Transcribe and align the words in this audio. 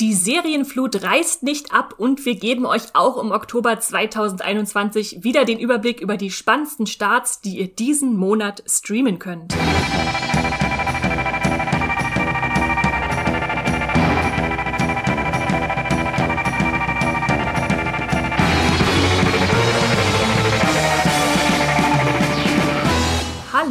Die 0.00 0.14
Serienflut 0.14 1.02
reißt 1.02 1.42
nicht 1.42 1.74
ab 1.74 1.94
und 1.98 2.24
wir 2.24 2.34
geben 2.34 2.64
euch 2.64 2.94
auch 2.94 3.22
im 3.22 3.32
Oktober 3.32 3.78
2021 3.78 5.24
wieder 5.24 5.44
den 5.44 5.58
Überblick 5.58 6.00
über 6.00 6.16
die 6.16 6.30
spannendsten 6.30 6.86
Starts, 6.86 7.42
die 7.42 7.58
ihr 7.58 7.68
diesen 7.68 8.16
Monat 8.16 8.62
streamen 8.66 9.18
könnt. 9.18 9.54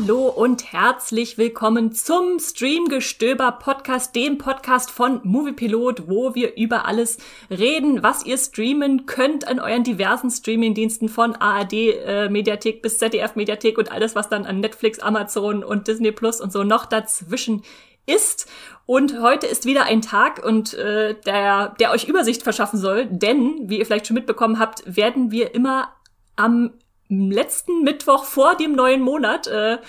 Hallo 0.10 0.28
und 0.28 0.73
herzlich 0.73 1.38
willkommen 1.38 1.92
zum 1.92 2.39
Streamgestöber 2.39 3.52
Podcast, 3.52 4.16
dem 4.16 4.39
Podcast 4.39 4.89
von 4.89 5.21
Moviepilot, 5.24 6.10
wo 6.10 6.34
wir 6.34 6.57
über 6.57 6.88
alles 6.88 7.20
reden, 7.51 8.01
was 8.01 8.25
ihr 8.25 8.39
streamen 8.39 9.06
könnt 9.06 9.48
an 9.48 9.60
euren 9.60 9.84
diversen 9.84 10.32
Streamingdiensten 10.32 11.10
von 11.10 11.36
ARD 11.36 11.74
äh, 11.74 12.28
Mediathek 12.28 12.82
bis 12.82 12.98
ZDF 12.98 13.36
Mediathek 13.36 13.78
und 13.78 13.92
alles, 13.92 14.15
was 14.15 14.29
dann 14.29 14.48
an 14.48 14.61
Netflix, 14.61 14.98
Amazon 14.98 15.64
und 15.64 15.87
Disney 15.87 16.12
Plus 16.12 16.42
und 16.42 16.51
so 16.51 16.64
noch 16.64 16.87
dazwischen 16.87 17.62
ist. 18.07 18.50
Und 18.87 19.21
heute 19.21 19.46
ist 19.46 19.65
wieder 19.65 19.84
ein 19.84 20.01
Tag 20.01 20.43
und 20.43 20.73
äh, 20.73 21.21
der, 21.23 21.76
der 21.79 21.92
euch 21.92 22.06
Übersicht 22.06 22.42
verschaffen 22.42 22.79
soll, 22.79 23.06
denn, 23.06 23.70
wie 23.70 23.78
ihr 23.78 23.86
vielleicht 23.86 24.07
schon 24.07 24.15
mitbekommen 24.15 24.57
habt, 24.57 24.82
werden 24.87 25.29
wir 25.29 25.54
immer 25.54 25.93
am 26.36 26.71
letzten 27.10 27.84
Mittwoch 27.84 28.24
vor 28.24 28.56
dem 28.56 28.74
neuen 28.74 29.02
Monat 29.02 29.48
äh, 29.48 29.80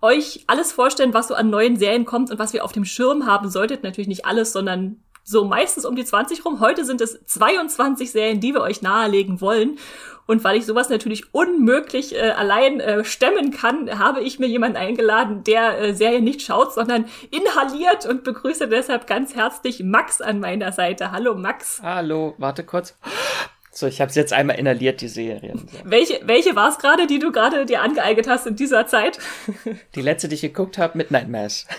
euch 0.00 0.44
alles 0.46 0.72
vorstellen, 0.72 1.14
was 1.14 1.28
so 1.28 1.34
an 1.34 1.48
neuen 1.48 1.76
Serien 1.76 2.04
kommt 2.04 2.30
und 2.30 2.38
was 2.38 2.52
wir 2.52 2.64
auf 2.64 2.72
dem 2.72 2.84
Schirm 2.84 3.26
haben 3.26 3.48
solltet. 3.48 3.82
Natürlich 3.82 4.08
nicht 4.08 4.26
alles, 4.26 4.52
sondern 4.52 5.00
so 5.22 5.46
meistens 5.46 5.86
um 5.86 5.96
die 5.96 6.04
20 6.04 6.44
rum. 6.44 6.60
Heute 6.60 6.84
sind 6.84 7.00
es 7.00 7.24
22 7.24 8.12
Serien, 8.12 8.40
die 8.40 8.52
wir 8.52 8.60
euch 8.60 8.82
nahelegen 8.82 9.40
wollen. 9.40 9.78
Und 10.26 10.42
weil 10.42 10.56
ich 10.56 10.66
sowas 10.66 10.88
natürlich 10.88 11.34
unmöglich 11.34 12.14
äh, 12.14 12.30
allein 12.30 12.80
äh, 12.80 13.04
stemmen 13.04 13.50
kann, 13.50 13.98
habe 13.98 14.22
ich 14.22 14.38
mir 14.38 14.46
jemanden 14.46 14.76
eingeladen, 14.76 15.44
der 15.44 15.78
äh, 15.78 15.94
Serien 15.94 16.24
nicht 16.24 16.42
schaut, 16.42 16.72
sondern 16.72 17.06
inhaliert 17.30 18.06
und 18.06 18.24
begrüße 18.24 18.68
deshalb 18.68 19.06
ganz 19.06 19.34
herzlich 19.34 19.82
Max 19.82 20.20
an 20.20 20.40
meiner 20.40 20.72
Seite. 20.72 21.12
Hallo 21.12 21.34
Max. 21.34 21.80
Hallo, 21.82 22.34
warte 22.38 22.64
kurz. 22.64 22.96
So, 23.76 23.88
ich 23.88 24.00
habe 24.00 24.08
es 24.08 24.14
jetzt 24.14 24.32
einmal 24.32 24.56
inhaliert, 24.56 25.00
die 25.00 25.08
Serien. 25.08 25.66
So. 25.70 25.78
Welche, 25.82 26.20
welche 26.24 26.54
war 26.54 26.68
es 26.68 26.78
gerade, 26.78 27.08
die 27.08 27.18
du 27.18 27.32
gerade 27.32 27.66
dir 27.66 27.82
angeeignet 27.82 28.28
hast 28.28 28.46
in 28.46 28.54
dieser 28.54 28.86
Zeit? 28.86 29.18
Die 29.96 30.00
letzte, 30.00 30.28
die 30.28 30.36
ich 30.36 30.42
geguckt 30.42 30.78
habe, 30.78 30.96
Midnight 30.96 31.28
Mass. 31.28 31.66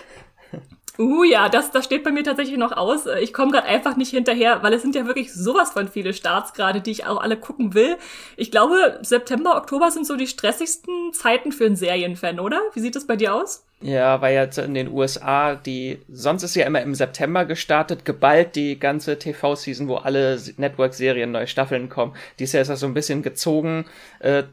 Uh 0.98 1.26
ja, 1.26 1.50
das, 1.50 1.72
das 1.72 1.84
steht 1.84 2.06
bei 2.06 2.12
mir 2.14 2.24
tatsächlich 2.24 2.58
noch 2.58 2.72
aus. 2.72 3.06
Ich 3.20 3.34
komme 3.34 3.52
gerade 3.52 3.68
einfach 3.68 3.98
nicht 3.98 4.12
hinterher, 4.12 4.64
weil 4.64 4.72
es 4.72 4.82
sind 4.82 4.96
ja 4.96 5.06
wirklich 5.06 5.34
sowas 5.34 5.72
von 5.72 5.90
viele 5.90 6.14
Starts 6.14 6.54
gerade, 6.54 6.80
die 6.80 6.92
ich 6.92 7.06
auch 7.06 7.22
alle 7.22 7.36
gucken 7.36 7.74
will. 7.74 7.98
Ich 8.38 8.50
glaube, 8.50 9.00
September, 9.02 9.58
Oktober 9.58 9.92
sind 9.92 10.08
so 10.08 10.16
die 10.16 10.26
stressigsten 10.26 11.12
Zeiten 11.12 11.52
für 11.52 11.66
einen 11.66 11.76
Serienfan, 11.76 12.40
oder? 12.40 12.62
Wie 12.76 12.80
sieht 12.80 12.96
das 12.96 13.06
bei 13.06 13.18
dir 13.18 13.36
aus? 13.36 13.65
Ja, 13.81 14.22
weil 14.22 14.34
jetzt 14.34 14.58
in 14.58 14.73
den 14.73 14.92
USA, 14.92 15.56
die, 15.56 16.00
sonst 16.08 16.44
ist 16.44 16.56
ja 16.56 16.66
immer 16.66 16.81
im 16.81 16.95
September 16.95 17.45
gestartet, 17.45 18.06
geballt 18.06 18.56
die 18.56 18.80
ganze 18.80 19.20
TV-Season, 19.20 19.88
wo 19.88 19.98
alle 19.98 20.40
Network-Serien, 20.58 21.31
neue 21.31 21.48
Staffeln 21.48 21.90
kommen. 21.90 22.16
Dies 22.40 22.53
Jahr 22.53 22.62
ist 22.62 22.70
das 22.70 22.80
so 22.80 22.88
ein 22.88 22.94
bisschen 22.94 23.22
gezogen, 23.22 23.86
äh, 24.20 24.44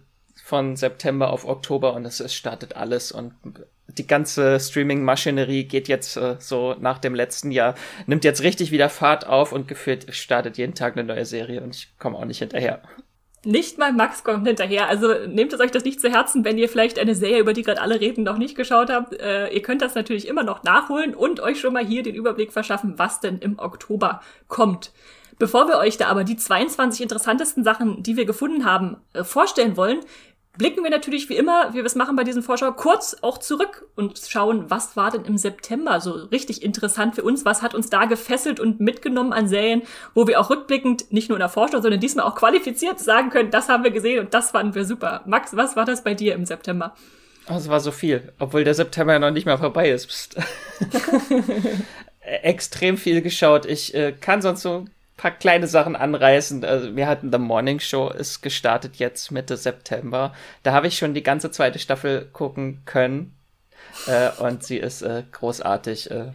von 0.45 0.77
September 0.77 1.31
auf 1.31 1.47
Oktober 1.47 1.95
und 1.95 2.05
es, 2.05 2.21
es 2.21 2.35
startet 2.35 2.77
alles 2.77 3.13
und 3.13 3.33
die 3.99 4.07
ganze 4.07 4.59
Streaming-Maschinerie 4.59 5.65
geht 5.65 5.89
jetzt 5.89 6.17
äh, 6.17 6.37
so 6.39 6.75
nach 6.79 6.99
dem 6.99 7.15
letzten 7.15 7.51
Jahr, 7.51 7.75
nimmt 8.07 8.25
jetzt 8.25 8.43
richtig 8.43 8.71
wieder 8.71 8.89
Fahrt 8.89 9.27
auf 9.27 9.53
und 9.53 9.69
gefühlt 9.69 10.15
startet 10.15 10.59
jeden 10.59 10.75
Tag 10.75 10.97
eine 10.97 11.05
neue 11.05 11.27
Serie 11.27 11.63
und 11.63 11.75
ich 11.75 11.97
komme 11.99 12.19
auch 12.19 12.25
nicht 12.25 12.39
hinterher. 12.39 12.83
Nicht 13.45 13.77
mal 13.77 13.93
Max 13.93 14.23
kommt 14.23 14.47
hinterher. 14.47 14.89
Also 14.89 15.13
nehmt 15.27 15.53
es 15.53 15.61
euch 15.61 15.73
das 15.73 15.85
nicht 15.85 16.01
zu 16.01 16.09
Herzen, 16.09 16.45
wenn 16.45 16.59
ihr 16.59 16.69
vielleicht 16.69 16.99
eine 16.99 17.17
Serie, 17.17 17.41
über 17.41 17.53
die 17.53 17.63
gerade 17.63 17.81
alle 17.81 18.01
reden, 18.01 18.23
noch 18.23 18.39
nicht 18.39 18.57
geschaut 18.57 18.89
habt. 18.89 19.21
Äh, 19.21 19.49
ihr 19.49 19.63
könnt 19.63 19.83
das 19.83 19.97
natürlich 19.97 20.29
immer 20.29 20.45
noch 20.45 20.63
nachholen 20.63 21.15
und 21.15 21.41
euch 21.41 21.61
schon 21.61 21.73
mal 21.73 21.85
hier 21.85 22.05
den 22.05 22.15
Überblick 22.15 22.53
verschaffen, 22.53 22.95
was 22.99 23.19
denn 23.19 23.39
im 23.39 23.59
Oktober 23.59 24.21
kommt. 24.47 24.93
Bevor 25.41 25.67
wir 25.67 25.79
euch 25.79 25.97
da 25.97 26.07
aber 26.07 26.23
die 26.23 26.37
22 26.37 27.01
interessantesten 27.01 27.65
Sachen, 27.65 28.01
die 28.05 28.17
wir 28.17 28.27
gefunden 28.27 28.65
haben, 28.65 28.99
äh, 29.13 29.25
vorstellen 29.25 29.77
wollen, 29.77 29.99
blicken 30.59 30.85
wir 30.85 30.91
natürlich 30.91 31.29
wie 31.29 31.37
immer, 31.37 31.73
wie 31.73 31.77
wir 31.77 31.85
es 31.85 31.95
machen 31.95 32.15
bei 32.15 32.25
diesen 32.25 32.43
Vorschau, 32.43 32.73
kurz 32.73 33.17
auch 33.23 33.39
zurück 33.39 33.87
und 33.97 34.19
schauen, 34.19 34.71
was 34.71 34.97
war 34.97 35.11
denn 35.11 35.25
im 35.25 35.39
September 35.39 36.01
so 36.01 36.13
richtig 36.13 36.63
interessant 36.63 37.15
für 37.15 37.23
uns, 37.23 37.45
was 37.45 37.63
hat 37.63 37.75
uns 37.75 37.89
da 37.89 38.05
gefesselt 38.05 38.61
und 38.61 38.81
mitgenommen 38.81 39.33
an 39.33 39.49
Serien, 39.49 39.83
wo 40.15 40.27
wir 40.27 40.41
auch 40.41 40.51
rückblickend 40.51 41.11
nicht 41.13 41.29
nur 41.29 41.37
in 41.37 41.41
der 41.41 41.49
Vorschau, 41.49 41.81
sondern 41.81 42.01
diesmal 42.01 42.27
auch 42.27 42.35
qualifiziert 42.35 43.01
sagen 43.01 43.31
können, 43.31 43.51
das 43.51 43.69
haben 43.69 43.85
wir 43.85 43.91
gesehen 43.91 44.21
und 44.21 44.35
das 44.35 44.51
fanden 44.51 44.75
wir 44.75 44.85
super. 44.85 45.23
Max, 45.27 45.57
was 45.57 45.75
war 45.75 45.85
das 45.85 46.05
bei 46.05 46.15
dir 46.15 46.35
im 46.35 46.45
September? 46.45 46.95
Oh, 47.49 47.55
es 47.55 47.69
war 47.69 47.81
so 47.81 47.91
viel, 47.91 48.33
obwohl 48.39 48.65
der 48.65 48.75
September 48.75 49.15
ja 49.15 49.19
noch 49.19 49.31
nicht 49.31 49.47
mehr 49.47 49.59
vorbei 49.59 49.91
ist. 49.91 50.37
Extrem 52.21 52.97
viel 52.97 53.21
geschaut. 53.21 53.67
Ich 53.67 53.95
äh, 53.95 54.13
kann 54.13 54.43
sonst 54.43 54.63
so 54.63 54.85
paar 55.23 55.31
kleine 55.31 55.69
Sachen 55.69 55.95
anreißen. 55.95 56.65
Also 56.65 56.97
wir 56.97 57.07
hatten 57.07 57.31
The 57.31 57.39
Morning 57.39 57.79
Show 57.79 58.11
ist 58.11 58.43
gestartet 58.43 58.97
jetzt 58.97 59.31
Mitte 59.31 59.57
September. 59.57 60.35
Da 60.65 60.73
habe 60.73 60.89
ich 60.89 60.99
schon 60.99 61.15
die 61.15 61.23
ganze 61.23 61.53
zweite 61.53 61.79
Staffel 61.79 62.29
gucken 62.33 62.83
können. 62.87 63.33
Äh, 64.09 64.31
und 64.43 64.65
sie 64.65 64.79
ist 64.79 65.03
äh, 65.03 65.23
großartig. 65.31 66.11
Äh, 66.11 66.33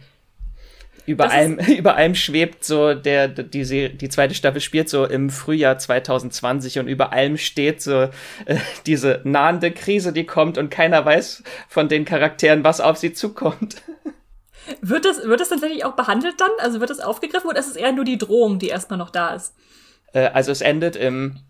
über 1.04 1.30
allem, 1.30 1.58
über 1.78 1.96
allem 1.96 2.14
schwebt 2.14 2.64
so 2.64 2.94
der, 2.94 3.28
die, 3.28 3.90
die 3.90 4.08
zweite 4.08 4.34
Staffel 4.34 4.62
spielt 4.62 4.88
so 4.88 5.04
im 5.04 5.28
Frühjahr 5.28 5.76
2020 5.76 6.78
und 6.78 6.88
über 6.88 7.12
allem 7.12 7.36
steht 7.36 7.82
so 7.82 8.04
äh, 8.46 8.56
diese 8.86 9.20
nahende 9.24 9.70
Krise, 9.70 10.14
die 10.14 10.24
kommt 10.24 10.56
und 10.56 10.70
keiner 10.70 11.04
weiß 11.04 11.42
von 11.68 11.90
den 11.90 12.06
Charakteren, 12.06 12.64
was 12.64 12.80
auf 12.80 12.96
sie 12.96 13.12
zukommt. 13.12 13.82
Wird 14.80 15.04
das, 15.04 15.22
wird 15.24 15.40
das 15.40 15.48
tatsächlich 15.48 15.84
auch 15.84 15.94
behandelt 15.94 16.40
dann? 16.40 16.50
Also 16.58 16.80
wird 16.80 16.90
das 16.90 17.00
aufgegriffen 17.00 17.48
oder 17.48 17.58
ist 17.58 17.68
es 17.68 17.76
eher 17.76 17.92
nur 17.92 18.04
die 18.04 18.18
Drohung, 18.18 18.58
die 18.58 18.68
erstmal 18.68 18.98
noch 18.98 19.10
da 19.10 19.34
ist? 19.34 19.54
Äh, 20.12 20.28
also 20.28 20.52
es 20.52 20.60
endet 20.60 20.96
im 20.96 21.40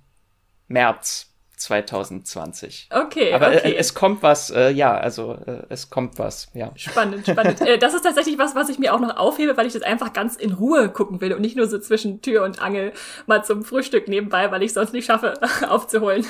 März 0.69 1.29
2020. 1.57 2.89
Okay, 2.91 3.33
aber 3.33 3.49
okay. 3.49 3.73
Äh, 3.73 3.77
es 3.77 3.95
kommt 3.95 4.23
was, 4.23 4.51
äh, 4.51 4.71
ja, 4.71 4.97
also 4.97 5.35
äh, 5.47 5.65
es 5.69 5.91
kommt 5.91 6.19
was, 6.19 6.49
ja. 6.55 6.71
Spannend, 6.77 7.27
spannend. 7.27 7.61
das 7.81 7.95
ist 7.95 8.03
tatsächlich 8.03 8.39
was, 8.39 8.55
was 8.55 8.69
ich 8.69 8.79
mir 8.79 8.95
auch 8.95 9.01
noch 9.01 9.17
aufhebe, 9.17 9.57
weil 9.57 9.67
ich 9.67 9.73
das 9.73 9.83
einfach 9.83 10.13
ganz 10.13 10.37
in 10.37 10.53
Ruhe 10.53 10.89
gucken 10.89 11.21
will 11.21 11.33
und 11.33 11.41
nicht 11.41 11.57
nur 11.57 11.67
so 11.67 11.79
zwischen 11.79 12.23
Tür 12.23 12.45
und 12.45 12.63
Angel 12.63 12.93
mal 13.27 13.45
zum 13.45 13.65
Frühstück 13.65 14.09
nebenbei, 14.09 14.51
weil 14.51 14.63
ich 14.63 14.73
sonst 14.73 14.93
nicht 14.93 15.07
schaffe 15.07 15.35
aufzuholen. 15.69 16.25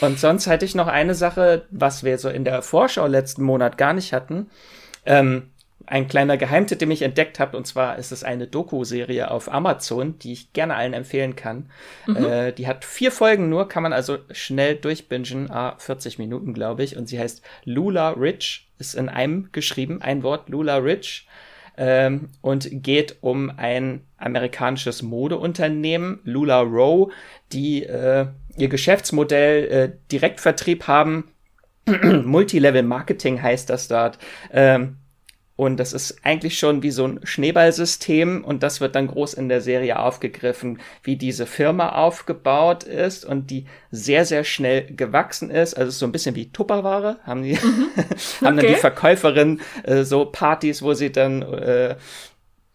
und 0.00 0.18
sonst 0.18 0.46
hätte 0.46 0.64
ich 0.64 0.74
noch 0.74 0.88
eine 0.88 1.14
Sache, 1.14 1.64
was 1.70 2.04
wir 2.04 2.18
so 2.18 2.28
in 2.28 2.44
der 2.44 2.62
Vorschau 2.62 3.06
letzten 3.06 3.42
Monat 3.42 3.78
gar 3.78 3.94
nicht 3.94 4.12
hatten. 4.12 4.50
Ähm, 5.06 5.50
ein 5.86 6.08
kleiner 6.08 6.36
Geheimtipp, 6.36 6.78
den 6.78 6.90
ich 6.90 7.02
entdeckt 7.02 7.38
habe, 7.38 7.56
und 7.56 7.66
zwar 7.66 7.96
ist 7.96 8.10
es 8.10 8.24
eine 8.24 8.46
Doku-Serie 8.46 9.30
auf 9.30 9.52
Amazon, 9.52 10.18
die 10.18 10.32
ich 10.32 10.52
gerne 10.52 10.74
allen 10.74 10.92
empfehlen 10.92 11.36
kann. 11.36 11.70
Mhm. 12.06 12.16
Äh, 12.16 12.52
die 12.52 12.66
hat 12.66 12.84
vier 12.84 13.12
Folgen 13.12 13.48
nur, 13.48 13.68
kann 13.68 13.82
man 13.82 13.92
also 13.92 14.18
schnell 14.32 14.74
durchbingen, 14.74 15.50
ah, 15.50 15.76
40 15.78 16.18
Minuten, 16.18 16.54
glaube 16.54 16.82
ich, 16.82 16.96
und 16.96 17.08
sie 17.08 17.18
heißt 17.18 17.42
Lula 17.64 18.10
Rich, 18.10 18.68
ist 18.78 18.94
in 18.94 19.08
einem 19.08 19.50
geschrieben, 19.52 20.02
ein 20.02 20.22
Wort, 20.22 20.48
Lula 20.48 20.76
Rich, 20.76 21.26
ähm, 21.76 22.30
und 22.40 22.68
geht 22.70 23.16
um 23.20 23.52
ein 23.56 24.00
amerikanisches 24.18 25.02
Modeunternehmen, 25.02 26.20
Lula 26.24 26.60
Row, 26.60 27.12
die 27.52 27.84
äh, 27.84 28.26
ihr 28.56 28.68
Geschäftsmodell 28.68 29.64
äh, 29.64 29.92
Direktvertrieb 30.10 30.88
haben. 30.88 31.30
Multilevel 32.24 32.82
Marketing 32.82 33.40
heißt 33.40 33.70
das 33.70 33.88
dort. 33.88 34.18
Ähm, 34.52 34.96
und 35.56 35.78
das 35.78 35.94
ist 35.94 36.18
eigentlich 36.22 36.58
schon 36.58 36.82
wie 36.82 36.90
so 36.90 37.06
ein 37.06 37.20
Schneeballsystem 37.24 38.44
und 38.44 38.62
das 38.62 38.82
wird 38.82 38.94
dann 38.94 39.06
groß 39.06 39.32
in 39.34 39.48
der 39.48 39.62
Serie 39.62 39.98
aufgegriffen, 39.98 40.80
wie 41.02 41.16
diese 41.16 41.46
Firma 41.46 41.92
aufgebaut 41.92 42.84
ist 42.84 43.24
und 43.24 43.50
die 43.50 43.64
sehr, 43.90 44.26
sehr 44.26 44.44
schnell 44.44 44.84
gewachsen 44.94 45.50
ist. 45.50 45.72
Also 45.72 45.90
so 45.92 46.04
ein 46.04 46.12
bisschen 46.12 46.36
wie 46.36 46.52
Tupperware. 46.52 47.20
Haben 47.24 47.42
die, 47.42 47.54
mhm. 47.54 47.88
haben 48.46 48.56
dann 48.58 48.66
die 48.66 48.74
Verkäuferin 48.74 49.60
äh, 49.84 50.02
so 50.04 50.26
Partys, 50.26 50.82
wo 50.82 50.92
sie 50.92 51.10
dann 51.10 51.40
äh, 51.40 51.96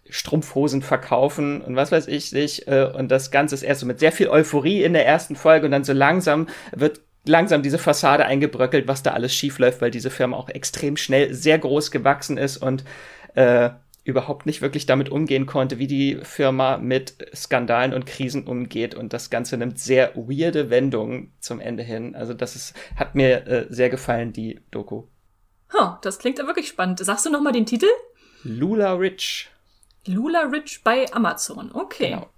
Strumpfhosen 0.10 0.82
verkaufen 0.82 1.62
und 1.62 1.76
was 1.76 1.92
weiß 1.92 2.08
ich 2.08 2.32
nicht. 2.32 2.68
Äh, 2.68 2.90
und 2.96 3.12
das 3.12 3.30
Ganze 3.30 3.54
ist 3.54 3.62
erst 3.62 3.82
so 3.82 3.86
mit 3.86 4.00
sehr 4.00 4.12
viel 4.12 4.28
Euphorie 4.28 4.82
in 4.82 4.94
der 4.94 5.06
ersten 5.06 5.36
Folge 5.36 5.68
und 5.68 5.72
dann 5.72 5.84
so 5.84 5.94
langsam 5.94 6.48
wird 6.76 7.02
langsam 7.26 7.62
diese 7.62 7.78
Fassade 7.78 8.26
eingebröckelt, 8.26 8.88
was 8.88 9.04
da 9.04 9.12
alles 9.12 9.34
schief 9.34 9.60
läuft, 9.60 9.82
weil 9.82 9.92
diese 9.92 10.10
Firma 10.10 10.38
auch 10.38 10.50
extrem 10.50 10.98
schnell 10.98 11.34
sehr 11.34 11.60
groß 11.60 11.92
gewachsen 11.92 12.38
ist 12.38 12.58
und 12.58 12.84
äh, 13.36 13.70
überhaupt 14.04 14.46
nicht 14.46 14.62
wirklich 14.62 14.88
damit 14.88 15.10
umgehen 15.10 15.46
konnte, 15.46 15.78
wie 15.78 15.88
die 15.88 16.20
Firma 16.24 16.78
mit 16.78 17.16
Skandalen 17.36 17.94
und 17.94 18.06
Krisen 18.06 18.48
umgeht. 18.48 18.96
Und 18.96 19.14
das 19.14 19.30
Ganze 19.30 19.58
nimmt 19.58 19.80
sehr 19.80 20.16
weirde 20.16 20.70
Wendungen 20.70 21.34
zum 21.40 21.60
Ende 21.60 21.84
hin. 21.84 22.16
Also 22.16 22.34
das 22.34 22.56
ist, 22.56 22.76
hat 22.96 23.14
mir 23.14 23.48
äh, 23.48 23.66
sehr 23.70 23.90
gefallen, 23.90 24.34
die 24.34 24.60
Doku. 24.72 25.04
Huh, 25.72 25.94
das 26.02 26.18
klingt 26.18 26.40
ja 26.40 26.48
wirklich 26.48 26.68
spannend. 26.68 27.00
Sagst 27.00 27.26
du 27.26 27.30
noch 27.30 27.42
mal 27.42 27.54
den 27.54 27.68
Titel? 27.68 27.88
Lula 28.44 28.94
Rich. 28.94 29.50
Lula 30.08 30.42
Ridge 30.42 30.80
bei 30.84 31.06
Amazon. 31.14 31.72
Okay. 31.74 32.10
Genau. 32.10 32.30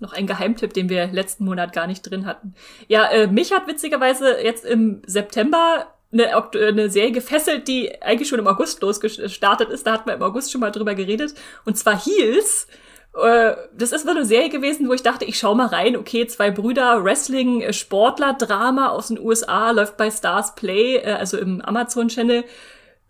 Noch 0.00 0.12
ein 0.12 0.26
Geheimtipp, 0.26 0.72
den 0.72 0.88
wir 0.88 1.08
letzten 1.08 1.44
Monat 1.44 1.72
gar 1.72 1.86
nicht 1.86 2.02
drin 2.02 2.26
hatten. 2.26 2.54
Ja, 2.86 3.06
äh, 3.06 3.26
mich 3.26 3.52
hat 3.52 3.66
witzigerweise 3.66 4.40
jetzt 4.42 4.64
im 4.64 5.02
September 5.06 5.86
eine, 6.12 6.34
eine 6.54 6.90
Serie 6.90 7.12
gefesselt, 7.12 7.68
die 7.68 8.00
eigentlich 8.00 8.28
schon 8.28 8.38
im 8.38 8.46
August 8.46 8.80
losgestartet 8.80 9.70
ist. 9.70 9.86
Da 9.86 9.92
hatten 9.92 10.08
wir 10.08 10.14
im 10.14 10.22
August 10.22 10.52
schon 10.52 10.60
mal 10.60 10.70
drüber 10.70 10.94
geredet. 10.94 11.34
Und 11.64 11.76
zwar 11.76 11.98
Heels. 11.98 12.66
Äh, 13.14 13.54
das 13.76 13.92
ist 13.92 14.04
so 14.04 14.10
eine 14.10 14.24
Serie 14.24 14.48
gewesen, 14.48 14.88
wo 14.88 14.92
ich 14.92 15.02
dachte, 15.02 15.24
ich 15.24 15.38
schau 15.38 15.54
mal 15.54 15.66
rein. 15.66 15.96
Okay, 15.96 16.26
zwei 16.26 16.50
Brüder, 16.50 17.04
Wrestling, 17.04 17.60
äh, 17.60 17.72
Sportler, 17.72 18.34
Drama 18.34 18.88
aus 18.88 19.08
den 19.08 19.18
USA, 19.18 19.70
läuft 19.72 19.96
bei 19.96 20.10
Stars 20.10 20.54
Play, 20.54 20.96
äh, 20.96 21.12
also 21.12 21.38
im 21.38 21.60
Amazon-Channel 21.60 22.44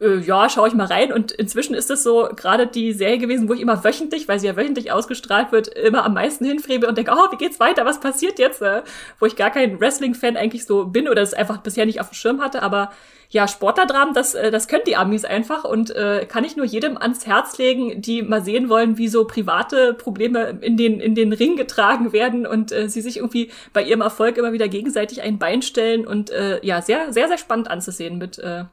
äh, 0.01 0.19
ja, 0.19 0.49
schaue 0.49 0.69
ich 0.69 0.75
mal 0.75 0.87
rein. 0.87 1.13
Und 1.13 1.33
inzwischen 1.33 1.75
ist 1.75 1.91
das 1.91 2.03
so 2.03 2.29
gerade 2.35 2.67
die 2.67 2.93
Serie 2.93 3.19
gewesen, 3.19 3.49
wo 3.49 3.55
ich 3.55 3.61
immer 3.61 3.83
wöchentlich, 3.85 4.29
weil 4.29 4.39
sie 4.39 4.47
ja 4.47 4.57
wöchentlich 4.57 4.93
ausgestrahlt 4.93 5.53
wird, 5.53 5.69
immer 5.69 6.05
am 6.05 6.15
meisten 6.15 6.45
hinfrebe 6.45 6.87
und 6.87 6.97
denke, 6.97 7.13
oh, 7.15 7.33
wie 7.33 7.37
geht's 7.37 7.61
weiter? 7.61 7.85
Was 7.85 8.01
passiert 8.01 8.39
jetzt? 8.39 8.63
Äh, 8.63 8.83
wo 9.19 9.27
ich 9.27 9.37
gar 9.37 9.51
kein 9.51 9.81
Wrestling-Fan 9.81 10.37
eigentlich 10.37 10.67
so 10.67 10.87
bin 10.87 11.09
oder 11.09 11.23
es 11.23 11.35
einfach 11.35 11.59
bisher 11.59 11.87
nicht 11.87 12.01
auf 12.01 12.11
dem 12.11 12.15
Schirm 12.15 12.41
hatte. 12.41 12.63
Aber 12.63 12.93
ja, 13.31 13.47
Sportlerdramen, 13.47 14.15
das, 14.15 14.35
äh, 14.35 14.51
das 14.51 14.69
können 14.69 14.85
die 14.87 14.97
Amis 14.97 15.25
einfach 15.25 15.65
und 15.65 15.91
äh, 15.91 16.27
kann 16.27 16.45
ich 16.45 16.57
nur 16.57 16.65
jedem 16.65 16.97
ans 16.97 17.27
Herz 17.27 17.59
legen, 17.59 18.01
die 18.01 18.23
mal 18.23 18.43
sehen 18.43 18.69
wollen, 18.71 18.97
wie 18.97 19.09
so 19.09 19.27
private 19.27 19.93
Probleme 19.95 20.59
in 20.63 20.77
den, 20.77 20.99
in 21.01 21.15
den 21.15 21.33
Ring 21.33 21.57
getragen 21.57 22.13
werden 22.13 22.47
und 22.47 22.73
äh, 22.73 22.89
sie 22.89 23.03
sich 23.03 23.19
irgendwie 23.19 23.51
bei 23.75 23.83
ihrem 23.83 24.01
Erfolg 24.01 24.39
immer 24.39 24.53
wieder 24.53 24.69
gegenseitig 24.69 25.21
ein 25.23 25.39
Bein 25.39 25.61
stellen 25.61 26.07
und 26.07 26.31
äh, 26.31 26.65
ja, 26.65 26.81
sehr, 26.81 27.13
sehr, 27.13 27.29
sehr 27.29 27.39
spannend 27.39 27.71
anzusehen 27.71 28.17
mit 28.17 28.39
äh, 28.39 28.65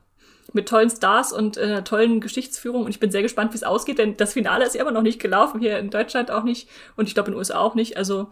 mit 0.55 0.67
tollen 0.67 0.89
Stars 0.89 1.31
und 1.31 1.57
äh, 1.57 1.83
tollen 1.83 2.21
Geschichtsführung. 2.21 2.85
Und 2.85 2.89
ich 2.89 2.99
bin 2.99 3.11
sehr 3.11 3.21
gespannt, 3.21 3.53
wie 3.53 3.57
es 3.57 3.63
ausgeht, 3.63 3.99
denn 3.99 4.17
das 4.17 4.33
Finale 4.33 4.65
ist 4.65 4.73
ja 4.73 4.81
immer 4.81 4.91
noch 4.91 5.03
nicht 5.03 5.19
gelaufen, 5.19 5.59
hier 5.59 5.77
in 5.77 5.89
Deutschland 5.91 6.31
auch 6.31 6.43
nicht 6.43 6.67
und 6.95 7.07
ich 7.07 7.13
glaube 7.13 7.27
in 7.27 7.33
den 7.33 7.39
USA 7.39 7.59
auch 7.59 7.75
nicht. 7.75 7.97
Also. 7.97 8.29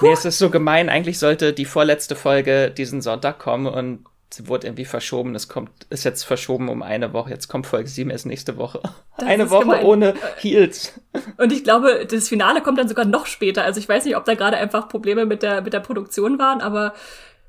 Huh. 0.00 0.06
Nee, 0.06 0.12
es 0.12 0.24
ist 0.24 0.38
so 0.38 0.50
gemein. 0.50 0.88
Eigentlich 0.88 1.18
sollte 1.18 1.52
die 1.52 1.64
vorletzte 1.64 2.16
Folge 2.16 2.70
diesen 2.70 3.02
Sonntag 3.02 3.38
kommen 3.38 3.66
und 3.66 4.04
sie 4.30 4.48
wurde 4.48 4.66
irgendwie 4.66 4.84
verschoben. 4.84 5.34
Es 5.34 5.48
kommt, 5.48 5.70
ist 5.90 6.04
jetzt 6.04 6.24
verschoben 6.24 6.68
um 6.68 6.82
eine 6.82 7.12
Woche. 7.12 7.30
Jetzt 7.30 7.48
kommt 7.48 7.66
Folge 7.66 7.88
7 7.88 8.10
erst 8.10 8.26
nächste 8.26 8.56
Woche. 8.56 8.80
Das 9.18 9.28
eine 9.28 9.50
Woche 9.50 9.62
gemein. 9.62 9.84
ohne 9.84 10.14
Heels. 10.38 11.00
Und 11.38 11.52
ich 11.52 11.64
glaube, 11.64 12.06
das 12.10 12.28
Finale 12.28 12.60
kommt 12.60 12.78
dann 12.78 12.88
sogar 12.88 13.04
noch 13.04 13.26
später. 13.26 13.64
Also 13.64 13.80
ich 13.80 13.88
weiß 13.88 14.04
nicht, 14.04 14.16
ob 14.16 14.24
da 14.24 14.34
gerade 14.34 14.56
einfach 14.56 14.88
Probleme 14.88 15.26
mit 15.26 15.42
der, 15.42 15.62
mit 15.62 15.72
der 15.72 15.80
Produktion 15.80 16.38
waren, 16.38 16.60
aber 16.60 16.94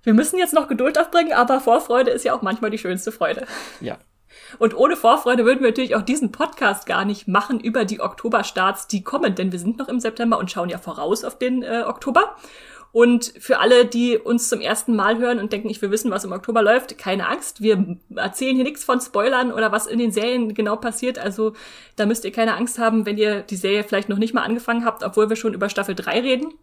wir 0.03 0.13
müssen 0.13 0.37
jetzt 0.37 0.53
noch 0.53 0.69
Geduld 0.69 0.97
aufbringen, 0.97 1.33
aber 1.33 1.59
Vorfreude 1.59 2.11
ist 2.11 2.23
ja 2.23 2.33
auch 2.33 2.41
manchmal 2.41 2.71
die 2.71 2.77
schönste 2.77 3.11
Freude. 3.11 3.45
Ja. 3.81 3.97
Und 4.59 4.75
ohne 4.75 4.95
Vorfreude 4.95 5.45
würden 5.45 5.61
wir 5.61 5.69
natürlich 5.69 5.95
auch 5.95 6.01
diesen 6.01 6.31
Podcast 6.31 6.85
gar 6.85 7.05
nicht 7.05 7.27
machen 7.27 7.59
über 7.59 7.85
die 7.85 7.99
Oktoberstarts, 7.99 8.87
die 8.87 9.03
kommen, 9.03 9.35
denn 9.35 9.51
wir 9.51 9.59
sind 9.59 9.77
noch 9.77 9.87
im 9.87 9.99
September 9.99 10.37
und 10.37 10.51
schauen 10.51 10.69
ja 10.69 10.77
voraus 10.77 11.23
auf 11.23 11.37
den 11.37 11.63
äh, 11.63 11.83
Oktober. 11.85 12.35
Und 12.91 13.33
für 13.37 13.59
alle, 13.59 13.85
die 13.85 14.17
uns 14.17 14.49
zum 14.49 14.61
ersten 14.61 14.95
Mal 14.95 15.17
hören 15.19 15.39
und 15.39 15.51
denken, 15.51 15.69
ich 15.69 15.81
will 15.81 15.91
wissen, 15.91 16.09
was 16.09 16.23
im 16.23 16.31
Oktober 16.31 16.61
läuft, 16.61 16.97
keine 16.97 17.27
Angst. 17.27 17.61
Wir 17.61 17.97
erzählen 18.15 18.55
hier 18.55 18.63
nichts 18.63 18.83
von 18.83 19.01
Spoilern 19.01 19.51
oder 19.51 19.71
was 19.71 19.87
in 19.87 19.99
den 19.99 20.11
Serien 20.11 20.53
genau 20.53 20.77
passiert. 20.77 21.19
Also 21.19 21.53
da 21.95 22.05
müsst 22.05 22.25
ihr 22.25 22.31
keine 22.31 22.55
Angst 22.55 22.79
haben, 22.79 23.05
wenn 23.05 23.17
ihr 23.17 23.41
die 23.41 23.55
Serie 23.55 23.83
vielleicht 23.83 24.09
noch 24.09 24.17
nicht 24.17 24.33
mal 24.33 24.43
angefangen 24.43 24.85
habt, 24.85 25.03
obwohl 25.03 25.29
wir 25.29 25.35
schon 25.35 25.53
über 25.53 25.69
Staffel 25.69 25.95
3 25.95 26.21
reden. 26.21 26.53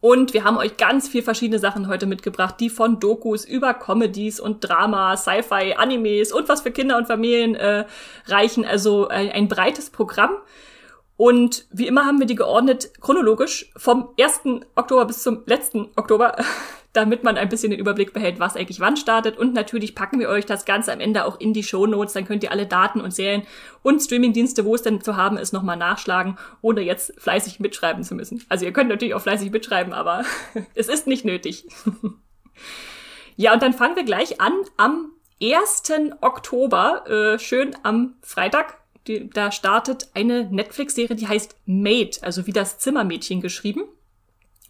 Und 0.00 0.32
wir 0.32 0.44
haben 0.44 0.56
euch 0.56 0.76
ganz 0.76 1.08
viel 1.08 1.22
verschiedene 1.22 1.58
Sachen 1.58 1.88
heute 1.88 2.06
mitgebracht, 2.06 2.56
die 2.60 2.70
von 2.70 3.00
Dokus 3.00 3.44
über 3.44 3.74
Comedies 3.74 4.38
und 4.38 4.60
Drama, 4.60 5.16
Sci-Fi, 5.16 5.74
Animes 5.76 6.32
und 6.32 6.48
was 6.48 6.60
für 6.60 6.70
Kinder 6.70 6.96
und 6.96 7.06
Familien 7.06 7.56
äh, 7.56 7.84
reichen. 8.26 8.64
Also 8.64 9.08
ein, 9.08 9.30
ein 9.32 9.48
breites 9.48 9.90
Programm. 9.90 10.30
Und 11.16 11.66
wie 11.72 11.88
immer 11.88 12.06
haben 12.06 12.20
wir 12.20 12.26
die 12.26 12.36
geordnet 12.36 12.92
chronologisch 13.00 13.72
vom 13.76 14.10
1. 14.20 14.62
Oktober 14.76 15.04
bis 15.04 15.24
zum 15.24 15.42
letzten 15.46 15.88
Oktober 15.96 16.36
damit 16.92 17.22
man 17.22 17.36
ein 17.36 17.48
bisschen 17.48 17.70
den 17.70 17.80
Überblick 17.80 18.12
behält, 18.12 18.40
was 18.40 18.56
eigentlich 18.56 18.80
wann 18.80 18.96
startet. 18.96 19.36
Und 19.36 19.54
natürlich 19.54 19.94
packen 19.94 20.18
wir 20.20 20.28
euch 20.28 20.46
das 20.46 20.64
Ganze 20.64 20.92
am 20.92 21.00
Ende 21.00 21.24
auch 21.24 21.38
in 21.38 21.52
die 21.52 21.62
Show 21.62 21.86
Notes. 21.86 22.14
Dann 22.14 22.24
könnt 22.24 22.42
ihr 22.42 22.50
alle 22.50 22.66
Daten 22.66 23.00
und 23.00 23.12
Serien 23.12 23.42
und 23.82 24.00
Streamingdienste, 24.00 24.64
wo 24.64 24.74
es 24.74 24.82
denn 24.82 25.00
zu 25.00 25.16
haben 25.16 25.36
ist, 25.36 25.52
nochmal 25.52 25.76
nachschlagen, 25.76 26.38
ohne 26.62 26.80
jetzt 26.80 27.12
fleißig 27.20 27.60
mitschreiben 27.60 28.04
zu 28.04 28.14
müssen. 28.14 28.44
Also 28.48 28.64
ihr 28.64 28.72
könnt 28.72 28.88
natürlich 28.88 29.14
auch 29.14 29.20
fleißig 29.20 29.50
mitschreiben, 29.50 29.92
aber 29.92 30.24
es 30.74 30.88
ist 30.88 31.06
nicht 31.06 31.24
nötig. 31.24 31.66
ja, 33.36 33.52
und 33.52 33.62
dann 33.62 33.74
fangen 33.74 33.96
wir 33.96 34.04
gleich 34.04 34.40
an 34.40 34.52
am 34.76 35.12
1. 35.42 35.82
Oktober, 36.20 37.04
äh, 37.06 37.38
schön 37.38 37.76
am 37.82 38.16
Freitag. 38.22 38.78
Da 39.32 39.52
startet 39.52 40.08
eine 40.14 40.44
Netflix-Serie, 40.50 41.16
die 41.16 41.28
heißt 41.28 41.56
Maid, 41.64 42.22
also 42.22 42.46
wie 42.46 42.52
das 42.52 42.78
Zimmermädchen 42.78 43.40
geschrieben. 43.40 43.84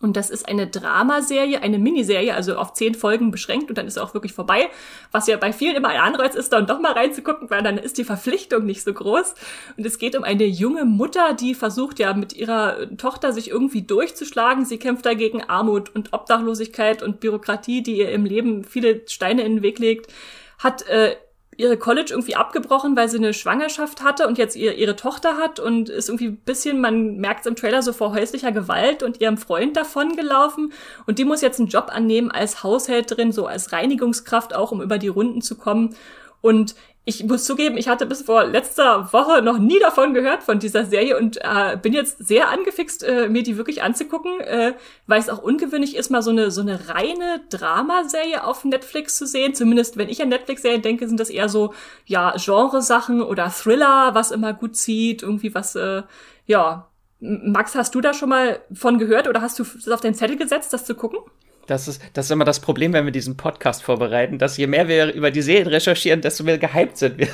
Und 0.01 0.17
das 0.17 0.31
ist 0.31 0.49
eine 0.49 0.69
Dramaserie, 0.69 1.61
eine 1.61 1.79
Miniserie, 1.79 2.33
also 2.33 2.57
auf 2.57 2.73
zehn 2.73 2.95
Folgen 2.95 3.33
beschränkt 3.33 3.69
und 3.69 3.79
dann 3.79 3.87
ist 3.89 3.97
es 3.97 4.03
auch 4.03 4.15
wirklich 4.15 4.33
vorbei. 4.33 4.69
Was 5.11 5.27
ja 5.27 5.37
bei 5.37 5.53
vielen 5.53 5.75
immer 5.75 5.89
ein 5.89 6.01
Anreiz 6.01 6.37
ist, 6.37 6.53
dann 6.53 6.67
doch 6.67 6.79
mal 6.79 6.93
reinzugucken, 6.93 7.51
weil 7.51 7.63
dann 7.63 7.79
ist 7.79 7.99
die 7.99 8.05
Verpflichtung 8.05 8.65
nicht 8.65 8.85
so 8.85 8.93
groß. 8.93 9.35
Und 9.77 9.85
es 9.85 9.99
geht 9.99 10.17
um 10.17 10.23
eine 10.23 10.45
junge 10.45 10.85
Mutter, 10.85 11.35
die 11.35 11.55
versucht 11.55 11.99
ja 11.99 12.15
mit 12.15 12.33
ihrer 12.33 12.97
Tochter 12.97 13.33
sich 13.33 13.51
irgendwie 13.51 13.83
durchzuschlagen. 13.83 14.65
Sie 14.65 14.79
kämpft 14.79 15.05
dagegen 15.05 15.43
Armut 15.43 15.93
und 15.95 16.13
Obdachlosigkeit 16.13 17.03
und 17.03 17.19
Bürokratie, 17.19 17.83
die 17.83 17.99
ihr 17.99 18.11
im 18.13 18.25
Leben 18.25 18.63
viele 18.63 19.03
Steine 19.09 19.43
in 19.43 19.57
den 19.57 19.63
Weg 19.63 19.81
legt. 19.81 20.13
Hat 20.59 20.83
äh, 20.87 21.17
ihre 21.59 21.77
College 21.77 22.13
irgendwie 22.13 22.37
abgebrochen, 22.37 22.97
weil 22.97 23.09
sie 23.09 23.19
eine 23.19 23.35
Schwangerschaft 23.35 24.03
hatte 24.03 24.29
und 24.29 24.39
jetzt 24.39 24.55
ihr, 24.55 24.77
ihre 24.77 24.95
Tochter 24.95 25.37
hat 25.37 25.59
und 25.59 25.89
ist 25.89 26.09
irgendwie 26.09 26.29
bisschen, 26.31 26.81
man 26.81 27.17
merkt 27.17 27.41
es 27.41 27.47
im 27.47 27.57
Trailer 27.57 27.83
so 27.83 27.93
vor 27.93 28.15
häuslicher 28.15 28.53
Gewalt 28.53 29.03
und 29.03 29.21
ihrem 29.21 29.37
Freund 29.37 29.77
davon 29.77 30.15
gelaufen 30.15 30.73
und 31.07 31.19
die 31.19 31.25
muss 31.25 31.41
jetzt 31.41 31.59
einen 31.59 31.69
Job 31.69 31.89
annehmen 31.93 32.31
als 32.31 32.63
Haushälterin, 32.63 33.33
so 33.33 33.47
als 33.47 33.73
Reinigungskraft 33.73 34.55
auch, 34.55 34.71
um 34.71 34.81
über 34.81 34.99
die 34.99 35.09
Runden 35.09 35.43
zu 35.43 35.59
kommen. 35.59 35.97
Und 36.41 36.77
ich 37.09 37.25
muss 37.25 37.45
zugeben, 37.45 37.79
ich 37.79 37.89
hatte 37.89 38.05
bis 38.05 38.21
vor 38.21 38.45
letzter 38.45 39.11
Woche 39.15 39.41
noch 39.41 39.59
nie 39.59 39.79
davon 39.79 40.13
gehört 40.13 40.43
von 40.43 40.59
dieser 40.59 40.85
Serie 40.85 41.17
und 41.17 41.39
äh, 41.39 41.79
bin 41.81 41.95
jetzt 41.95 42.19
sehr 42.19 42.51
angefixt, 42.51 43.03
äh, 43.03 43.31
mir 43.31 43.43
die 43.43 43.57
wirklich 43.57 43.83
anzugucken, 43.83 44.41
äh, 44.41 44.75
weil 45.07 45.19
es 45.19 45.31
auch 45.31 45.39
ungewöhnlich 45.39 45.97
ist, 45.97 46.11
mal 46.11 46.21
so 46.21 46.31
eine 46.31 46.51
so 46.51 46.61
eine 46.61 46.91
reine 46.91 47.41
Dramaserie 47.49 48.45
auf 48.45 48.67
Netflix 48.67 49.17
zu 49.17 49.27
sehen. 49.27 49.55
Zumindest 49.55 49.97
wenn 49.97 50.11
ich 50.11 50.21
an 50.21 50.29
Netflix-Serien 50.29 50.83
denke, 50.83 51.09
sind 51.09 51.19
das 51.19 51.31
eher 51.31 51.49
so 51.49 51.73
ja 52.05 52.35
Genresachen 52.37 53.23
oder 53.23 53.49
Thriller, 53.49 54.15
was 54.15 54.31
immer 54.31 54.53
gut 54.53 54.77
zieht, 54.77 55.23
irgendwie 55.23 55.55
was 55.55 55.77
äh, 55.77 56.03
ja. 56.45 56.91
Max, 57.21 57.75
hast 57.75 57.95
du 57.95 58.03
da 58.03 58.13
schon 58.13 58.29
mal 58.29 58.61
von 58.73 58.99
gehört 58.99 59.29
oder 59.29 59.41
hast 59.41 59.59
du 59.59 59.65
das 59.65 59.89
auf 59.89 60.01
den 60.01 60.15
Zettel 60.15 60.37
gesetzt, 60.37 60.73
das 60.75 60.85
zu 60.85 60.95
gucken? 60.95 61.21
Das 61.69 61.87
ist, 61.87 62.03
das 62.15 62.25
ist 62.25 62.31
immer 62.31 62.47
das 62.47 62.61
Problem, 62.61 62.95
wenn 62.95 63.05
wir 63.05 63.13
diesen 63.13 63.37
Podcast 63.37 63.83
vorbereiten, 63.83 64.39
dass 64.39 64.57
je 64.57 64.67
mehr 64.67 64.89
wir 64.89 65.13
über 65.13 65.31
die 65.31 65.43
Serien 65.43 65.69
recherchieren, 65.69 66.23
desto 66.23 66.43
mehr 66.43 66.59
gehypt 66.59 66.97
sind 66.97 67.19
wir. 67.19 67.29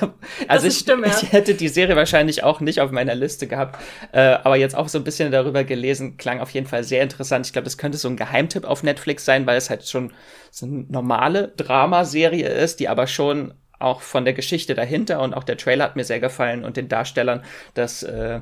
Also 0.49 0.67
ich, 0.67 0.79
stimmt, 0.79 1.07
ja. 1.07 1.12
ich 1.23 1.33
hätte 1.33 1.55
die 1.55 1.69
Serie 1.69 1.95
wahrscheinlich 1.95 2.43
auch 2.43 2.61
nicht 2.61 2.81
auf 2.81 2.91
meiner 2.91 3.14
Liste 3.14 3.47
gehabt, 3.47 3.81
äh, 4.12 4.21
aber 4.21 4.57
jetzt 4.57 4.76
auch 4.76 4.88
so 4.88 4.99
ein 4.99 5.05
bisschen 5.05 5.31
darüber 5.31 5.62
gelesen, 5.62 6.17
klang 6.17 6.41
auf 6.41 6.50
jeden 6.50 6.67
Fall 6.67 6.83
sehr 6.83 7.03
interessant. 7.03 7.47
Ich 7.47 7.53
glaube, 7.53 7.64
das 7.64 7.79
könnte 7.79 7.97
so 7.97 8.09
ein 8.09 8.17
Geheimtipp 8.17 8.64
auf 8.64 8.83
Netflix 8.83 9.25
sein, 9.25 9.47
weil 9.47 9.57
es 9.57 9.71
halt 9.71 9.88
schon 9.88 10.12
so 10.50 10.67
eine 10.67 10.85
normale 10.88 11.53
Dramaserie 11.57 12.49
ist, 12.49 12.81
die 12.81 12.88
aber 12.88 13.07
schon 13.07 13.55
auch 13.79 14.00
von 14.00 14.25
der 14.25 14.35
Geschichte 14.35 14.75
dahinter 14.75 15.21
und 15.21 15.35
auch 15.35 15.45
der 15.45 15.57
Trailer 15.57 15.85
hat 15.85 15.97
mir 15.97 16.05
sehr 16.05 16.21
gefallen 16.21 16.64
und 16.64 16.76
den 16.76 16.88
Darstellern, 16.88 17.45
dass 17.75 18.03
äh, 18.03 18.41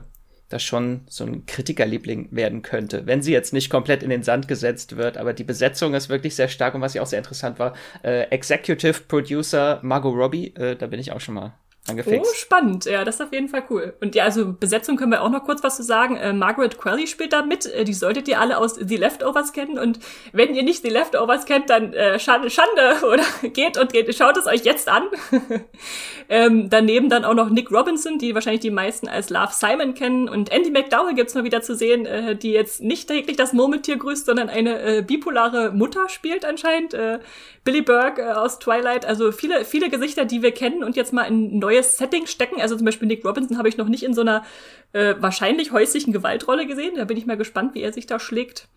das 0.52 0.62
schon 0.62 1.02
so 1.08 1.24
ein 1.24 1.46
Kritikerliebling 1.46 2.28
werden 2.30 2.62
könnte, 2.62 3.06
wenn 3.06 3.22
sie 3.22 3.32
jetzt 3.32 3.52
nicht 3.52 3.70
komplett 3.70 4.02
in 4.02 4.10
den 4.10 4.22
Sand 4.22 4.48
gesetzt 4.48 4.96
wird. 4.96 5.16
Aber 5.16 5.32
die 5.32 5.44
Besetzung 5.44 5.94
ist 5.94 6.08
wirklich 6.08 6.34
sehr 6.34 6.48
stark 6.48 6.74
und 6.74 6.80
was 6.80 6.94
ja 6.94 7.02
auch 7.02 7.06
sehr 7.06 7.18
interessant 7.18 7.58
war, 7.58 7.74
äh, 8.02 8.22
Executive 8.30 9.02
Producer 9.08 9.80
Margot 9.82 10.14
Robbie, 10.14 10.54
äh, 10.54 10.76
da 10.76 10.86
bin 10.86 11.00
ich 11.00 11.12
auch 11.12 11.20
schon 11.20 11.34
mal 11.34 11.54
angefixt. 11.88 12.30
Oh, 12.30 12.34
spannend. 12.34 12.84
Ja, 12.84 13.04
das 13.04 13.16
ist 13.16 13.20
auf 13.22 13.32
jeden 13.32 13.48
Fall 13.48 13.64
cool. 13.68 13.94
Und 14.00 14.14
ja, 14.14 14.24
also 14.24 14.52
Besetzung 14.52 14.96
können 14.96 15.10
wir 15.10 15.22
auch 15.22 15.30
noch 15.30 15.44
kurz 15.44 15.64
was 15.64 15.76
zu 15.76 15.82
sagen. 15.82 16.16
Äh, 16.16 16.32
Margaret 16.32 16.78
Qualley 16.78 17.08
spielt 17.08 17.32
da 17.32 17.42
mit. 17.42 17.66
Äh, 17.66 17.84
die 17.84 17.92
solltet 17.92 18.28
ihr 18.28 18.40
alle 18.40 18.58
aus 18.58 18.74
The 18.76 18.96
Leftovers 18.96 19.52
kennen. 19.52 19.78
Und 19.78 19.98
wenn 20.32 20.54
ihr 20.54 20.62
nicht 20.62 20.82
The 20.82 20.90
Leftovers 20.90 21.44
kennt, 21.44 21.70
dann 21.70 21.92
äh, 21.92 22.20
Schande, 22.20 22.50
Schande 22.50 23.04
oder 23.12 23.24
geht 23.48 23.78
und 23.78 23.92
geht, 23.92 24.14
schaut 24.14 24.36
es 24.36 24.46
euch 24.46 24.64
jetzt 24.64 24.88
an. 24.88 25.02
ähm, 26.28 26.70
daneben 26.70 27.08
dann 27.08 27.24
auch 27.24 27.34
noch 27.34 27.50
Nick 27.50 27.72
Robinson, 27.72 28.18
die 28.18 28.34
wahrscheinlich 28.34 28.60
die 28.60 28.70
meisten 28.70 29.08
als 29.08 29.30
Love 29.30 29.52
Simon 29.52 29.94
kennen. 29.94 30.28
Und 30.28 30.52
Andy 30.52 30.70
McDowell 30.70 31.14
gibt's 31.14 31.34
mal 31.34 31.44
wieder 31.44 31.62
zu 31.62 31.74
sehen, 31.74 32.06
äh, 32.06 32.36
die 32.36 32.52
jetzt 32.52 32.80
nicht 32.80 33.08
täglich 33.08 33.36
das 33.36 33.52
Murmeltier 33.52 33.96
grüßt, 33.96 34.26
sondern 34.26 34.48
eine 34.48 34.98
äh, 34.98 35.02
bipolare 35.02 35.72
Mutter 35.72 36.08
spielt 36.08 36.44
anscheinend. 36.44 36.94
Äh, 36.94 37.18
Billy 37.64 37.82
Burke 37.82 38.22
äh, 38.22 38.32
aus 38.32 38.58
Twilight. 38.58 39.04
Also 39.04 39.32
viele, 39.32 39.64
viele 39.64 39.88
Gesichter, 39.88 40.24
die 40.24 40.42
wir 40.42 40.52
kennen 40.52 40.82
und 40.84 40.96
jetzt 40.96 41.12
mal 41.12 41.24
in 41.24 41.60
neues 41.72 41.96
Setting 41.96 42.26
stecken. 42.26 42.60
Also 42.60 42.76
zum 42.76 42.84
Beispiel 42.84 43.08
Nick 43.08 43.24
Robinson 43.24 43.58
habe 43.58 43.68
ich 43.68 43.76
noch 43.76 43.88
nicht 43.88 44.02
in 44.02 44.14
so 44.14 44.20
einer 44.20 44.44
äh, 44.92 45.14
wahrscheinlich 45.18 45.72
häuslichen 45.72 46.12
Gewaltrolle 46.12 46.66
gesehen. 46.66 46.94
Da 46.96 47.04
bin 47.04 47.16
ich 47.16 47.26
mal 47.26 47.36
gespannt, 47.36 47.74
wie 47.74 47.82
er 47.82 47.92
sich 47.92 48.06
da 48.06 48.18
schlägt. 48.18 48.68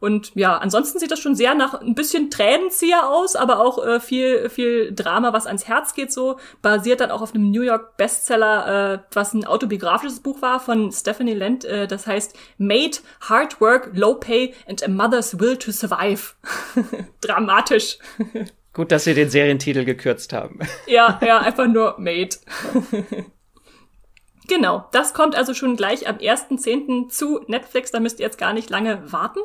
Und 0.00 0.32
ja, 0.34 0.58
ansonsten 0.58 0.98
sieht 0.98 1.12
das 1.12 1.20
schon 1.20 1.36
sehr 1.36 1.54
nach 1.54 1.80
ein 1.80 1.94
bisschen 1.94 2.30
Tränenzieher 2.30 3.08
aus, 3.08 3.36
aber 3.36 3.60
auch 3.60 3.82
äh, 3.82 4.00
viel, 4.00 4.50
viel 4.50 4.92
Drama, 4.92 5.32
was 5.32 5.46
ans 5.46 5.66
Herz 5.66 5.94
geht 5.94 6.12
so. 6.12 6.38
Basiert 6.60 7.00
dann 7.00 7.10
auch 7.10 7.22
auf 7.22 7.34
einem 7.34 7.50
New 7.50 7.62
York 7.62 7.96
Bestseller, 7.96 8.94
äh, 8.94 8.98
was 9.12 9.32
ein 9.32 9.46
autobiografisches 9.46 10.20
Buch 10.20 10.42
war 10.42 10.60
von 10.60 10.92
Stephanie 10.92 11.32
Lent. 11.32 11.64
Äh, 11.64 11.86
das 11.86 12.06
heißt 12.06 12.36
Made, 12.58 12.98
Hard 13.22 13.60
Work, 13.62 13.92
Low 13.94 14.14
Pay 14.14 14.52
and 14.68 14.82
a 14.82 14.88
Mother's 14.88 15.38
Will 15.38 15.56
to 15.56 15.70
Survive. 15.70 16.34
Dramatisch. 17.22 17.98
Gut, 18.74 18.92
dass 18.92 19.04
sie 19.04 19.14
den 19.14 19.30
Serientitel 19.30 19.84
gekürzt 19.84 20.32
haben. 20.32 20.58
ja, 20.86 21.20
ja, 21.24 21.38
einfach 21.38 21.68
nur 21.68 21.94
Made. 21.98 22.36
Genau, 24.46 24.88
das 24.92 25.14
kommt 25.14 25.36
also 25.36 25.54
schon 25.54 25.76
gleich 25.76 26.06
am 26.06 26.16
1.10. 26.16 27.08
zu 27.08 27.40
Netflix, 27.46 27.92
da 27.92 28.00
müsst 28.00 28.20
ihr 28.20 28.26
jetzt 28.26 28.36
gar 28.36 28.52
nicht 28.52 28.68
lange 28.68 29.10
warten. 29.10 29.40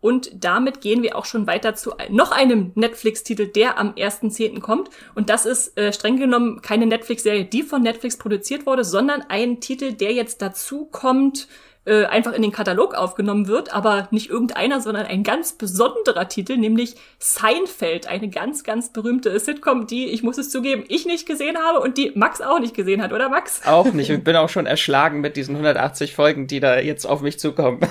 Und 0.00 0.44
damit 0.44 0.82
gehen 0.82 1.02
wir 1.02 1.16
auch 1.16 1.24
schon 1.24 1.46
weiter 1.46 1.74
zu 1.74 1.94
noch 2.10 2.30
einem 2.30 2.72
Netflix-Titel, 2.74 3.46
der 3.46 3.78
am 3.78 3.94
1.10. 3.94 4.60
kommt. 4.60 4.90
Und 5.14 5.30
das 5.30 5.46
ist 5.46 5.78
äh, 5.78 5.94
streng 5.94 6.18
genommen 6.18 6.60
keine 6.60 6.84
Netflix-Serie, 6.84 7.46
die 7.46 7.62
von 7.62 7.82
Netflix 7.82 8.18
produziert 8.18 8.66
wurde, 8.66 8.84
sondern 8.84 9.22
ein 9.28 9.60
Titel, 9.60 9.92
der 9.92 10.12
jetzt 10.12 10.42
dazu 10.42 10.84
kommt, 10.86 11.48
äh, 11.86 12.04
einfach 12.06 12.32
in 12.32 12.42
den 12.42 12.52
Katalog 12.52 12.94
aufgenommen 12.94 13.46
wird, 13.46 13.74
aber 13.74 14.08
nicht 14.10 14.30
irgendeiner, 14.30 14.80
sondern 14.80 15.06
ein 15.06 15.22
ganz 15.22 15.52
besonderer 15.52 16.28
Titel, 16.28 16.56
nämlich 16.56 16.94
Seinfeld, 17.18 18.06
eine 18.06 18.28
ganz, 18.28 18.64
ganz 18.64 18.92
berühmte 18.92 19.38
Sitcom, 19.38 19.86
die, 19.86 20.06
ich 20.06 20.22
muss 20.22 20.38
es 20.38 20.50
zugeben, 20.50 20.84
ich 20.88 21.06
nicht 21.06 21.26
gesehen 21.26 21.58
habe 21.58 21.80
und 21.80 21.98
die 21.98 22.12
Max 22.14 22.40
auch 22.40 22.58
nicht 22.58 22.74
gesehen 22.74 23.02
hat, 23.02 23.12
oder 23.12 23.28
Max? 23.28 23.62
Auch 23.66 23.92
nicht. 23.92 24.04
Ich 24.14 24.22
bin 24.22 24.36
auch 24.36 24.48
schon 24.48 24.66
erschlagen 24.66 25.20
mit 25.20 25.36
diesen 25.36 25.56
180 25.56 26.14
Folgen, 26.14 26.46
die 26.46 26.60
da 26.60 26.78
jetzt 26.78 27.04
auf 27.04 27.20
mich 27.20 27.38
zukommen. 27.38 27.80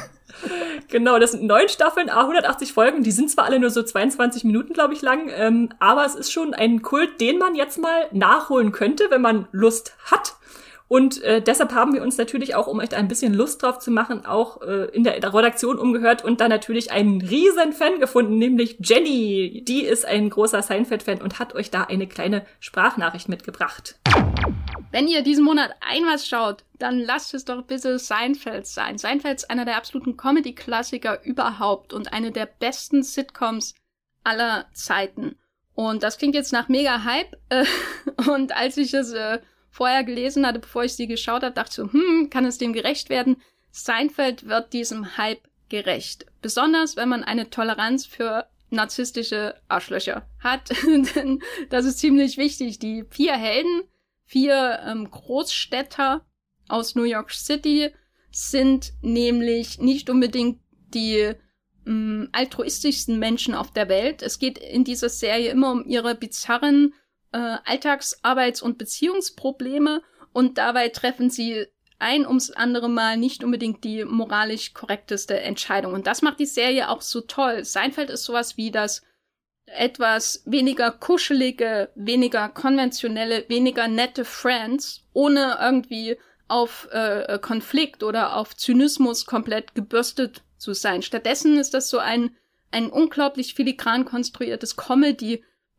Genau, 0.89 1.17
das 1.17 1.31
sind 1.31 1.43
neun 1.43 1.69
Staffeln, 1.69 2.09
a 2.09 2.21
180 2.21 2.71
Folgen. 2.71 3.01
Die 3.01 3.11
sind 3.11 3.31
zwar 3.31 3.45
alle 3.45 3.59
nur 3.59 3.71
so 3.71 3.81
22 3.81 4.43
Minuten, 4.43 4.73
glaube 4.73 4.93
ich, 4.93 5.01
lang, 5.01 5.31
ähm, 5.35 5.69
aber 5.79 6.05
es 6.05 6.13
ist 6.13 6.31
schon 6.31 6.53
ein 6.53 6.83
Kult, 6.83 7.19
den 7.19 7.39
man 7.39 7.55
jetzt 7.55 7.79
mal 7.79 8.07
nachholen 8.11 8.71
könnte, 8.71 9.05
wenn 9.09 9.21
man 9.21 9.47
Lust 9.51 9.95
hat. 10.05 10.35
Und 10.87 11.21
äh, 11.23 11.41
deshalb 11.41 11.73
haben 11.73 11.93
wir 11.93 12.03
uns 12.03 12.17
natürlich 12.17 12.55
auch, 12.55 12.67
um 12.67 12.79
euch 12.79 12.89
da 12.89 12.97
ein 12.97 13.07
bisschen 13.07 13.33
Lust 13.33 13.63
drauf 13.63 13.79
zu 13.79 13.89
machen, 13.89 14.25
auch 14.25 14.61
äh, 14.61 14.85
in 14.91 15.03
der, 15.03 15.33
Redaktion 15.33 15.79
umgehört 15.79 16.23
und 16.23 16.39
da 16.39 16.47
natürlich 16.47 16.91
einen 16.91 17.21
riesen 17.21 17.73
Fan 17.73 17.99
gefunden, 17.99 18.37
nämlich 18.37 18.77
Jenny. 18.79 19.63
Die 19.67 19.83
ist 19.83 20.05
ein 20.05 20.29
großer 20.29 20.61
Seinfeld-Fan 20.61 21.21
und 21.21 21.39
hat 21.39 21.55
euch 21.55 21.71
da 21.71 21.83
eine 21.83 22.07
kleine 22.07 22.45
Sprachnachricht 22.59 23.29
mitgebracht. 23.29 23.95
Wenn 24.91 25.07
ihr 25.07 25.23
diesen 25.23 25.43
Monat 25.43 25.71
ein 25.81 26.03
schaut, 26.19 26.65
dann 26.77 26.99
lasst 26.99 27.33
es 27.33 27.45
doch 27.45 27.63
bitte 27.63 27.97
Seinfeld 27.97 28.67
sein. 28.67 28.99
Seinfeld 28.99 29.37
ist 29.37 29.49
einer 29.49 29.65
der 29.65 29.77
absoluten 29.77 30.17
Comedy-Klassiker 30.17 31.23
überhaupt 31.23 31.93
und 31.93 32.13
eine 32.13 32.31
der 32.31 32.45
besten 32.45 33.01
Sitcoms 33.01 33.73
aller 34.23 34.65
Zeiten. 34.73 35.35
Und 35.73 36.03
das 36.03 36.17
klingt 36.17 36.35
jetzt 36.35 36.53
nach 36.53 36.67
mega 36.67 37.03
Hype. 37.03 37.35
Äh, 37.49 37.65
und 38.29 38.55
als 38.55 38.77
ich 38.77 38.93
es 38.93 39.11
äh, 39.13 39.39
vorher 39.73 40.03
gelesen 40.03 40.45
hatte, 40.45 40.59
bevor 40.59 40.83
ich 40.83 40.93
sie 40.93 41.07
geschaut 41.07 41.43
habe, 41.43 41.53
dachte 41.53 41.73
so, 41.73 41.91
hm, 41.91 42.29
kann 42.29 42.45
es 42.45 42.57
dem 42.57 42.73
gerecht 42.73 43.09
werden? 43.09 43.41
Seinfeld 43.71 44.47
wird 44.47 44.71
diesem 44.71 45.17
Hype 45.17 45.41
gerecht. 45.67 46.27
Besonders, 46.41 46.95
wenn 46.95 47.09
man 47.09 47.23
eine 47.23 47.49
Toleranz 47.49 48.05
für 48.05 48.47
narzisstische 48.69 49.55
Arschlöcher 49.67 50.27
hat. 50.39 50.69
Denn 51.15 51.41
das 51.69 51.85
ist 51.85 51.99
ziemlich 51.99 52.37
wichtig. 52.37 52.79
Die 52.79 53.03
vier 53.09 53.33
Helden 53.33 53.83
Vier 54.25 54.79
ähm, 54.85 55.11
Großstädter 55.11 56.25
aus 56.67 56.95
New 56.95 57.03
York 57.03 57.31
City 57.31 57.91
sind 58.31 58.93
nämlich 59.01 59.79
nicht 59.79 60.09
unbedingt 60.09 60.59
die 60.93 61.33
ähm, 61.85 62.29
altruistischsten 62.31 63.19
Menschen 63.19 63.53
auf 63.53 63.71
der 63.71 63.89
Welt. 63.89 64.21
Es 64.23 64.39
geht 64.39 64.57
in 64.57 64.83
dieser 64.83 65.09
Serie 65.09 65.51
immer 65.51 65.71
um 65.71 65.85
ihre 65.85 66.15
bizarren 66.15 66.93
äh, 67.33 67.57
Alltagsarbeits- 67.65 68.61
und 68.61 68.77
Beziehungsprobleme 68.77 70.01
und 70.31 70.57
dabei 70.57 70.89
treffen 70.89 71.29
sie 71.29 71.67
ein 71.99 72.27
ums 72.27 72.51
andere 72.51 72.89
Mal 72.89 73.17
nicht 73.17 73.43
unbedingt 73.43 73.83
die 73.83 74.03
moralisch 74.03 74.73
korrekteste 74.73 75.39
Entscheidung. 75.39 75.93
Und 75.93 76.07
das 76.07 76.21
macht 76.21 76.39
die 76.39 76.45
Serie 76.45 76.89
auch 76.89 77.01
so 77.01 77.21
toll. 77.21 77.63
Seinfeld 77.63 78.09
ist 78.09 78.25
sowas 78.25 78.57
wie 78.57 78.71
das 78.71 79.01
etwas 79.65 80.43
weniger 80.45 80.91
kuschelige, 80.91 81.89
weniger 81.95 82.49
konventionelle, 82.49 83.45
weniger 83.47 83.87
nette 83.87 84.25
Friends, 84.25 85.05
ohne 85.13 85.57
irgendwie 85.61 86.17
auf 86.47 86.89
äh, 86.91 87.39
Konflikt 87.41 88.03
oder 88.03 88.35
auf 88.35 88.55
Zynismus 88.55 89.25
komplett 89.25 89.73
gebürstet 89.73 90.43
zu 90.57 90.73
sein. 90.73 91.01
Stattdessen 91.01 91.57
ist 91.57 91.73
das 91.73 91.89
so 91.89 91.99
ein, 91.99 92.35
ein 92.71 92.89
unglaublich 92.89 93.53
filigran 93.53 94.05
konstruiertes 94.05 94.75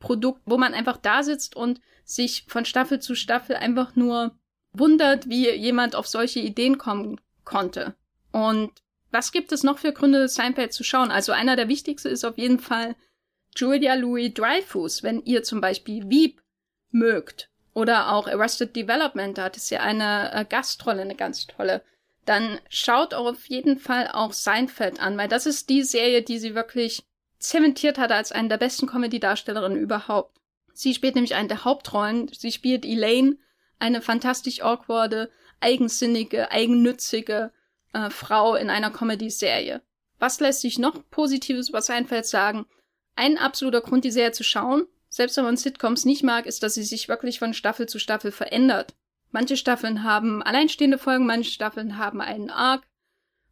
Comedy-Produkt, 0.04 0.42
wo 0.46 0.58
man 0.58 0.74
einfach 0.74 0.96
da 0.96 1.22
sitzt 1.22 1.56
und 1.56 1.80
sich 2.04 2.44
von 2.48 2.64
Staffel 2.64 3.00
zu 3.00 3.14
Staffel 3.14 3.56
einfach 3.56 3.96
nur 3.96 4.36
wundert, 4.72 5.28
wie 5.28 5.50
jemand 5.50 5.96
auf 5.96 6.06
solche 6.06 6.40
Ideen 6.40 6.78
kommen 6.78 7.20
konnte. 7.44 7.94
Und 8.32 8.70
was 9.10 9.32
gibt 9.32 9.52
es 9.52 9.62
noch 9.62 9.78
für 9.78 9.92
Gründe, 9.92 10.28
Seinfeld 10.28 10.72
zu 10.72 10.84
schauen? 10.84 11.10
Also 11.10 11.32
einer 11.32 11.56
der 11.56 11.68
wichtigsten 11.68 12.08
ist 12.08 12.24
auf 12.24 12.36
jeden 12.36 12.58
Fall 12.58 12.96
Julia 13.56 13.94
Louis 13.94 14.34
Dreyfus, 14.34 15.02
wenn 15.02 15.22
ihr 15.22 15.44
zum 15.44 15.60
Beispiel 15.60 16.08
Wieb 16.10 16.42
mögt 16.90 17.48
oder 17.72 18.12
auch 18.12 18.26
Arrested 18.26 18.74
Development, 18.74 19.38
da 19.38 19.44
hat 19.44 19.56
es 19.56 19.70
ja 19.70 19.80
eine 19.80 20.32
äh, 20.32 20.44
Gastrolle, 20.44 21.02
eine 21.02 21.14
ganz 21.14 21.46
tolle, 21.46 21.82
dann 22.24 22.58
schaut 22.68 23.14
auf 23.14 23.46
jeden 23.46 23.78
Fall 23.78 24.08
auch 24.12 24.32
Seinfeld 24.32 25.00
an, 25.00 25.16
weil 25.16 25.28
das 25.28 25.46
ist 25.46 25.68
die 25.68 25.84
Serie, 25.84 26.22
die 26.22 26.38
sie 26.38 26.54
wirklich 26.54 27.04
zementiert 27.48 27.98
hat 27.98 28.10
als 28.10 28.32
eine 28.32 28.48
der 28.48 28.58
besten 28.58 28.86
Comedy-Darstellerinnen 28.86 29.78
überhaupt. 29.78 30.40
Sie 30.72 30.94
spielt 30.94 31.14
nämlich 31.14 31.34
eine 31.34 31.48
der 31.48 31.64
Hauptrollen. 31.64 32.28
Sie 32.32 32.50
spielt 32.50 32.84
Elaine, 32.84 33.36
eine 33.78 34.02
fantastisch 34.02 34.62
awkwarde, 34.62 35.30
eigensinnige, 35.60 36.50
eigennützige 36.50 37.52
äh, 37.92 38.10
Frau 38.10 38.54
in 38.54 38.70
einer 38.70 38.90
Comedy-Serie. 38.90 39.82
Was 40.18 40.40
lässt 40.40 40.62
sich 40.62 40.78
noch 40.78 41.08
Positives 41.10 41.68
über 41.68 41.82
Seinfeld 41.82 42.26
sagen? 42.26 42.66
Ein 43.14 43.38
absoluter 43.38 43.82
Grund, 43.82 44.04
die 44.04 44.10
Serie 44.10 44.32
zu 44.32 44.42
schauen, 44.42 44.86
selbst 45.08 45.36
wenn 45.36 45.44
man 45.44 45.56
Sitcoms 45.56 46.04
nicht 46.04 46.22
mag, 46.24 46.46
ist, 46.46 46.62
dass 46.62 46.74
sie 46.74 46.82
sich 46.82 47.08
wirklich 47.08 47.38
von 47.38 47.54
Staffel 47.54 47.86
zu 47.86 47.98
Staffel 47.98 48.32
verändert. 48.32 48.94
Manche 49.30 49.56
Staffeln 49.56 50.02
haben 50.02 50.42
alleinstehende 50.42 50.98
Folgen, 50.98 51.26
manche 51.26 51.50
Staffeln 51.50 51.98
haben 51.98 52.20
einen 52.20 52.50
Arc, 52.50 52.84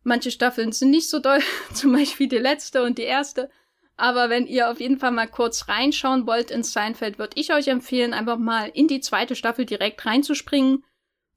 manche 0.03 0.31
Staffeln 0.31 0.73
sind 0.73 0.91
nicht 0.91 1.11
so 1.11 1.19
doll, 1.19 1.41
zum 1.75 1.93
Beispiel 1.93 2.29
die 2.29 2.39
letzte 2.39 2.83
und 2.83 2.99
die 2.99 3.03
erste. 3.03 3.51
Aber 3.97 4.31
wenn 4.31 4.47
ihr 4.47 4.71
auf 4.71 4.81
jeden 4.81 4.99
Fall 4.99 5.13
mal 5.13 5.29
kurz 5.29 5.69
reinschauen 5.69 6.27
wollt 6.27 6.51
in 6.51 6.63
Seinfeld, 6.63 7.19
würde 7.19 7.39
ich 7.39 7.53
euch 7.53 7.69
empfehlen, 7.69 8.15
einfach 8.15 8.39
mal 8.39 8.71
in 8.73 8.89
die 8.89 9.01
zweite 9.01 9.37
Staffel 9.37 9.67
direkt 9.67 10.05
reinzuspringen. 10.07 10.85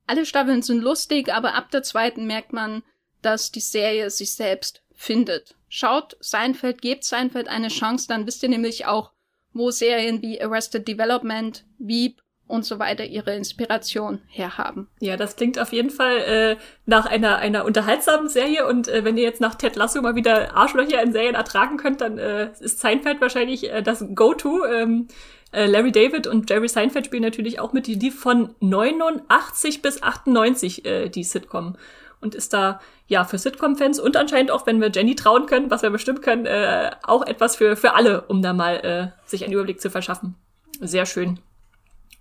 Alle 0.07 0.25
Staffeln 0.25 0.61
sind 0.61 0.81
lustig, 0.81 1.33
aber 1.33 1.55
ab 1.55 1.71
der 1.71 1.83
zweiten 1.83 2.25
merkt 2.25 2.53
man, 2.53 2.83
dass 3.21 3.51
die 3.51 3.59
Serie 3.59 4.09
sich 4.09 4.33
selbst 4.33 4.83
findet. 4.93 5.55
Schaut 5.67 6.15
Seinfeld, 6.19 6.81
gebt 6.81 7.03
Seinfeld 7.03 7.47
eine 7.47 7.67
Chance, 7.67 8.07
dann 8.07 8.25
wisst 8.25 8.43
ihr 8.43 8.49
nämlich 8.49 8.85
auch, 8.85 9.11
wo 9.53 9.71
Serien 9.71 10.21
wie 10.21 10.41
Arrested 10.41 10.87
Development, 10.87 11.65
Veep 11.77 12.21
und 12.47 12.65
so 12.65 12.79
weiter 12.79 13.05
ihre 13.05 13.35
Inspiration 13.35 14.21
herhaben. 14.27 14.87
Ja, 14.99 15.17
das 15.17 15.35
klingt 15.35 15.59
auf 15.59 15.73
jeden 15.73 15.89
Fall 15.89 16.17
äh, 16.17 16.57
nach 16.85 17.05
einer 17.05 17.37
einer 17.37 17.65
unterhaltsamen 17.65 18.29
Serie 18.29 18.67
und 18.67 18.87
äh, 18.87 19.03
wenn 19.03 19.17
ihr 19.17 19.23
jetzt 19.23 19.41
nach 19.41 19.55
Ted 19.55 19.75
Lasso 19.75 20.01
mal 20.01 20.15
wieder 20.15 20.55
Arschlöcher 20.55 21.01
in 21.01 21.11
Serien 21.11 21.35
ertragen 21.35 21.77
könnt, 21.77 22.01
dann 22.01 22.17
äh, 22.17 22.51
ist 22.59 22.79
Seinfeld 22.79 23.19
wahrscheinlich 23.21 23.71
äh, 23.71 23.81
das 23.81 24.05
Go-To. 24.13 24.65
Ähm, 24.65 25.07
äh, 25.51 25.65
Larry 25.65 25.91
David 25.91 26.27
und 26.27 26.49
Jerry 26.49 26.67
Seinfeld 26.67 27.07
spielen 27.07 27.23
natürlich 27.23 27.59
auch 27.59 27.73
mit, 27.73 27.87
die 27.87 28.11
von 28.11 28.53
89 28.59 29.81
bis 29.81 30.03
98 30.03 30.85
äh, 30.85 31.09
die 31.09 31.23
Sitcom 31.23 31.77
und 32.21 32.35
ist 32.35 32.53
da 32.53 32.79
ja 33.07 33.23
für 33.23 33.37
Sitcom-Fans 33.37 33.99
und 33.99 34.17
anscheinend 34.17 34.51
auch, 34.51 34.65
wenn 34.67 34.81
wir 34.81 34.91
Jenny 34.91 35.15
trauen 35.15 35.45
können, 35.45 35.71
was 35.71 35.81
wir 35.81 35.89
bestimmt 35.89 36.21
können, 36.21 36.45
äh, 36.45 36.91
auch 37.03 37.25
etwas 37.25 37.55
für 37.55 37.75
für 37.75 37.93
alle, 37.95 38.21
um 38.23 38.41
da 38.41 38.53
mal 38.53 38.75
äh, 38.77 39.27
sich 39.27 39.43
einen 39.43 39.53
Überblick 39.53 39.81
zu 39.81 39.89
verschaffen. 39.89 40.35
Sehr 40.81 41.05
schön. 41.05 41.39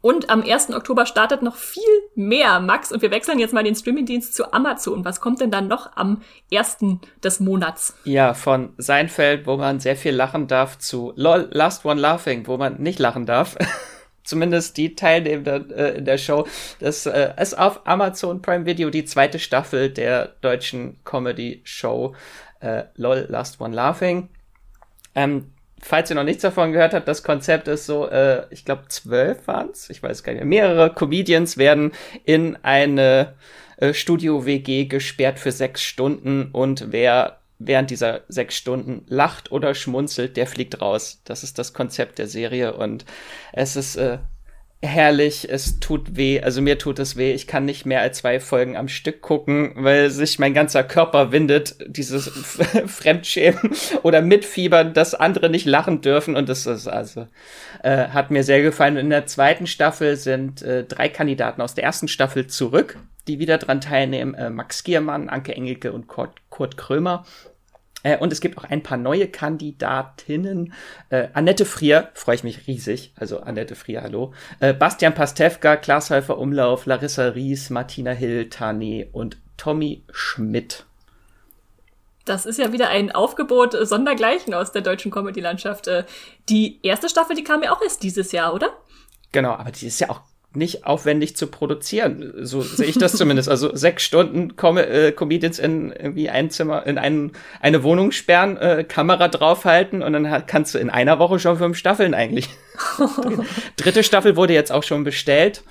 Und 0.04 0.28
am 0.28 0.42
1. 0.42 0.74
Oktober 0.74 1.06
startet 1.06 1.40
noch 1.40 1.56
viel 1.56 1.82
mehr, 2.14 2.60
Max. 2.60 2.92
Und 2.92 3.00
wir 3.00 3.10
wechseln 3.10 3.38
jetzt 3.38 3.54
mal 3.54 3.64
den 3.64 3.74
Streamingdienst 3.74 4.34
zu 4.34 4.52
Amazon. 4.52 5.02
Was 5.02 5.18
kommt 5.18 5.40
denn 5.40 5.50
dann 5.50 5.66
noch 5.66 5.96
am 5.96 6.20
1. 6.52 6.76
des 7.22 7.40
Monats? 7.40 7.96
Ja, 8.04 8.34
von 8.34 8.74
Seinfeld, 8.76 9.46
wo 9.46 9.56
man 9.56 9.80
sehr 9.80 9.96
viel 9.96 10.14
lachen 10.14 10.46
darf, 10.46 10.76
zu 10.76 11.14
LOL, 11.16 11.48
Last 11.52 11.86
One 11.86 11.98
Laughing, 11.98 12.46
wo 12.46 12.58
man 12.58 12.82
nicht 12.82 12.98
lachen 12.98 13.24
darf. 13.24 13.56
zumindest 14.24 14.76
die 14.76 14.94
Teilnehmenden 14.94 15.70
äh, 15.70 15.92
in 15.92 16.04
der 16.04 16.18
Show. 16.18 16.46
Das 16.80 17.06
äh, 17.06 17.32
ist 17.40 17.56
auf 17.58 17.86
Amazon 17.86 18.42
Prime 18.42 18.66
Video 18.66 18.90
die 18.90 19.06
zweite 19.06 19.38
Staffel 19.38 19.88
der 19.88 20.34
deutschen 20.42 21.02
Comedy-Show 21.04 22.14
äh, 22.60 22.84
LOL 22.96 23.24
Last 23.30 23.58
One 23.58 23.74
Laughing. 23.74 24.28
Ähm, 25.14 25.53
falls 25.84 26.10
ihr 26.10 26.16
noch 26.16 26.24
nichts 26.24 26.42
davon 26.42 26.72
gehört 26.72 26.94
habt, 26.94 27.06
das 27.06 27.22
Konzept 27.22 27.68
ist 27.68 27.84
so, 27.84 28.08
äh, 28.08 28.46
ich 28.50 28.64
glaube 28.64 28.84
zwölf 28.88 29.46
waren's, 29.46 29.90
ich 29.90 30.02
weiß 30.02 30.22
gar 30.22 30.32
nicht 30.32 30.44
mehr. 30.44 30.68
Mehrere 30.68 30.94
Comedians 30.94 31.58
werden 31.58 31.92
in 32.24 32.56
eine 32.62 33.34
äh, 33.76 33.92
Studio-WG 33.92 34.86
gesperrt 34.86 35.38
für 35.38 35.52
sechs 35.52 35.82
Stunden 35.82 36.48
und 36.52 36.90
wer 36.90 37.38
während 37.58 37.90
dieser 37.90 38.22
sechs 38.28 38.56
Stunden 38.56 39.04
lacht 39.08 39.52
oder 39.52 39.74
schmunzelt, 39.74 40.36
der 40.36 40.46
fliegt 40.46 40.80
raus. 40.80 41.20
Das 41.24 41.44
ist 41.44 41.58
das 41.58 41.72
Konzept 41.72 42.18
der 42.18 42.26
Serie 42.26 42.74
und 42.74 43.04
es 43.52 43.76
ist 43.76 43.96
äh, 43.96 44.18
herrlich, 44.84 45.48
es 45.50 45.80
tut 45.80 46.16
weh, 46.16 46.40
also 46.40 46.60
mir 46.60 46.78
tut 46.78 46.98
es 46.98 47.16
weh, 47.16 47.32
ich 47.32 47.46
kann 47.46 47.64
nicht 47.64 47.86
mehr 47.86 48.00
als 48.00 48.18
zwei 48.18 48.40
Folgen 48.40 48.76
am 48.76 48.88
Stück 48.88 49.20
gucken, 49.22 49.72
weil 49.76 50.10
sich 50.10 50.38
mein 50.38 50.54
ganzer 50.54 50.84
Körper 50.84 51.32
windet, 51.32 51.76
dieses 51.86 52.28
Fremdschämen 52.86 53.72
oder 54.02 54.22
Mitfiebern, 54.22 54.94
dass 54.94 55.14
andere 55.14 55.50
nicht 55.50 55.66
lachen 55.66 56.00
dürfen 56.00 56.36
und 56.36 56.48
das 56.48 56.66
ist 56.66 56.86
also, 56.86 57.26
äh, 57.82 58.08
hat 58.08 58.30
mir 58.30 58.44
sehr 58.44 58.62
gefallen. 58.62 58.96
In 58.96 59.10
der 59.10 59.26
zweiten 59.26 59.66
Staffel 59.66 60.16
sind 60.16 60.62
äh, 60.62 60.84
drei 60.84 61.08
Kandidaten 61.08 61.60
aus 61.60 61.74
der 61.74 61.84
ersten 61.84 62.08
Staffel 62.08 62.46
zurück, 62.46 62.98
die 63.26 63.38
wieder 63.38 63.58
dran 63.58 63.80
teilnehmen, 63.80 64.34
äh, 64.34 64.50
Max 64.50 64.84
Giermann, 64.84 65.28
Anke 65.28 65.54
Engelke 65.54 65.92
und 65.92 66.06
Kurt, 66.06 66.32
Kurt 66.50 66.76
Krömer. 66.76 67.24
Äh, 68.04 68.18
und 68.18 68.32
es 68.32 68.40
gibt 68.40 68.56
auch 68.56 68.64
ein 68.64 68.84
paar 68.84 68.98
neue 68.98 69.26
Kandidatinnen. 69.26 70.72
Äh, 71.08 71.28
Annette 71.32 71.64
Frier, 71.64 72.10
freue 72.14 72.36
ich 72.36 72.44
mich 72.44 72.68
riesig. 72.68 73.12
Also 73.16 73.40
Annette 73.40 73.74
Frier, 73.74 74.02
hallo. 74.02 74.32
Äh, 74.60 74.72
Bastian 74.72 75.14
Pastewka, 75.14 75.76
Klaas 75.76 76.10
Häufer 76.10 76.38
Umlauf, 76.38 76.86
Larissa 76.86 77.28
Ries, 77.28 77.70
Martina 77.70 78.12
Hill, 78.12 78.48
Tane 78.48 79.08
und 79.10 79.38
Tommy 79.56 80.04
Schmidt. 80.12 80.84
Das 82.24 82.46
ist 82.46 82.58
ja 82.58 82.72
wieder 82.72 82.88
ein 82.88 83.12
Aufgebot 83.12 83.74
äh, 83.74 83.84
sondergleichen 83.84 84.54
aus 84.54 84.72
der 84.72 84.82
deutschen 84.82 85.10
Comedy-Landschaft. 85.10 85.88
Äh, 85.88 86.04
die 86.48 86.80
erste 86.82 87.08
Staffel, 87.08 87.34
die 87.34 87.44
kam 87.44 87.62
ja 87.62 87.72
auch 87.72 87.82
erst 87.82 88.02
dieses 88.02 88.32
Jahr, 88.32 88.54
oder? 88.54 88.68
Genau, 89.32 89.52
aber 89.52 89.72
die 89.72 89.86
ist 89.86 90.00
ja 90.00 90.10
auch 90.10 90.20
nicht 90.56 90.86
aufwendig 90.86 91.36
zu 91.36 91.46
produzieren. 91.46 92.32
So 92.38 92.60
sehe 92.60 92.86
ich 92.86 92.98
das 92.98 93.12
zumindest. 93.16 93.48
Also 93.48 93.74
sechs 93.74 94.02
Stunden 94.02 94.56
Com 94.56 94.78
äh, 94.78 95.12
Comedians 95.12 95.58
in 95.58 95.92
irgendwie 95.92 96.30
ein 96.30 96.50
Zimmer, 96.50 96.86
in 96.86 96.98
ein, 96.98 97.32
eine 97.60 97.82
Wohnung 97.82 98.12
sperren, 98.12 98.56
äh, 98.56 98.84
Kamera 98.84 99.28
draufhalten 99.28 100.02
und 100.02 100.12
dann 100.12 100.46
kannst 100.46 100.74
du 100.74 100.78
in 100.78 100.90
einer 100.90 101.18
Woche 101.18 101.38
schon 101.38 101.58
fünf 101.58 101.76
Staffeln 101.76 102.14
eigentlich. 102.14 102.48
Dritte 103.76 104.02
Staffel 104.02 104.36
wurde 104.36 104.54
jetzt 104.54 104.72
auch 104.72 104.82
schon 104.82 105.04
bestellt. 105.04 105.62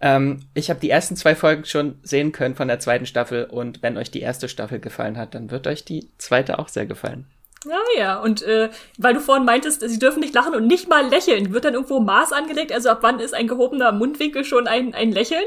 Ähm, 0.00 0.40
ich 0.54 0.68
habe 0.68 0.80
die 0.80 0.90
ersten 0.90 1.16
zwei 1.16 1.34
Folgen 1.34 1.64
schon 1.64 1.98
sehen 2.02 2.32
können 2.32 2.56
von 2.56 2.68
der 2.68 2.80
zweiten 2.80 3.06
Staffel 3.06 3.44
und 3.44 3.82
wenn 3.82 3.96
euch 3.96 4.10
die 4.10 4.20
erste 4.20 4.48
Staffel 4.48 4.80
gefallen 4.80 5.16
hat, 5.16 5.34
dann 5.34 5.50
wird 5.50 5.66
euch 5.66 5.84
die 5.84 6.10
zweite 6.18 6.58
auch 6.58 6.68
sehr 6.68 6.86
gefallen. 6.86 7.26
Ja, 7.64 7.78
ja. 7.96 8.20
Und 8.20 8.42
äh, 8.42 8.70
weil 8.98 9.14
du 9.14 9.20
vorhin 9.20 9.44
meintest, 9.44 9.88
sie 9.88 9.98
dürfen 9.98 10.20
nicht 10.20 10.34
lachen 10.34 10.54
und 10.54 10.66
nicht 10.66 10.88
mal 10.88 11.06
lächeln, 11.06 11.52
wird 11.52 11.64
dann 11.64 11.74
irgendwo 11.74 12.00
Maß 12.00 12.32
angelegt? 12.32 12.72
Also 12.72 12.90
ab 12.90 12.98
wann 13.02 13.20
ist 13.20 13.34
ein 13.34 13.46
gehobener 13.46 13.92
Mundwinkel 13.92 14.44
schon 14.44 14.66
ein, 14.66 14.94
ein 14.94 15.12
Lächeln? 15.12 15.44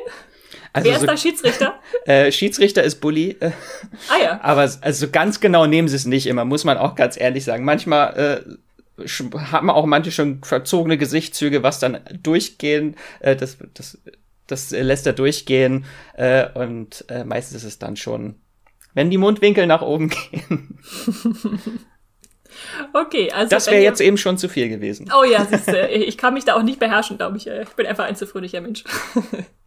Also 0.74 0.90
Wer 0.90 0.96
ist 0.96 1.02
so, 1.02 1.08
da 1.08 1.18
Schiedsrichter? 1.18 1.80
äh, 2.06 2.32
Schiedsrichter 2.32 2.84
ist 2.84 3.02
Bully. 3.02 3.38
Äh, 3.40 3.52
ah 4.10 4.22
ja. 4.22 4.40
Aber 4.42 4.70
also 4.82 5.10
ganz 5.10 5.40
genau 5.40 5.66
nehmen 5.66 5.88
sie 5.88 5.96
es 5.96 6.06
nicht 6.06 6.28
immer, 6.28 6.46
muss 6.46 6.64
man 6.64 6.78
auch 6.78 6.96
ganz 6.96 7.20
ehrlich 7.20 7.44
sagen. 7.44 7.64
Manchmal 7.64 8.46
äh, 8.98 9.08
haben 9.52 9.70
auch 9.70 9.86
manche 9.86 10.12
schon 10.12 10.44
verzogene 10.44 10.98
Gesichtszüge, 10.98 11.64
was 11.64 11.80
dann 11.80 12.00
durchgehen, 12.22 12.96
äh, 13.20 13.36
das, 13.36 13.58
das, 13.74 13.98
das 14.48 14.72
lässt 14.72 15.08
er 15.08 15.14
durchgehen. 15.14 15.86
Äh, 16.16 16.48
und 16.54 17.06
äh, 17.10 17.24
meistens 17.24 17.58
ist 17.58 17.70
es 17.70 17.80
dann 17.80 17.96
schon, 17.96 18.36
wenn 18.94 19.10
die 19.10 19.18
Mundwinkel 19.18 19.68
nach 19.68 19.82
oben 19.82 20.10
gehen. 20.32 20.80
Okay, 22.94 23.32
also. 23.32 23.50
Das 23.50 23.68
wäre 23.68 23.82
jetzt 23.82 24.02
eben 24.02 24.18
schon 24.18 24.38
zu 24.38 24.50
viel 24.50 24.70
gewesen. 24.70 25.12
Oh 25.18 25.24
ja, 25.24 25.46
siehste, 25.46 25.88
ich 25.88 26.18
kann 26.18 26.34
mich 26.34 26.46
da 26.46 26.56
auch 26.56 26.64
nicht 26.64 26.80
beherrschen, 26.80 27.18
glaube 27.18 27.38
ich. 27.38 27.48
Ich 27.48 27.70
bin 27.70 27.86
einfach 27.86 28.06
ein 28.06 28.16
zu 28.16 28.28
fröhlicher 28.28 28.62
Mensch. 28.62 28.84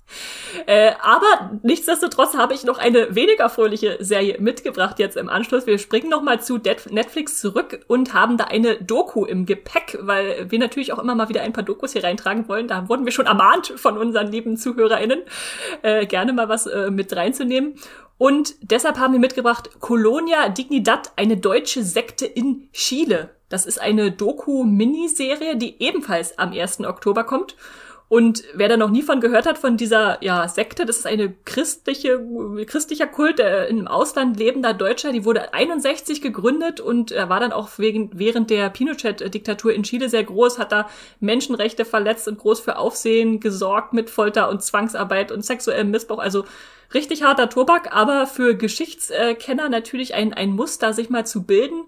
Äh, 0.67 0.93
aber 1.01 1.59
nichtsdestotrotz 1.63 2.35
habe 2.35 2.55
ich 2.55 2.65
noch 2.65 2.79
eine 2.79 3.15
weniger 3.15 3.49
fröhliche 3.51 3.99
Serie 4.01 4.39
mitgebracht 4.41 4.99
jetzt 4.99 5.17
im 5.17 5.29
Anschluss. 5.29 5.67
Wir 5.67 5.79
springen 5.79 6.09
nochmal 6.09 6.41
zu 6.41 6.59
Netflix 6.59 7.41
zurück 7.41 7.81
und 7.87 8.15
haben 8.15 8.37
da 8.37 8.45
eine 8.45 8.77
Doku 8.77 9.25
im 9.25 9.47
Gepäck, 9.47 9.99
weil 10.01 10.51
wir 10.51 10.59
natürlich 10.59 10.93
auch 10.93 10.99
immer 10.99 11.15
mal 11.15 11.29
wieder 11.29 11.43
ein 11.43 11.53
paar 11.53 11.65
Dokus 11.65 11.93
hier 11.93 12.05
reintragen 12.05 12.49
wollen. 12.49 12.69
Da 12.69 12.89
wurden 12.89 13.05
wir 13.05 13.13
schon 13.13 13.27
ermahnt 13.27 13.73
von 13.77 13.99
unseren 13.99 14.29
lieben 14.29 14.57
ZuhörerInnen, 14.57 15.21
äh, 15.83 16.07
gerne 16.07 16.33
mal 16.33 16.49
was 16.49 16.67
äh, 16.67 16.91
mit 16.91 17.15
reinzunehmen. 17.15 17.75
Und 18.19 18.57
deshalb 18.63 18.99
haben 18.99 19.13
wir 19.13 19.21
mitgebracht 19.21 19.81
Colonia 19.81 20.49
Dignidad, 20.49 21.13
eine 21.17 21.37
deutsche 21.37 21.85
Sekte 21.85 22.27
in 22.27 22.69
Chile. 22.73 23.31
Das 23.49 23.65
ist 23.65 23.81
eine 23.81 24.11
Doku-Miniserie, 24.11 25.57
die 25.57 25.81
ebenfalls 25.81 26.39
am 26.39 26.53
1. 26.53 26.81
Oktober 26.81 27.25
kommt. 27.25 27.57
Und 28.09 28.43
wer 28.55 28.69
da 28.69 28.79
noch 28.79 28.89
nie 28.89 29.03
von 29.03 29.21
gehört 29.21 29.45
hat, 29.45 29.59
von 29.59 29.77
dieser 29.77 30.23
ja, 30.25 30.49
Sekte, 30.49 30.87
das 30.87 30.97
ist 30.97 31.07
eine 31.07 31.35
christliche, 31.45 32.19
christlicher 32.65 33.07
Kult, 33.07 33.39
der 33.39 33.69
im 33.69 33.87
Ausland 33.87 34.39
lebender 34.39 34.73
Deutscher, 34.73 35.13
die 35.13 35.27
wurde 35.27 35.53
61 35.53 36.23
gegründet 36.23 36.81
und 36.81 37.11
er 37.13 37.29
war 37.29 37.39
dann 37.39 37.53
auch 37.53 37.69
wegen, 37.77 38.11
während 38.15 38.49
der 38.49 38.71
Pinochet-Diktatur 38.71 39.75
in 39.75 39.83
Chile 39.83 40.09
sehr 40.09 40.25
groß, 40.25 40.59
hat 40.59 40.73
da 40.73 40.89
Menschenrechte 41.21 41.85
verletzt 41.85 42.29
und 42.29 42.39
groß 42.39 42.61
für 42.61 42.79
Aufsehen 42.79 43.41
gesorgt 43.41 43.93
mit 43.93 44.09
Folter 44.09 44.49
und 44.49 44.63
Zwangsarbeit 44.63 45.31
und 45.31 45.45
sexuellem 45.45 45.91
Missbrauch. 45.91 46.19
Also 46.19 46.47
richtig 46.95 47.25
harter 47.25 47.51
Tobak, 47.51 47.95
aber 47.95 48.27
für 48.27 48.57
Geschichtskenner 48.57 49.69
natürlich 49.69 50.15
ein, 50.15 50.33
ein 50.33 50.53
Muster, 50.53 50.95
sich 50.95 51.11
mal 51.11 51.27
zu 51.27 51.43
bilden. 51.43 51.85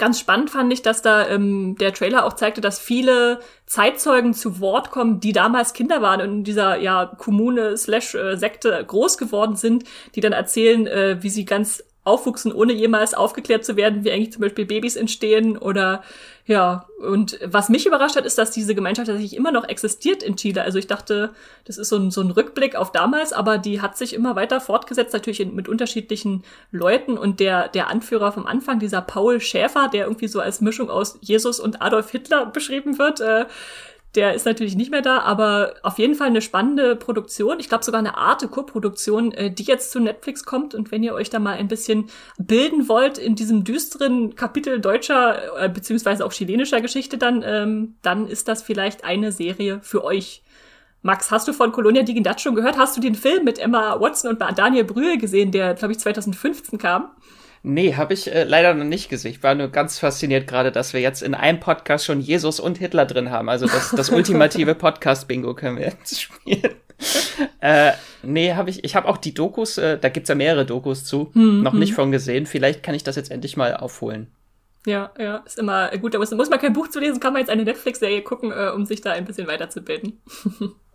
Ganz 0.00 0.18
spannend 0.18 0.48
fand 0.48 0.72
ich, 0.72 0.80
dass 0.80 1.02
da 1.02 1.28
ähm, 1.28 1.76
der 1.78 1.92
Trailer 1.92 2.24
auch 2.24 2.32
zeigte, 2.32 2.62
dass 2.62 2.78
viele 2.78 3.40
Zeitzeugen 3.66 4.32
zu 4.32 4.58
Wort 4.58 4.90
kommen, 4.90 5.20
die 5.20 5.32
damals 5.32 5.74
Kinder 5.74 6.00
waren 6.00 6.22
und 6.22 6.38
in 6.38 6.44
dieser 6.44 6.78
ja 6.78 7.04
Kommune 7.04 7.76
slash 7.76 8.14
äh, 8.14 8.36
Sekte 8.36 8.82
groß 8.82 9.18
geworden 9.18 9.56
sind, 9.56 9.84
die 10.14 10.22
dann 10.22 10.32
erzählen, 10.32 10.86
äh, 10.86 11.18
wie 11.20 11.28
sie 11.28 11.44
ganz 11.44 11.84
aufwuchsen, 12.04 12.52
ohne 12.52 12.72
jemals 12.72 13.14
aufgeklärt 13.14 13.64
zu 13.64 13.76
werden, 13.76 14.04
wie 14.04 14.10
eigentlich 14.10 14.32
zum 14.32 14.40
Beispiel 14.40 14.64
Babys 14.64 14.96
entstehen 14.96 15.58
oder 15.58 16.02
ja, 16.46 16.86
und 16.98 17.38
was 17.44 17.68
mich 17.68 17.86
überrascht 17.86 18.16
hat, 18.16 18.24
ist, 18.26 18.36
dass 18.36 18.50
diese 18.50 18.74
Gemeinschaft 18.74 19.06
tatsächlich 19.06 19.36
immer 19.36 19.52
noch 19.52 19.68
existiert 19.68 20.22
in 20.22 20.34
Chile. 20.34 20.62
Also 20.62 20.78
ich 20.78 20.88
dachte, 20.88 21.30
das 21.64 21.78
ist 21.78 21.90
so 21.90 21.96
ein, 21.96 22.10
so 22.10 22.22
ein 22.22 22.32
Rückblick 22.32 22.74
auf 22.74 22.90
damals, 22.90 23.32
aber 23.32 23.56
die 23.56 23.80
hat 23.80 23.96
sich 23.96 24.14
immer 24.14 24.34
weiter 24.34 24.60
fortgesetzt, 24.60 25.12
natürlich 25.12 25.46
mit 25.46 25.68
unterschiedlichen 25.68 26.42
Leuten. 26.72 27.18
Und 27.18 27.38
der, 27.38 27.68
der 27.68 27.86
Anführer 27.86 28.32
vom 28.32 28.46
Anfang, 28.46 28.80
dieser 28.80 29.00
Paul 29.00 29.40
Schäfer, 29.40 29.88
der 29.92 30.06
irgendwie 30.06 30.26
so 30.26 30.40
als 30.40 30.60
Mischung 30.60 30.90
aus 30.90 31.18
Jesus 31.20 31.60
und 31.60 31.82
Adolf 31.82 32.10
Hitler 32.10 32.46
beschrieben 32.46 32.98
wird, 32.98 33.20
äh, 33.20 33.46
der 34.16 34.34
ist 34.34 34.44
natürlich 34.44 34.74
nicht 34.74 34.90
mehr 34.90 35.02
da, 35.02 35.20
aber 35.20 35.74
auf 35.82 35.98
jeden 35.98 36.16
Fall 36.16 36.26
eine 36.26 36.42
spannende 36.42 36.96
Produktion. 36.96 37.60
Ich 37.60 37.68
glaube 37.68 37.84
sogar 37.84 38.00
eine 38.00 38.16
Arte 38.16 38.48
Co-Produktion, 38.48 39.30
äh, 39.32 39.52
die 39.52 39.62
jetzt 39.62 39.92
zu 39.92 40.00
Netflix 40.00 40.44
kommt. 40.44 40.74
Und 40.74 40.90
wenn 40.90 41.04
ihr 41.04 41.14
euch 41.14 41.30
da 41.30 41.38
mal 41.38 41.56
ein 41.56 41.68
bisschen 41.68 42.10
bilden 42.36 42.88
wollt 42.88 43.18
in 43.18 43.36
diesem 43.36 43.62
düsteren 43.62 44.34
Kapitel 44.34 44.80
deutscher 44.80 45.62
äh, 45.64 45.68
beziehungsweise 45.68 46.26
auch 46.26 46.32
chilenischer 46.32 46.80
Geschichte, 46.80 47.18
dann, 47.18 47.44
ähm, 47.46 47.94
dann 48.02 48.26
ist 48.26 48.48
das 48.48 48.62
vielleicht 48.62 49.04
eine 49.04 49.30
Serie 49.30 49.78
für 49.82 50.02
euch. 50.02 50.42
Max, 51.02 51.30
hast 51.30 51.46
du 51.46 51.52
von 51.52 51.70
Colonia 51.70 52.02
Dignidad 52.02 52.40
schon 52.40 52.56
gehört? 52.56 52.76
Hast 52.76 52.96
du 52.96 53.00
den 53.00 53.14
Film 53.14 53.44
mit 53.44 53.58
Emma 53.58 53.98
Watson 54.00 54.30
und 54.30 54.40
Daniel 54.58 54.84
Brühl 54.84 55.18
gesehen, 55.18 55.52
der, 55.52 55.74
glaube 55.74 55.92
ich, 55.92 56.00
2015 56.00 56.78
kam? 56.78 57.10
Nee, 57.62 57.94
habe 57.94 58.14
ich 58.14 58.32
äh, 58.32 58.44
leider 58.44 58.72
noch 58.74 58.84
nicht 58.84 59.10
gesehen. 59.10 59.32
Ich 59.32 59.42
war 59.42 59.54
nur 59.54 59.68
ganz 59.68 59.98
fasziniert 59.98 60.46
gerade, 60.46 60.72
dass 60.72 60.92
wir 60.94 61.00
jetzt 61.00 61.22
in 61.22 61.34
einem 61.34 61.60
Podcast 61.60 62.06
schon 62.06 62.20
Jesus 62.20 62.58
und 62.58 62.78
Hitler 62.78 63.04
drin 63.04 63.30
haben. 63.30 63.48
Also 63.48 63.66
das, 63.66 63.90
das 63.90 64.10
ultimative 64.10 64.74
Podcast-Bingo 64.74 65.54
können 65.54 65.76
wir 65.76 65.86
jetzt 65.86 66.20
spielen. 66.20 66.74
äh, 67.60 67.92
nee, 68.22 68.54
habe 68.54 68.70
ich. 68.70 68.82
Ich 68.84 68.96
habe 68.96 69.08
auch 69.08 69.18
die 69.18 69.34
Dokus, 69.34 69.76
äh, 69.76 69.98
da 69.98 70.08
gibt's 70.08 70.28
ja 70.30 70.34
mehrere 70.34 70.64
Dokus 70.64 71.04
zu, 71.04 71.30
hm, 71.34 71.62
noch 71.62 71.72
hm. 71.72 71.80
nicht 71.80 71.94
von 71.94 72.10
gesehen. 72.10 72.46
Vielleicht 72.46 72.82
kann 72.82 72.94
ich 72.94 73.04
das 73.04 73.16
jetzt 73.16 73.30
endlich 73.30 73.56
mal 73.56 73.76
aufholen. 73.76 74.28
Ja, 74.86 75.10
ja, 75.18 75.38
ist 75.44 75.58
immer 75.58 75.90
gut. 75.98 76.14
Da 76.14 76.18
muss, 76.18 76.30
muss 76.30 76.48
man 76.48 76.58
kein 76.58 76.72
Buch 76.72 76.88
zu 76.88 77.00
lesen, 77.00 77.20
kann 77.20 77.34
man 77.34 77.40
jetzt 77.40 77.50
eine 77.50 77.64
Netflix-Serie 77.64 78.22
gucken, 78.22 78.52
äh, 78.52 78.70
um 78.74 78.86
sich 78.86 79.02
da 79.02 79.12
ein 79.12 79.26
bisschen 79.26 79.46
weiterzubilden. 79.46 80.18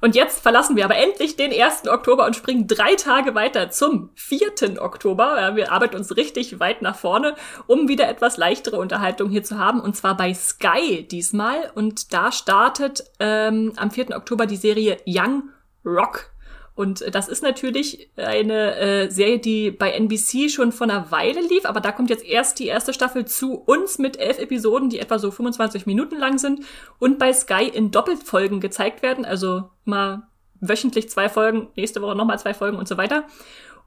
Und 0.00 0.14
jetzt 0.14 0.42
verlassen 0.42 0.76
wir 0.76 0.84
aber 0.84 0.96
endlich 0.96 1.36
den 1.36 1.52
1. 1.52 1.88
Oktober 1.88 2.26
und 2.26 2.36
springen 2.36 2.66
drei 2.66 2.94
Tage 2.96 3.34
weiter 3.34 3.70
zum 3.70 4.10
4. 4.14 4.80
Oktober. 4.82 5.56
Wir 5.56 5.72
arbeiten 5.72 5.96
uns 5.96 6.16
richtig 6.16 6.60
weit 6.60 6.82
nach 6.82 6.96
vorne, 6.96 7.34
um 7.66 7.88
wieder 7.88 8.08
etwas 8.08 8.36
leichtere 8.36 8.76
Unterhaltung 8.76 9.30
hier 9.30 9.42
zu 9.42 9.58
haben. 9.58 9.80
Und 9.80 9.96
zwar 9.96 10.16
bei 10.16 10.34
Sky 10.34 11.06
diesmal. 11.10 11.70
Und 11.74 12.12
da 12.12 12.30
startet 12.30 13.04
ähm, 13.20 13.72
am 13.76 13.90
4. 13.90 14.16
Oktober 14.16 14.46
die 14.46 14.56
Serie 14.56 14.98
Young 15.06 15.44
Rock. 15.84 16.30
Und 16.76 17.02
das 17.10 17.28
ist 17.28 17.42
natürlich 17.42 18.10
eine 18.16 18.76
äh, 18.76 19.10
Serie, 19.10 19.38
die 19.38 19.70
bei 19.70 19.92
NBC 19.92 20.50
schon 20.50 20.72
vor 20.72 20.86
einer 20.86 21.10
Weile 21.10 21.40
lief, 21.40 21.64
aber 21.64 21.80
da 21.80 21.90
kommt 21.90 22.10
jetzt 22.10 22.24
erst 22.24 22.58
die 22.58 22.66
erste 22.66 22.92
Staffel 22.92 23.24
zu 23.24 23.54
uns 23.54 23.98
mit 23.98 24.18
elf 24.18 24.38
Episoden, 24.38 24.90
die 24.90 24.98
etwa 24.98 25.18
so 25.18 25.30
25 25.30 25.86
Minuten 25.86 26.18
lang 26.18 26.36
sind 26.36 26.60
und 26.98 27.18
bei 27.18 27.32
Sky 27.32 27.66
in 27.72 27.92
Doppelfolgen 27.92 28.60
gezeigt 28.60 29.02
werden, 29.02 29.24
also 29.24 29.70
mal 29.86 30.28
wöchentlich 30.60 31.08
zwei 31.08 31.30
Folgen, 31.30 31.68
nächste 31.76 32.02
Woche 32.02 32.14
nochmal 32.14 32.38
zwei 32.38 32.52
Folgen 32.52 32.76
und 32.76 32.86
so 32.86 32.98
weiter. 32.98 33.24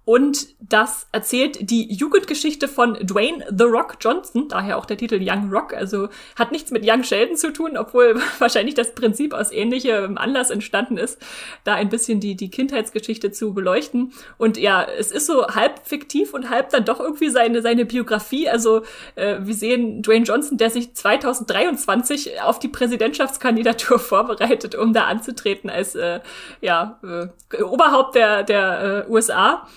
Und 0.09 0.47
das 0.59 1.05
erzählt 1.11 1.69
die 1.69 1.93
Jugendgeschichte 1.93 2.67
von 2.67 2.95
Dwayne 2.95 3.45
The 3.55 3.65
Rock 3.65 3.97
Johnson, 4.01 4.47
daher 4.47 4.79
auch 4.79 4.87
der 4.87 4.97
Titel 4.97 5.19
Young 5.21 5.51
Rock. 5.51 5.71
Also 5.71 6.09
hat 6.35 6.51
nichts 6.51 6.71
mit 6.71 6.81
Young 6.83 7.03
Sheldon 7.03 7.37
zu 7.37 7.53
tun, 7.53 7.77
obwohl 7.77 8.19
wahrscheinlich 8.39 8.73
das 8.73 8.95
Prinzip 8.95 9.35
aus 9.35 9.51
ähnlichem 9.51 10.17
Anlass 10.17 10.49
entstanden 10.49 10.97
ist, 10.97 11.19
da 11.63 11.75
ein 11.75 11.89
bisschen 11.89 12.19
die, 12.19 12.33
die 12.33 12.49
Kindheitsgeschichte 12.49 13.31
zu 13.31 13.53
beleuchten. 13.53 14.11
Und 14.39 14.57
ja, 14.57 14.83
es 14.83 15.11
ist 15.11 15.27
so 15.27 15.45
halb 15.45 15.85
fiktiv 15.85 16.33
und 16.33 16.49
halb 16.49 16.71
dann 16.71 16.85
doch 16.85 16.99
irgendwie 16.99 17.29
seine, 17.29 17.61
seine 17.61 17.85
Biografie. 17.85 18.49
Also 18.49 18.81
äh, 19.13 19.37
wir 19.41 19.53
sehen 19.53 20.01
Dwayne 20.01 20.25
Johnson, 20.25 20.57
der 20.57 20.71
sich 20.71 20.95
2023 20.95 22.41
auf 22.41 22.57
die 22.57 22.69
Präsidentschaftskandidatur 22.69 23.99
vorbereitet, 23.99 24.73
um 24.73 24.91
da 24.91 25.03
anzutreten 25.03 25.69
als 25.69 25.93
äh, 25.93 26.19
ja, 26.61 26.99
äh, 27.03 27.61
Oberhaupt 27.61 28.15
der, 28.15 28.41
der 28.41 29.05
äh, 29.07 29.11
USA. 29.11 29.67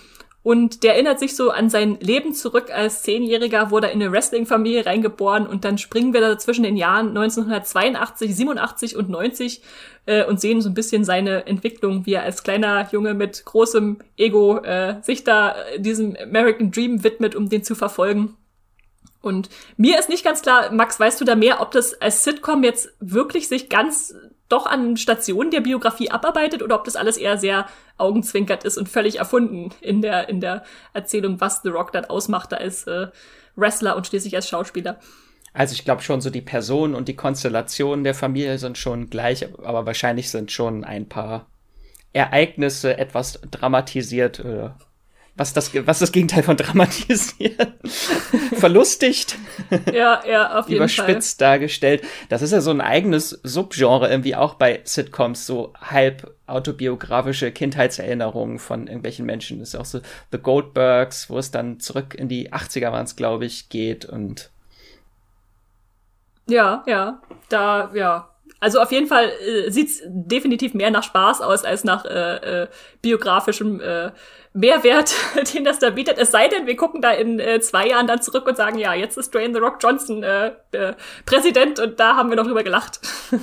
Und 0.43 0.83
der 0.83 0.95
erinnert 0.95 1.21
sich 1.21 1.37
so 1.37 1.51
an 1.51 1.71
sein 1.71 1.99
Leben 2.01 2.35
zurück 2.35 2.71
als 2.75 3.03
Zehnjähriger, 3.03 3.71
wurde 3.71 3.89
in 3.89 4.03
eine 4.03 4.11
Wrestling-Familie 4.11 4.87
reingeboren 4.87 5.47
und 5.47 5.65
dann 5.65 5.79
springen 5.79 6.13
wir 6.13 6.21
da 6.21 6.37
zwischen 6.37 6.65
den 6.65 6.77
Jahren 6.77 7.09
1982, 7.17 8.35
87 8.35 8.97
und 8.97 9.09
90 9.09 9.63
äh, 10.07 10.25
und 10.25 10.41
sehen 10.41 10.61
so 10.61 10.69
ein 10.69 10.75
bisschen 10.75 11.05
seine 11.05 11.47
Entwicklung, 11.47 12.07
wie 12.07 12.15
er 12.15 12.25
als 12.25 12.43
kleiner 12.43 12.89
Junge 12.91 13.15
mit 13.15 13.45
großem 13.45 13.99
Ego 14.17 14.59
äh, 14.59 14.97
sich 15.03 15.23
da 15.23 15.55
diesem 15.79 16.17
American 16.21 16.73
Dream 16.73 17.05
widmet, 17.05 17.37
um 17.37 17.49
den 17.49 17.63
zu 17.63 17.77
verfolgen. 17.77 18.37
Und 19.21 19.49
mir 19.77 20.01
ist 20.01 20.09
nicht 20.09 20.25
ganz 20.25 20.43
klar, 20.43 20.73
Max, 20.73 20.99
weißt 20.99 21.21
du 21.21 21.25
da 21.25 21.37
mehr, 21.37 21.61
ob 21.61 21.71
das 21.71 21.95
als 22.01 22.25
Sitcom 22.25 22.65
jetzt 22.65 22.93
wirklich 22.99 23.47
sich 23.47 23.69
ganz 23.69 24.13
doch 24.53 24.67
an 24.67 24.97
Stationen 24.97 25.51
der 25.51 25.61
Biografie 25.61 26.11
abarbeitet 26.11 26.63
oder 26.63 26.77
ob 26.77 26.85
das 26.85 26.97
alles 26.97 27.17
eher 27.17 27.39
sehr 27.39 27.67
augenzwinkert 27.99 28.65
ist 28.65 28.77
und 28.77 28.89
völlig 28.89 29.19
erfunden 29.19 29.71
in 29.81 30.03
der, 30.03 30.29
in 30.29 30.41
der 30.41 30.63
Erzählung, 30.93 31.41
was 31.41 31.63
The 31.63 31.71
Rock 31.71 31.93
dann 31.93 32.05
ausmachte 32.05 32.59
als 32.59 32.87
äh, 32.87 33.09
Wrestler 33.57 33.97
und 33.97 34.07
schließlich 34.07 34.37
als 34.37 34.49
Schauspieler. 34.49 34.99
Also 35.55 35.75
ich 35.75 35.85
glaube 35.85 36.03
schon, 36.03 36.21
so 36.21 36.31
die 36.31 36.41
Personen 36.41 36.95
und 36.95 37.09
die 37.09 37.17
Konstellationen 37.17 38.05
der 38.05 38.15
Familie 38.15 38.59
sind 38.59 38.79
schon 38.79 39.11
gleich, 39.11 39.47
aber 39.65 39.85
wahrscheinlich 39.87 40.31
sind 40.31 40.51
schon 40.51 40.85
ein 40.85 41.09
paar 41.09 41.47
Ereignisse 42.13 42.97
etwas 42.99 43.41
dramatisiert 43.51 44.39
äh, 44.41 44.71
was 45.35 45.55
das, 45.55 45.75
was 45.87 45.99
das 45.99 46.13
Gegenteil 46.13 46.43
von 46.43 46.57
dramatisieren? 46.57 47.75
Verlustigt. 48.55 49.39
Ja, 49.93 50.23
ja, 50.29 50.59
auf 50.59 50.69
jeden 50.69 50.77
Überspitzt 50.77 51.39
Fall. 51.39 51.49
dargestellt. 51.49 52.03
Das 52.29 52.43
ist 52.43 52.53
ja 52.53 52.61
so 52.61 52.71
ein 52.71 52.83
eigenes 52.83 53.41
Subgenre 53.43 54.11
irgendwie 54.11 54.37
auch 54.37 54.55
bei 54.55 54.81
Sitcoms, 54.85 55.47
so 55.47 55.73
halb 55.81 56.35
autobiografische 56.47 57.51
Kindheitserinnerungen 57.51 58.59
von 58.59 58.87
irgendwelchen 58.87 59.25
Menschen. 59.25 59.59
Das 59.61 59.71
ist 59.71 59.77
auch 59.77 59.87
so 59.87 60.01
The 60.33 60.39
Goldbergs, 60.39 61.31
wo 61.31 61.39
es 61.39 61.51
dann 61.51 61.81
zurück 61.81 62.15
in 62.15 62.29
die 62.29 62.53
80er 62.53 62.93
waren 62.93 63.05
es, 63.05 63.17
glaube 63.17 63.47
ich, 63.47 63.71
geht 63.71 64.05
und 64.05 64.51
ja, 66.49 66.83
ja, 66.87 67.23
da, 67.49 67.91
ja, 67.95 68.29
also 68.61 68.81
auf 68.81 68.93
jeden 68.93 69.07
Fall 69.07 69.31
äh, 69.31 69.71
sieht's 69.71 70.03
definitiv 70.07 70.75
mehr 70.75 70.91
nach 70.91 71.03
Spaß 71.03 71.41
aus 71.41 71.65
als 71.65 71.85
nach 71.85 72.05
äh, 72.05 72.63
äh, 72.63 72.69
biografischem 73.01 73.81
äh, 73.81 74.13
Mehrwert, 74.55 75.15
den 75.55 75.65
das 75.65 75.79
da 75.79 75.91
bietet. 75.91 76.19
Es 76.19 76.31
sei 76.31 76.49
denn, 76.49 76.67
wir 76.67 76.77
gucken 76.77 77.01
da 77.01 77.11
in 77.11 77.41
äh, 77.41 77.61
zwei 77.61 77.89
Jahren 77.89 78.07
dann 78.07 78.23
zurück 78.23 78.47
und 78.47 78.57
sagen, 78.57 78.79
ja, 78.79 78.95
jetzt 78.95 79.17
ist 79.17 79.35
Dwayne 79.35 79.55
The 79.55 79.61
Rock 79.61 79.79
Johnson 79.81 80.23
äh, 80.23 80.53
äh, 80.73 80.95
Präsident 81.27 81.81
und 81.81 81.99
da 81.99 82.17
haben 82.17 82.31
wir 82.31 82.37
noch 82.37 82.47
drüber 82.47 82.63
gelacht. 82.63 83.01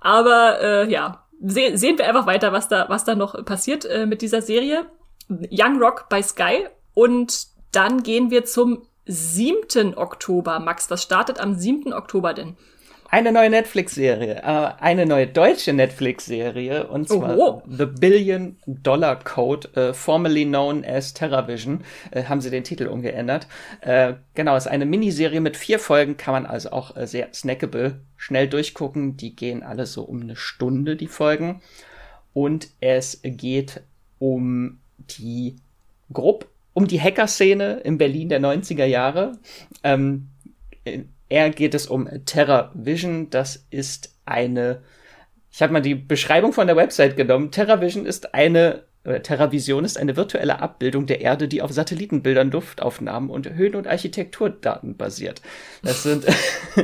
Aber 0.00 0.60
äh, 0.60 0.90
ja, 0.90 1.24
se 1.40 1.76
sehen 1.76 1.98
wir 1.98 2.08
einfach 2.08 2.26
weiter, 2.26 2.52
was 2.52 2.68
da, 2.68 2.86
was 2.88 3.04
da 3.04 3.14
noch 3.14 3.44
passiert 3.44 3.84
äh, 3.84 4.06
mit 4.06 4.22
dieser 4.22 4.42
Serie. 4.42 4.86
Young 5.28 5.80
Rock 5.80 6.08
bei 6.08 6.22
Sky. 6.22 6.66
Und 6.94 7.46
dann 7.70 8.02
gehen 8.02 8.30
wir 8.30 8.44
zum 8.44 8.86
7. 9.06 9.96
Oktober. 9.96 10.60
Max, 10.60 10.90
was 10.90 11.02
startet 11.02 11.40
am 11.40 11.54
7. 11.54 11.92
Oktober 11.92 12.34
denn? 12.34 12.56
Eine 13.12 13.30
neue 13.30 13.50
Netflix-Serie, 13.50 14.36
äh, 14.36 14.82
eine 14.82 15.04
neue 15.04 15.26
deutsche 15.26 15.74
Netflix-Serie, 15.74 16.86
und 16.86 17.10
zwar 17.10 17.36
Oho. 17.36 17.62
The 17.68 17.84
Billion 17.84 18.56
Dollar 18.66 19.16
Code, 19.16 19.68
äh, 19.76 19.92
formerly 19.92 20.46
known 20.46 20.82
as 20.82 21.12
TerraVision, 21.12 21.84
äh, 22.10 22.24
haben 22.24 22.40
sie 22.40 22.48
den 22.48 22.64
Titel 22.64 22.86
umgeändert. 22.86 23.48
Äh, 23.82 24.14
genau, 24.32 24.56
ist 24.56 24.66
eine 24.66 24.86
Miniserie 24.86 25.42
mit 25.42 25.58
vier 25.58 25.78
Folgen, 25.78 26.16
kann 26.16 26.32
man 26.32 26.46
also 26.46 26.72
auch 26.72 26.96
äh, 26.96 27.06
sehr 27.06 27.28
snackable 27.34 28.00
schnell 28.16 28.48
durchgucken. 28.48 29.18
Die 29.18 29.36
gehen 29.36 29.62
alle 29.62 29.84
so 29.84 30.04
um 30.04 30.22
eine 30.22 30.34
Stunde, 30.34 30.96
die 30.96 31.06
Folgen. 31.06 31.60
Und 32.32 32.70
es 32.80 33.20
geht 33.22 33.82
um 34.20 34.78
die 34.98 35.56
grob 36.10 36.48
um 36.72 36.88
die 36.88 36.98
Hacker-Szene 36.98 37.80
in 37.80 37.98
Berlin 37.98 38.30
der 38.30 38.40
90er 38.40 38.86
Jahre. 38.86 39.32
Ähm, 39.84 40.28
Eher 41.32 41.48
geht 41.50 41.74
es 41.74 41.86
um 41.86 42.08
Terra 42.26 42.70
Vision. 42.74 43.30
Das 43.30 43.66
ist 43.70 44.18
eine, 44.26 44.82
ich 45.50 45.62
habe 45.62 45.72
mal 45.72 45.80
die 45.80 45.94
Beschreibung 45.94 46.52
von 46.52 46.66
der 46.66 46.76
Website 46.76 47.16
genommen. 47.16 47.50
Terra 47.50 47.80
Vision 47.80 48.04
ist 48.04 48.34
eine 48.34 48.84
TerraVision 49.04 49.84
ist 49.84 49.98
eine 49.98 50.16
virtuelle 50.16 50.60
Abbildung 50.60 51.06
der 51.06 51.20
Erde, 51.20 51.48
die 51.48 51.60
auf 51.60 51.72
Satellitenbildern, 51.72 52.52
Luftaufnahmen 52.52 53.30
und 53.30 53.52
Höhen- 53.52 53.74
und 53.74 53.88
Architekturdaten 53.88 54.96
basiert. 54.96 55.42
Das 55.82 56.04
sind, 56.04 56.24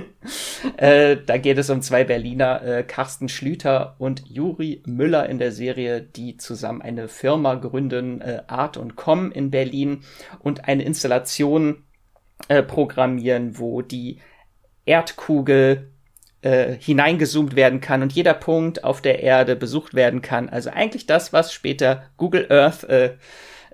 äh, 0.79 1.17
da 1.25 1.37
geht 1.37 1.59
es 1.59 1.71
um 1.71 1.81
zwei 1.81 2.03
Berliner, 2.03 2.63
äh, 2.63 2.83
Carsten 2.83 3.29
Schlüter 3.29 3.95
und 3.99 4.25
Juri 4.27 4.83
Müller 4.85 5.29
in 5.29 5.39
der 5.39 5.53
Serie, 5.53 6.03
die 6.03 6.37
zusammen 6.37 6.83
eine 6.83 7.07
Firma 7.07 7.55
gründen, 7.55 8.21
äh, 8.21 8.43
Art 8.49 8.77
und 8.77 8.97
Com 8.97 9.31
in 9.31 9.53
Berlin 9.53 10.01
und 10.41 10.65
eine 10.65 10.83
Installation 10.83 11.85
äh, 12.49 12.65
programmieren, 12.65 13.59
wo 13.61 13.81
die 13.81 14.19
Erdkugel 14.89 15.91
äh, 16.41 16.77
hineingezoomt 16.79 17.57
werden 17.57 17.81
kann 17.81 18.03
und 18.03 18.13
jeder 18.13 18.35
Punkt 18.35 18.85
auf 18.85 19.03
der 19.03 19.23
Erde 19.23 19.57
besucht 19.57 19.95
werden 19.95 20.23
kann. 20.23 20.49
Also 20.49 20.71
eigentlich 20.71 21.07
das, 21.07 21.33
was 21.33 21.53
später 21.53 22.05
Google 22.17 22.47
Earth 22.51 22.85
äh, 22.85 23.15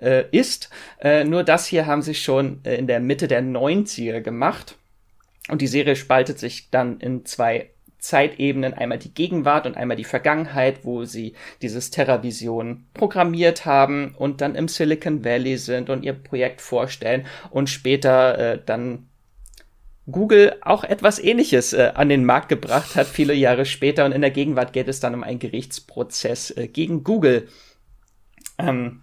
äh, 0.01 0.25
ist. 0.31 0.69
Äh, 0.99 1.23
nur 1.23 1.43
das 1.43 1.67
hier 1.67 1.85
haben 1.85 2.01
sie 2.01 2.15
schon 2.15 2.61
äh, 2.63 2.75
in 2.75 2.87
der 2.87 2.99
Mitte 2.99 3.27
der 3.27 3.41
90er 3.41 4.21
gemacht. 4.21 4.77
Und 5.47 5.61
die 5.61 5.67
Serie 5.67 5.95
spaltet 5.95 6.39
sich 6.39 6.69
dann 6.71 6.99
in 6.99 7.25
zwei 7.25 7.69
Zeitebenen, 7.99 8.73
einmal 8.73 8.99
die 8.99 9.13
Gegenwart 9.13 9.65
und 9.65 9.77
einmal 9.77 9.97
die 9.97 10.03
Vergangenheit, 10.03 10.85
wo 10.85 11.05
sie 11.05 11.33
dieses 11.61 11.89
TerraVision 11.91 12.85
programmiert 12.93 13.65
haben 13.65 14.13
und 14.17 14.41
dann 14.41 14.55
im 14.55 14.67
Silicon 14.67 15.25
Valley 15.25 15.57
sind 15.57 15.89
und 15.89 16.03
ihr 16.03 16.13
Projekt 16.13 16.61
vorstellen 16.61 17.25
und 17.49 17.69
später 17.69 18.37
äh, 18.37 18.59
dann 18.63 19.07
Google 20.09 20.57
auch 20.61 20.83
etwas 20.83 21.19
Ähnliches 21.19 21.73
äh, 21.73 21.91
an 21.95 22.09
den 22.09 22.25
Markt 22.25 22.49
gebracht 22.49 22.95
hat, 22.95 23.07
viele 23.07 23.33
Jahre 23.33 23.65
später. 23.65 24.05
Und 24.05 24.11
in 24.11 24.21
der 24.21 24.31
Gegenwart 24.31 24.73
geht 24.73 24.87
es 24.87 24.99
dann 24.99 25.15
um 25.15 25.23
einen 25.23 25.39
Gerichtsprozess 25.39 26.51
äh, 26.51 26.67
gegen 26.67 27.03
Google. 27.03 27.47
Ähm, 28.57 29.01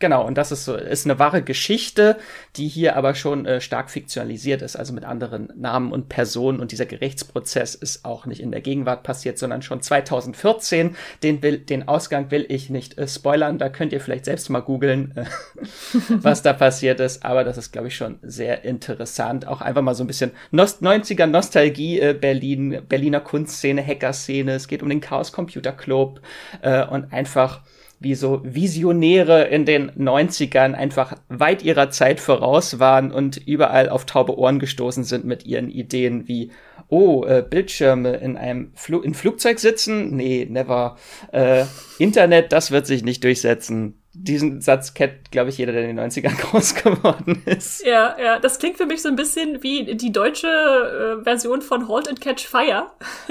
Genau, 0.00 0.24
und 0.24 0.38
das 0.38 0.52
ist 0.52 0.64
so, 0.64 0.76
ist 0.76 1.06
eine 1.06 1.18
wahre 1.18 1.42
Geschichte, 1.42 2.18
die 2.54 2.68
hier 2.68 2.94
aber 2.94 3.16
schon 3.16 3.46
äh, 3.46 3.60
stark 3.60 3.90
fiktionalisiert 3.90 4.62
ist, 4.62 4.76
also 4.76 4.92
mit 4.92 5.04
anderen 5.04 5.52
Namen 5.56 5.90
und 5.90 6.08
Personen. 6.08 6.60
Und 6.60 6.70
dieser 6.70 6.86
Gerichtsprozess 6.86 7.74
ist 7.74 8.04
auch 8.04 8.24
nicht 8.24 8.40
in 8.40 8.52
der 8.52 8.60
Gegenwart 8.60 9.02
passiert, 9.02 9.38
sondern 9.38 9.60
schon 9.60 9.82
2014. 9.82 10.94
Den, 11.24 11.42
will, 11.42 11.58
den 11.58 11.88
Ausgang 11.88 12.30
will 12.30 12.46
ich 12.48 12.70
nicht 12.70 12.96
äh, 12.96 13.08
spoilern. 13.08 13.58
Da 13.58 13.70
könnt 13.70 13.92
ihr 13.92 14.00
vielleicht 14.00 14.26
selbst 14.26 14.48
mal 14.50 14.60
googeln, 14.60 15.16
äh, 15.16 15.24
was 16.10 16.42
da 16.42 16.52
passiert 16.52 17.00
ist. 17.00 17.24
Aber 17.24 17.42
das 17.42 17.58
ist, 17.58 17.72
glaube 17.72 17.88
ich, 17.88 17.96
schon 17.96 18.20
sehr 18.22 18.64
interessant. 18.64 19.48
Auch 19.48 19.62
einfach 19.62 19.82
mal 19.82 19.96
so 19.96 20.04
ein 20.04 20.08
bisschen 20.08 20.30
Nost 20.52 20.80
90er 20.80 21.26
Nostalgie, 21.26 21.98
äh, 21.98 22.14
Berlin, 22.14 22.82
Berliner 22.88 23.20
Kunstszene, 23.20 23.84
Hackerszene. 23.84 24.52
Es 24.52 24.68
geht 24.68 24.84
um 24.84 24.90
den 24.90 25.00
Chaos 25.00 25.32
Computer 25.32 25.72
Club 25.72 26.20
äh, 26.62 26.86
und 26.86 27.12
einfach 27.12 27.62
wie 28.00 28.14
so 28.14 28.40
Visionäre 28.44 29.44
in 29.48 29.64
den 29.64 29.90
90ern 29.90 30.74
einfach 30.74 31.14
weit 31.28 31.62
ihrer 31.62 31.90
Zeit 31.90 32.20
voraus 32.20 32.78
waren 32.78 33.10
und 33.10 33.36
überall 33.36 33.88
auf 33.88 34.06
taube 34.06 34.38
Ohren 34.38 34.58
gestoßen 34.58 35.04
sind 35.04 35.24
mit 35.24 35.44
ihren 35.44 35.68
Ideen 35.68 36.28
wie, 36.28 36.50
oh, 36.88 37.24
äh, 37.24 37.44
Bildschirme 37.48 38.16
in 38.16 38.36
einem 38.36 38.72
Fl 38.74 39.00
in 39.02 39.14
Flugzeug 39.14 39.58
sitzen? 39.58 40.14
Nee, 40.16 40.46
never. 40.48 40.96
Äh, 41.32 41.64
Internet, 41.98 42.52
das 42.52 42.70
wird 42.70 42.86
sich 42.86 43.04
nicht 43.04 43.24
durchsetzen 43.24 44.00
diesen 44.22 44.60
Satz 44.60 44.94
kennt, 44.94 45.30
glaube 45.30 45.50
ich, 45.50 45.58
jeder, 45.58 45.72
der 45.72 45.88
in 45.88 45.96
den 45.96 46.10
90ern 46.10 46.36
groß 46.50 46.74
geworden 46.74 47.42
ist. 47.46 47.84
Ja, 47.84 48.16
ja, 48.20 48.38
das 48.38 48.58
klingt 48.58 48.76
für 48.76 48.86
mich 48.86 49.02
so 49.02 49.08
ein 49.08 49.16
bisschen 49.16 49.62
wie 49.62 49.94
die 49.94 50.12
deutsche 50.12 50.48
äh, 50.48 51.22
Version 51.24 51.62
von 51.62 51.88
Halt 51.88 52.08
and 52.08 52.20
Catch 52.20 52.46
Fire, 52.46 52.90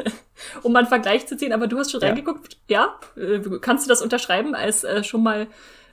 um 0.64 0.72
mal 0.72 0.80
einen 0.80 0.88
Vergleich 0.88 1.28
zu 1.28 1.38
ziehen. 1.38 1.54
Aber 1.54 1.68
du 1.68 1.78
hast 1.78 1.92
schon 1.92 2.02
ja. 2.02 2.08
reingeguckt, 2.08 2.58
ja? 2.68 2.98
Äh, 3.16 3.42
kannst 3.62 3.86
du 3.86 3.90
das 3.90 4.02
unterschreiben 4.02 4.56
als 4.56 4.84
äh, 4.84 5.04
schon 5.04 5.24
mal 5.24 5.48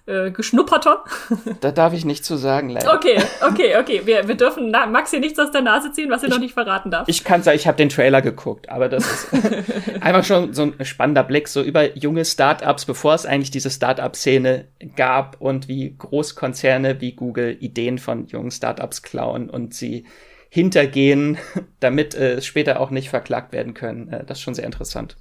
äh, 0.07 0.31
geschnupperter? 0.31 1.05
Da 1.61 1.73
darf 1.73 1.93
ich 1.93 2.05
nicht 2.05 2.25
zu 2.25 2.37
sagen, 2.37 2.69
leider. 2.69 2.95
Okay, 2.95 3.17
okay, 3.49 3.77
okay. 3.81 4.03
Wir, 4.05 4.29
wir 4.29 4.35
dürfen 4.35 4.71
na, 4.71 4.87
Max 4.87 5.11
hier 5.11 5.21
nichts 5.21 5.39
aus 5.39 5.51
der 5.51 5.63
Nase 5.63 5.93
ziehen, 5.93 6.11
was 6.11 6.23
er 6.23 6.29
noch 6.29 6.39
nicht 6.39 6.55
verraten 6.55 6.91
darf. 6.91 7.09
Ich 7.09 7.25
kann 7.25 7.43
sagen, 7.43 7.57
ich 7.57 7.67
habe 7.67 7.77
den 7.77 7.89
Trailer 7.89 8.21
geguckt, 8.21 8.69
aber 8.69 8.89
das 8.89 9.07
ist 9.07 9.29
einfach 10.01 10.25
schon 10.25 10.53
so 10.53 10.63
ein 10.63 10.85
spannender 10.85 11.23
Blick 11.23 11.49
so 11.49 11.63
über 11.63 11.97
junge 11.97 12.25
Startups, 12.25 12.85
bevor 12.85 13.15
es 13.15 13.27
eigentlich 13.27 13.51
diese 13.51 13.71
Startup-Szene 13.71 14.69
gab 14.97 15.41
und 15.41 15.69
wie 15.69 15.97
Großkonzerne 15.97 17.01
wie 17.01 17.13
Google 17.13 17.57
Ideen 17.61 17.99
von 17.99 18.27
jungen 18.27 18.51
Startups 18.51 19.03
klauen 19.03 19.49
und 19.49 19.75
sie 19.75 20.07
hintergehen, 20.51 21.39
damit 21.81 22.15
äh, 22.15 22.41
später 22.41 22.81
auch 22.81 22.91
nicht 22.91 23.09
verklagt 23.09 23.53
werden 23.53 23.75
können. 23.75 24.09
Äh, 24.09 24.25
das 24.25 24.39
ist 24.39 24.43
schon 24.43 24.55
sehr 24.55 24.67
interessant. 24.67 25.17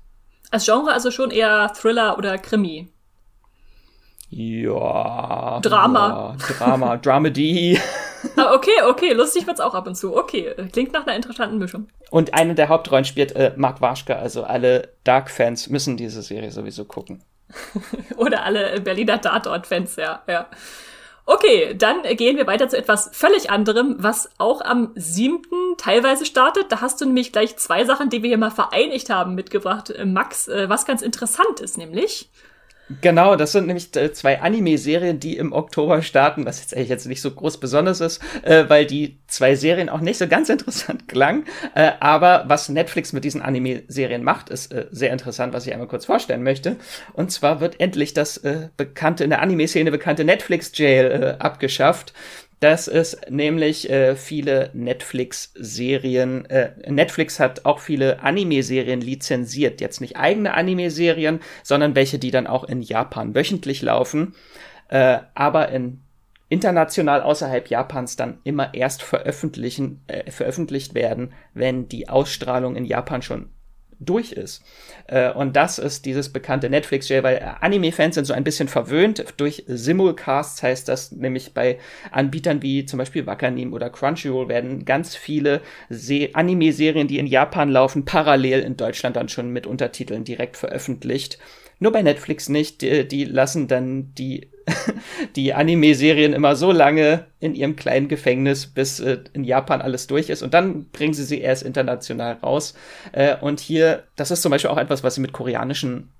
Als 0.51 0.65
Genre 0.65 0.91
also 0.93 1.09
schon 1.09 1.31
eher 1.31 1.73
Thriller 1.73 2.17
oder 2.19 2.37
Krimi. 2.37 2.89
Ja. 4.35 5.59
Drama. 5.61 6.35
Ja, 6.39 6.55
Drama, 6.57 6.97
Dramedy. 6.97 7.79
ah, 8.35 8.53
okay, 8.55 8.71
okay, 8.87 9.13
lustig 9.13 9.45
wird's 9.45 9.59
auch 9.59 9.75
ab 9.75 9.85
und 9.85 9.95
zu. 9.95 10.15
Okay, 10.15 10.55
klingt 10.71 10.91
nach 10.93 11.05
einer 11.05 11.15
interessanten 11.15 11.59
Mischung. 11.59 11.87
Und 12.09 12.33
eine 12.33 12.55
der 12.55 12.69
Hauptrollen 12.69 13.05
spielt 13.05 13.35
äh, 13.35 13.53
Mark 13.57 13.79
Waschke, 13.81 14.15
also 14.15 14.43
alle 14.43 14.89
Dark-Fans 15.03 15.69
müssen 15.69 15.97
diese 15.97 16.23
Serie 16.23 16.51
sowieso 16.51 16.85
gucken. 16.85 17.23
Oder 18.17 18.43
alle 18.43 18.81
Berliner 18.81 19.21
Tatort-Fans, 19.21 19.97
ja, 19.97 20.23
ja. 20.27 20.47
Okay, 21.25 21.73
dann 21.77 22.01
gehen 22.17 22.35
wir 22.35 22.47
weiter 22.47 22.67
zu 22.67 22.77
etwas 22.77 23.09
völlig 23.13 23.49
anderem, 23.49 23.95
was 23.99 24.29
auch 24.39 24.61
am 24.61 24.91
siebten 24.95 25.77
teilweise 25.77 26.25
startet. 26.25 26.71
Da 26.71 26.81
hast 26.81 26.99
du 26.99 27.05
nämlich 27.05 27.31
gleich 27.31 27.55
zwei 27.57 27.85
Sachen, 27.85 28.09
die 28.09 28.23
wir 28.23 28.29
hier 28.29 28.37
mal 28.37 28.51
vereinigt 28.51 29.09
haben, 29.09 29.35
mitgebracht, 29.35 29.91
äh, 29.91 30.05
Max, 30.05 30.47
äh, 30.47 30.67
was 30.69 30.85
ganz 30.85 31.01
interessant 31.03 31.61
ist, 31.61 31.77
nämlich. 31.77 32.29
Genau, 33.01 33.35
das 33.35 33.51
sind 33.51 33.67
nämlich 33.67 33.95
äh, 33.95 34.11
zwei 34.13 34.41
Anime-Serien, 34.41 35.19
die 35.19 35.37
im 35.37 35.53
Oktober 35.53 36.01
starten, 36.01 36.45
was 36.45 36.59
jetzt 36.59 36.75
eigentlich 36.75 36.89
jetzt 36.89 37.05
nicht 37.05 37.21
so 37.21 37.31
groß 37.31 37.59
besonders 37.59 38.01
ist, 38.01 38.21
äh, 38.43 38.65
weil 38.67 38.85
die 38.85 39.19
zwei 39.27 39.55
Serien 39.55 39.89
auch 39.89 40.01
nicht 40.01 40.17
so 40.17 40.27
ganz 40.27 40.49
interessant 40.53 41.07
klangen. 41.07 41.45
Äh, 41.75 41.91
aber 41.99 42.45
was 42.47 42.69
Netflix 42.69 43.13
mit 43.13 43.23
diesen 43.23 43.41
Anime-Serien 43.41 44.23
macht, 44.23 44.49
ist 44.49 44.71
äh, 44.71 44.87
sehr 44.91 45.11
interessant, 45.11 45.53
was 45.53 45.65
ich 45.65 45.73
einmal 45.73 45.87
kurz 45.87 46.05
vorstellen 46.05 46.43
möchte. 46.43 46.77
Und 47.13 47.31
zwar 47.31 47.61
wird 47.61 47.79
endlich 47.79 48.13
das 48.13 48.37
äh, 48.37 48.69
bekannte, 48.77 49.23
in 49.23 49.29
der 49.29 49.41
Anime-Szene 49.41 49.91
bekannte 49.91 50.23
Netflix-Jail 50.23 51.05
äh, 51.05 51.43
abgeschafft 51.43 52.13
dass 52.63 52.87
es 52.87 53.17
nämlich 53.29 53.89
äh, 53.89 54.15
viele 54.15 54.69
Netflix-Serien, 54.73 56.45
äh, 56.45 56.71
Netflix 56.89 57.37
hat 57.41 57.65
auch 57.65 57.79
viele 57.79 58.23
Anime-Serien 58.23 59.01
lizenziert. 59.01 59.81
Jetzt 59.81 59.99
nicht 59.99 60.15
eigene 60.15 60.53
Anime-Serien, 60.53 61.41
sondern 61.61 61.93
welche, 61.93 62.19
die 62.19 62.31
dann 62.31 62.47
auch 62.47 62.63
in 62.63 62.81
Japan 62.81 63.35
wöchentlich 63.35 63.81
laufen, 63.81 64.33
äh, 64.87 65.17
aber 65.35 65.69
in 65.69 65.99
international 66.47 67.21
außerhalb 67.21 67.67
Japans 67.67 68.15
dann 68.15 68.37
immer 68.45 68.73
erst 68.73 69.03
veröffentlichen, 69.03 70.01
äh, 70.07 70.31
veröffentlicht 70.31 70.95
werden, 70.95 71.33
wenn 71.53 71.89
die 71.89 72.07
Ausstrahlung 72.07 72.77
in 72.77 72.85
Japan 72.85 73.21
schon 73.21 73.49
durch 74.05 74.31
ist. 74.31 74.63
Äh, 75.07 75.31
und 75.31 75.55
das 75.55 75.79
ist 75.79 76.05
dieses 76.05 76.29
bekannte 76.29 76.69
Netflix-Jail, 76.69 77.23
weil 77.23 77.55
Anime-Fans 77.61 78.15
sind 78.15 78.25
so 78.25 78.33
ein 78.33 78.43
bisschen 78.43 78.67
verwöhnt 78.67 79.23
durch 79.37 79.63
Simulcasts, 79.67 80.63
heißt 80.63 80.87
das 80.87 81.11
nämlich 81.11 81.53
bei 81.53 81.79
Anbietern 82.11 82.61
wie 82.61 82.85
zum 82.85 82.99
Beispiel 82.99 83.25
Wakanim 83.25 83.73
oder 83.73 83.89
Crunchyroll 83.89 84.49
werden 84.49 84.85
ganz 84.85 85.15
viele 85.15 85.61
Anime-Serien, 85.89 87.07
die 87.07 87.19
in 87.19 87.27
Japan 87.27 87.69
laufen, 87.69 88.05
parallel 88.05 88.61
in 88.61 88.77
Deutschland 88.77 89.15
dann 89.15 89.29
schon 89.29 89.49
mit 89.49 89.67
Untertiteln 89.67 90.23
direkt 90.23 90.57
veröffentlicht. 90.57 91.37
Nur 91.83 91.91
bei 91.91 92.01
Netflix 92.01 92.47
nicht. 92.47 92.81
Die, 92.81 93.05
die 93.05 93.25
lassen 93.25 93.67
dann 93.67 94.13
die, 94.15 94.49
die 95.35 95.53
Anime-Serien 95.53 96.31
immer 96.31 96.55
so 96.55 96.71
lange 96.71 97.25
in 97.41 97.55
ihrem 97.55 97.75
kleinen 97.75 98.07
Gefängnis, 98.07 98.67
bis 98.67 99.01
äh, 99.01 99.17
in 99.33 99.43
Japan 99.43 99.81
alles 99.81 100.07
durch 100.07 100.29
ist. 100.29 100.43
Und 100.43 100.53
dann 100.53 100.85
bringen 100.91 101.13
sie 101.13 101.25
sie 101.25 101.41
erst 101.41 101.61
international 101.61 102.37
raus. 102.41 102.73
Äh, 103.11 103.35
und 103.35 103.59
hier, 103.59 104.03
das 104.15 104.31
ist 104.31 104.43
zum 104.43 104.51
Beispiel 104.51 104.71
auch 104.71 104.77
etwas, 104.77 105.03
was 105.03 105.15
sie 105.15 105.21
mit 105.21 105.33
koreanischen 105.33 106.13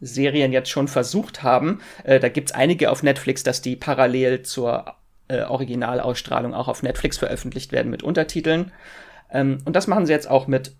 Serien 0.00 0.50
jetzt 0.50 0.70
schon 0.70 0.88
versucht 0.88 1.44
haben. 1.44 1.80
Äh, 2.02 2.18
da 2.18 2.28
gibt's 2.28 2.50
einige 2.50 2.90
auf 2.90 3.04
Netflix, 3.04 3.44
dass 3.44 3.62
die 3.62 3.76
parallel 3.76 4.42
zur 4.42 4.96
äh, 5.28 5.42
Originalausstrahlung 5.42 6.52
auch 6.52 6.66
auf 6.66 6.82
Netflix 6.82 7.16
veröffentlicht 7.16 7.70
werden 7.70 7.92
mit 7.92 8.02
Untertiteln. 8.02 8.72
Ähm, 9.30 9.58
und 9.64 9.76
das 9.76 9.86
machen 9.86 10.06
sie 10.06 10.12
jetzt 10.12 10.28
auch 10.28 10.48
mit 10.48 10.72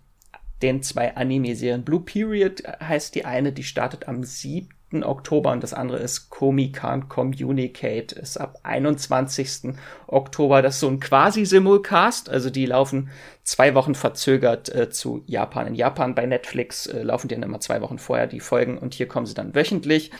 den 0.61 0.83
zwei 0.83 1.15
Anime-Serien. 1.15 1.83
Blue 1.83 2.01
Period 2.01 2.63
heißt 2.79 3.15
die 3.15 3.25
eine, 3.25 3.51
die 3.51 3.63
startet 3.63 4.07
am 4.07 4.23
7. 4.23 4.69
Oktober 5.03 5.51
und 5.51 5.63
das 5.63 5.73
andere 5.73 5.99
ist 5.99 6.29
Komi 6.29 6.73
Can't 6.75 7.07
Communicate, 7.07 8.15
ist 8.15 8.37
ab 8.37 8.59
21. 8.63 9.73
Oktober. 10.07 10.61
Das 10.61 10.75
ist 10.75 10.81
so 10.81 10.89
ein 10.89 10.99
quasi 10.99 11.45
Simulcast, 11.45 12.29
also 12.29 12.49
die 12.49 12.65
laufen 12.65 13.09
zwei 13.43 13.73
Wochen 13.73 13.95
verzögert 13.95 14.73
äh, 14.73 14.89
zu 14.89 15.23
Japan. 15.25 15.67
In 15.67 15.75
Japan 15.75 16.13
bei 16.13 16.25
Netflix 16.25 16.87
äh, 16.87 17.03
laufen 17.03 17.27
die 17.27 17.35
dann 17.35 17.43
immer 17.43 17.59
zwei 17.59 17.81
Wochen 17.81 17.99
vorher 17.99 18.27
die 18.27 18.39
Folgen 18.39 18.77
und 18.77 18.93
hier 18.93 19.07
kommen 19.07 19.25
sie 19.25 19.33
dann 19.33 19.55
wöchentlich. 19.55 20.11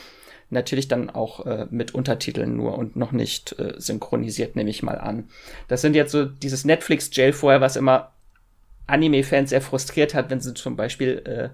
Natürlich 0.50 0.88
dann 0.88 1.08
auch 1.08 1.46
äh, 1.46 1.66
mit 1.70 1.94
Untertiteln 1.94 2.56
nur 2.56 2.76
und 2.76 2.94
noch 2.94 3.12
nicht 3.12 3.58
äh, 3.58 3.74
synchronisiert, 3.78 4.54
nehme 4.54 4.68
ich 4.68 4.82
mal 4.82 4.98
an. 4.98 5.28
Das 5.68 5.80
sind 5.80 5.96
jetzt 5.96 6.12
so 6.12 6.26
dieses 6.26 6.64
Netflix-Jail 6.64 7.32
vorher, 7.32 7.62
was 7.62 7.76
immer 7.76 8.12
Anime-Fans 8.86 9.50
sehr 9.50 9.62
frustriert 9.62 10.14
hat, 10.14 10.30
wenn 10.30 10.40
sie 10.40 10.54
zum 10.54 10.76
Beispiel 10.76 11.22
äh, 11.24 11.48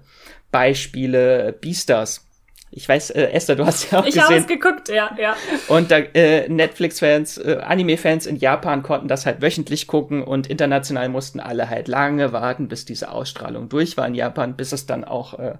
Beispiele 0.51 1.49
äh, 1.49 1.51
Beastars 1.51 2.29
ich 2.71 2.87
weiß, 2.87 3.09
äh, 3.11 3.31
Esther, 3.31 3.55
du 3.55 3.65
hast 3.65 3.91
ja 3.91 3.99
auch 3.99 4.05
ich 4.05 4.13
gesehen. 4.13 4.21
Ich 4.21 4.29
habe 4.29 4.41
es 4.41 4.47
geguckt, 4.47 4.89
ja, 4.89 5.15
ja. 5.19 5.35
Und 5.69 5.89
da 5.89 5.97
äh, 5.97 6.47
Netflix-Fans, 6.47 7.39
äh, 7.39 7.57
Anime-Fans 7.63 8.27
in 8.27 8.35
Japan 8.35 8.83
konnten 8.83 9.07
das 9.07 9.25
halt 9.25 9.41
wöchentlich 9.41 9.87
gucken 9.87 10.23
und 10.23 10.47
international 10.47 11.09
mussten 11.09 11.39
alle 11.39 11.69
halt 11.69 11.87
lange 11.87 12.31
warten, 12.31 12.67
bis 12.67 12.85
diese 12.85 13.11
Ausstrahlung 13.11 13.69
durch 13.69 13.97
war 13.97 14.05
in 14.05 14.13
Japan, 14.13 14.55
bis 14.55 14.71
es 14.71 14.85
dann 14.85 15.03
auch 15.03 15.39
äh, 15.39 15.55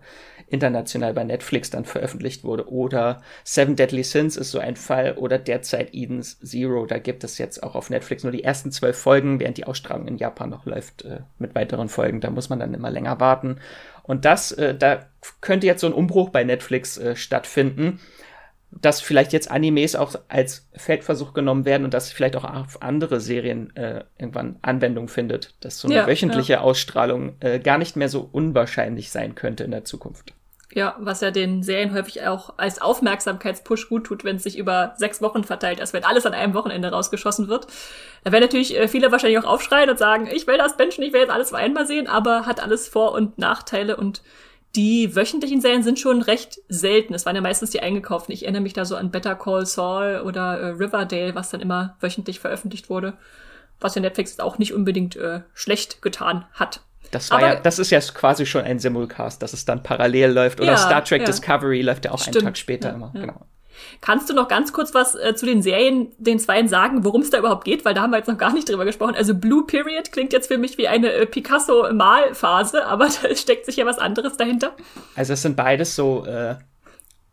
international 0.49 1.13
bei 1.13 1.23
Netflix 1.23 1.69
dann 1.69 1.85
veröffentlicht 1.85 2.43
wurde. 2.43 2.69
Oder 2.69 3.21
Seven 3.43 3.75
Deadly 3.75 4.03
Sins 4.03 4.38
ist 4.38 4.51
so 4.51 4.59
ein 4.59 4.75
Fall 4.75 5.13
oder 5.13 5.38
derzeit 5.38 5.93
Eden's 5.93 6.39
Zero. 6.39 6.85
Da 6.85 6.99
gibt 6.99 7.23
es 7.23 7.38
jetzt 7.38 7.63
auch 7.63 7.75
auf 7.75 7.89
Netflix 7.89 8.23
nur 8.23 8.31
die 8.31 8.43
ersten 8.43 8.71
zwölf 8.71 8.97
Folgen, 8.97 9.39
während 9.39 9.57
die 9.57 9.65
Ausstrahlung 9.65 10.07
in 10.07 10.17
Japan 10.17 10.49
noch 10.49 10.65
läuft 10.65 11.03
äh, 11.05 11.19
mit 11.38 11.55
weiteren 11.55 11.89
Folgen. 11.89 12.21
Da 12.21 12.29
muss 12.29 12.49
man 12.49 12.59
dann 12.59 12.73
immer 12.73 12.91
länger 12.91 13.19
warten. 13.19 13.59
Und 14.03 14.25
das, 14.25 14.51
äh, 14.51 14.75
da 14.75 15.05
könnte 15.41 15.67
jetzt 15.67 15.81
so 15.81 15.88
ein 15.88 15.93
Umbruch 15.93 16.29
bei 16.29 16.43
Netflix 16.43 16.97
äh, 16.97 17.15
stattfinden, 17.15 17.99
dass 18.71 19.01
vielleicht 19.01 19.33
jetzt 19.33 19.49
Animes 19.49 19.95
auch 19.95 20.13
als 20.27 20.67
Feldversuch 20.73 21.33
genommen 21.33 21.65
werden 21.65 21.85
und 21.85 21.93
dass 21.93 22.12
vielleicht 22.12 22.35
auch 22.35 22.43
auf 22.43 22.81
andere 22.81 23.19
Serien 23.19 23.75
äh, 23.75 24.03
irgendwann 24.17 24.57
Anwendung 24.62 25.07
findet, 25.07 25.55
dass 25.62 25.79
so 25.79 25.88
eine 25.88 25.97
ja, 25.97 26.07
wöchentliche 26.07 26.53
ja. 26.53 26.62
Ausstrahlung 26.62 27.33
äh, 27.39 27.59
gar 27.59 27.77
nicht 27.77 27.95
mehr 27.95 28.09
so 28.09 28.29
unwahrscheinlich 28.31 29.09
sein 29.09 29.35
könnte 29.35 29.63
in 29.63 29.71
der 29.71 29.85
Zukunft. 29.85 30.33
Ja, 30.71 30.95
was 30.99 31.21
ja 31.21 31.32
den 31.32 31.63
Serien 31.63 31.93
häufig 31.95 32.27
auch 32.27 32.53
als 32.58 32.79
Aufmerksamkeitspush 32.79 33.89
gut 33.89 34.05
tut, 34.05 34.23
wenn 34.23 34.36
es 34.36 34.43
sich 34.43 34.55
über 34.55 34.93
sechs 34.97 35.19
Wochen 35.19 35.43
verteilt, 35.43 35.82
als 35.82 35.93
wenn 35.93 36.03
alles 36.03 36.27
an 36.27 36.36
einem 36.36 36.53
Wochenende 36.53 36.91
rausgeschossen 36.91 37.47
wird. 37.47 37.65
Da 38.23 38.32
werden 38.32 38.43
natürlich 38.43 38.77
äh, 38.77 38.88
viele 38.88 39.12
wahrscheinlich 39.12 39.39
auch 39.39 39.51
aufschreien 39.51 39.89
und 39.89 39.97
sagen, 39.97 40.27
ich 40.32 40.45
will 40.45 40.60
das 40.60 40.77
Menschen, 40.77 41.03
ich 41.03 41.12
will 41.12 41.21
jetzt 41.21 41.32
alles 41.32 41.53
einmal 41.53 41.88
sehen, 41.88 42.08
aber 42.08 42.45
hat 42.45 42.62
alles 42.62 42.88
Vor- 42.88 43.13
und 43.13 43.39
Nachteile 43.39 43.97
und 43.97 44.21
die 44.75 45.15
wöchentlichen 45.15 45.62
Serien 45.62 45.82
sind 45.82 45.99
schon 45.99 46.21
recht 46.21 46.60
selten. 46.67 47.15
Es 47.15 47.25
waren 47.25 47.36
ja 47.36 47.41
meistens 47.41 47.71
die 47.71 47.82
eingekauften. 47.82 48.34
Ich 48.34 48.43
erinnere 48.43 48.62
mich 48.62 48.73
da 48.73 48.86
so 48.86 48.95
an 48.95 49.10
Better 49.10 49.36
Call 49.36 49.65
Saul 49.65 50.21
oder 50.23 50.60
äh, 50.60 50.67
Riverdale, 50.69 51.34
was 51.34 51.49
dann 51.49 51.62
immer 51.62 51.97
wöchentlich 51.99 52.39
veröffentlicht 52.39 52.89
wurde. 52.89 53.13
Was 53.79 53.95
ja 53.95 54.01
Netflix 54.01 54.39
auch 54.39 54.60
nicht 54.60 54.73
unbedingt 54.73 55.15
äh, 55.15 55.41
schlecht 55.55 56.03
getan 56.03 56.45
hat. 56.53 56.82
Das 57.12 57.32
war 57.32 57.39
Aber, 57.39 57.48
ja, 57.48 57.56
das 57.56 57.80
ist 57.80 57.89
ja 57.89 58.00
quasi 58.00 58.45
schon 58.45 58.63
ein 58.63 58.80
Simulcast, 58.80 59.41
dass 59.41 59.54
es 59.54 59.65
dann 59.65 59.84
parallel 59.84 60.32
läuft. 60.32 60.62
Oder 60.62 60.72
ja, 60.72 60.78
Star 60.78 61.04
Trek 61.04 61.22
ja. 61.22 61.26
Discovery 61.26 61.82
läuft 61.82 62.06
ja 62.06 62.12
auch 62.12 62.19
Stimmt. 62.19 62.38
einen 62.38 62.45
Tag 62.45 62.58
später 62.58 62.89
ja, 62.89 62.95
immer. 62.95 63.12
Genau. 63.13 63.45
Kannst 64.02 64.30
du 64.30 64.34
noch 64.34 64.48
ganz 64.48 64.74
kurz 64.74 64.93
was 64.93 65.15
äh, 65.15 65.36
zu 65.36 65.45
den 65.45 65.62
Serien, 65.62 66.12
den 66.17 66.39
Zweien 66.39 66.67
sagen, 66.67 67.04
worum 67.04 67.22
es 67.22 67.30
da 67.30 67.39
überhaupt 67.39 67.65
geht? 67.65 67.86
Weil 67.86 67.93
da 67.93 68.02
haben 68.02 68.12
wir 68.12 68.17
jetzt 68.17 68.28
noch 68.28 68.38
gar 68.38 68.54
nicht 68.54 68.69
drüber 68.69 68.86
gesprochen. 68.86 69.15
Also 69.15 69.36
Blue 69.36 69.65
Period 69.65 70.12
klingt 70.12 70.34
jetzt 70.34 70.48
für 70.48 70.58
mich 70.58 70.78
wie 70.78 70.88
eine 70.88 71.12
äh, 71.12 71.26
Picasso-Malphase, 71.26 72.86
aber 72.86 73.08
da 73.24 73.36
steckt 73.36 73.65
sich 73.65 73.78
ja 73.78 73.86
was 73.86 74.00
anderes 74.00 74.38
dahinter. 74.38 74.76
Also 75.15 75.34
es 75.34 75.41
sind 75.41 75.56
beides 75.56 75.95
so 75.95 76.26
äh, 76.26 76.56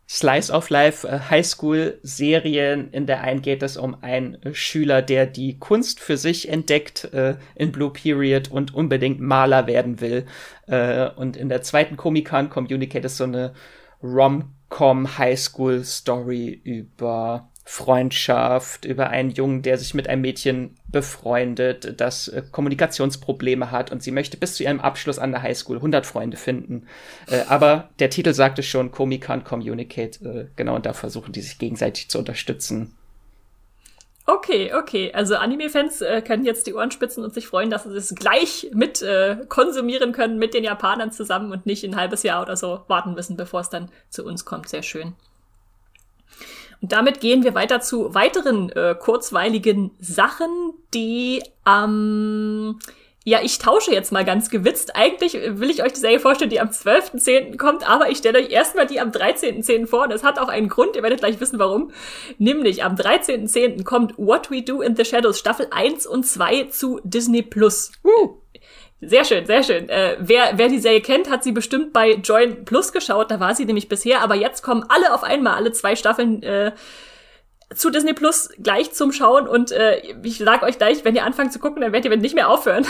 Slice 0.09 0.51
of 0.51 0.69
Life 0.69 1.05
äh, 1.07 1.19
Highschool-Serien. 1.29 2.91
In 2.91 3.07
der 3.07 3.21
einen 3.21 3.41
geht 3.41 3.61
es 3.61 3.75
um 3.75 4.01
einen 4.01 4.37
Schüler, 4.53 5.01
der 5.01 5.25
die 5.25 5.59
Kunst 5.59 5.99
für 5.99 6.17
sich 6.17 6.47
entdeckt 6.47 7.05
äh, 7.13 7.35
in 7.55 7.71
Blue 7.71 7.91
Period 7.91 8.49
und 8.49 8.73
unbedingt 8.73 9.19
Maler 9.19 9.67
werden 9.67 9.99
will. 9.99 10.25
Äh, 10.67 11.09
und 11.09 11.35
in 11.35 11.49
der 11.49 11.61
zweiten 11.61 11.97
Comic-Con 11.97 12.49
Communicate 12.49 13.05
ist 13.05 13.17
so 13.17 13.25
eine 13.25 13.53
Rom-Com 14.01 15.17
Highschool-Story 15.17 16.61
über 16.63 17.49
Freundschaft, 17.69 18.85
über 18.85 19.09
einen 19.09 19.29
Jungen, 19.29 19.61
der 19.61 19.77
sich 19.77 19.93
mit 19.93 20.07
einem 20.07 20.21
Mädchen 20.21 20.77
befreundet, 20.87 21.99
das 21.99 22.29
äh, 22.29 22.41
Kommunikationsprobleme 22.49 23.71
hat 23.71 23.91
und 23.91 24.01
sie 24.01 24.11
möchte 24.11 24.37
bis 24.37 24.55
zu 24.55 24.63
ihrem 24.63 24.79
Abschluss 24.79 25.19
an 25.19 25.31
der 25.31 25.41
Highschool 25.41 25.75
100 25.75 26.05
Freunde 26.05 26.37
finden. 26.37 26.87
Äh, 27.29 27.41
aber 27.49 27.89
der 27.99 28.09
Titel 28.09 28.33
sagte 28.33 28.63
schon, 28.63 28.91
Komi 28.91 29.17
can't 29.17 29.43
communicate. 29.43 30.23
Äh, 30.23 30.45
genau, 30.55 30.75
und 30.75 30.85
da 30.85 30.93
versuchen 30.93 31.33
die 31.33 31.41
sich 31.41 31.59
gegenseitig 31.59 32.09
zu 32.09 32.19
unterstützen. 32.19 32.95
Okay, 34.25 34.73
okay. 34.73 35.11
Also 35.13 35.35
Anime-Fans 35.35 36.01
äh, 36.01 36.21
können 36.21 36.45
jetzt 36.45 36.67
die 36.67 36.73
Ohren 36.73 36.91
spitzen 36.91 37.21
und 37.25 37.33
sich 37.33 37.47
freuen, 37.47 37.69
dass 37.69 37.83
sie 37.83 37.97
es 37.97 38.15
gleich 38.15 38.69
mit 38.73 39.01
äh, 39.01 39.39
konsumieren 39.49 40.13
können 40.13 40.39
mit 40.39 40.53
den 40.53 40.63
Japanern 40.63 41.11
zusammen 41.11 41.51
und 41.51 41.65
nicht 41.65 41.83
ein 41.83 41.97
halbes 41.97 42.23
Jahr 42.23 42.41
oder 42.41 42.55
so 42.55 42.85
warten 42.87 43.13
müssen, 43.13 43.35
bevor 43.35 43.59
es 43.59 43.69
dann 43.69 43.91
zu 44.09 44.23
uns 44.23 44.45
kommt. 44.45 44.69
Sehr 44.69 44.83
schön. 44.83 45.15
Und 46.81 46.91
damit 46.91 47.19
gehen 47.19 47.43
wir 47.43 47.55
weiter 47.55 47.81
zu 47.81 48.13
weiteren 48.13 48.69
äh, 48.69 48.95
kurzweiligen 48.99 49.91
Sachen, 49.99 50.73
die 50.93 51.43
am 51.63 52.75
ähm, 52.75 52.79
ja, 53.27 53.41
ich 53.43 53.59
tausche 53.59 53.91
jetzt 53.91 54.13
mal 54.13 54.23
ganz 54.23 54.49
gewitzt. 54.49 54.95
Eigentlich 54.95 55.33
will 55.33 55.69
ich 55.69 55.83
euch 55.83 55.91
die 55.91 55.99
Serie 55.99 56.21
vorstellen, 56.21 56.49
die 56.49 56.61
am 56.61 56.69
12.10. 56.69 57.57
kommt, 57.57 57.85
aber 57.85 58.09
ich 58.09 58.19
stelle 58.19 58.39
euch 58.39 58.51
erstmal 58.51 58.87
die 58.87 59.01
am 59.01 59.09
13.10. 59.09 59.85
vor. 59.85 60.03
Und 60.03 60.13
das 60.13 60.23
hat 60.23 60.39
auch 60.39 60.47
einen 60.47 60.69
Grund, 60.69 60.95
ihr 60.95 61.03
werdet 61.03 61.19
gleich 61.19 61.41
wissen, 61.41 61.59
warum. 61.59 61.91
Nämlich 62.37 62.85
am 62.85 62.95
13.10. 62.95 63.83
kommt 63.83 64.17
What 64.17 64.49
We 64.49 64.61
Do 64.61 64.81
in 64.81 64.95
the 64.95 65.03
Shadows 65.03 65.39
Staffel 65.39 65.67
1 65.71 66.07
und 66.07 66.25
2 66.25 66.69
zu 66.69 67.01
Disney 67.03 67.41
Plus. 67.41 67.91
Uh. 68.01 68.37
Sehr 68.99 69.25
schön, 69.25 69.45
sehr 69.45 69.61
schön. 69.61 69.89
Äh, 69.89 70.17
wer, 70.19 70.57
wer 70.57 70.69
die 70.69 70.79
Serie 70.79 71.01
kennt, 71.01 71.29
hat 71.29 71.43
sie 71.43 71.51
bestimmt 71.51 71.93
bei 71.93 72.13
Join 72.13 72.65
Plus 72.65 72.91
geschaut. 72.91 73.29
Da 73.29 73.39
war 73.39 73.53
sie 73.53 73.65
nämlich 73.65 73.89
bisher. 73.89 74.21
Aber 74.21 74.33
jetzt 74.33 74.63
kommen 74.63 74.83
alle 74.89 75.13
auf 75.13 75.23
einmal, 75.23 75.53
alle 75.53 75.71
zwei 75.71 75.95
Staffeln 75.95 76.41
äh, 76.41 76.71
zu 77.75 77.89
Disney 77.89 78.13
Plus 78.13 78.49
gleich 78.63 78.93
zum 78.93 79.11
Schauen 79.11 79.45
und 79.45 79.73
äh, 79.73 79.99
ich 80.23 80.37
sag 80.37 80.63
euch 80.63 80.77
gleich, 80.77 81.03
wenn 81.03 81.15
ihr 81.15 81.25
anfangt 81.25 81.51
zu 81.51 81.59
gucken, 81.59 81.81
dann 81.81 81.91
werdet 81.91 82.09
ihr 82.09 82.17
nicht 82.17 82.33
mehr 82.33 82.49
aufhören. 82.49 82.85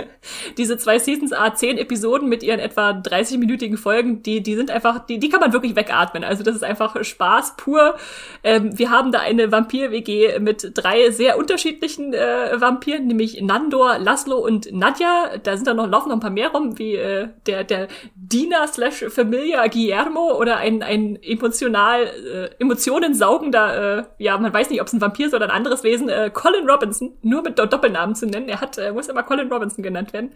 Diese 0.56 0.78
zwei 0.78 1.00
Seasons 1.00 1.32
A 1.32 1.52
10 1.52 1.78
Episoden 1.78 2.28
mit 2.28 2.44
ihren 2.44 2.60
etwa 2.60 2.90
30-minütigen 2.90 3.76
Folgen, 3.76 4.22
die 4.22 4.40
die 4.40 4.54
sind 4.54 4.70
einfach, 4.70 5.04
die 5.04 5.18
die 5.18 5.30
kann 5.30 5.40
man 5.40 5.52
wirklich 5.52 5.74
wegatmen. 5.74 6.22
Also 6.22 6.44
das 6.44 6.54
ist 6.54 6.62
einfach 6.62 7.02
Spaß 7.02 7.56
pur. 7.56 7.96
Ähm, 8.44 8.78
wir 8.78 8.90
haben 8.90 9.10
da 9.10 9.18
eine 9.18 9.50
Vampir 9.50 9.90
WG 9.90 10.38
mit 10.38 10.72
drei 10.74 11.10
sehr 11.10 11.36
unterschiedlichen 11.36 12.14
äh, 12.14 12.60
Vampiren, 12.60 13.08
nämlich 13.08 13.40
Nandor, 13.42 13.98
Laszlo 13.98 14.38
und 14.38 14.72
Nadja. 14.72 15.38
Da 15.42 15.56
sind 15.56 15.66
dann 15.66 15.76
noch 15.76 15.88
laufen 15.88 16.08
noch 16.08 16.16
ein 16.16 16.20
paar 16.20 16.30
mehr 16.30 16.50
rum, 16.50 16.78
wie 16.78 16.94
äh, 16.94 17.30
der 17.46 17.64
der 17.64 17.88
Diener 18.14 18.68
slash 18.68 19.06
Familia 19.08 19.66
Guillermo 19.66 20.38
oder 20.38 20.58
ein 20.58 20.84
ein 20.84 21.18
emotional 21.20 22.04
äh, 22.04 22.50
Emotionen 22.60 23.14
saugender 23.14 23.98
äh, 23.98 24.04
ja, 24.20 24.36
man 24.36 24.52
weiß 24.52 24.68
nicht, 24.68 24.82
ob 24.82 24.86
es 24.86 24.92
ein 24.92 25.00
Vampir 25.00 25.28
ist 25.28 25.34
oder 25.34 25.46
ein 25.46 25.50
anderes 25.50 25.82
Wesen, 25.82 26.10
äh, 26.10 26.30
Colin 26.30 26.68
Robinson, 26.68 27.16
nur 27.22 27.40
mit 27.40 27.58
Doppelnamen 27.58 28.14
zu 28.14 28.26
nennen. 28.26 28.50
Er 28.50 28.60
hat, 28.60 28.76
äh, 28.76 28.92
muss 28.92 29.08
immer 29.08 29.22
Colin 29.22 29.50
Robinson 29.50 29.82
genannt 29.82 30.12
werden. 30.12 30.32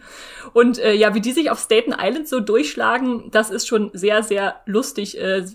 Und 0.53 0.79
äh, 0.79 0.93
ja, 0.93 1.13
wie 1.13 1.21
die 1.21 1.33
sich 1.33 1.51
auf 1.51 1.59
Staten 1.59 1.93
Island 1.95 2.27
so 2.27 2.39
durchschlagen, 2.39 3.29
das 3.29 3.51
ist 3.51 3.67
schon 3.67 3.91
sehr, 3.93 4.23
sehr 4.23 4.55
lustig. 4.65 5.21
Äh, 5.21 5.45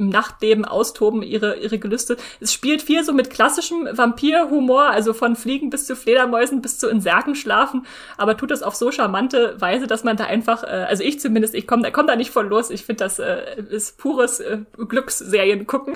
im 0.00 0.08
Nachtleben 0.08 0.64
austoben, 0.64 1.22
ihre, 1.22 1.56
ihre 1.56 1.78
Gelüste. 1.78 2.16
Es 2.40 2.52
spielt 2.52 2.82
viel 2.82 3.04
so 3.04 3.12
mit 3.12 3.30
klassischem 3.30 3.88
Vampirhumor, 3.92 4.84
also 4.84 5.12
von 5.12 5.36
Fliegen 5.36 5.70
bis 5.70 5.86
zu 5.86 5.94
Fledermäusen 5.94 6.62
bis 6.62 6.78
zu 6.78 6.88
in 6.88 7.00
Särgen 7.00 7.34
schlafen, 7.34 7.86
aber 8.16 8.36
tut 8.36 8.50
das 8.50 8.62
auf 8.62 8.74
so 8.74 8.90
charmante 8.90 9.60
Weise, 9.60 9.86
dass 9.86 10.02
man 10.02 10.16
da 10.16 10.24
einfach, 10.24 10.64
äh, 10.64 10.86
also 10.88 11.04
ich 11.04 11.20
zumindest, 11.20 11.54
ich 11.54 11.66
komme 11.66 11.92
komm 11.92 12.06
da 12.06 12.16
nicht 12.16 12.30
von 12.30 12.48
los. 12.48 12.70
Ich 12.70 12.84
finde, 12.84 13.04
das 13.04 13.18
äh, 13.18 13.62
ist 13.70 13.98
pures 13.98 14.40
äh, 14.40 14.58
Glücksserien 14.88 15.66
gucken. 15.66 15.94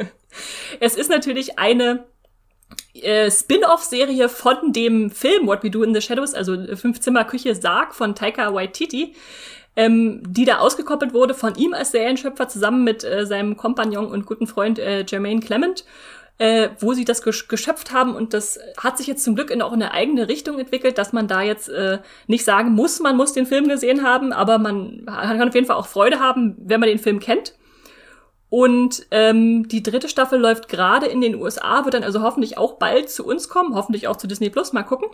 es 0.80 0.96
ist 0.96 1.10
natürlich 1.10 1.58
eine 1.58 2.04
äh, 2.94 3.30
Spin-off-Serie 3.30 4.28
von 4.28 4.72
dem 4.72 5.10
Film 5.10 5.46
What 5.46 5.62
We 5.62 5.70
Do 5.70 5.82
in 5.82 5.94
the 5.94 6.00
Shadows, 6.00 6.34
also 6.34 6.56
Fünf-Zimmer-Küche 6.76 7.54
Sarg 7.54 7.94
von 7.94 8.14
Taika 8.14 8.52
Waititi 8.52 9.14
ähm, 9.78 10.20
die 10.26 10.44
da 10.44 10.58
ausgekoppelt 10.58 11.14
wurde 11.14 11.34
von 11.34 11.54
ihm 11.54 11.72
als 11.72 11.92
Serienschöpfer 11.92 12.48
zusammen 12.48 12.82
mit 12.82 13.04
äh, 13.04 13.24
seinem 13.26 13.56
Kompagnon 13.56 14.06
und 14.08 14.26
guten 14.26 14.48
Freund 14.48 14.80
äh, 14.80 15.04
Jermaine 15.06 15.40
Clement. 15.40 15.84
Äh, 16.40 16.70
wo 16.78 16.92
sie 16.92 17.04
das 17.04 17.22
gesch 17.22 17.48
geschöpft 17.48 17.92
haben 17.92 18.14
und 18.14 18.32
das 18.32 18.60
hat 18.76 18.96
sich 18.96 19.08
jetzt 19.08 19.24
zum 19.24 19.34
Glück 19.34 19.50
in 19.50 19.60
auch 19.60 19.72
in 19.72 19.82
eine 19.82 19.90
eigene 19.90 20.28
Richtung 20.28 20.60
entwickelt, 20.60 20.96
dass 20.96 21.12
man 21.12 21.26
da 21.26 21.42
jetzt 21.42 21.68
äh, 21.68 21.98
nicht 22.28 22.44
sagen 22.44 22.70
muss, 22.70 23.00
man 23.00 23.16
muss 23.16 23.32
den 23.32 23.44
Film 23.44 23.66
gesehen 23.66 24.04
haben, 24.04 24.32
aber 24.32 24.58
man 24.58 25.04
kann 25.04 25.48
auf 25.48 25.54
jeden 25.56 25.66
Fall 25.66 25.74
auch 25.74 25.88
Freude 25.88 26.20
haben, 26.20 26.54
wenn 26.60 26.78
man 26.78 26.88
den 26.88 27.00
Film 27.00 27.18
kennt. 27.18 27.54
Und 28.50 29.04
ähm, 29.10 29.66
die 29.66 29.82
dritte 29.82 30.08
Staffel 30.08 30.38
läuft 30.38 30.68
gerade 30.68 31.06
in 31.06 31.20
den 31.20 31.34
USA, 31.34 31.84
wird 31.84 31.94
dann 31.94 32.04
also 32.04 32.22
hoffentlich 32.22 32.56
auch 32.56 32.74
bald 32.74 33.10
zu 33.10 33.26
uns 33.26 33.48
kommen, 33.48 33.74
hoffentlich 33.74 34.06
auch 34.06 34.16
zu 34.16 34.28
Disney 34.28 34.48
Plus, 34.48 34.72
mal 34.72 34.84
gucken. 34.84 35.08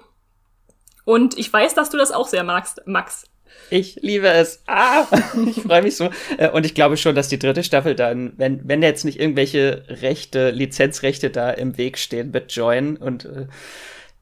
Und 1.07 1.38
ich 1.38 1.50
weiß, 1.50 1.72
dass 1.72 1.88
du 1.88 1.96
das 1.96 2.12
auch 2.12 2.29
sehr 2.29 2.44
magst, 2.44 2.83
Max. 2.85 3.24
Ich 3.70 3.96
liebe 4.02 4.28
es. 4.28 4.62
Ah, 4.66 5.06
ich 5.46 5.62
freue 5.62 5.82
mich 5.82 5.96
so. 5.96 6.10
Äh, 6.38 6.50
und 6.50 6.66
ich 6.66 6.74
glaube 6.74 6.96
schon, 6.96 7.14
dass 7.14 7.28
die 7.28 7.38
dritte 7.38 7.64
Staffel 7.64 7.94
dann, 7.94 8.34
wenn, 8.36 8.66
wenn 8.68 8.82
jetzt 8.82 9.04
nicht 9.04 9.18
irgendwelche 9.18 9.84
Rechte, 9.88 10.50
Lizenzrechte 10.50 11.30
da 11.30 11.50
im 11.50 11.76
Weg 11.78 11.98
stehen 11.98 12.30
mit 12.30 12.52
Join 12.52 12.96
und 12.96 13.24
äh, 13.24 13.46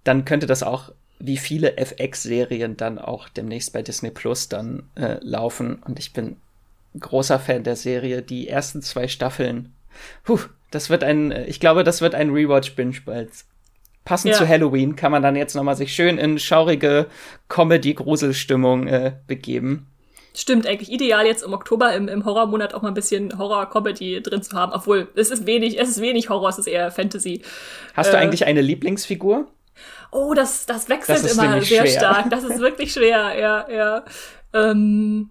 dann 0.05 0.25
könnte 0.25 0.47
das 0.47 0.63
auch 0.63 0.93
wie 1.19 1.37
viele 1.37 1.77
FX-Serien 1.77 2.77
dann 2.77 2.99
auch 2.99 3.29
demnächst 3.29 3.73
bei 3.73 3.83
Disney 3.83 4.11
Plus 4.11 4.49
dann 4.49 4.85
äh, 4.97 5.19
laufen. 5.21 5.77
Und 5.77 6.01
ich 6.01 6.13
bin 6.13 6.37
großer 6.99 7.39
Fan 7.39 7.63
der 7.63 7.77
Serie. 7.77 8.23
Die 8.23 8.49
ersten 8.49 8.83
zwei 8.83 9.07
Staffeln. 9.07 9.73
Puh, 10.25 10.41
das 10.73 10.91
wird 10.91 11.05
ein, 11.05 11.31
äh, 11.31 11.45
ich 11.45 11.61
glaube, 11.61 11.85
das 11.85 12.01
wird 12.01 12.15
ein 12.15 12.31
Rewatch-Binge 12.31 13.03
bald. 13.05 13.31
Passend 14.05 14.33
ja. 14.33 14.39
zu 14.39 14.49
Halloween 14.49 14.97
kann 14.97 15.13
man 15.13 15.23
dann 15.23 15.37
jetzt 15.37 15.55
nochmal 15.55 15.77
sich 15.77 15.95
schön 15.95 16.19
in 16.19 16.39
schaurige 16.39 17.07
Comedy-Gruselstimmung 17.49 18.89
äh, 18.89 19.13
begeben. 19.27 19.87
Stimmt, 20.35 20.67
eigentlich 20.67 20.91
ideal 20.91 21.27
jetzt 21.27 21.43
im 21.43 21.53
Oktober 21.53 21.95
im, 21.95 22.09
im 22.09 22.25
Horrormonat 22.25 22.73
auch 22.75 22.83
mal 22.83 22.89
ein 22.89 22.95
bisschen 22.95 23.39
Horror-Comedy 23.39 24.23
drin 24.23 24.43
zu 24.43 24.57
haben. 24.57 24.73
Obwohl, 24.73 25.09
es 25.15 25.31
ist 25.31 25.47
wenig, 25.47 25.79
es 25.79 25.91
ist 25.91 26.01
wenig 26.01 26.31
Horror, 26.31 26.49
es 26.49 26.59
ist 26.59 26.67
eher 26.67 26.91
Fantasy. 26.91 27.43
Hast 27.95 28.09
äh, 28.09 28.13
du 28.13 28.19
eigentlich 28.19 28.47
eine 28.47 28.63
Lieblingsfigur? 28.63 29.47
Oh, 30.11 30.35
das, 30.35 30.67
das 30.67 30.89
wechselt 30.89 31.25
das 31.25 31.33
immer 31.33 31.61
sehr 31.61 31.87
schwer. 31.87 31.99
stark. 31.99 32.31
Das 32.31 32.45
ist 32.45 32.61
wirklich 32.61 32.93
schwer, 32.93 33.39
ja, 33.39 33.71
ja. 33.71 34.05
Ähm, 34.55 35.31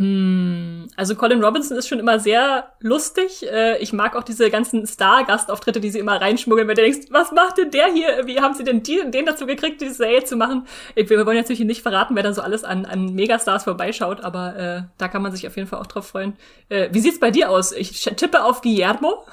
hm, 0.00 0.88
also 0.96 1.14
Colin 1.14 1.44
Robinson 1.44 1.76
ist 1.76 1.86
schon 1.86 1.98
immer 1.98 2.18
sehr 2.18 2.72
lustig. 2.80 3.46
Äh, 3.46 3.76
ich 3.82 3.92
mag 3.92 4.16
auch 4.16 4.22
diese 4.22 4.48
ganzen 4.48 4.86
Star-Gastauftritte, 4.86 5.78
die 5.78 5.90
sie 5.90 5.98
immer 5.98 6.18
reinschmuggeln, 6.18 6.66
wenn 6.68 6.74
du 6.74 6.80
denkst, 6.80 7.08
was 7.10 7.32
macht 7.32 7.58
denn 7.58 7.70
der 7.70 7.92
hier? 7.92 8.26
Wie 8.26 8.40
haben 8.40 8.54
sie 8.54 8.64
denn 8.64 8.82
die, 8.82 8.98
den 9.10 9.26
dazu 9.26 9.44
gekriegt, 9.44 9.82
diese 9.82 9.92
Serie 9.92 10.24
zu 10.24 10.36
machen? 10.36 10.66
Wir 10.94 11.26
wollen 11.26 11.36
natürlich 11.36 11.60
nicht 11.60 11.82
verraten, 11.82 12.16
wer 12.16 12.22
da 12.22 12.32
so 12.32 12.40
alles 12.40 12.64
an, 12.64 12.86
an 12.86 13.14
Megastars 13.14 13.64
vorbeischaut, 13.64 14.22
aber 14.22 14.56
äh, 14.56 14.82
da 14.96 15.08
kann 15.08 15.20
man 15.20 15.32
sich 15.32 15.46
auf 15.46 15.56
jeden 15.56 15.68
Fall 15.68 15.80
auch 15.80 15.86
drauf 15.86 16.06
freuen. 16.06 16.32
Äh, 16.70 16.88
wie 16.92 17.00
sieht's 17.00 17.20
bei 17.20 17.30
dir 17.30 17.50
aus? 17.50 17.72
Ich 17.72 18.02
tippe 18.02 18.42
auf 18.42 18.62
Guillermo. 18.62 19.26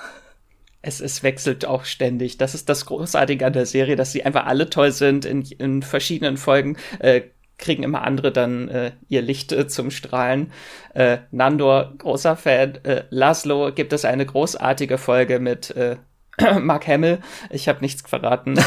Es, 0.81 0.99
es 0.99 1.23
wechselt 1.23 1.65
auch 1.65 1.85
ständig. 1.85 2.37
Das 2.39 2.53
ist 2.53 2.67
das 2.67 2.85
Großartige 2.85 3.45
an 3.45 3.53
der 3.53 3.65
Serie, 3.65 3.95
dass 3.95 4.11
sie 4.11 4.25
einfach 4.25 4.45
alle 4.45 4.69
toll 4.69 4.91
sind 4.91 5.23
in, 5.23 5.43
in 5.43 5.81
verschiedenen 5.81 6.35
Folgen. 6.35 6.75
Äh, 6.99 7.21
kriegen 7.57 7.83
immer 7.83 8.03
andere 8.03 8.31
dann 8.31 8.69
äh, 8.69 8.91
ihr 9.07 9.21
Licht 9.21 9.51
äh, 9.51 9.67
zum 9.67 9.91
Strahlen. 9.91 10.51
Äh, 10.93 11.19
Nandor, 11.31 11.93
großer 11.97 12.35
Fan. 12.35 12.75
Äh, 12.83 13.03
Laszlo 13.09 13.71
gibt 13.73 13.93
es 13.93 14.05
eine 14.05 14.25
großartige 14.25 14.97
Folge 14.97 15.39
mit 15.39 15.71
äh, 15.71 15.97
Mark 16.59 16.87
Hamill. 16.87 17.19
Ich 17.49 17.67
habe 17.67 17.81
nichts 17.81 18.07
verraten. 18.07 18.59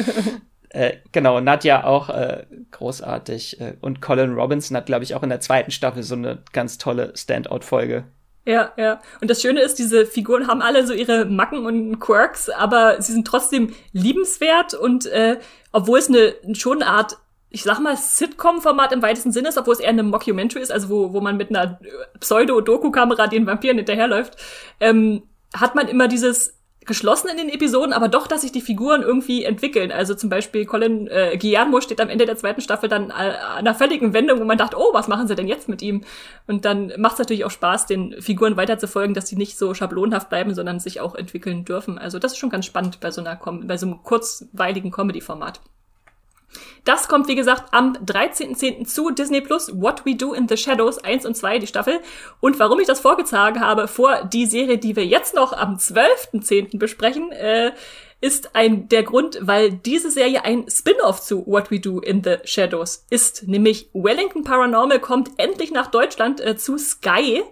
äh, 0.70 0.92
genau, 1.12 1.40
Nadja 1.40 1.84
auch 1.84 2.08
äh, 2.08 2.46
großartig. 2.72 3.60
Äh, 3.60 3.74
und 3.80 4.00
Colin 4.02 4.34
Robinson 4.34 4.76
hat, 4.76 4.86
glaube 4.86 5.04
ich, 5.04 5.14
auch 5.14 5.22
in 5.22 5.30
der 5.30 5.40
zweiten 5.40 5.70
Staffel 5.70 6.02
so 6.02 6.16
eine 6.16 6.42
ganz 6.52 6.78
tolle 6.78 7.12
Standout-Folge. 7.16 8.04
Ja, 8.46 8.72
ja. 8.76 9.00
Und 9.20 9.30
das 9.30 9.42
Schöne 9.42 9.60
ist, 9.60 9.78
diese 9.78 10.06
Figuren 10.06 10.48
haben 10.48 10.62
alle 10.62 10.86
so 10.86 10.94
ihre 10.94 11.26
Macken 11.26 11.66
und 11.66 12.00
Quirks, 12.00 12.48
aber 12.48 13.00
sie 13.00 13.12
sind 13.12 13.26
trotzdem 13.26 13.74
liebenswert 13.92 14.74
und 14.74 15.06
äh, 15.06 15.38
obwohl 15.72 15.98
es 15.98 16.08
eine 16.08 16.34
schon 16.54 16.82
eine 16.82 16.90
Art 16.90 17.18
ich 17.50 17.64
sag 17.64 17.80
mal, 17.80 17.96
Sitcom-Format 17.96 18.92
im 18.92 19.02
weitesten 19.02 19.32
Sinne 19.32 19.48
ist, 19.48 19.58
obwohl 19.58 19.74
es 19.74 19.80
eher 19.80 19.88
eine 19.88 20.04
Mockumentary 20.04 20.62
ist, 20.62 20.70
also 20.70 20.88
wo, 20.88 21.12
wo 21.12 21.20
man 21.20 21.36
mit 21.36 21.50
einer 21.50 21.80
Pseudo-Doku-Kamera 22.20 23.26
den 23.26 23.46
Vampiren 23.46 23.76
hinterherläuft, 23.76 24.36
ähm, 24.78 25.22
hat 25.52 25.74
man 25.74 25.88
immer 25.88 26.06
dieses 26.06 26.60
geschlossen 26.86 27.28
in 27.28 27.36
den 27.36 27.48
Episoden, 27.50 27.92
aber 27.92 28.08
doch, 28.08 28.26
dass 28.26 28.40
sich 28.40 28.52
die 28.52 28.62
Figuren 28.62 29.02
irgendwie 29.02 29.44
entwickeln. 29.44 29.92
Also 29.92 30.14
zum 30.14 30.30
Beispiel 30.30 30.64
Colin 30.64 31.08
äh, 31.08 31.36
Guillermo 31.36 31.80
steht 31.80 32.00
am 32.00 32.08
Ende 32.08 32.24
der 32.24 32.36
zweiten 32.36 32.62
Staffel 32.62 32.88
dann 32.88 33.10
an 33.10 33.30
einer 33.30 33.74
völligen 33.74 34.14
Wendung, 34.14 34.40
wo 34.40 34.44
man 34.44 34.56
dachte, 34.56 34.76
oh, 34.78 34.92
was 34.92 35.06
machen 35.06 35.28
sie 35.28 35.34
denn 35.34 35.46
jetzt 35.46 35.68
mit 35.68 35.82
ihm? 35.82 36.02
Und 36.46 36.64
dann 36.64 36.92
macht 36.96 37.14
es 37.14 37.18
natürlich 37.18 37.44
auch 37.44 37.50
Spaß, 37.50 37.86
den 37.86 38.20
Figuren 38.22 38.56
weiterzufolgen, 38.56 39.14
dass 39.14 39.28
sie 39.28 39.36
nicht 39.36 39.58
so 39.58 39.74
schablonhaft 39.74 40.30
bleiben, 40.30 40.54
sondern 40.54 40.80
sich 40.80 41.00
auch 41.00 41.14
entwickeln 41.14 41.64
dürfen. 41.64 41.98
Also 41.98 42.18
das 42.18 42.32
ist 42.32 42.38
schon 42.38 42.50
ganz 42.50 42.64
spannend 42.64 42.98
bei 43.00 43.10
so 43.10 43.20
einer 43.20 43.38
bei 43.62 43.76
so 43.76 43.86
einem 43.86 44.02
kurzweiligen 44.02 44.90
Comedy-Format. 44.90 45.60
Das 46.84 47.08
kommt, 47.08 47.28
wie 47.28 47.34
gesagt, 47.34 47.72
am 47.72 47.92
13.10. 47.92 48.86
zu 48.86 49.10
Disney 49.10 49.40
Plus, 49.40 49.70
What 49.74 50.04
We 50.04 50.14
Do 50.14 50.32
in 50.32 50.48
the 50.48 50.56
Shadows 50.56 50.98
1 50.98 51.26
und 51.26 51.36
2, 51.36 51.58
die 51.58 51.66
Staffel. 51.66 52.00
Und 52.40 52.58
warum 52.58 52.80
ich 52.80 52.86
das 52.86 53.00
vorgezogen 53.00 53.60
habe 53.60 53.86
vor 53.88 54.24
die 54.24 54.46
Serie, 54.46 54.78
die 54.78 54.96
wir 54.96 55.06
jetzt 55.06 55.34
noch 55.34 55.52
am 55.52 55.76
12.10. 55.76 56.78
besprechen, 56.78 57.32
äh, 57.32 57.72
ist 58.20 58.54
ein 58.54 58.88
der 58.88 59.02
Grund, 59.02 59.38
weil 59.40 59.72
diese 59.72 60.10
Serie 60.10 60.44
ein 60.44 60.66
Spin-off 60.68 61.22
zu 61.22 61.46
What 61.46 61.70
We 61.70 61.80
Do 61.80 62.00
in 62.00 62.22
the 62.22 62.36
Shadows 62.44 63.06
ist. 63.08 63.48
Nämlich 63.48 63.88
Wellington 63.94 64.44
Paranormal 64.44 65.00
kommt 65.00 65.30
endlich 65.38 65.70
nach 65.70 65.86
Deutschland 65.86 66.40
äh, 66.40 66.56
zu 66.56 66.76
Sky. 66.76 67.42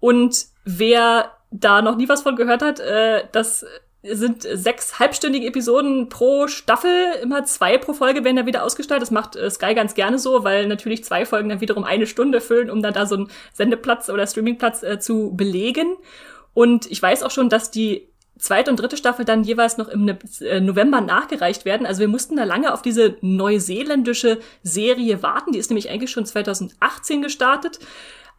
Und 0.00 0.46
wer 0.64 1.32
da 1.50 1.82
noch 1.82 1.96
nie 1.96 2.08
was 2.08 2.22
von 2.22 2.36
gehört 2.36 2.62
hat, 2.62 2.80
äh, 2.80 3.24
das 3.32 3.66
sind 4.12 4.42
sechs 4.42 4.98
halbstündige 4.98 5.46
Episoden 5.46 6.08
pro 6.08 6.48
Staffel, 6.48 6.90
immer 7.22 7.44
zwei 7.44 7.78
pro 7.78 7.92
Folge 7.92 8.24
werden 8.24 8.36
da 8.36 8.46
wieder 8.46 8.64
ausgestaltet. 8.64 9.02
Das 9.02 9.10
macht 9.10 9.36
äh, 9.36 9.50
Sky 9.50 9.74
ganz 9.74 9.94
gerne 9.94 10.18
so, 10.18 10.44
weil 10.44 10.66
natürlich 10.66 11.04
zwei 11.04 11.26
Folgen 11.26 11.48
dann 11.48 11.60
wiederum 11.60 11.84
eine 11.84 12.06
Stunde 12.06 12.40
füllen, 12.40 12.70
um 12.70 12.82
dann 12.82 12.94
da 12.94 13.06
so 13.06 13.16
einen 13.16 13.30
Sendeplatz 13.52 14.10
oder 14.10 14.26
Streamingplatz 14.26 14.82
äh, 14.82 14.98
zu 14.98 15.32
belegen. 15.36 15.96
Und 16.54 16.90
ich 16.90 17.00
weiß 17.00 17.22
auch 17.22 17.30
schon, 17.30 17.48
dass 17.48 17.70
die 17.70 18.08
zweite 18.38 18.70
und 18.70 18.80
dritte 18.80 18.96
Staffel 18.96 19.24
dann 19.24 19.44
jeweils 19.44 19.78
noch 19.78 19.88
im 19.88 20.04
ne-, 20.04 20.18
äh, 20.40 20.60
November 20.60 21.00
nachgereicht 21.00 21.64
werden. 21.64 21.86
Also 21.86 22.00
wir 22.00 22.08
mussten 22.08 22.36
da 22.36 22.44
lange 22.44 22.72
auf 22.72 22.82
diese 22.82 23.16
neuseeländische 23.20 24.38
Serie 24.62 25.22
warten. 25.22 25.52
Die 25.52 25.58
ist 25.58 25.70
nämlich 25.70 25.90
eigentlich 25.90 26.10
schon 26.10 26.26
2018 26.26 27.22
gestartet. 27.22 27.78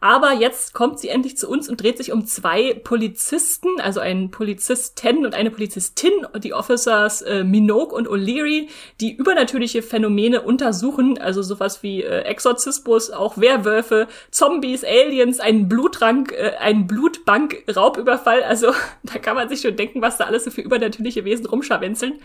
Aber 0.00 0.32
jetzt 0.32 0.72
kommt 0.72 0.98
sie 0.98 1.08
endlich 1.08 1.36
zu 1.36 1.48
uns 1.48 1.68
und 1.68 1.82
dreht 1.82 1.98
sich 1.98 2.10
um 2.10 2.24
zwei 2.24 2.72
Polizisten, 2.72 3.80
also 3.80 4.00
einen 4.00 4.30
Polizisten 4.30 5.26
und 5.26 5.34
eine 5.34 5.50
Polizistin, 5.50 6.12
die 6.38 6.54
Officers 6.54 7.20
äh, 7.20 7.44
Minogue 7.44 7.94
und 7.94 8.08
O'Leary, 8.08 8.68
die 9.00 9.12
übernatürliche 9.12 9.82
Phänomene 9.82 10.40
untersuchen, 10.40 11.18
also 11.18 11.42
sowas 11.42 11.82
wie 11.82 12.02
äh, 12.02 12.22
Exorzismus, 12.22 13.10
auch 13.10 13.36
Werwölfe, 13.36 14.08
Zombies, 14.30 14.84
Aliens, 14.84 15.38
einen 15.38 15.68
Bluttrank, 15.68 16.32
äh, 16.32 16.56
einen 16.58 16.86
Blutbank-Raubüberfall. 16.86 18.42
Also 18.42 18.72
da 19.02 19.18
kann 19.18 19.36
man 19.36 19.50
sich 19.50 19.60
schon 19.60 19.76
denken, 19.76 20.00
was 20.00 20.16
da 20.16 20.24
alles 20.24 20.44
so 20.44 20.50
für 20.50 20.62
übernatürliche 20.62 21.26
Wesen 21.26 21.44
rumscharwenzeln. 21.44 22.20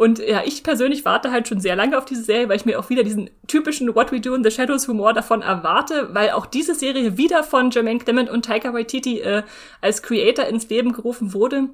Und 0.00 0.18
ja, 0.18 0.40
ich 0.46 0.62
persönlich 0.62 1.04
warte 1.04 1.30
halt 1.30 1.46
schon 1.46 1.60
sehr 1.60 1.76
lange 1.76 1.98
auf 1.98 2.06
diese 2.06 2.22
Serie, 2.22 2.48
weil 2.48 2.56
ich 2.56 2.64
mir 2.64 2.78
auch 2.78 2.88
wieder 2.88 3.02
diesen 3.02 3.28
typischen 3.46 3.94
What 3.94 4.12
We 4.12 4.20
Do 4.22 4.34
in 4.34 4.42
the 4.42 4.50
Shadows 4.50 4.88
Humor 4.88 5.12
davon 5.12 5.42
erwarte, 5.42 6.14
weil 6.14 6.30
auch 6.30 6.46
diese 6.46 6.74
Serie 6.74 7.18
wieder 7.18 7.42
von 7.42 7.70
Jermaine 7.70 7.98
Clement 7.98 8.30
und 8.30 8.46
Taika 8.46 8.72
Waititi 8.72 9.20
äh, 9.20 9.42
als 9.82 10.02
Creator 10.02 10.46
ins 10.46 10.66
Leben 10.70 10.92
gerufen 10.92 11.34
wurde 11.34 11.68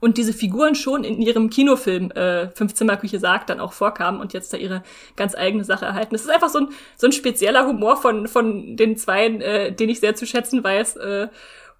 und 0.00 0.18
diese 0.18 0.32
Figuren 0.32 0.74
schon 0.74 1.04
in 1.04 1.22
ihrem 1.22 1.48
Kinofilm 1.48 2.10
äh, 2.10 2.48
Fünfzimmerküche 2.48 3.20
sagt 3.20 3.50
dann 3.50 3.60
auch 3.60 3.72
vorkamen 3.72 4.18
und 4.18 4.32
jetzt 4.32 4.52
da 4.52 4.56
ihre 4.56 4.82
ganz 5.14 5.36
eigene 5.36 5.62
Sache 5.62 5.84
erhalten. 5.84 6.16
Es 6.16 6.22
ist 6.22 6.30
einfach 6.30 6.48
so 6.48 6.58
ein, 6.58 6.68
so 6.96 7.06
ein 7.06 7.12
spezieller 7.12 7.68
Humor 7.68 7.96
von, 7.98 8.26
von 8.26 8.76
den 8.76 8.96
Zweien, 8.96 9.40
äh, 9.40 9.70
den 9.70 9.90
ich 9.90 10.00
sehr 10.00 10.16
zu 10.16 10.26
schätzen 10.26 10.64
weiß. 10.64 10.96
Äh, 10.96 11.28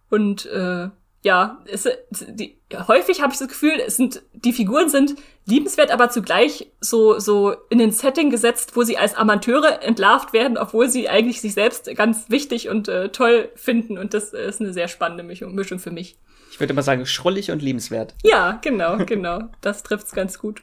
und 0.09 0.47
äh, 0.47 0.91
ja, 1.25 1.65
es, 1.67 1.89
die, 2.11 2.61
häufig 2.89 3.23
habe 3.23 3.33
ich 3.33 3.39
das 3.39 3.49
Gefühl, 3.49 3.81
es 3.87 3.97
sind, 3.97 4.23
die 4.33 4.53
Figuren 4.53 4.89
sind 4.89 5.15
liebenswert, 5.47 5.91
aber 5.91 6.09
zugleich 6.11 6.69
so, 6.81 7.19
so 7.19 7.55
in 7.71 7.79
den 7.79 7.91
Setting 7.91 8.31
gesetzt, 8.31 8.77
wo 8.77 8.83
sie 8.83 8.97
als 8.97 9.15
Amateure 9.15 9.83
entlarvt 9.83 10.33
werden, 10.33 10.57
obwohl 10.57 10.89
sie 10.89 11.09
eigentlich 11.09 11.41
sich 11.41 11.55
selbst 11.55 11.95
ganz 11.97 12.31
wichtig 12.31 12.69
und 12.69 12.89
äh, 12.89 13.11
toll 13.11 13.51
finden. 13.55 13.99
Und 13.99 14.15
das 14.15 14.33
ist 14.33 14.61
eine 14.61 14.73
sehr 14.73 14.89
spannende 14.89 15.23
Mischung, 15.23 15.55
Mischung 15.55 15.79
für 15.79 15.91
mich. 15.91 16.17
Ich 16.51 16.61
würde 16.61 16.73
mal 16.73 16.83
sagen, 16.83 17.05
schrullig 17.05 17.51
und 17.51 17.63
liebenswert. 17.63 18.15
Ja, 18.23 18.59
genau, 18.63 18.99
genau. 19.07 19.41
Das 19.61 19.83
trifft's 19.83 20.13
ganz 20.13 20.39
gut. 20.39 20.63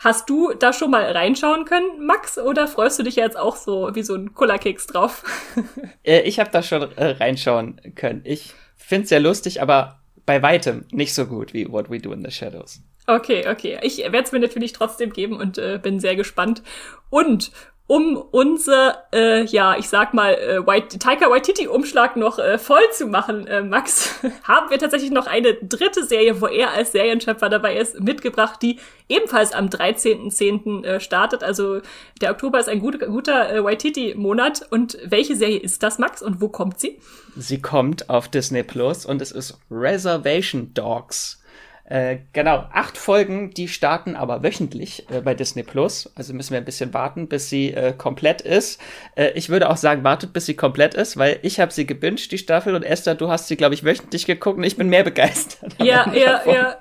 Hast 0.00 0.28
du 0.28 0.52
da 0.52 0.72
schon 0.72 0.90
mal 0.90 1.04
reinschauen 1.04 1.64
können, 1.64 2.06
Max, 2.06 2.38
oder 2.38 2.68
freust 2.68 2.98
du 2.98 3.02
dich 3.02 3.16
jetzt 3.16 3.36
auch 3.36 3.56
so 3.56 3.90
wie 3.94 4.02
so 4.02 4.14
ein 4.14 4.34
Kullerkeks 4.34 4.86
drauf? 4.86 5.24
äh, 6.04 6.20
ich 6.20 6.38
habe 6.38 6.50
da 6.50 6.62
schon 6.62 6.90
äh, 6.96 7.06
reinschauen 7.12 7.80
können. 7.94 8.22
Ich 8.24 8.54
finde 8.76 9.04
es 9.04 9.08
sehr 9.08 9.20
lustig, 9.20 9.62
aber 9.62 10.00
bei 10.26 10.42
weitem 10.42 10.84
nicht 10.90 11.14
so 11.14 11.26
gut 11.26 11.54
wie 11.54 11.70
What 11.70 11.90
We 11.90 12.00
Do 12.00 12.12
in 12.12 12.24
the 12.24 12.30
Shadows. 12.30 12.82
Okay, 13.06 13.48
okay. 13.48 13.78
Ich 13.82 13.98
werde 13.98 14.22
es 14.22 14.32
mir 14.32 14.40
natürlich 14.40 14.72
trotzdem 14.72 15.12
geben 15.12 15.38
und 15.38 15.58
äh, 15.58 15.78
bin 15.80 16.00
sehr 16.00 16.16
gespannt. 16.16 16.62
Und 17.08 17.52
um 17.86 18.16
unser, 18.16 19.04
äh, 19.12 19.44
ja, 19.44 19.76
ich 19.78 19.88
sag 19.88 20.12
mal, 20.12 20.34
äh, 20.34 20.66
White, 20.66 20.98
Taika 20.98 21.30
Waititi-Umschlag 21.30 22.16
noch 22.16 22.38
äh, 22.38 22.58
voll 22.58 22.82
zu 22.92 23.06
machen, 23.06 23.46
äh, 23.46 23.62
Max, 23.62 24.20
haben 24.42 24.70
wir 24.70 24.78
tatsächlich 24.78 25.12
noch 25.12 25.26
eine 25.26 25.54
dritte 25.54 26.04
Serie, 26.04 26.40
wo 26.40 26.46
er 26.46 26.72
als 26.72 26.92
Serienschöpfer 26.92 27.48
dabei 27.48 27.76
ist, 27.76 28.00
mitgebracht, 28.00 28.60
die 28.60 28.80
ebenfalls 29.08 29.52
am 29.52 29.66
13.10. 29.66 30.84
Äh, 30.84 31.00
startet. 31.00 31.44
Also 31.44 31.80
der 32.20 32.32
Oktober 32.32 32.58
ist 32.58 32.68
ein 32.68 32.80
gut, 32.80 32.98
guter 33.00 33.54
äh, 33.54 33.62
Waititi-Monat. 33.62 34.66
Und 34.70 34.98
welche 35.04 35.36
Serie 35.36 35.58
ist 35.58 35.82
das, 35.82 35.98
Max, 35.98 36.22
und 36.22 36.40
wo 36.40 36.48
kommt 36.48 36.80
sie? 36.80 36.98
Sie 37.36 37.60
kommt 37.60 38.10
auf 38.10 38.28
Disney 38.28 38.64
Plus 38.64 39.06
und 39.06 39.22
es 39.22 39.30
ist 39.30 39.58
Reservation 39.70 40.74
Dogs. 40.74 41.40
Äh, 41.88 42.18
genau, 42.32 42.66
acht 42.72 42.98
Folgen, 42.98 43.50
die 43.50 43.68
starten 43.68 44.16
aber 44.16 44.42
wöchentlich 44.42 45.06
äh, 45.08 45.20
bei 45.20 45.34
Disney 45.34 45.62
Plus. 45.62 46.10
Also 46.16 46.34
müssen 46.34 46.50
wir 46.50 46.58
ein 46.58 46.64
bisschen 46.64 46.92
warten, 46.92 47.28
bis 47.28 47.48
sie 47.48 47.72
äh, 47.72 47.92
komplett 47.96 48.40
ist. 48.40 48.80
Äh, 49.14 49.30
ich 49.34 49.50
würde 49.50 49.70
auch 49.70 49.76
sagen, 49.76 50.02
wartet, 50.02 50.32
bis 50.32 50.46
sie 50.46 50.56
komplett 50.56 50.94
ist, 50.94 51.16
weil 51.16 51.38
ich 51.42 51.60
habe 51.60 51.72
sie 51.72 51.86
gebinged, 51.86 52.32
die 52.32 52.38
Staffel, 52.38 52.74
und 52.74 52.82
Esther, 52.82 53.14
du 53.14 53.28
hast 53.28 53.46
sie, 53.46 53.56
glaube 53.56 53.74
ich, 53.74 53.84
wöchentlich 53.84 54.26
geguckt 54.26 54.58
und 54.58 54.64
ich 54.64 54.76
bin 54.76 54.88
mehr 54.88 55.04
begeistert. 55.04 55.74
Ja, 55.80 56.12
ja, 56.14 56.40
ja. 56.44 56.76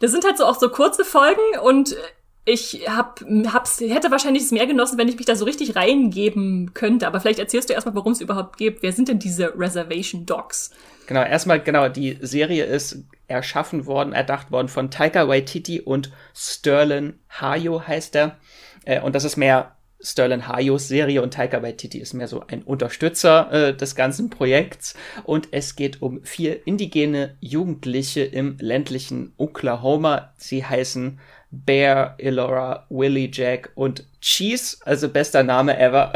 Das 0.00 0.10
sind 0.10 0.24
halt 0.24 0.36
so 0.36 0.44
auch 0.44 0.58
so 0.58 0.68
kurze 0.68 1.04
Folgen 1.04 1.40
und 1.62 1.96
ich 2.44 2.86
hab, 2.88 3.20
hab's, 3.52 3.80
hätte 3.80 4.10
wahrscheinlich 4.10 4.44
es 4.44 4.50
mehr 4.50 4.66
genossen, 4.66 4.98
wenn 4.98 5.08
ich 5.08 5.16
mich 5.16 5.26
da 5.26 5.36
so 5.36 5.44
richtig 5.44 5.76
reingeben 5.76 6.72
könnte. 6.74 7.06
Aber 7.06 7.20
vielleicht 7.20 7.38
erzählst 7.38 7.68
du 7.68 7.74
erstmal, 7.74 7.94
worum 7.94 8.12
es 8.12 8.20
überhaupt 8.20 8.56
geht. 8.56 8.82
Wer 8.82 8.92
sind 8.92 9.08
denn 9.08 9.18
diese 9.18 9.58
Reservation 9.58 10.26
Dogs? 10.26 10.70
Genau, 11.06 11.22
erstmal, 11.22 11.60
genau, 11.60 11.88
die 11.88 12.18
Serie 12.20 12.64
ist 12.64 13.04
erschaffen 13.28 13.86
worden, 13.86 14.12
erdacht 14.12 14.50
worden 14.50 14.68
von 14.68 14.90
Taika 14.90 15.28
Waititi 15.28 15.80
und 15.80 16.10
Sterling 16.34 17.14
Hayo 17.40 17.86
heißt 17.86 18.16
er. 18.16 18.36
Äh, 18.84 19.00
und 19.00 19.14
das 19.14 19.24
ist 19.24 19.36
mehr 19.36 19.76
Sterling 20.02 20.48
Hayos 20.48 20.88
Serie 20.88 21.22
und 21.22 21.34
Taika 21.34 21.62
Waititi 21.62 21.98
ist 21.98 22.14
mehr 22.14 22.28
so 22.28 22.42
ein 22.46 22.62
Unterstützer 22.62 23.52
äh, 23.52 23.76
des 23.76 23.94
ganzen 23.94 24.30
Projekts. 24.30 24.94
Und 25.24 25.48
es 25.50 25.76
geht 25.76 26.00
um 26.00 26.22
vier 26.24 26.66
indigene 26.66 27.36
Jugendliche 27.40 28.22
im 28.22 28.56
ländlichen 28.58 29.34
Oklahoma. 29.36 30.32
Sie 30.38 30.64
heißen 30.64 31.20
Bear, 31.52 32.14
Elora, 32.18 32.86
Willie 32.90 33.28
Jack 33.32 33.70
und 33.74 34.04
Cheese, 34.20 34.76
also 34.84 35.08
bester 35.08 35.42
Name 35.42 35.76
ever. 35.78 36.12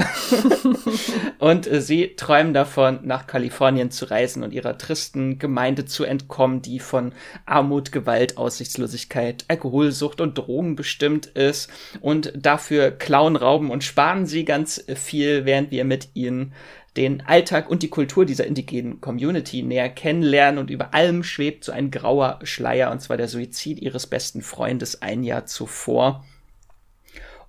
und 1.39 1.67
äh, 1.67 1.81
sie 1.81 2.15
träumen 2.15 2.55
davon, 2.55 3.01
nach 3.03 3.27
Kalifornien 3.27 3.91
zu 3.91 4.05
reisen 4.05 4.45
und 4.45 4.53
ihrer 4.53 4.79
tristen 4.79 5.41
Gemeinde 5.41 5.87
zu 5.87 6.05
entkommen, 6.05 6.63
die 6.63 6.79
von 6.79 7.13
Armut, 7.47 7.91
Gewalt, 7.91 8.37
Aussichtslosigkeit, 8.37 9.45
Alkoholsucht 9.49 10.21
und 10.21 10.39
Drogen 10.39 10.77
bestimmt 10.77 11.27
ist. 11.27 11.69
Und 12.01 12.33
dafür 12.37 12.93
klauen, 12.93 13.35
rauben 13.35 13.71
und 13.71 13.83
sparen 13.83 14.27
sie 14.27 14.45
ganz 14.45 14.85
viel, 14.95 15.47
während 15.47 15.73
wir 15.73 15.85
mit 15.85 16.11
ihnen 16.15 16.53
den 16.97 17.27
Alltag 17.27 17.69
und 17.69 17.83
die 17.83 17.89
Kultur 17.89 18.25
dieser 18.25 18.47
indigenen 18.47 19.01
Community 19.01 19.63
näher 19.63 19.89
kennenlernen 19.89 20.59
und 20.59 20.71
über 20.71 20.95
allem 20.95 21.25
schwebt 21.25 21.65
so 21.65 21.73
ein 21.73 21.91
grauer 21.91 22.39
Schleier, 22.45 22.93
und 22.93 23.01
zwar 23.01 23.17
der 23.17 23.27
Suizid 23.29 23.81
ihres 23.81 24.07
besten 24.07 24.43
Freundes 24.43 25.03
ein 25.03 25.25
Jahr 25.25 25.47
zuvor. 25.47 26.25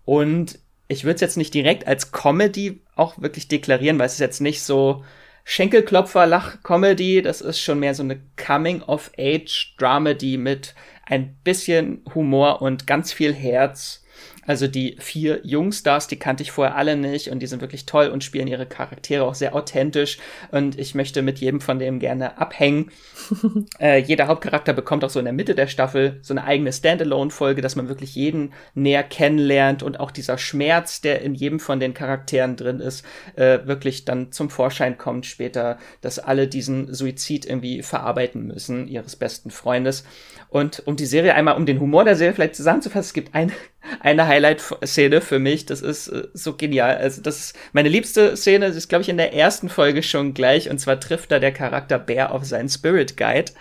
Und 0.04 0.58
ich 0.88 1.04
würde 1.04 1.16
es 1.16 1.22
jetzt 1.22 1.38
nicht 1.38 1.54
direkt 1.54 1.86
als 1.88 2.12
Comedy 2.12 2.82
auch 2.96 3.22
wirklich 3.22 3.48
deklarieren, 3.48 4.00
weil 4.00 4.08
es 4.08 4.14
ist 4.14 4.20
jetzt 4.20 4.42
nicht 4.42 4.64
so 4.64 5.06
Schenkelklopfer 5.44 6.26
Lach-Comedy, 6.26 7.22
das 7.22 7.42
ist 7.42 7.60
schon 7.60 7.80
mehr 7.80 7.94
so 7.94 8.02
eine 8.02 8.20
Coming-of-Age-Dramedy 8.36 10.38
mit 10.38 10.74
ein 11.06 11.36
bisschen 11.44 12.04
Humor 12.16 12.64
und 12.64 12.88
ganz 12.88 13.14
viel 13.14 13.32
Herz 13.32 14.04
also 14.46 14.68
die 14.68 14.96
vier 15.00 15.42
Jungstars, 15.44 16.08
die 16.08 16.18
kannte 16.18 16.44
ich 16.44 16.52
vorher 16.52 16.76
alle 16.76 16.96
nicht 16.96 17.30
und 17.30 17.40
die 17.40 17.48
sind 17.48 17.62
wirklich 17.62 17.86
toll 17.86 18.08
und 18.08 18.24
spielen 18.24 18.48
ihre 18.48 18.66
Charaktere 18.66 19.24
auch 19.24 19.36
sehr 19.36 19.56
authentisch 19.56 20.20
und 20.52 20.78
ich 20.78 20.96
möchte 20.96 21.22
mit 21.22 21.40
jedem 21.40 21.62
von 21.62 21.80
denen 21.80 22.00
gerne 22.00 22.38
abhängen. 22.38 22.92
äh, 23.80 24.00
jeder 24.00 24.28
Hauptcharakter 24.28 24.74
bekommt 24.74 25.04
auch 25.04 25.10
so 25.10 25.20
in 25.20 25.26
der 25.26 25.34
Mitte 25.34 25.56
der 25.56 25.68
Staffel 25.68 26.20
so 26.22 26.34
eine 26.34 26.44
eigene 26.44 26.72
Standalone-Folge, 26.72 27.62
dass 27.62 27.76
man 27.76 27.90
wirklich 27.90 28.16
jeden 28.16 28.54
näher 28.74 29.04
kennenlernt 29.04 29.84
und 29.84 30.00
auch 30.00 30.12
dieser 30.12 30.38
Schmerz, 30.38 31.02
der 31.02 31.22
in 31.22 31.34
jedem 31.34 31.60
von 31.60 31.80
den 31.80 31.94
Charakteren 31.94 32.56
drin 32.56 32.80
ist, 32.80 33.06
äh, 33.36 33.60
wirklich 33.66 34.06
dann 34.06 34.32
zum 34.32 34.50
Vorschein 34.50 34.98
kommt 34.98 35.26
später, 35.26 35.78
dass 36.02 36.20
alle 36.20 36.48
diesen 36.48 36.94
Suizid 36.94 37.46
irgendwie 37.46 37.82
verarbeiten 37.82 38.48
müssen, 38.48 38.88
ihres 38.88 39.16
besten 39.16 39.50
Freundes. 39.50 40.04
Und 40.50 40.84
um 40.86 40.96
die 40.96 41.06
Serie 41.06 41.36
einmal, 41.36 41.58
um 41.58 41.66
den 41.66 41.80
Humor 41.80 42.06
der 42.06 42.16
Serie 42.16 42.34
vielleicht 42.34 42.56
zusammenzufassen, 42.56 43.08
es 43.08 43.14
gibt 43.14 43.36
eine 43.36 43.52
eine 44.00 44.28
Highlight-Szene 44.28 45.22
für 45.22 45.40
mich. 45.40 45.66
Das 45.66 45.82
ist 45.82 46.08
äh, 46.08 46.28
so 46.34 46.54
genial. 46.54 46.98
Also, 46.98 47.22
das 47.22 47.40
ist 47.40 47.58
meine 47.74 47.90
liebste 47.90 48.36
Szene. 48.36 48.68
Das 48.68 48.76
ist, 48.76 48.90
glaube 48.90 49.04
ich, 49.04 49.10
in 49.10 49.18
der 49.18 49.34
ersten 49.34 49.70
Folge 49.70 50.04
schon 50.04 50.34
gleich. 50.34 50.70
Und 50.70 50.80
zwar 50.80 51.00
trifft 51.00 51.32
da 51.32 51.40
der 51.40 51.52
Charakter 51.52 52.00
Bear 52.00 52.32
auf 52.32 52.46
seinen 52.46 52.70
Spirit 52.70 53.18
Guide. 53.18 53.52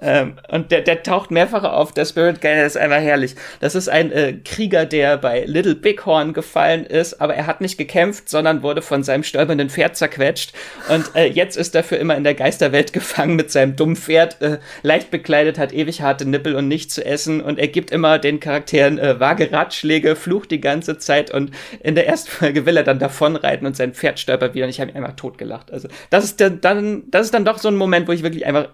Ähm, 0.00 0.34
und 0.48 0.70
der, 0.70 0.82
der 0.82 1.02
taucht 1.02 1.30
mehrfach 1.30 1.64
auf. 1.64 1.92
Der 1.92 2.04
Spirit 2.04 2.40
Guide 2.40 2.62
ist 2.62 2.76
einfach 2.76 3.00
herrlich. 3.00 3.34
Das 3.60 3.74
ist 3.74 3.88
ein 3.88 4.12
äh, 4.12 4.34
Krieger, 4.44 4.86
der 4.86 5.16
bei 5.16 5.44
Little 5.46 5.74
Bighorn 5.74 6.32
gefallen 6.32 6.84
ist, 6.86 7.20
aber 7.20 7.34
er 7.34 7.46
hat 7.46 7.60
nicht 7.60 7.78
gekämpft, 7.78 8.28
sondern 8.28 8.62
wurde 8.62 8.82
von 8.82 9.02
seinem 9.02 9.22
stolpernden 9.22 9.70
Pferd 9.70 9.96
zerquetscht. 9.96 10.52
Und 10.88 11.14
äh, 11.14 11.26
jetzt 11.26 11.56
ist 11.56 11.74
er 11.74 11.84
für 11.84 11.96
immer 11.96 12.16
in 12.16 12.24
der 12.24 12.34
Geisterwelt 12.34 12.92
gefangen 12.92 13.36
mit 13.36 13.50
seinem 13.50 13.76
dummen 13.76 13.96
Pferd, 13.96 14.40
äh, 14.42 14.58
leicht 14.82 15.10
bekleidet, 15.10 15.58
hat 15.58 15.72
ewig 15.72 16.02
harte 16.02 16.28
Nippel 16.28 16.54
und 16.54 16.68
nichts 16.68 16.94
zu 16.94 17.04
essen. 17.04 17.40
Und 17.40 17.58
er 17.58 17.68
gibt 17.68 17.90
immer 17.90 18.18
den 18.18 18.40
Charakteren 18.40 18.98
äh, 18.98 19.20
vage 19.20 19.50
Ratschläge, 19.74 20.16
flucht 20.16 20.50
die 20.50 20.60
ganze 20.60 20.98
Zeit 20.98 21.32
und 21.32 21.50
in 21.80 21.94
der 21.94 22.06
ersten 22.06 22.30
Folge 22.30 22.66
will 22.66 22.76
er 22.76 22.84
dann 22.84 22.98
davonreiten 22.98 23.66
und 23.66 23.76
sein 23.76 23.94
Pferd 23.94 24.18
stolpert 24.18 24.54
wieder 24.54 24.66
und 24.66 24.70
ich 24.70 24.80
habe 24.80 24.90
ihn 24.90 24.96
einfach 24.96 25.16
totgelacht. 25.16 25.72
Also 25.72 25.88
das 26.10 26.24
ist 26.24 26.40
dann, 26.40 27.04
das 27.10 27.26
ist 27.26 27.34
dann 27.34 27.44
doch 27.44 27.58
so 27.58 27.68
ein 27.68 27.76
Moment, 27.76 28.08
wo 28.08 28.12
ich 28.12 28.22
wirklich 28.22 28.46
einfach 28.46 28.68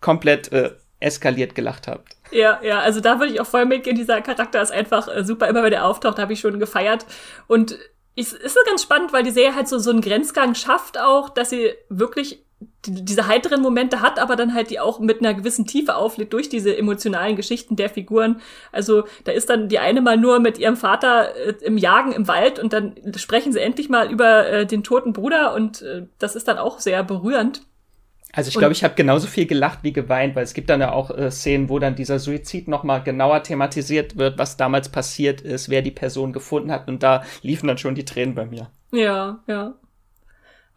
komplett 0.00 0.52
äh, 0.52 0.70
eskaliert 1.00 1.54
gelacht 1.54 1.88
habe. 1.88 2.04
Ja, 2.30 2.60
ja, 2.62 2.80
also 2.80 3.00
da 3.00 3.18
würde 3.18 3.32
ich 3.32 3.40
auch 3.40 3.46
voll 3.46 3.64
mitgehen. 3.64 3.96
Dieser 3.96 4.20
Charakter 4.20 4.60
ist 4.60 4.70
einfach 4.70 5.08
äh, 5.08 5.24
super. 5.24 5.48
Immer 5.48 5.62
wenn 5.62 5.72
er 5.72 5.86
auftaucht, 5.86 6.18
habe 6.18 6.32
ich 6.32 6.40
schon 6.40 6.58
gefeiert. 6.58 7.06
Und 7.46 7.78
es 8.16 8.32
ist 8.32 8.58
ganz 8.66 8.82
spannend, 8.82 9.12
weil 9.12 9.22
die 9.22 9.30
Serie 9.30 9.54
halt 9.54 9.68
so, 9.68 9.78
so 9.78 9.90
einen 9.90 10.00
Grenzgang 10.00 10.54
schafft 10.54 10.98
auch, 10.98 11.30
dass 11.30 11.50
sie 11.50 11.72
wirklich 11.88 12.44
die, 12.86 13.04
diese 13.04 13.26
heiteren 13.26 13.60
Momente 13.60 14.00
hat, 14.00 14.18
aber 14.18 14.36
dann 14.36 14.54
halt 14.54 14.70
die 14.70 14.80
auch 14.80 14.98
mit 15.00 15.20
einer 15.20 15.34
gewissen 15.34 15.66
Tiefe 15.66 15.96
auflädt 15.96 16.32
durch 16.32 16.48
diese 16.48 16.76
emotionalen 16.76 17.36
Geschichten 17.36 17.76
der 17.76 17.88
Figuren. 17.88 18.40
Also 18.72 19.04
da 19.24 19.32
ist 19.32 19.48
dann 19.50 19.68
die 19.68 19.78
eine 19.78 20.00
mal 20.00 20.16
nur 20.16 20.40
mit 20.40 20.58
ihrem 20.58 20.76
Vater 20.76 21.34
äh, 21.36 21.54
im 21.64 21.78
Jagen 21.78 22.12
im 22.12 22.28
Wald 22.28 22.58
und 22.58 22.72
dann 22.72 22.94
sprechen 23.16 23.52
sie 23.52 23.60
endlich 23.60 23.88
mal 23.88 24.10
über 24.10 24.48
äh, 24.48 24.66
den 24.66 24.82
toten 24.82 25.12
Bruder 25.12 25.54
und 25.54 25.82
äh, 25.82 26.06
das 26.18 26.36
ist 26.36 26.48
dann 26.48 26.58
auch 26.58 26.80
sehr 26.80 27.02
berührend. 27.04 27.62
Also 28.32 28.48
ich 28.48 28.58
glaube, 28.58 28.72
ich 28.72 28.84
habe 28.84 28.94
genauso 28.94 29.26
viel 29.26 29.46
gelacht 29.46 29.78
wie 29.82 29.92
geweint, 29.92 30.36
weil 30.36 30.44
es 30.44 30.52
gibt 30.52 30.68
dann 30.68 30.80
ja 30.80 30.92
auch 30.92 31.10
äh, 31.10 31.30
Szenen, 31.30 31.70
wo 31.70 31.78
dann 31.78 31.94
dieser 31.94 32.18
Suizid 32.18 32.68
noch 32.68 32.84
mal 32.84 32.98
genauer 32.98 33.42
thematisiert 33.42 34.18
wird, 34.18 34.38
was 34.38 34.56
damals 34.56 34.90
passiert 34.90 35.40
ist, 35.40 35.70
wer 35.70 35.80
die 35.80 35.90
Person 35.90 36.32
gefunden 36.32 36.70
hat 36.70 36.88
und 36.88 37.02
da 37.02 37.22
liefen 37.42 37.66
dann 37.68 37.78
schon 37.78 37.94
die 37.94 38.04
Tränen 38.04 38.34
bei 38.34 38.44
mir. 38.44 38.70
Ja, 38.92 39.40
ja. 39.46 39.74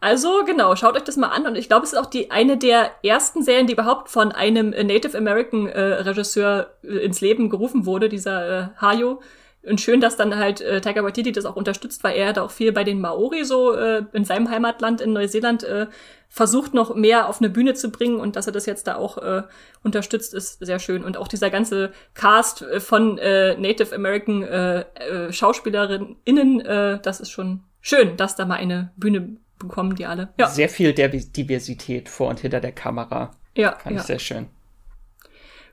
Also 0.02 0.42
genau, 0.44 0.74
schaut 0.74 0.96
euch 0.96 1.04
das 1.04 1.16
mal 1.16 1.28
an 1.28 1.46
und 1.46 1.54
ich 1.54 1.68
glaube, 1.68 1.84
es 1.84 1.92
ist 1.92 1.98
auch 1.98 2.06
die 2.06 2.32
eine 2.32 2.56
der 2.56 2.90
ersten 3.04 3.44
Serien, 3.44 3.68
die 3.68 3.74
überhaupt 3.74 4.08
von 4.08 4.32
einem 4.32 4.72
äh, 4.72 4.82
Native 4.82 5.16
American 5.16 5.68
äh, 5.68 5.80
Regisseur 5.80 6.72
äh, 6.82 7.04
ins 7.04 7.20
Leben 7.20 7.48
gerufen 7.48 7.86
wurde, 7.86 8.08
dieser 8.08 8.48
äh, 8.48 8.68
Hayo. 8.80 9.22
Und 9.62 9.80
schön, 9.80 10.00
dass 10.00 10.16
dann 10.16 10.34
halt 10.34 10.60
äh, 10.60 10.80
Taika 10.80 11.04
Waititi 11.04 11.30
das 11.30 11.44
auch 11.44 11.54
unterstützt, 11.54 12.02
weil 12.02 12.16
er 12.16 12.30
hat 12.30 12.38
auch 12.40 12.50
viel 12.50 12.72
bei 12.72 12.82
den 12.82 13.00
Maori 13.00 13.44
so 13.44 13.74
äh, 13.74 14.04
in 14.12 14.24
seinem 14.24 14.50
Heimatland 14.50 15.00
in 15.00 15.12
Neuseeland 15.12 15.62
äh, 15.62 15.86
versucht 16.28 16.74
noch 16.74 16.96
mehr 16.96 17.28
auf 17.28 17.40
eine 17.40 17.48
Bühne 17.48 17.74
zu 17.74 17.92
bringen 17.92 18.18
und 18.18 18.34
dass 18.34 18.48
er 18.48 18.52
das 18.52 18.66
jetzt 18.66 18.88
da 18.88 18.96
auch 18.96 19.18
äh, 19.18 19.44
unterstützt, 19.84 20.34
ist 20.34 20.66
sehr 20.66 20.80
schön. 20.80 21.04
Und 21.04 21.16
auch 21.16 21.28
dieser 21.28 21.48
ganze 21.48 21.92
Cast 22.14 22.62
äh, 22.62 22.80
von 22.80 23.18
äh, 23.18 23.56
Native 23.56 23.94
American 23.94 24.42
äh, 24.42 24.80
äh, 24.80 25.32
SchauspielerInnen, 25.32 26.60
äh, 26.60 26.98
das 27.00 27.20
ist 27.20 27.30
schon 27.30 27.62
schön, 27.80 28.16
dass 28.16 28.34
da 28.34 28.46
mal 28.46 28.56
eine 28.56 28.90
Bühne 28.96 29.36
bekommen 29.68 29.96
die 29.96 30.06
alle. 30.06 30.32
Ja. 30.38 30.48
Sehr 30.48 30.68
viel 30.68 30.92
der 30.92 31.08
Diversität 31.08 32.08
vor 32.08 32.28
und 32.28 32.40
hinter 32.40 32.60
der 32.60 32.72
Kamera. 32.72 33.32
Ja. 33.56 33.76
Fand 33.78 33.96
ja. 33.96 34.00
ich 34.00 34.06
sehr 34.06 34.18
schön. 34.18 34.48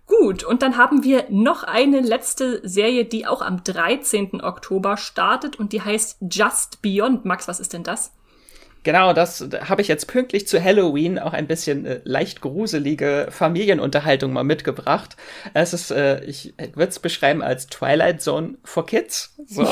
Gut, 0.06 0.44
und 0.44 0.64
dann 0.64 0.76
haben 0.76 1.04
wir 1.04 1.26
noch 1.30 1.64
eine 1.64 2.00
letzte 2.00 2.68
Serie, 2.68 3.06
die 3.06 3.28
auch 3.28 3.44
am 3.44 3.64
13. 3.64 4.42
Oktober 4.42 4.98
startet 4.98 5.60
und 5.60 5.72
die 5.72 5.84
heißt 5.84 6.18
Just 6.32 6.82
Beyond. 6.82 7.26
Max, 7.26 7.48
was 7.48 7.60
ist 7.60 7.74
denn 7.74 7.84
das? 7.84 8.12
Genau, 8.84 9.12
das 9.12 9.46
habe 9.68 9.82
ich 9.82 9.90
jetzt 9.90 10.08
pünktlich 10.08 10.48
zu 10.48 10.64
Halloween 10.64 11.20
auch 11.20 11.34
ein 11.34 11.48
bisschen 11.48 11.86
äh, 11.86 12.00
leicht 12.06 12.40
gruselige 12.40 13.28
Familienunterhaltung 13.30 14.32
mal 14.32 14.46
mitgebracht. 14.46 15.18
Es 15.54 15.74
ist, 15.74 15.92
äh, 15.92 16.24
ich 16.24 16.54
würde 16.58 16.90
es 16.90 17.00
beschreiben 17.00 17.42
als 17.42 17.68
Twilight 17.68 18.22
Zone 18.22 18.56
for 18.64 18.86
Kids. 18.86 19.36
So. 19.48 19.64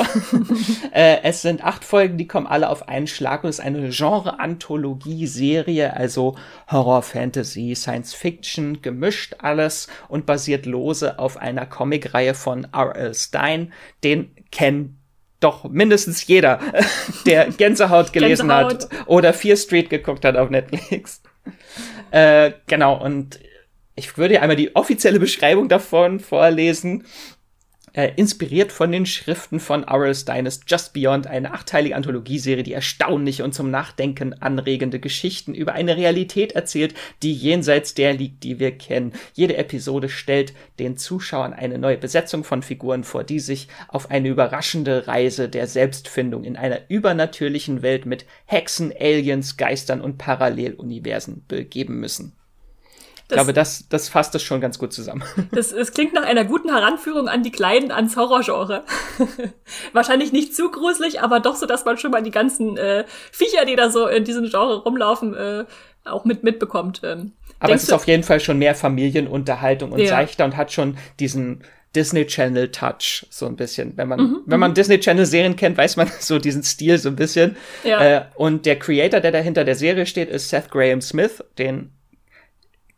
äh, 0.94 1.20
es 1.24 1.42
sind 1.42 1.64
acht 1.64 1.86
Folgen, 1.86 2.18
die 2.18 2.28
kommen 2.28 2.48
alle 2.48 2.70
auf 2.70 2.90
einen 2.90 3.08
Schlag 3.08 3.46
und 3.46 3.50
es 3.50 3.60
ist 3.60 3.66
eine 3.66 3.90
Genre-Anthologie-Serie, 3.90 5.96
also 5.96 6.36
Horror, 6.70 7.02
Fantasy, 7.02 7.76
Science 7.76 8.14
Fiction, 8.14 8.82
gemischt 8.82 9.36
alles 9.40 9.88
und 10.10 10.26
basiert 10.26 10.66
lose 10.66 11.18
auf 11.18 11.38
einer 11.38 11.66
Comicreihe 11.66 12.34
von 12.34 12.68
R.L. 12.74 13.14
Stein. 13.14 13.72
Den 14.04 14.36
kennen 14.52 14.97
doch 15.40 15.70
mindestens 15.70 16.26
jeder, 16.28 16.60
der 17.26 17.48
Gänsehaut 17.50 18.14
gelesen 18.14 18.48
Gänsehaut. 18.48 18.84
hat 18.92 19.08
oder 19.08 19.34
Fear 19.34 19.58
Street 19.58 19.90
geguckt 19.90 20.26
hat 20.26 20.36
auf 20.36 20.50
Netflix. 20.50 21.22
äh, 22.12 22.52
genau, 22.68 23.02
und 23.04 23.40
ich 23.96 24.18
würde 24.18 24.42
einmal 24.42 24.56
die 24.56 24.76
offizielle 24.76 25.20
Beschreibung 25.20 25.70
davon 25.70 26.20
vorlesen 26.20 27.06
äh, 27.98 28.12
inspiriert 28.16 28.72
von 28.72 28.92
den 28.92 29.08
Schriften 29.08 29.60
von 29.60 29.84
R.L. 29.84 30.14
Steines 30.14 30.62
Just 30.68 30.94
Beyond, 30.94 31.26
eine 31.26 31.52
achteilige 31.52 31.96
Anthologieserie, 31.96 32.62
die 32.62 32.74
erstaunliche 32.74 33.44
und 33.44 33.56
zum 33.56 33.72
Nachdenken 33.72 34.40
anregende 34.40 35.00
Geschichten 35.00 35.56
über 35.56 35.74
eine 35.74 35.98
Realität 35.98 36.52
erzählt, 36.52 36.94
die 37.24 37.34
jenseits 37.34 37.96
der 37.96 38.14
liegt, 38.14 38.44
die 38.44 38.60
wir 38.60 38.78
kennen. 38.78 39.14
Jede 39.34 39.58
Episode 39.58 40.10
stellt 40.10 40.54
den 40.78 40.96
Zuschauern 40.96 41.54
eine 41.54 41.80
neue 41.80 41.98
Besetzung 41.98 42.44
von 42.44 42.62
Figuren 42.62 43.04
vor, 43.04 43.24
die 43.24 43.40
sich 43.40 43.68
auf 43.88 44.12
eine 44.12 44.28
überraschende 44.28 45.08
Reise 45.08 45.50
der 45.50 45.66
Selbstfindung 45.66 46.44
in 46.44 46.56
einer 46.56 46.82
übernatürlichen 46.90 47.82
Welt 47.82 48.06
mit 48.06 48.26
Hexen, 48.46 48.94
Aliens, 49.00 49.58
Geistern 49.58 50.02
und 50.02 50.20
Paralleluniversen 50.20 51.46
begeben 51.48 52.00
müssen. 52.00 52.37
Ich 53.30 53.34
glaube, 53.34 53.52
das, 53.52 53.90
das 53.90 54.08
fasst 54.08 54.34
das 54.36 54.42
schon 54.42 54.62
ganz 54.62 54.80
gut 54.80 54.94
zusammen. 54.94 55.24
Das, 55.52 55.74
das 55.74 55.92
klingt 55.92 56.14
nach 56.14 56.24
einer 56.24 56.46
guten 56.46 56.70
Heranführung 56.70 57.28
an 57.28 57.44
die 57.44 57.52
Kleinen 57.52 57.92
ans 57.92 58.16
Horrorgenre. 58.16 58.84
Wahrscheinlich 59.94 60.32
nicht 60.32 60.56
zu 60.56 60.72
gruselig, 60.72 61.22
aber 61.22 61.40
doch 61.40 61.56
so, 61.56 61.66
dass 61.66 61.84
man 61.84 61.98
schon 61.98 62.12
mal 62.12 62.24
die 62.24 62.32
ganzen 62.32 62.78
äh, 62.78 63.06
Viecher, 63.32 63.66
die 63.66 63.76
da 63.76 63.90
so 63.90 64.08
in 64.08 64.24
diesem 64.24 64.50
Genre 64.50 64.82
rumlaufen, 64.84 65.34
äh, 65.34 65.66
auch 66.06 66.24
mit 66.24 66.44
mitbekommt. 66.44 67.02
Ähm, 67.04 67.34
aber 67.60 67.74
es 67.74 67.84
ist 67.84 67.92
auf 67.92 68.08
jeden 68.08 68.24
Fall 68.24 68.40
schon 68.40 68.60
mehr 68.60 68.76
Familienunterhaltung 68.76 69.92
und 69.92 70.00
ja. 70.00 70.08
seichter 70.08 70.46
und 70.46 70.56
hat 70.56 70.72
schon 70.72 70.98
diesen 71.20 71.64
Disney 71.96 72.28
Channel 72.28 72.70
Touch 72.70 73.26
so 73.30 73.48
ein 73.48 73.56
bisschen. 73.56 73.98
Wenn 73.98 74.08
man 74.08 74.20
mhm, 74.20 74.40
wenn 74.46 74.60
man 74.60 74.72
mhm. 74.72 74.76
Disney 74.76 75.00
Channel 75.00 75.26
Serien 75.26 75.56
kennt, 75.56 75.78
weiß 75.78 75.98
man 75.98 76.10
so 76.20 76.40
diesen 76.40 76.64
Stil 76.64 76.98
so 76.98 77.10
ein 77.10 77.16
bisschen. 77.16 77.58
Ja. 77.84 78.04
Äh, 78.04 78.26
und 78.36 78.66
der 78.66 78.78
Creator, 78.78 79.20
der 79.20 79.32
dahinter 79.32 79.64
der 79.64 79.76
Serie 79.76 80.06
steht, 80.06 80.30
ist 80.30 80.50
Seth 80.50 80.70
Graham 80.70 81.02
Smith, 81.02 81.44
den 81.58 81.92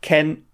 kennen 0.01 0.47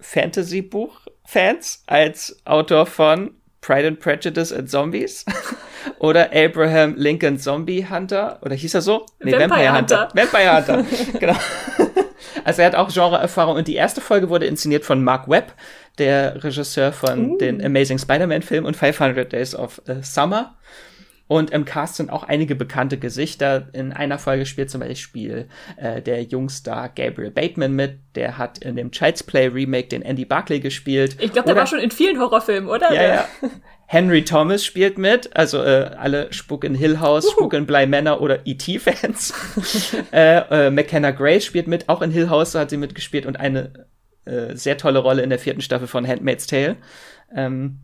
Fantasy-Buch-Fans 0.00 1.84
als 1.86 2.40
Autor 2.44 2.86
von 2.86 3.34
Pride 3.60 3.88
and 3.88 4.00
Prejudice 4.00 4.52
and 4.52 4.70
Zombies 4.70 5.24
oder 5.98 6.30
Abraham 6.34 6.94
Lincoln 6.96 7.38
Zombie 7.38 7.86
Hunter 7.88 8.38
oder 8.42 8.54
hieß 8.54 8.74
er 8.74 8.82
so? 8.82 9.06
Nee, 9.22 9.32
Vampire, 9.32 9.50
Vampire 9.50 9.78
Hunter. 9.78 10.02
Hunter. 10.02 10.16
Vampire 10.16 10.56
Hunter. 10.56 11.18
genau. 11.18 11.36
Also 12.44 12.60
er 12.60 12.68
hat 12.68 12.74
auch 12.74 12.92
Genreerfahrung 12.92 13.56
und 13.56 13.66
die 13.66 13.74
erste 13.74 14.02
Folge 14.02 14.28
wurde 14.28 14.46
inszeniert 14.46 14.84
von 14.84 15.02
Mark 15.02 15.28
Webb, 15.28 15.54
der 15.98 16.44
Regisseur 16.44 16.92
von 16.92 17.30
uh. 17.30 17.38
den 17.38 17.64
Amazing 17.64 17.98
Spider-Man 17.98 18.42
Filmen 18.42 18.66
und 18.66 18.76
500 18.76 19.32
Days 19.32 19.54
of 19.54 19.80
uh, 19.88 20.02
Summer. 20.02 20.56
Und 21.26 21.50
im 21.50 21.64
Cast 21.64 21.96
sind 21.96 22.10
auch 22.10 22.22
einige 22.24 22.54
bekannte 22.54 22.98
Gesichter. 22.98 23.68
In 23.72 23.92
einer 23.92 24.18
Folge 24.18 24.44
spielt 24.44 24.70
zum 24.70 24.80
Beispiel 24.80 25.48
äh, 25.76 26.02
der 26.02 26.22
Jungstar 26.22 26.90
Gabriel 26.90 27.30
Bateman 27.30 27.72
mit. 27.72 27.98
Der 28.14 28.36
hat 28.36 28.58
in 28.58 28.76
dem 28.76 28.90
Child's 28.90 29.22
Play 29.22 29.46
Remake 29.46 29.88
den 29.88 30.02
Andy 30.02 30.26
Barclay 30.26 30.60
gespielt. 30.60 31.16
Ich 31.20 31.32
glaube, 31.32 31.46
der 31.46 31.56
war 31.56 31.66
schon 31.66 31.78
in 31.78 31.90
vielen 31.90 32.20
Horrorfilmen, 32.20 32.68
oder? 32.68 32.92
Ja, 32.92 33.02
ja. 33.02 33.28
Henry 33.86 34.24
Thomas 34.24 34.64
spielt 34.64 34.98
mit, 34.98 35.36
also 35.36 35.62
äh, 35.62 35.90
alle 35.98 36.32
Spuk 36.32 36.64
in 36.64 36.74
Hill 36.74 37.00
House, 37.00 37.30
Spuk 37.30 37.52
in 37.52 37.66
Bly 37.66 37.86
Manor 37.86 38.20
oder 38.20 38.46
E.T.-Fans. 38.46 39.34
äh, 40.12 40.66
äh, 40.66 40.70
McKenna 40.70 41.10
Grace 41.10 41.44
spielt 41.44 41.68
mit, 41.68 41.88
auch 41.88 42.02
in 42.02 42.10
Hill 42.10 42.28
House 42.28 42.54
hat 42.54 42.70
sie 42.70 42.76
mitgespielt 42.76 43.26
und 43.26 43.38
eine 43.38 43.86
äh, 44.24 44.56
sehr 44.56 44.78
tolle 44.78 44.98
Rolle 44.98 45.22
in 45.22 45.30
der 45.30 45.38
vierten 45.38 45.60
Staffel 45.60 45.86
von 45.86 46.06
Handmaid's 46.06 46.46
Tale. 46.46 46.76
Ähm, 47.34 47.80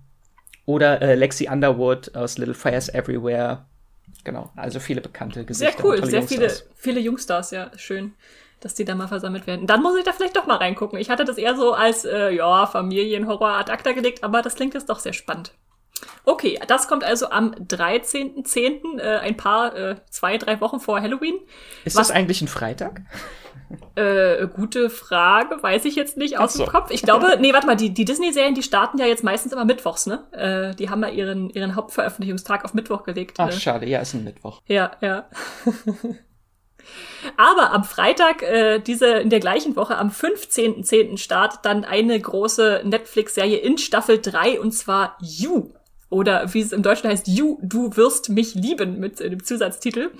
oder 0.71 1.03
äh, 1.03 1.17
Lexi 1.17 1.49
Underwood 1.51 2.15
aus 2.15 2.39
Little 2.39 2.55
Fires 2.55 2.89
Everywhere. 2.89 3.67
Genau, 4.23 4.51
also 4.55 4.79
viele 4.79 5.01
bekannte 5.01 5.45
Gesichter. 5.45 5.77
Sehr 5.77 5.85
cool, 5.85 6.07
sehr 6.07 6.23
viele, 6.23 6.53
viele 6.77 7.01
Jungstars, 7.01 7.51
ja, 7.51 7.71
schön, 7.77 8.13
dass 8.61 8.75
die 8.75 8.85
da 8.85 8.95
mal 8.95 9.09
versammelt 9.09 9.47
werden. 9.47 9.67
Dann 9.67 9.83
muss 9.83 9.97
ich 9.99 10.05
da 10.05 10.13
vielleicht 10.13 10.37
doch 10.37 10.47
mal 10.47 10.59
reingucken. 10.59 10.99
Ich 10.99 11.11
hatte 11.11 11.25
das 11.25 11.39
eher 11.39 11.57
so 11.57 11.73
als, 11.73 12.05
äh, 12.05 12.31
ja, 12.31 12.67
Familienhorror 12.67 13.49
ad 13.49 13.73
acta 13.73 13.93
gelegt, 13.93 14.23
aber 14.23 14.43
das 14.43 14.55
klingt 14.55 14.75
jetzt 14.75 14.89
doch 14.89 15.01
sehr 15.01 15.13
spannend. 15.13 15.53
Okay, 16.25 16.59
das 16.69 16.87
kommt 16.87 17.03
also 17.03 17.31
am 17.31 17.53
13.10., 17.53 19.01
äh, 19.01 19.19
ein 19.19 19.37
paar, 19.37 19.75
äh, 19.75 19.97
zwei, 20.09 20.39
drei 20.39 20.61
Wochen 20.61 20.79
vor 20.79 21.01
Halloween. 21.01 21.39
Ist 21.85 21.97
Was, 21.97 22.09
das 22.09 22.17
eigentlich 22.17 22.43
ein 22.43 22.49
Freitag? 22.49 23.03
Äh, 23.95 24.49
gute 24.49 24.91
Frage, 24.91 25.63
weiß 25.63 25.85
ich 25.85 25.95
jetzt 25.95 26.17
nicht 26.17 26.39
aus 26.39 26.55
so. 26.55 26.65
dem 26.65 26.73
Kopf. 26.73 26.91
Ich 26.91 27.03
glaube, 27.03 27.37
nee, 27.41 27.53
warte 27.53 27.67
mal, 27.67 27.77
die, 27.77 27.91
die 27.91 28.05
Disney-Serien, 28.05 28.55
die 28.55 28.63
starten 28.63 28.99
ja 28.99 29.07
jetzt 29.07 29.23
meistens 29.23 29.53
immer 29.53 29.65
mittwochs, 29.65 30.07
ne? 30.07 30.25
Äh, 30.33 30.75
die 30.75 30.91
haben 30.91 31.03
ja 31.03 31.09
ihren, 31.09 31.51
ihren 31.51 31.77
Hauptveröffentlichungstag 31.77 32.65
auf 32.65 32.75
Mittwoch 32.75 33.05
gelegt. 33.05 33.37
Ach, 33.39 33.47
ne? 33.47 33.53
schade, 33.53 33.87
ja, 33.87 34.01
ist 34.01 34.15
ein 34.15 34.25
Mittwoch. 34.25 34.61
Ja, 34.67 34.93
ja. 35.01 35.29
Aber 37.37 37.73
am 37.73 37.85
Freitag, 37.85 38.43
äh, 38.43 38.81
diese 38.81 39.07
in 39.07 39.31
der 39.31 39.41
gleichen 39.41 39.77
Woche, 39.77 39.97
am 39.97 40.09
15.10. 40.09 41.19
startet 41.19 41.61
dann 41.63 41.85
eine 41.85 42.19
große 42.19 42.83
Netflix-Serie 42.85 43.59
in 43.59 43.79
Staffel 43.79 44.21
3 44.21 44.61
und 44.61 44.73
zwar 44.73 45.17
You. 45.21 45.73
Oder 46.09 46.53
wie 46.53 46.61
es 46.61 46.73
im 46.73 46.83
Deutschen 46.83 47.09
heißt, 47.09 47.29
You, 47.29 47.59
du 47.63 47.97
wirst 47.97 48.31
mich 48.31 48.55
lieben 48.55 48.99
mit 48.99 49.21
äh, 49.21 49.31
dem 49.31 49.45
Zusatztitel. 49.45 50.11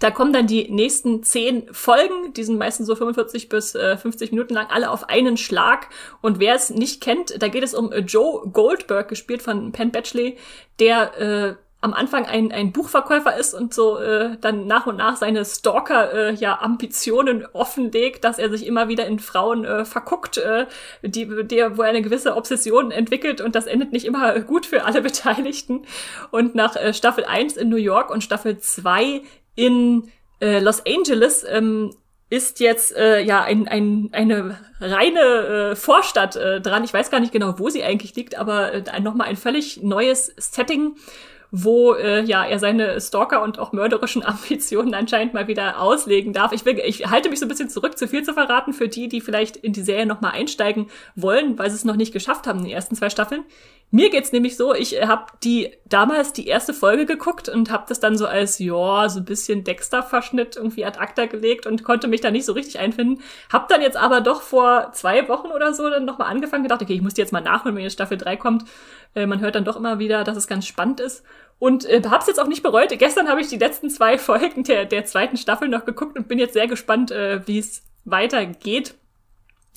Da 0.00 0.10
kommen 0.10 0.32
dann 0.32 0.46
die 0.46 0.70
nächsten 0.70 1.22
zehn 1.22 1.72
Folgen, 1.72 2.32
die 2.34 2.44
sind 2.44 2.58
meistens 2.58 2.86
so 2.86 2.94
45 2.94 3.48
bis 3.48 3.74
äh, 3.74 3.96
50 3.96 4.32
Minuten 4.32 4.54
lang, 4.54 4.66
alle 4.70 4.90
auf 4.90 5.08
einen 5.08 5.36
Schlag. 5.36 5.88
Und 6.20 6.40
wer 6.40 6.54
es 6.54 6.70
nicht 6.70 7.00
kennt, 7.00 7.42
da 7.42 7.48
geht 7.48 7.64
es 7.64 7.74
um 7.74 7.92
Joe 7.92 8.48
Goldberg, 8.48 9.08
gespielt 9.08 9.42
von 9.42 9.72
Penn 9.72 9.90
Batchley, 9.90 10.36
der 10.78 11.18
äh, 11.18 11.54
am 11.80 11.94
Anfang 11.94 12.26
ein, 12.26 12.50
ein 12.50 12.72
Buchverkäufer 12.72 13.36
ist 13.36 13.54
und 13.54 13.72
so 13.72 13.98
äh, 13.98 14.36
dann 14.40 14.66
nach 14.66 14.86
und 14.86 14.96
nach 14.96 15.16
seine 15.16 15.44
Stalker 15.44 16.12
äh, 16.12 16.34
ja 16.34 16.60
Ambitionen 16.60 17.46
offenlegt, 17.52 18.24
dass 18.24 18.40
er 18.40 18.50
sich 18.50 18.66
immer 18.66 18.88
wieder 18.88 19.06
in 19.06 19.20
Frauen 19.20 19.64
äh, 19.64 19.84
verguckt, 19.84 20.38
äh, 20.38 20.66
die 21.02 21.46
der 21.46 21.78
wo 21.78 21.82
er 21.82 21.90
eine 21.90 22.02
gewisse 22.02 22.34
Obsession 22.34 22.90
entwickelt 22.90 23.40
und 23.40 23.54
das 23.54 23.66
endet 23.66 23.92
nicht 23.92 24.06
immer 24.06 24.40
gut 24.40 24.66
für 24.66 24.84
alle 24.84 25.02
Beteiligten 25.08 25.82
und 26.32 26.56
nach 26.56 26.74
äh, 26.74 26.92
Staffel 26.92 27.24
1 27.24 27.56
in 27.56 27.68
New 27.68 27.76
York 27.76 28.10
und 28.10 28.24
Staffel 28.24 28.58
2 28.58 29.22
in 29.58 30.08
äh, 30.40 30.60
Los 30.60 30.84
Angeles 30.86 31.44
ähm, 31.48 31.90
ist 32.30 32.60
jetzt 32.60 32.96
äh, 32.96 33.20
ja 33.20 33.42
ein, 33.42 33.66
ein, 33.66 34.10
eine 34.12 34.56
reine 34.80 35.72
äh, 35.72 35.76
Vorstadt 35.76 36.36
äh, 36.36 36.60
dran. 36.60 36.84
Ich 36.84 36.94
weiß 36.94 37.10
gar 37.10 37.18
nicht 37.18 37.32
genau, 37.32 37.58
wo 37.58 37.68
sie 37.68 37.82
eigentlich 37.82 38.14
liegt, 38.14 38.36
aber 38.36 38.72
äh, 38.72 39.00
nochmal 39.00 39.26
ein 39.26 39.36
völlig 39.36 39.82
neues 39.82 40.32
Setting 40.36 40.94
wo 41.50 41.94
äh, 41.94 42.22
ja 42.24 42.44
er 42.44 42.58
seine 42.58 43.00
Stalker 43.00 43.42
und 43.42 43.58
auch 43.58 43.72
mörderischen 43.72 44.22
Ambitionen 44.26 44.94
anscheinend 44.94 45.34
mal 45.34 45.48
wieder 45.48 45.80
auslegen 45.80 46.32
darf. 46.32 46.52
Ich, 46.52 46.64
will, 46.64 46.78
ich 46.84 47.06
halte 47.06 47.30
mich 47.30 47.40
so 47.40 47.46
ein 47.46 47.48
bisschen 47.48 47.70
zurück, 47.70 47.96
zu 47.96 48.08
viel 48.08 48.22
zu 48.22 48.34
verraten 48.34 48.72
für 48.72 48.88
die, 48.88 49.08
die 49.08 49.20
vielleicht 49.20 49.56
in 49.56 49.72
die 49.72 49.82
Serie 49.82 50.06
noch 50.06 50.20
mal 50.20 50.30
einsteigen 50.30 50.88
wollen, 51.14 51.58
weil 51.58 51.70
sie 51.70 51.76
es 51.76 51.84
noch 51.84 51.96
nicht 51.96 52.12
geschafft 52.12 52.46
haben 52.46 52.58
in 52.60 52.64
den 52.66 52.74
ersten 52.74 52.94
zwei 52.94 53.10
Staffeln. 53.10 53.44
Mir 53.90 54.10
geht's 54.10 54.32
nämlich 54.32 54.58
so, 54.58 54.74
ich 54.74 55.00
habe 55.00 55.32
die 55.42 55.70
damals 55.86 56.34
die 56.34 56.46
erste 56.46 56.74
Folge 56.74 57.06
geguckt 57.06 57.48
und 57.48 57.70
habe 57.70 57.86
das 57.88 58.00
dann 58.00 58.18
so 58.18 58.26
als 58.26 58.58
ja 58.58 59.08
so 59.08 59.20
ein 59.20 59.24
bisschen 59.24 59.64
Dexter-Verschnitt 59.64 60.56
irgendwie 60.56 60.84
ad 60.84 60.98
acta 60.98 61.24
gelegt 61.24 61.64
und 61.64 61.84
konnte 61.84 62.06
mich 62.06 62.20
da 62.20 62.30
nicht 62.30 62.44
so 62.44 62.52
richtig 62.52 62.78
einfinden. 62.78 63.22
Hab 63.50 63.68
dann 63.68 63.80
jetzt 63.80 63.96
aber 63.96 64.20
doch 64.20 64.42
vor 64.42 64.90
zwei 64.92 65.26
Wochen 65.28 65.46
oder 65.46 65.72
so 65.72 65.88
dann 65.88 66.04
noch 66.04 66.18
mal 66.18 66.26
angefangen 66.26 66.64
gedacht, 66.64 66.82
okay, 66.82 66.92
ich 66.92 67.00
muss 67.00 67.14
die 67.14 67.22
jetzt 67.22 67.32
mal 67.32 67.40
nachholen, 67.40 67.76
wenn 67.76 67.82
jetzt 67.82 67.94
Staffel 67.94 68.18
3 68.18 68.36
kommt. 68.36 68.64
Äh, 69.14 69.24
man 69.24 69.40
hört 69.40 69.54
dann 69.54 69.64
doch 69.64 69.76
immer 69.76 69.98
wieder, 69.98 70.22
dass 70.22 70.36
es 70.36 70.46
ganz 70.46 70.66
spannend 70.66 71.00
ist 71.00 71.24
und 71.58 71.84
äh, 71.84 72.02
hab's 72.08 72.26
jetzt 72.26 72.40
auch 72.40 72.46
nicht 72.46 72.62
bereut. 72.62 72.90
Gestern 72.98 73.28
habe 73.28 73.40
ich 73.40 73.48
die 73.48 73.58
letzten 73.58 73.90
zwei 73.90 74.18
Folgen 74.18 74.64
der 74.64 74.84
der 74.84 75.04
zweiten 75.04 75.36
Staffel 75.36 75.68
noch 75.68 75.84
geguckt 75.84 76.16
und 76.18 76.28
bin 76.28 76.38
jetzt 76.38 76.54
sehr 76.54 76.66
gespannt, 76.66 77.10
äh, 77.10 77.46
wie 77.46 77.58
es 77.58 77.82
weitergeht 78.04 78.94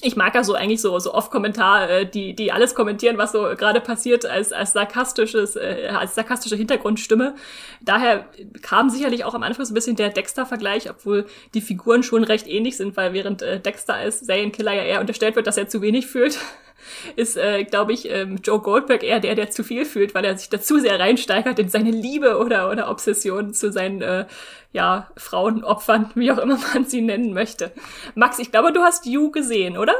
ich 0.04 0.16
mag 0.16 0.34
ja 0.36 0.44
so 0.44 0.56
eigentlich 0.56 0.82
so 0.82 0.98
so 1.00 1.14
oft 1.14 1.32
Kommentar, 1.32 1.90
äh, 1.90 2.06
die 2.06 2.34
die 2.34 2.52
alles 2.52 2.76
kommentieren, 2.76 3.18
was 3.18 3.32
so 3.32 3.44
gerade 3.56 3.82
passiert, 3.82 4.26
als 4.26 4.52
als 4.52 4.74
sarkastisches 4.74 5.56
äh, 5.56 5.92
als 5.96 6.16
sarkastische 6.16 6.56
Hintergrundstimme. 6.56 7.36
Daher 7.82 8.26
kam 8.62 8.90
sicherlich 8.90 9.24
auch 9.24 9.34
am 9.34 9.44
Anfang 9.44 9.66
so 9.66 9.72
ein 9.72 9.76
bisschen 9.76 9.96
der 9.96 10.10
Dexter-Vergleich, 10.10 10.90
obwohl 10.90 11.26
die 11.54 11.62
Figuren 11.62 12.04
schon 12.04 12.24
recht 12.24 12.48
ähnlich 12.48 12.78
sind, 12.78 12.98
weil 12.98 13.14
während 13.14 13.42
äh, 13.42 13.60
Dexter 13.60 13.96
als 13.96 14.22
Serienkiller 14.22 14.74
ja 14.74 14.84
eher 14.84 15.02
unterstellt 15.02 15.36
wird, 15.36 15.48
dass 15.48 15.58
er 15.58 15.70
zu 15.70 15.82
wenig 15.82 16.08
fühlt, 16.08 16.40
ist, 17.16 17.38
äh, 17.38 17.64
glaube 17.64 17.94
ich, 17.94 18.10
ähm, 18.10 18.40
Joe 18.44 18.60
Goldberg 18.60 19.04
eher 19.04 19.20
der, 19.20 19.36
der 19.36 19.50
zu 19.50 19.64
viel 19.64 19.86
fühlt, 19.86 20.14
weil 20.16 20.26
er 20.26 20.38
sich 20.38 20.50
dazu 20.50 20.80
sehr 20.80 21.00
reinsteigert 21.00 21.60
in 21.60 21.70
seine 21.70 21.92
Liebe 21.92 22.38
oder 22.38 22.70
oder 22.70 22.90
Obsession 22.90 23.54
zu 23.54 23.72
seinen 23.72 24.02
äh, 24.02 24.26
ja, 24.72 25.12
Frauenopfern, 25.18 26.12
wie 26.16 26.32
auch 26.32 26.38
immer 26.38 26.58
man 26.74 26.86
sie 26.86 27.02
nennen 27.02 27.34
möchte. 27.34 27.72
Max, 28.16 28.40
ich 28.40 28.52
glaube, 28.52 28.74
du 28.74 28.82
hast 28.82 29.06
You 29.06 29.32
gesehen, 29.32 29.78
oder? 29.78 29.94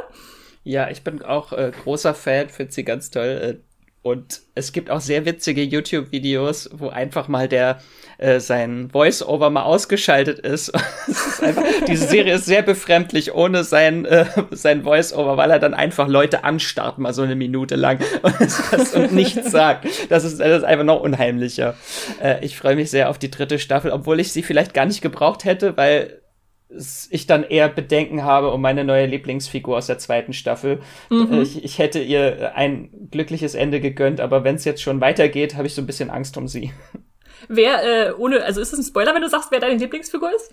Ja, 0.64 0.88
ich 0.90 1.02
bin 1.02 1.22
auch 1.22 1.52
äh, 1.52 1.72
großer 1.82 2.14
Fan, 2.14 2.48
finde 2.48 2.72
sie 2.72 2.84
ganz 2.84 3.10
toll. 3.10 3.60
Äh, 3.60 3.72
und 4.02 4.42
es 4.54 4.72
gibt 4.72 4.90
auch 4.90 5.00
sehr 5.00 5.24
witzige 5.24 5.62
YouTube-Videos, 5.62 6.70
wo 6.72 6.88
einfach 6.88 7.28
mal 7.28 7.48
der 7.48 7.80
äh, 8.18 8.40
sein 8.40 8.90
Voice-Over 8.90 9.50
mal 9.50 9.62
ausgeschaltet 9.62 10.38
ist. 10.38 10.68
ist 11.06 11.42
einfach, 11.42 11.64
diese 11.86 12.06
Serie 12.06 12.34
ist 12.34 12.46
sehr 12.46 12.62
befremdlich 12.62 13.34
ohne 13.34 13.64
sein, 13.64 14.04
äh, 14.04 14.26
sein 14.50 14.82
Voice-Over, 14.82 15.36
weil 15.36 15.50
er 15.50 15.58
dann 15.58 15.74
einfach 15.74 16.08
Leute 16.08 16.44
anstarrt, 16.44 16.98
mal 16.98 17.12
so 17.12 17.22
eine 17.22 17.36
Minute 17.36 17.76
lang 17.76 18.00
und, 18.22 18.94
und 18.94 19.12
nichts 19.12 19.50
sagt. 19.50 19.86
Das 20.08 20.24
ist, 20.24 20.40
das 20.40 20.58
ist 20.58 20.64
einfach 20.64 20.84
noch 20.84 21.00
unheimlicher. 21.00 21.74
Äh, 22.22 22.44
ich 22.44 22.56
freue 22.56 22.76
mich 22.76 22.90
sehr 22.90 23.10
auf 23.10 23.18
die 23.18 23.30
dritte 23.30 23.58
Staffel, 23.58 23.90
obwohl 23.90 24.20
ich 24.20 24.32
sie 24.32 24.42
vielleicht 24.42 24.74
gar 24.74 24.86
nicht 24.86 25.02
gebraucht 25.02 25.44
hätte, 25.44 25.76
weil 25.76 26.22
ich 27.10 27.26
dann 27.26 27.44
eher 27.44 27.68
Bedenken 27.68 28.24
habe 28.24 28.50
um 28.50 28.60
meine 28.60 28.84
neue 28.84 29.06
Lieblingsfigur 29.06 29.76
aus 29.76 29.86
der 29.86 29.98
zweiten 29.98 30.32
Staffel. 30.32 30.80
Mhm. 31.10 31.42
Ich, 31.42 31.62
ich, 31.64 31.78
hätte 31.78 32.00
ihr 32.00 32.52
ein 32.56 32.90
glückliches 33.10 33.54
Ende 33.54 33.80
gegönnt, 33.80 34.20
aber 34.20 34.44
wenn 34.44 34.56
es 34.56 34.64
jetzt 34.64 34.82
schon 34.82 35.00
weitergeht, 35.00 35.56
habe 35.56 35.66
ich 35.66 35.74
so 35.74 35.82
ein 35.82 35.86
bisschen 35.86 36.10
Angst 36.10 36.36
um 36.36 36.48
sie. 36.48 36.72
Wer, 37.48 38.08
äh, 38.08 38.12
ohne, 38.12 38.44
also 38.44 38.60
ist 38.60 38.72
es 38.72 38.78
ein 38.78 38.84
Spoiler, 38.84 39.14
wenn 39.14 39.22
du 39.22 39.28
sagst, 39.28 39.50
wer 39.50 39.60
deine 39.60 39.76
Lieblingsfigur 39.76 40.30
ist? 40.34 40.52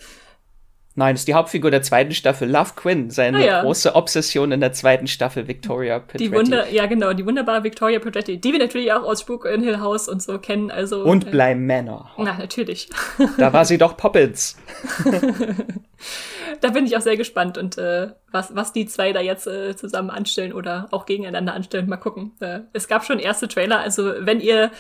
Nein, 1.00 1.16
das 1.16 1.22
ist 1.22 1.28
die 1.30 1.34
Hauptfigur 1.34 1.72
der 1.72 1.82
zweiten 1.82 2.12
Staffel, 2.14 2.50
Love 2.50 2.72
Quinn, 2.76 3.10
seine 3.10 3.38
ah, 3.38 3.42
ja. 3.42 3.62
große 3.62 3.96
Obsession 3.96 4.52
in 4.52 4.60
der 4.60 4.74
zweiten 4.74 5.08
Staffel, 5.08 5.48
Victoria 5.48 6.00
Pedretti. 6.00 6.26
Die 6.26 6.36
Wunder, 6.36 6.70
ja 6.70 6.88
genau, 6.88 7.14
die 7.14 7.26
wunderbare 7.26 7.64
Victoria 7.64 8.00
Pedretti, 8.00 8.42
die 8.42 8.52
wir 8.52 8.60
natürlich 8.60 8.92
auch 8.92 9.04
aus 9.04 9.22
Spuk 9.22 9.46
in 9.46 9.64
Hill 9.64 9.80
House 9.80 10.10
und 10.10 10.22
so 10.22 10.40
kennen, 10.40 10.72
also. 10.72 11.04
Und 11.04 11.28
äh, 11.28 11.30
Bly 11.30 11.56
Manor. 11.56 12.12
Na, 12.18 12.38
natürlich. 12.38 12.90
Da 13.38 13.54
war 13.54 13.64
sie 13.64 13.78
doch 13.78 13.96
Poppins. 13.96 14.58
da 16.62 16.70
bin 16.70 16.86
ich 16.86 16.98
auch 16.98 17.02
sehr 17.02 17.16
gespannt 17.16 17.58
und 17.58 17.78
äh, 17.78 18.10
was, 18.32 18.54
was 18.56 18.74
die 18.74 18.86
zwei 18.86 19.14
da 19.14 19.22
jetzt 19.22 19.48
äh, 19.48 19.76
zusammen 19.78 20.10
anstellen 20.10 20.52
oder 20.52 20.88
auch 20.92 21.06
gegeneinander 21.06 21.54
anstellen. 21.54 21.88
Mal 21.88 21.98
gucken. 21.98 22.34
Äh, 22.42 22.62
es 22.74 22.90
gab 22.90 23.06
schon 23.06 23.20
erste 23.20 23.48
Trailer, 23.48 23.80
also 23.80 24.12
wenn 24.20 24.42
ihr 24.42 24.72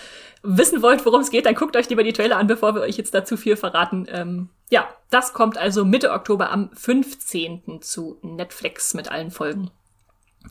wissen 0.43 0.81
wollt, 0.81 1.05
worum 1.05 1.21
es 1.21 1.31
geht, 1.31 1.45
dann 1.45 1.55
guckt 1.55 1.75
euch 1.75 1.89
lieber 1.89 2.03
die 2.03 2.13
Trailer 2.13 2.37
an, 2.37 2.47
bevor 2.47 2.75
wir 2.75 2.81
euch 2.81 2.97
jetzt 2.97 3.13
dazu 3.13 3.37
viel 3.37 3.55
verraten. 3.55 4.07
Ähm, 4.09 4.49
ja, 4.69 4.87
das 5.09 5.33
kommt 5.33 5.57
also 5.57 5.85
Mitte 5.85 6.11
Oktober 6.11 6.51
am 6.51 6.69
15. 6.73 7.81
zu 7.81 8.17
Netflix 8.21 8.93
mit 8.93 9.11
allen 9.11 9.31
Folgen. 9.31 9.71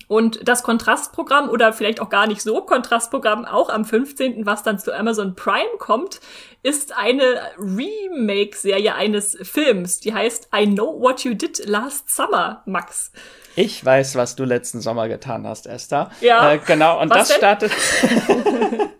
Und 0.06 0.46
das 0.46 0.62
Kontrastprogramm 0.62 1.48
oder 1.48 1.72
vielleicht 1.72 2.00
auch 2.00 2.10
gar 2.10 2.26
nicht 2.26 2.42
so 2.42 2.60
Kontrastprogramm 2.60 3.44
auch 3.44 3.70
am 3.70 3.84
15., 3.84 4.44
was 4.44 4.62
dann 4.62 4.78
zu 4.78 4.94
Amazon 4.94 5.34
Prime 5.34 5.78
kommt, 5.78 6.20
ist 6.62 6.96
eine 6.96 7.40
Remake-Serie 7.58 8.94
eines 8.94 9.38
Films. 9.42 10.00
Die 10.00 10.12
heißt 10.12 10.50
I 10.54 10.66
Know 10.66 11.00
What 11.00 11.24
You 11.24 11.34
Did 11.34 11.66
Last 11.66 12.14
Summer, 12.14 12.62
Max. 12.66 13.12
Ich 13.56 13.82
weiß, 13.84 14.14
was 14.16 14.36
du 14.36 14.44
letzten 14.44 14.80
Sommer 14.80 15.08
getan 15.08 15.46
hast, 15.46 15.66
Esther. 15.66 16.10
Ja. 16.20 16.52
Äh, 16.52 16.58
genau, 16.58 17.00
und 17.00 17.10
das 17.10 17.28
denn? 17.28 17.38
startet 17.38 17.72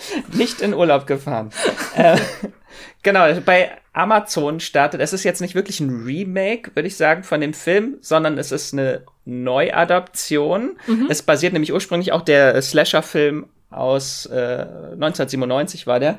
nicht 0.32 0.60
in 0.60 0.74
Urlaub 0.74 1.06
gefahren. 1.06 1.50
äh, 1.96 2.16
genau, 3.02 3.32
bei 3.44 3.72
Amazon 3.92 4.60
startet, 4.60 5.00
es 5.00 5.12
ist 5.12 5.24
jetzt 5.24 5.40
nicht 5.40 5.54
wirklich 5.54 5.80
ein 5.80 6.04
Remake, 6.04 6.70
würde 6.74 6.86
ich 6.86 6.96
sagen, 6.96 7.24
von 7.24 7.40
dem 7.40 7.54
Film, 7.54 7.98
sondern 8.00 8.38
es 8.38 8.52
ist 8.52 8.72
eine 8.72 9.02
Neuadaption. 9.24 10.78
Mhm. 10.86 11.06
Es 11.08 11.22
basiert 11.22 11.52
nämlich 11.52 11.72
ursprünglich 11.72 12.12
auch 12.12 12.22
der 12.22 12.60
Slasher-Film 12.62 13.46
aus 13.70 14.24
äh, 14.26 14.66
1997 14.94 15.86
war 15.86 16.00
der, 16.00 16.18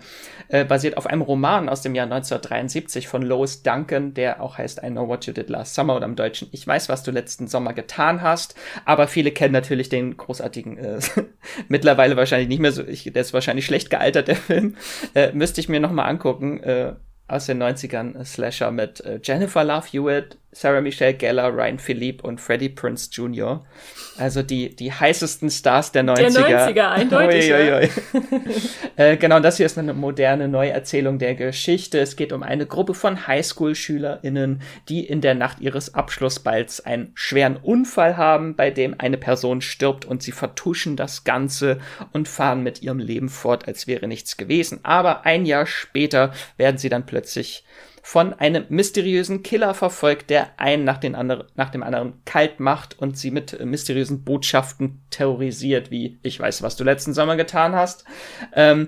äh, 0.50 0.66
basiert 0.66 0.98
auf 0.98 1.08
einem 1.08 1.22
Roman 1.22 1.68
aus 1.68 1.82
dem 1.82 1.96
Jahr 1.96 2.06
1973 2.06 3.08
von 3.08 3.24
Lois 3.24 3.64
Duncan, 3.64 4.14
der 4.14 4.42
auch 4.42 4.58
heißt 4.58 4.82
I 4.84 4.90
Know 4.90 5.08
What 5.08 5.26
You 5.26 5.34
Did 5.34 5.50
Last 5.50 5.74
Summer 5.74 5.96
oder 5.96 6.06
im 6.06 6.16
Deutschen 6.16 6.50
Ich 6.52 6.66
weiß, 6.68 6.90
was 6.90 7.02
du 7.04 7.12
letzten 7.12 7.48
Sommer 7.48 7.74
getan 7.74 8.22
hast. 8.22 8.56
Aber 8.86 9.08
viele 9.08 9.32
kennen 9.32 9.54
natürlich 9.54 9.90
den 9.90 10.16
großartigen, 10.16 10.78
äh, 10.78 11.00
mittlerweile 11.68 12.18
wahrscheinlich 12.18 12.50
nicht 12.50 12.60
mehr 12.60 12.72
so, 12.72 12.86
ich, 12.86 13.04
der 13.12 13.22
ist 13.22 13.34
wahrscheinlich 13.34 13.66
schlecht 13.66 13.90
gealtert, 13.90 14.28
der 14.28 14.36
Film. 14.36 14.76
Äh, 15.16 15.32
müsste 15.34 15.60
ich 15.60 15.70
mir 15.70 15.80
noch 15.80 15.92
mal 15.92 16.06
angucken. 16.06 16.62
Äh, 16.62 16.94
aus 17.30 17.46
den 17.46 17.62
90ern 17.62 18.26
Slasher 18.26 18.72
mit 18.72 19.02
äh, 19.02 19.20
Jennifer 19.24 19.64
Love 19.64 19.86
Hewitt, 19.92 20.38
Sarah 20.52 20.82
Michelle 20.82 21.14
Gellar, 21.14 21.54
Ryan 21.54 21.78
Philippe 21.78 22.26
und 22.26 22.42
Freddie 22.42 22.70
Prince 22.70 23.10
Jr. 23.12 23.64
Also 24.18 24.42
die, 24.42 24.76
die 24.76 24.92
heißesten 24.92 25.52
Stars 25.52 25.92
der 25.92 26.04
90er. 26.04 26.16
Der 26.16 26.74
90er, 26.74 26.90
eindeutig. 26.90 27.52
Ui, 27.52 27.72
ui, 27.72 27.74
ui. 27.74 27.90
äh, 28.96 29.18
genau, 29.18 29.40
das 29.40 29.58
hier 29.58 29.68
ist 29.68 29.78
eine 29.78 29.94
moderne 29.94 30.48
Neuerzählung 30.48 31.20
der 31.20 31.36
Geschichte. 31.36 32.00
Es 32.00 32.16
geht 32.16 32.34
um 32.34 32.42
eine 32.42 32.66
Gruppe 32.66 32.96
von 32.96 33.28
Highschool-SchülerInnen, 33.28 34.64
die 34.90 35.06
in 35.06 35.22
der 35.22 35.36
Nacht 35.36 35.60
ihres 35.60 35.94
Abschlussballs 35.94 36.84
einen 36.84 37.12
schweren 37.14 37.58
Unfall 37.58 38.18
haben, 38.18 38.56
bei 38.56 38.72
dem 38.72 38.96
eine 38.98 39.18
Person 39.18 39.62
stirbt 39.62 40.06
und 40.06 40.24
sie 40.24 40.32
vertuschen 40.32 40.96
das 40.96 41.24
Ganze 41.24 41.80
und 42.12 42.28
fahren 42.28 42.64
mit 42.64 42.82
ihrem 42.82 43.00
Leben 43.00 43.30
fort, 43.30 43.68
als 43.68 43.86
wäre 43.86 44.08
nichts 44.08 44.36
gewesen. 44.36 44.80
Aber 44.82 45.26
ein 45.28 45.46
Jahr 45.46 45.68
später 45.68 46.34
werden 46.58 46.80
sie 46.80 46.90
dann 46.90 47.06
plötzlich 47.06 47.64
von 48.10 48.34
einem 48.34 48.66
mysteriösen 48.70 49.44
Killer 49.44 49.76
verfolgt, 49.76 50.32
der 50.32 50.60
einen 50.60 50.84
nach, 50.84 50.98
den 50.98 51.14
andre, 51.14 51.46
nach 51.54 51.70
dem 51.70 51.84
anderen 51.84 52.14
kalt 52.26 52.60
macht 52.60 52.98
und 52.98 53.20
sie 53.20 53.30
mit 53.30 53.54
äh, 53.54 53.64
mysteriösen 53.68 54.24
Botschaften 54.24 55.04
terrorisiert, 55.12 55.92
wie 55.92 56.18
ich 56.24 56.40
weiß, 56.40 56.64
was 56.64 56.76
du 56.76 56.84
letzten 56.84 57.14
Sommer 57.14 57.36
getan 57.36 57.76
hast. 57.76 58.06
Ähm, 58.56 58.88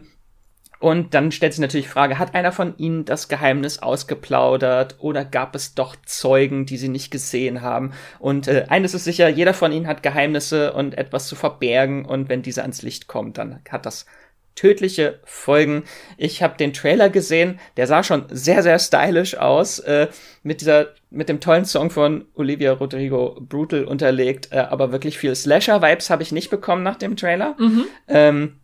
und 0.79 1.13
dann 1.13 1.31
stellt 1.31 1.53
sich 1.53 1.59
natürlich 1.59 1.85
die 1.85 1.91
Frage, 1.91 2.17
hat 2.17 2.33
einer 2.33 2.51
von 2.51 2.75
ihnen 2.77 3.05
das 3.05 3.27
Geheimnis 3.27 3.77
ausgeplaudert 3.77 4.95
oder 4.97 5.23
gab 5.23 5.53
es 5.53 5.75
doch 5.75 5.95
Zeugen, 6.03 6.65
die 6.65 6.77
sie 6.77 6.89
nicht 6.89 7.11
gesehen 7.11 7.61
haben? 7.61 7.93
Und 8.17 8.47
äh, 8.47 8.65
eines 8.69 8.95
ist 8.95 9.03
sicher, 9.03 9.29
jeder 9.29 9.53
von 9.53 9.71
ihnen 9.71 9.85
hat 9.85 10.01
Geheimnisse 10.01 10.73
und 10.73 10.97
etwas 10.97 11.27
zu 11.27 11.35
verbergen 11.35 12.05
und 12.05 12.27
wenn 12.27 12.41
diese 12.41 12.63
ans 12.63 12.81
Licht 12.81 13.05
kommt, 13.05 13.37
dann 13.37 13.61
hat 13.69 13.85
das 13.85 14.07
tödliche 14.55 15.19
Folgen. 15.23 15.83
Ich 16.17 16.43
habe 16.43 16.57
den 16.57 16.73
Trailer 16.73 17.09
gesehen, 17.09 17.59
der 17.77 17.87
sah 17.87 18.03
schon 18.03 18.25
sehr, 18.29 18.63
sehr 18.63 18.79
stylisch 18.79 19.37
aus, 19.37 19.79
äh, 19.79 20.07
mit 20.43 20.61
dieser, 20.61 20.87
mit 21.09 21.29
dem 21.29 21.39
tollen 21.39 21.65
Song 21.65 21.89
von 21.89 22.25
Olivia 22.35 22.73
Rodrigo 22.73 23.37
Brutal 23.41 23.85
unterlegt, 23.85 24.49
äh, 24.51 24.57
aber 24.57 24.91
wirklich 24.91 25.17
viel 25.17 25.35
Slasher-Vibes 25.35 26.09
habe 26.09 26.23
ich 26.23 26.31
nicht 26.31 26.49
bekommen 26.49 26.83
nach 26.83 26.97
dem 26.97 27.15
Trailer. 27.15 27.55
Mhm. 27.57 27.85
Ähm, 28.07 28.55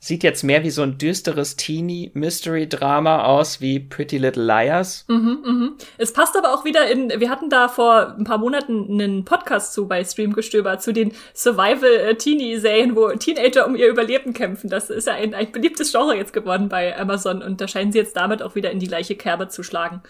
Sieht 0.00 0.22
jetzt 0.22 0.44
mehr 0.44 0.62
wie 0.62 0.70
so 0.70 0.82
ein 0.82 0.96
düsteres 0.96 1.56
Teenie-Mystery-Drama 1.56 3.24
aus, 3.24 3.60
wie 3.60 3.80
Pretty 3.80 4.18
Little 4.18 4.44
Liars. 4.44 5.04
Mhm, 5.08 5.42
mhm. 5.44 5.72
Es 5.96 6.12
passt 6.12 6.36
aber 6.36 6.54
auch 6.54 6.64
wieder 6.64 6.88
in, 6.88 7.08
wir 7.18 7.28
hatten 7.28 7.50
da 7.50 7.66
vor 7.66 8.14
ein 8.16 8.22
paar 8.22 8.38
Monaten 8.38 8.88
einen 8.88 9.24
Podcast 9.24 9.72
zu 9.72 9.88
bei 9.88 10.04
Streamgestöber, 10.04 10.78
zu 10.78 10.92
den 10.92 11.12
Survival-Teenie-Serien, 11.34 12.94
wo 12.94 13.08
Teenager 13.10 13.66
um 13.66 13.74
ihr 13.74 13.88
Überleben 13.88 14.34
kämpfen. 14.34 14.70
Das 14.70 14.88
ist 14.88 15.08
ja 15.08 15.14
ein, 15.14 15.34
ein 15.34 15.50
beliebtes 15.50 15.90
Genre 15.90 16.16
jetzt 16.16 16.32
geworden 16.32 16.68
bei 16.68 16.96
Amazon 16.96 17.42
und 17.42 17.60
da 17.60 17.66
scheinen 17.66 17.90
sie 17.90 17.98
jetzt 17.98 18.16
damit 18.16 18.40
auch 18.40 18.54
wieder 18.54 18.70
in 18.70 18.78
die 18.78 18.86
gleiche 18.86 19.16
Kerbe 19.16 19.48
zu 19.48 19.64
schlagen. 19.64 20.02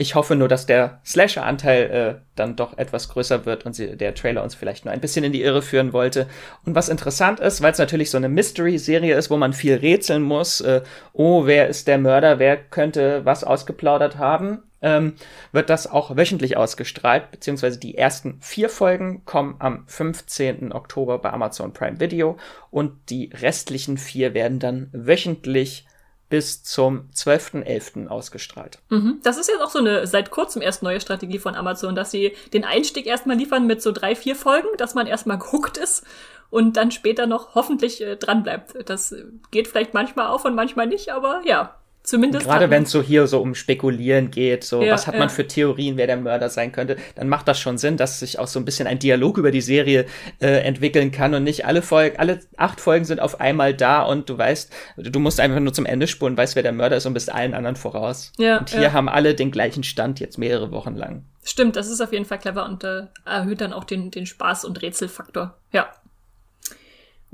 Ich 0.00 0.14
hoffe 0.14 0.36
nur, 0.36 0.46
dass 0.46 0.64
der 0.64 1.00
Slasher-Anteil 1.04 1.82
äh, 1.90 2.20
dann 2.36 2.54
doch 2.54 2.78
etwas 2.78 3.08
größer 3.08 3.46
wird 3.46 3.66
und 3.66 3.74
sie, 3.74 3.96
der 3.96 4.14
Trailer 4.14 4.44
uns 4.44 4.54
vielleicht 4.54 4.84
nur 4.84 4.94
ein 4.94 5.00
bisschen 5.00 5.24
in 5.24 5.32
die 5.32 5.42
Irre 5.42 5.60
führen 5.60 5.92
wollte. 5.92 6.28
Und 6.64 6.76
was 6.76 6.88
interessant 6.88 7.40
ist, 7.40 7.62
weil 7.62 7.72
es 7.72 7.78
natürlich 7.78 8.12
so 8.12 8.16
eine 8.16 8.28
Mystery-Serie 8.28 9.16
ist, 9.16 9.28
wo 9.28 9.36
man 9.36 9.52
viel 9.52 9.74
rätseln 9.74 10.22
muss, 10.22 10.60
äh, 10.60 10.82
oh, 11.12 11.46
wer 11.46 11.66
ist 11.66 11.88
der 11.88 11.98
Mörder, 11.98 12.38
wer 12.38 12.56
könnte 12.56 13.24
was 13.24 13.42
ausgeplaudert 13.42 14.18
haben, 14.18 14.62
ähm, 14.82 15.14
wird 15.50 15.68
das 15.68 15.90
auch 15.90 16.16
wöchentlich 16.16 16.56
ausgestrahlt, 16.56 17.32
beziehungsweise 17.32 17.80
die 17.80 17.98
ersten 17.98 18.38
vier 18.40 18.68
Folgen 18.68 19.24
kommen 19.24 19.56
am 19.58 19.82
15. 19.88 20.72
Oktober 20.72 21.18
bei 21.18 21.32
Amazon 21.32 21.72
Prime 21.72 21.98
Video 21.98 22.36
und 22.70 22.92
die 23.10 23.32
restlichen 23.34 23.98
vier 23.98 24.32
werden 24.32 24.60
dann 24.60 24.90
wöchentlich 24.92 25.86
bis 26.28 26.62
zum 26.62 27.08
12.11. 27.14 28.08
ausgestrahlt. 28.08 28.78
Mhm. 28.90 29.20
Das 29.22 29.38
ist 29.38 29.48
jetzt 29.48 29.62
auch 29.62 29.70
so 29.70 29.78
eine 29.78 30.06
seit 30.06 30.30
kurzem 30.30 30.60
erst 30.60 30.82
neue 30.82 31.00
Strategie 31.00 31.38
von 31.38 31.54
Amazon, 31.54 31.94
dass 31.94 32.10
sie 32.10 32.34
den 32.52 32.64
Einstieg 32.64 33.06
erstmal 33.06 33.36
liefern 33.36 33.66
mit 33.66 33.80
so 33.82 33.92
drei, 33.92 34.14
vier 34.14 34.36
Folgen, 34.36 34.68
dass 34.76 34.94
man 34.94 35.06
erstmal 35.06 35.38
gehuckt 35.38 35.78
ist 35.78 36.04
und 36.50 36.76
dann 36.76 36.90
später 36.90 37.26
noch 37.26 37.54
hoffentlich 37.54 38.02
äh, 38.02 38.16
dran. 38.16 38.46
Das 38.86 39.14
geht 39.50 39.68
vielleicht 39.68 39.94
manchmal 39.94 40.28
auf 40.28 40.44
und 40.44 40.54
manchmal 40.54 40.86
nicht, 40.86 41.10
aber 41.10 41.42
ja, 41.44 41.74
Zumindest. 42.08 42.46
Gerade 42.46 42.70
wenn 42.70 42.84
es 42.84 42.90
so 42.90 43.02
hier 43.02 43.26
so 43.26 43.38
um 43.38 43.54
Spekulieren 43.54 44.30
geht, 44.30 44.64
so 44.64 44.82
ja, 44.82 44.94
was 44.94 45.06
hat 45.06 45.12
ja. 45.12 45.20
man 45.20 45.28
für 45.28 45.46
Theorien, 45.46 45.98
wer 45.98 46.06
der 46.06 46.16
Mörder 46.16 46.48
sein 46.48 46.72
könnte, 46.72 46.96
dann 47.16 47.28
macht 47.28 47.46
das 47.46 47.60
schon 47.60 47.76
Sinn, 47.76 47.98
dass 47.98 48.20
sich 48.20 48.38
auch 48.38 48.46
so 48.46 48.58
ein 48.58 48.64
bisschen 48.64 48.86
ein 48.86 48.98
Dialog 48.98 49.36
über 49.36 49.50
die 49.50 49.60
Serie 49.60 50.06
äh, 50.40 50.60
entwickeln 50.62 51.10
kann 51.10 51.34
und 51.34 51.44
nicht 51.44 51.66
alle 51.66 51.82
Folgen, 51.82 52.18
alle 52.18 52.40
acht 52.56 52.80
Folgen 52.80 53.04
sind 53.04 53.20
auf 53.20 53.42
einmal 53.42 53.74
da 53.74 54.00
und 54.04 54.30
du 54.30 54.38
weißt, 54.38 54.72
du 54.96 55.20
musst 55.20 55.38
einfach 55.38 55.60
nur 55.60 55.74
zum 55.74 55.84
Ende 55.84 56.06
spuren, 56.06 56.34
weißt, 56.34 56.56
wer 56.56 56.62
der 56.62 56.72
Mörder 56.72 56.96
ist 56.96 57.04
und 57.04 57.12
bist 57.12 57.30
allen 57.30 57.52
anderen 57.52 57.76
voraus. 57.76 58.32
Ja, 58.38 58.56
und 58.60 58.70
hier 58.70 58.80
ja. 58.80 58.92
haben 58.94 59.10
alle 59.10 59.34
den 59.34 59.50
gleichen 59.50 59.82
Stand 59.82 60.18
jetzt 60.18 60.38
mehrere 60.38 60.70
Wochen 60.70 60.94
lang. 60.94 61.26
Stimmt, 61.44 61.76
das 61.76 61.90
ist 61.90 62.00
auf 62.00 62.14
jeden 62.14 62.24
Fall 62.24 62.38
clever 62.38 62.64
und 62.64 62.84
äh, 62.84 63.02
erhöht 63.26 63.60
dann 63.60 63.74
auch 63.74 63.84
den, 63.84 64.10
den 64.10 64.24
Spaß 64.24 64.64
und 64.64 64.80
Rätselfaktor. 64.80 65.58
Ja. 65.72 65.88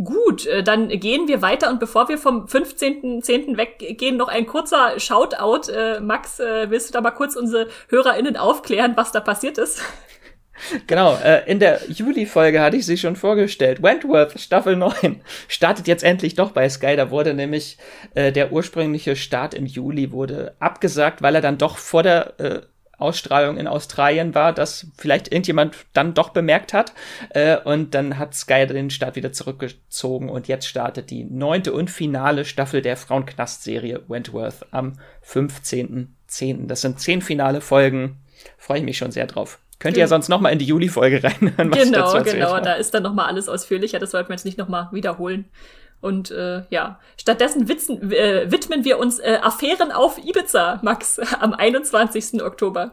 Gut, 0.03 0.47
äh, 0.47 0.65
dann 0.65 0.89
gehen 0.89 1.29
wir 1.29 1.41
weiter 1.41 1.71
und 1.71 1.79
bevor 1.79 2.09
wir 2.09 2.19
vom 2.19 2.47
15.10. 2.47 3.57
weggehen, 3.57 4.17
noch 4.17 4.27
ein 4.27 4.47
kurzer 4.47 4.99
Shoutout. 4.99 5.71
Äh, 5.71 6.01
Max, 6.01 6.41
äh, 6.41 6.69
willst 6.69 6.89
du 6.89 6.93
da 6.95 7.01
mal 7.01 7.13
kurz 7.13 7.37
unsere 7.37 7.69
HörerInnen 7.89 8.37
aufklären, 8.37 8.97
was 8.97 9.13
da 9.13 9.21
passiert 9.21 9.59
ist? 9.59 9.83
Genau, 10.87 11.19
in 11.47 11.59
der 11.59 11.81
Juli-Folge 11.89 12.63
hatte 12.63 12.77
ich 12.77 12.87
sie 12.87 12.97
schon 12.97 13.17
vorgestellt. 13.17 13.83
Wentworth, 13.83 14.39
Staffel 14.39 14.77
9, 14.77 15.21
startet 15.49 15.89
jetzt 15.89 16.05
endlich 16.05 16.37
doch 16.37 16.53
bei 16.53 16.69
Sky. 16.69 16.95
Da 16.95 17.11
wurde 17.11 17.35
nämlich 17.35 17.77
der 18.15 18.53
ursprüngliche 18.53 19.17
Start 19.17 19.53
im 19.55 19.67
Juli 19.67 20.13
wurde 20.13 20.55
abgesagt, 20.61 21.23
weil 21.23 21.35
er 21.35 21.41
dann 21.41 21.59
doch 21.59 21.77
vor 21.77 22.05
der 22.05 22.69
Ausstrahlung 22.99 23.57
in 23.57 23.67
Australien 23.67 24.35
war, 24.35 24.53
dass 24.53 24.87
vielleicht 24.97 25.33
irgendjemand 25.33 25.77
dann 25.93 26.15
doch 26.15 26.31
bemerkt 26.31 26.73
hat. 26.73 26.93
Äh, 27.31 27.59
und 27.59 27.95
dann 27.95 28.19
hat 28.19 28.35
Sky 28.35 28.67
den 28.67 28.91
Start 28.91 29.17
wieder 29.17 29.33
zurückgezogen 29.33 30.29
und 30.29 30.49
jetzt 30.49 30.67
startet 30.67 31.11
die 31.11 31.25
neunte 31.25 31.73
und 31.73 31.91
finale 31.91 32.45
Staffel 32.45 32.83
der 32.83 32.97
Frauenknast-Serie 32.97 34.03
Wentworth 34.09 34.67
am 34.71 34.99
15.10. 35.27 36.67
Das 36.67 36.81
sind 36.81 37.01
zehn 37.01 37.23
finale 37.23 37.61
Folgen. 37.61 38.19
Freue 38.59 38.79
ich 38.79 38.85
mich 38.85 38.99
schon 38.99 39.13
sehr 39.13 39.27
drauf. 39.27 39.59
Könnt 39.79 39.97
ihr 39.97 40.03
ja 40.03 40.09
sonst 40.09 40.29
noch 40.29 40.41
mal 40.41 40.51
in 40.51 40.59
die 40.59 40.65
Juli-Folge 40.65 41.23
reinhören, 41.23 41.71
was 41.71 41.79
genau, 41.79 42.07
ich 42.07 42.13
dazu 42.13 42.31
Genau, 42.31 42.53
genau, 42.53 42.61
da 42.65 42.75
ist 42.75 42.95
dann 42.95 43.03
noch 43.03 43.13
mal 43.13 43.27
alles 43.27 43.49
ausführlicher. 43.49 43.99
Das 43.99 44.15
wollten 44.15 44.29
wir 44.29 44.35
jetzt 44.35 44.47
nicht 44.47 44.57
noch 44.57 44.69
mal 44.69 44.89
wiederholen. 44.93 45.47
Und 46.05 46.31
äh, 46.31 46.65
ja, 46.69 47.01
stattdessen 47.17 47.67
witzen, 47.67 48.13
äh, 48.13 48.53
widmen 48.53 48.85
wir 48.85 48.99
uns 48.99 49.21
äh, 49.21 49.39
Affären 49.41 49.91
auf 49.91 50.19
Ibiza, 50.19 50.79
Max, 50.83 51.19
am 51.41 51.55
21. 51.55 52.43
Oktober. 52.43 52.91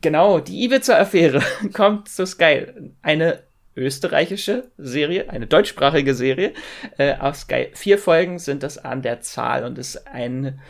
Genau, 0.00 0.38
die 0.38 0.62
Ibiza-Affäre 0.62 1.42
kommt 1.72 2.08
zu 2.08 2.24
Sky. 2.24 2.68
Eine 3.02 3.42
österreichische 3.74 4.70
Serie, 4.78 5.28
eine 5.28 5.48
deutschsprachige 5.48 6.14
Serie 6.14 6.52
äh, 6.98 7.16
auf 7.18 7.34
Sky. 7.34 7.70
Vier 7.74 7.98
Folgen 7.98 8.38
sind 8.38 8.62
das 8.62 8.78
an 8.78 9.02
der 9.02 9.20
Zahl 9.20 9.64
und 9.64 9.76
ist 9.76 10.06
ein 10.06 10.60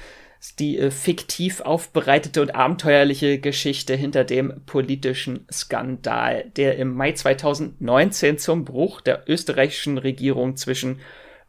die 0.59 0.78
äh, 0.78 0.90
fiktiv 0.90 1.61
aufbereitete 1.61 2.40
und 2.40 2.55
abenteuerliche 2.55 3.38
Geschichte 3.38 3.95
hinter 3.95 4.24
dem 4.24 4.62
politischen 4.64 5.47
Skandal, 5.53 6.51
der 6.57 6.78
im 6.78 6.95
Mai 6.95 7.12
2019 7.12 8.38
zum 8.38 8.64
Bruch 8.64 9.03
der 9.03 9.24
österreichischen 9.26 9.99
Regierung 9.99 10.57
zwischen 10.57 11.01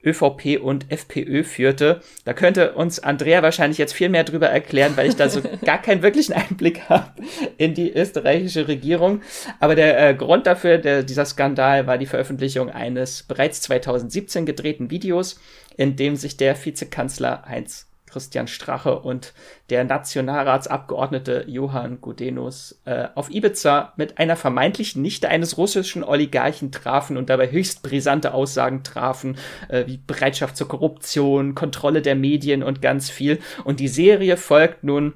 ÖVP 0.06 0.62
und 0.62 0.92
FPÖ 0.92 1.44
führte. 1.44 2.02
Da 2.24 2.34
könnte 2.34 2.74
uns 2.74 3.00
Andrea 3.00 3.42
wahrscheinlich 3.42 3.78
jetzt 3.78 3.94
viel 3.94 4.10
mehr 4.10 4.24
drüber 4.24 4.48
erklären, 4.48 4.94
weil 4.96 5.08
ich 5.08 5.16
da 5.16 5.30
so 5.30 5.42
gar 5.66 5.82
keinen 5.82 6.04
wirklichen 6.04 6.34
Einblick 6.34 6.90
habe 6.90 7.14
in 7.58 7.74
die 7.74 7.92
österreichische 7.92 8.68
Regierung. 8.68 9.22
Aber 9.60 9.76
der 9.76 10.10
äh, 10.10 10.14
Grund 10.14 10.48
dafür, 10.48 10.78
der, 10.78 11.04
dieser 11.04 11.26
Skandal, 11.26 11.88
war 11.88 11.98
die 11.98 12.06
Veröffentlichung 12.06 12.70
eines 12.70 13.24
bereits 13.24 13.62
2017 13.62 14.46
gedrehten 14.46 14.92
Videos, 14.92 15.40
in 15.78 15.96
dem 15.96 16.16
sich 16.16 16.38
der 16.38 16.56
Vizekanzler 16.64 17.44
Heinz 17.48 17.88
Christian 18.16 18.48
Strache 18.48 19.00
und 19.00 19.34
der 19.70 19.84
Nationalratsabgeordnete 19.84 21.44
Johann 21.48 22.00
Gudenus 22.00 22.80
äh, 22.86 23.10
auf 23.14 23.30
Ibiza 23.30 23.92
mit 23.98 24.20
einer 24.20 24.38
vermeintlichen 24.38 25.02
Nichte 25.02 25.28
eines 25.28 25.58
russischen 25.58 26.02
Oligarchen 26.02 26.72
trafen 26.72 27.18
und 27.18 27.30
dabei 27.30 27.52
höchst 27.52 27.84
brisante 27.84 28.34
Aussagen 28.34 28.84
trafen, 28.84 29.38
äh, 29.68 29.86
wie 29.88 29.98
Bereitschaft 29.98 30.56
zur 30.56 30.70
Korruption, 30.70 31.56
Kontrolle 31.56 32.02
der 32.02 32.16
Medien 32.16 32.64
und 32.64 32.82
ganz 32.82 33.10
viel. 33.10 33.40
Und 33.66 33.82
die 33.82 33.90
Serie 33.90 34.38
folgt 34.38 34.86
nun 34.86 35.16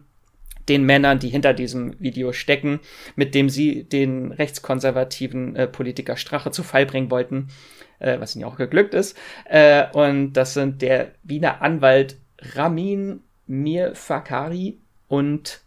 den 0.67 0.83
Männern, 0.83 1.19
die 1.19 1.29
hinter 1.29 1.53
diesem 1.53 1.97
Video 2.01 2.33
stecken, 2.33 2.81
mit 3.15 3.33
dem 3.33 3.47
sie 3.49 3.85
den 3.85 4.33
rechtskonservativen 4.33 5.55
äh, 5.55 5.67
Politiker 5.67 6.17
Strache 6.17 6.51
zu 6.51 6.63
Fall 6.63 6.85
bringen 6.85 7.11
wollten, 7.11 7.47
äh, 7.99 8.19
was 8.19 8.35
ihnen 8.35 8.43
auch 8.43 8.57
geglückt 8.57 8.93
ist. 8.93 9.17
Äh, 9.45 9.85
und 9.93 10.33
das 10.33 10.53
sind 10.53 10.81
der 10.81 11.13
Wiener 11.23 11.61
Anwalt 11.61 12.17
Ramin 12.55 13.21
Mir 13.47 13.95
Fakari 13.95 14.77
und 15.07 15.61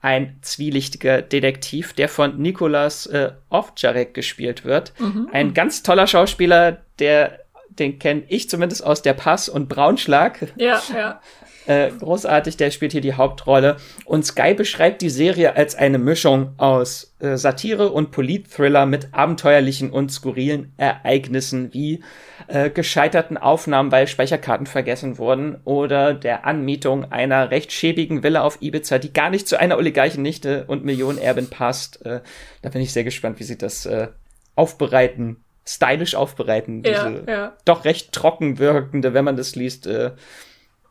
ein 0.00 0.38
zwielichtiger 0.42 1.22
Detektiv, 1.22 1.92
der 1.92 2.08
von 2.08 2.38
Nikolas 2.38 3.06
äh, 3.06 3.32
Ovtcharek 3.50 4.14
gespielt 4.14 4.64
wird. 4.64 4.92
Mhm. 5.00 5.28
Ein 5.32 5.54
ganz 5.54 5.82
toller 5.82 6.06
Schauspieler, 6.06 6.82
der 7.00 7.40
den 7.78 7.98
kenne 7.98 8.22
ich 8.28 8.48
zumindest 8.48 8.84
aus 8.84 9.02
der 9.02 9.14
Pass 9.14 9.48
und 9.48 9.68
Braunschlag. 9.68 10.52
Ja, 10.56 10.80
ja. 10.94 11.20
Äh, 11.68 11.90
großartig, 11.90 12.56
der 12.56 12.70
spielt 12.70 12.92
hier 12.92 13.02
die 13.02 13.12
Hauptrolle. 13.12 13.76
Und 14.06 14.24
Sky 14.24 14.54
beschreibt 14.54 15.02
die 15.02 15.10
Serie 15.10 15.54
als 15.54 15.74
eine 15.74 15.98
Mischung 15.98 16.54
aus 16.56 17.14
äh, 17.18 17.36
Satire 17.36 17.92
und 17.92 18.10
Politthriller 18.10 18.86
mit 18.86 19.08
abenteuerlichen 19.12 19.90
und 19.90 20.10
skurrilen 20.10 20.72
Ereignissen 20.78 21.74
wie 21.74 22.02
äh, 22.46 22.70
gescheiterten 22.70 23.36
Aufnahmen, 23.36 23.92
weil 23.92 24.06
Speicherkarten 24.06 24.66
vergessen 24.66 25.18
wurden 25.18 25.60
oder 25.64 26.14
der 26.14 26.46
Anmietung 26.46 27.12
einer 27.12 27.50
recht 27.50 27.70
schäbigen 27.70 28.22
Villa 28.22 28.44
auf 28.44 28.62
Ibiza, 28.62 28.98
die 28.98 29.12
gar 29.12 29.28
nicht 29.28 29.46
zu 29.46 29.60
einer 29.60 29.76
Oligarchennichte 29.76 30.64
und 30.68 30.86
Millionenerbin 30.86 31.50
passt. 31.50 32.04
Äh, 32.06 32.22
da 32.62 32.70
bin 32.70 32.80
ich 32.80 32.94
sehr 32.94 33.04
gespannt, 33.04 33.40
wie 33.40 33.44
sie 33.44 33.58
das 33.58 33.84
äh, 33.84 34.08
aufbereiten 34.54 35.44
stylisch 35.68 36.14
aufbereiten. 36.14 36.82
Ja, 36.84 37.10
diese 37.10 37.24
ja. 37.30 37.56
doch 37.64 37.84
recht 37.84 38.12
trocken 38.12 38.58
wirkende, 38.58 39.14
wenn 39.14 39.24
man 39.24 39.36
das 39.36 39.54
liest, 39.54 39.86
äh, 39.86 40.12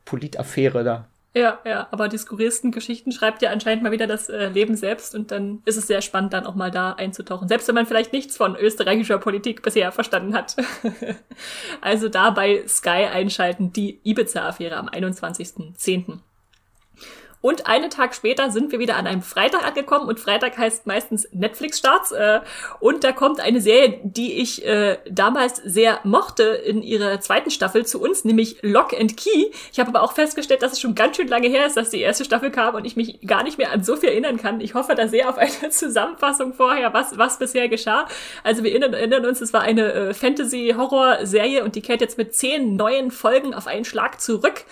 Politaffäre 0.05 0.83
da. 0.83 1.07
Ja, 1.33 1.59
ja, 1.65 1.87
aber 1.91 2.07
die 2.07 2.17
skurrilsten 2.17 2.71
Geschichten 2.71 3.11
schreibt 3.11 3.43
ja 3.43 3.51
anscheinend 3.51 3.83
mal 3.83 3.91
wieder 3.91 4.07
das 4.07 4.27
äh, 4.27 4.47
Leben 4.47 4.75
selbst 4.75 5.13
und 5.13 5.29
dann 5.29 5.61
ist 5.65 5.77
es 5.77 5.85
sehr 5.85 6.01
spannend, 6.01 6.33
dann 6.33 6.47
auch 6.47 6.55
mal 6.55 6.71
da 6.71 6.93
einzutauchen. 6.93 7.47
Selbst 7.47 7.67
wenn 7.67 7.75
man 7.75 7.85
vielleicht 7.85 8.11
nichts 8.11 8.35
von 8.37 8.55
österreichischer 8.55 9.19
Politik 9.19 9.61
bisher 9.61 9.91
verstanden 9.91 10.33
hat. 10.33 10.55
also 11.81 12.09
da 12.09 12.31
bei 12.31 12.63
Sky 12.67 13.05
einschalten, 13.11 13.71
die 13.71 13.99
Ibiza-Affäre 14.03 14.77
am 14.77 14.89
21.10. 14.89 16.19
Und 17.47 17.65
einen 17.65 17.89
Tag 17.89 18.13
später 18.13 18.51
sind 18.51 18.73
wir 18.73 18.79
wieder 18.79 18.97
an 18.97 19.07
einem 19.07 19.21
Freitag 19.21 19.65
angekommen 19.65 20.09
und 20.09 20.19
Freitag 20.19 20.57
heißt 20.57 20.85
meistens 20.85 21.29
Netflix-Starts. 21.31 22.11
Äh, 22.11 22.41
und 22.81 23.05
da 23.05 23.13
kommt 23.13 23.39
eine 23.39 23.61
Serie, 23.61 24.01
die 24.03 24.33
ich 24.41 24.65
äh, 24.65 24.97
damals 25.09 25.55
sehr 25.63 26.01
mochte 26.03 26.43
in 26.43 26.83
ihrer 26.83 27.21
zweiten 27.21 27.49
Staffel 27.49 27.85
zu 27.85 28.01
uns, 28.01 28.25
nämlich 28.25 28.57
Lock 28.63 28.91
and 28.91 29.15
Key. 29.15 29.45
Ich 29.71 29.79
habe 29.79 29.87
aber 29.87 30.03
auch 30.03 30.11
festgestellt, 30.11 30.61
dass 30.61 30.73
es 30.73 30.81
schon 30.81 30.93
ganz 30.93 31.15
schön 31.15 31.29
lange 31.29 31.47
her 31.47 31.65
ist, 31.65 31.77
dass 31.77 31.89
die 31.89 32.01
erste 32.01 32.25
Staffel 32.25 32.51
kam 32.51 32.75
und 32.75 32.83
ich 32.83 32.97
mich 32.97 33.21
gar 33.25 33.43
nicht 33.43 33.57
mehr 33.57 33.71
an 33.71 33.81
so 33.81 33.95
viel 33.95 34.09
erinnern 34.09 34.35
kann. 34.35 34.59
Ich 34.59 34.73
hoffe 34.73 34.93
da 34.95 35.07
sehr 35.07 35.29
auf 35.29 35.37
eine 35.37 35.69
Zusammenfassung 35.69 36.53
vorher, 36.53 36.93
was, 36.93 37.17
was 37.17 37.39
bisher 37.39 37.69
geschah. 37.69 38.09
Also 38.43 38.65
wir 38.65 38.71
erinnern, 38.71 38.93
erinnern 38.93 39.25
uns, 39.25 39.39
es 39.39 39.53
war 39.53 39.61
eine 39.61 39.93
äh, 39.93 40.13
Fantasy-Horror-Serie 40.13 41.63
und 41.63 41.75
die 41.75 41.81
kehrt 41.81 42.01
jetzt 42.01 42.17
mit 42.17 42.35
zehn 42.35 42.75
neuen 42.75 43.09
Folgen 43.09 43.53
auf 43.53 43.67
einen 43.67 43.85
Schlag 43.85 44.19
zurück. 44.19 44.65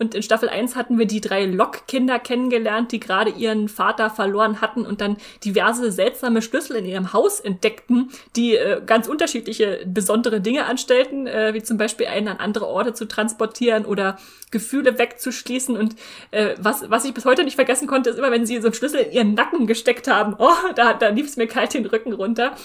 Und 0.00 0.14
in 0.14 0.22
Staffel 0.22 0.48
1 0.48 0.76
hatten 0.76 0.98
wir 0.98 1.04
die 1.04 1.20
drei 1.20 1.44
Lok-Kinder 1.44 2.18
kennengelernt, 2.18 2.90
die 2.90 3.00
gerade 3.00 3.30
ihren 3.30 3.68
Vater 3.68 4.08
verloren 4.08 4.62
hatten 4.62 4.86
und 4.86 5.02
dann 5.02 5.18
diverse 5.44 5.92
seltsame 5.92 6.40
Schlüssel 6.40 6.76
in 6.76 6.86
ihrem 6.86 7.12
Haus 7.12 7.38
entdeckten, 7.38 8.10
die 8.34 8.56
äh, 8.56 8.80
ganz 8.84 9.08
unterschiedliche 9.08 9.80
besondere 9.84 10.40
Dinge 10.40 10.64
anstellten, 10.64 11.26
äh, 11.26 11.52
wie 11.52 11.62
zum 11.62 11.76
Beispiel 11.76 12.06
einen 12.06 12.28
an 12.28 12.38
andere 12.38 12.66
Orte 12.66 12.94
zu 12.94 13.06
transportieren 13.06 13.84
oder 13.84 14.18
Gefühle 14.50 14.98
wegzuschließen. 14.98 15.76
Und 15.76 15.96
äh, 16.30 16.54
was, 16.58 16.88
was 16.88 17.04
ich 17.04 17.12
bis 17.12 17.26
heute 17.26 17.44
nicht 17.44 17.56
vergessen 17.56 17.86
konnte, 17.86 18.08
ist 18.08 18.18
immer, 18.18 18.30
wenn 18.30 18.46
sie 18.46 18.56
so 18.56 18.68
einen 18.68 18.74
Schlüssel 18.74 19.00
in 19.00 19.12
ihren 19.12 19.34
Nacken 19.34 19.66
gesteckt 19.66 20.08
haben, 20.08 20.34
oh, 20.38 20.48
da, 20.76 20.94
da 20.94 21.10
lief 21.10 21.26
es 21.26 21.36
mir 21.36 21.46
kalt 21.46 21.74
den 21.74 21.84
Rücken 21.84 22.14
runter. 22.14 22.56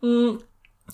Mm. 0.00 0.38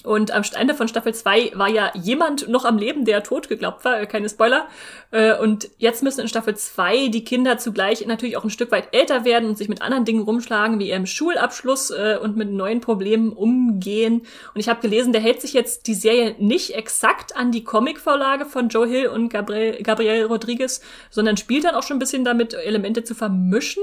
Und 0.04 0.30
am 0.30 0.42
Ende 0.54 0.74
von 0.74 0.86
Staffel 0.86 1.12
2 1.12 1.52
war 1.54 1.68
ja 1.68 1.90
jemand 1.94 2.48
noch 2.48 2.64
am 2.64 2.78
Leben, 2.78 3.04
der 3.04 3.24
tot 3.24 3.48
geglaubt 3.48 3.84
war, 3.84 4.00
äh, 4.00 4.06
keine 4.06 4.28
Spoiler. 4.28 4.68
Äh, 5.10 5.36
und 5.36 5.70
jetzt 5.78 6.02
müssen 6.02 6.20
in 6.20 6.28
Staffel 6.28 6.56
2 6.56 7.08
die 7.08 7.24
Kinder 7.24 7.58
zugleich 7.58 8.06
natürlich 8.06 8.36
auch 8.36 8.44
ein 8.44 8.50
Stück 8.50 8.70
weit 8.70 8.94
älter 8.94 9.24
werden 9.24 9.48
und 9.48 9.58
sich 9.58 9.68
mit 9.68 9.82
anderen 9.82 10.04
Dingen 10.04 10.22
rumschlagen, 10.22 10.78
wie 10.78 10.90
ihrem 10.90 11.06
Schulabschluss 11.06 11.90
äh, 11.90 12.16
und 12.22 12.36
mit 12.36 12.50
neuen 12.50 12.80
Problemen 12.80 13.32
umgehen. 13.32 14.22
Und 14.54 14.60
ich 14.60 14.68
habe 14.68 14.80
gelesen, 14.80 15.12
der 15.12 15.22
hält 15.22 15.40
sich 15.40 15.52
jetzt 15.52 15.88
die 15.88 15.94
Serie 15.94 16.36
nicht 16.38 16.74
exakt 16.74 17.36
an 17.36 17.50
die 17.50 17.64
Comicvorlage 17.64 18.44
von 18.44 18.68
Joe 18.68 18.86
Hill 18.86 19.08
und 19.08 19.30
Gabriel, 19.30 19.82
Gabriel 19.82 20.26
Rodriguez, 20.26 20.80
sondern 21.10 21.36
spielt 21.36 21.64
dann 21.64 21.74
auch 21.74 21.82
schon 21.82 21.96
ein 21.96 22.00
bisschen 22.00 22.24
damit, 22.24 22.54
Elemente 22.54 23.02
zu 23.02 23.14
vermischen. 23.14 23.82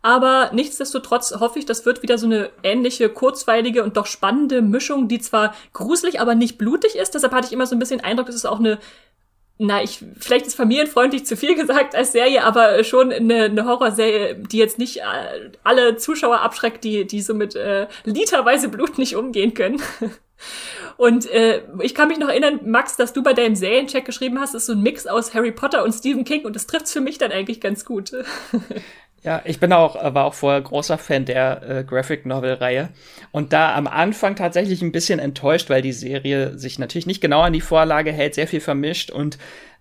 Aber 0.00 0.50
nichtsdestotrotz 0.52 1.34
hoffe 1.40 1.58
ich, 1.58 1.66
das 1.66 1.84
wird 1.84 2.02
wieder 2.02 2.18
so 2.18 2.26
eine 2.26 2.50
ähnliche, 2.62 3.08
kurzweilige 3.08 3.82
und 3.82 3.96
doch 3.96 4.06
spannende 4.06 4.62
Mischung, 4.62 5.08
die 5.08 5.18
zwar 5.18 5.54
gruselig, 5.72 6.20
aber 6.20 6.34
nicht 6.34 6.56
blutig 6.56 6.94
ist. 6.96 7.14
Deshalb 7.14 7.32
hatte 7.32 7.48
ich 7.48 7.52
immer 7.52 7.66
so 7.66 7.74
ein 7.74 7.80
bisschen 7.80 8.00
Eindruck, 8.00 8.26
dass 8.26 8.36
es 8.36 8.46
auch 8.46 8.60
eine 8.60 8.78
na, 9.60 9.82
ich, 9.82 10.04
vielleicht 10.18 10.46
ist 10.46 10.54
familienfreundlich 10.54 11.26
zu 11.26 11.36
viel 11.36 11.54
gesagt 11.60 11.94
als 11.94 12.12
Serie, 12.12 12.44
aber 12.44 12.82
schon 12.84 13.12
eine, 13.12 13.44
eine 13.44 13.64
Horrorserie, 13.64 14.36
die 14.36 14.58
jetzt 14.58 14.78
nicht 14.78 14.98
äh, 14.98 15.50
alle 15.64 15.96
Zuschauer 15.96 16.40
abschreckt, 16.40 16.84
die, 16.84 17.06
die 17.06 17.20
so 17.20 17.34
mit 17.34 17.56
äh, 17.56 17.88
literweise 18.04 18.68
Blut 18.68 18.98
nicht 18.98 19.16
umgehen 19.16 19.54
können. 19.54 19.82
Und 20.98 21.30
äh, 21.30 21.62
ich 21.80 21.94
kann 21.94 22.08
mich 22.08 22.18
noch 22.18 22.28
erinnern, 22.28 22.58
Max, 22.64 22.96
dass 22.96 23.12
du 23.12 23.22
bei 23.22 23.32
deinem 23.32 23.54
Seriencheck 23.54 24.04
geschrieben 24.04 24.40
hast, 24.40 24.56
ist 24.56 24.66
so 24.66 24.72
ein 24.72 24.82
Mix 24.82 25.06
aus 25.06 25.32
Harry 25.32 25.52
Potter 25.52 25.84
und 25.84 25.92
Stephen 25.92 26.24
King 26.24 26.44
und 26.44 26.56
das 26.56 26.66
trifft 26.66 26.88
für 26.88 27.00
mich 27.00 27.18
dann 27.18 27.30
eigentlich 27.32 27.60
ganz 27.60 27.84
gut. 27.84 28.12
Ja, 29.24 29.42
ich 29.44 29.58
bin 29.58 29.72
auch, 29.72 29.96
war 30.14 30.26
auch 30.26 30.34
vorher 30.34 30.60
großer 30.60 30.96
Fan 30.96 31.24
der 31.24 31.62
äh, 31.68 31.84
Graphic 31.84 32.24
Novel 32.24 32.54
Reihe 32.54 32.90
und 33.32 33.52
da 33.52 33.74
am 33.74 33.88
Anfang 33.88 34.36
tatsächlich 34.36 34.80
ein 34.80 34.92
bisschen 34.92 35.18
enttäuscht, 35.18 35.70
weil 35.70 35.82
die 35.82 35.92
Serie 35.92 36.56
sich 36.56 36.78
natürlich 36.78 37.06
nicht 37.06 37.20
genau 37.20 37.40
an 37.40 37.52
die 37.52 37.60
Vorlage 37.60 38.12
hält, 38.12 38.36
sehr 38.36 38.46
viel 38.46 38.60
vermischt 38.60 39.10
und 39.10 39.36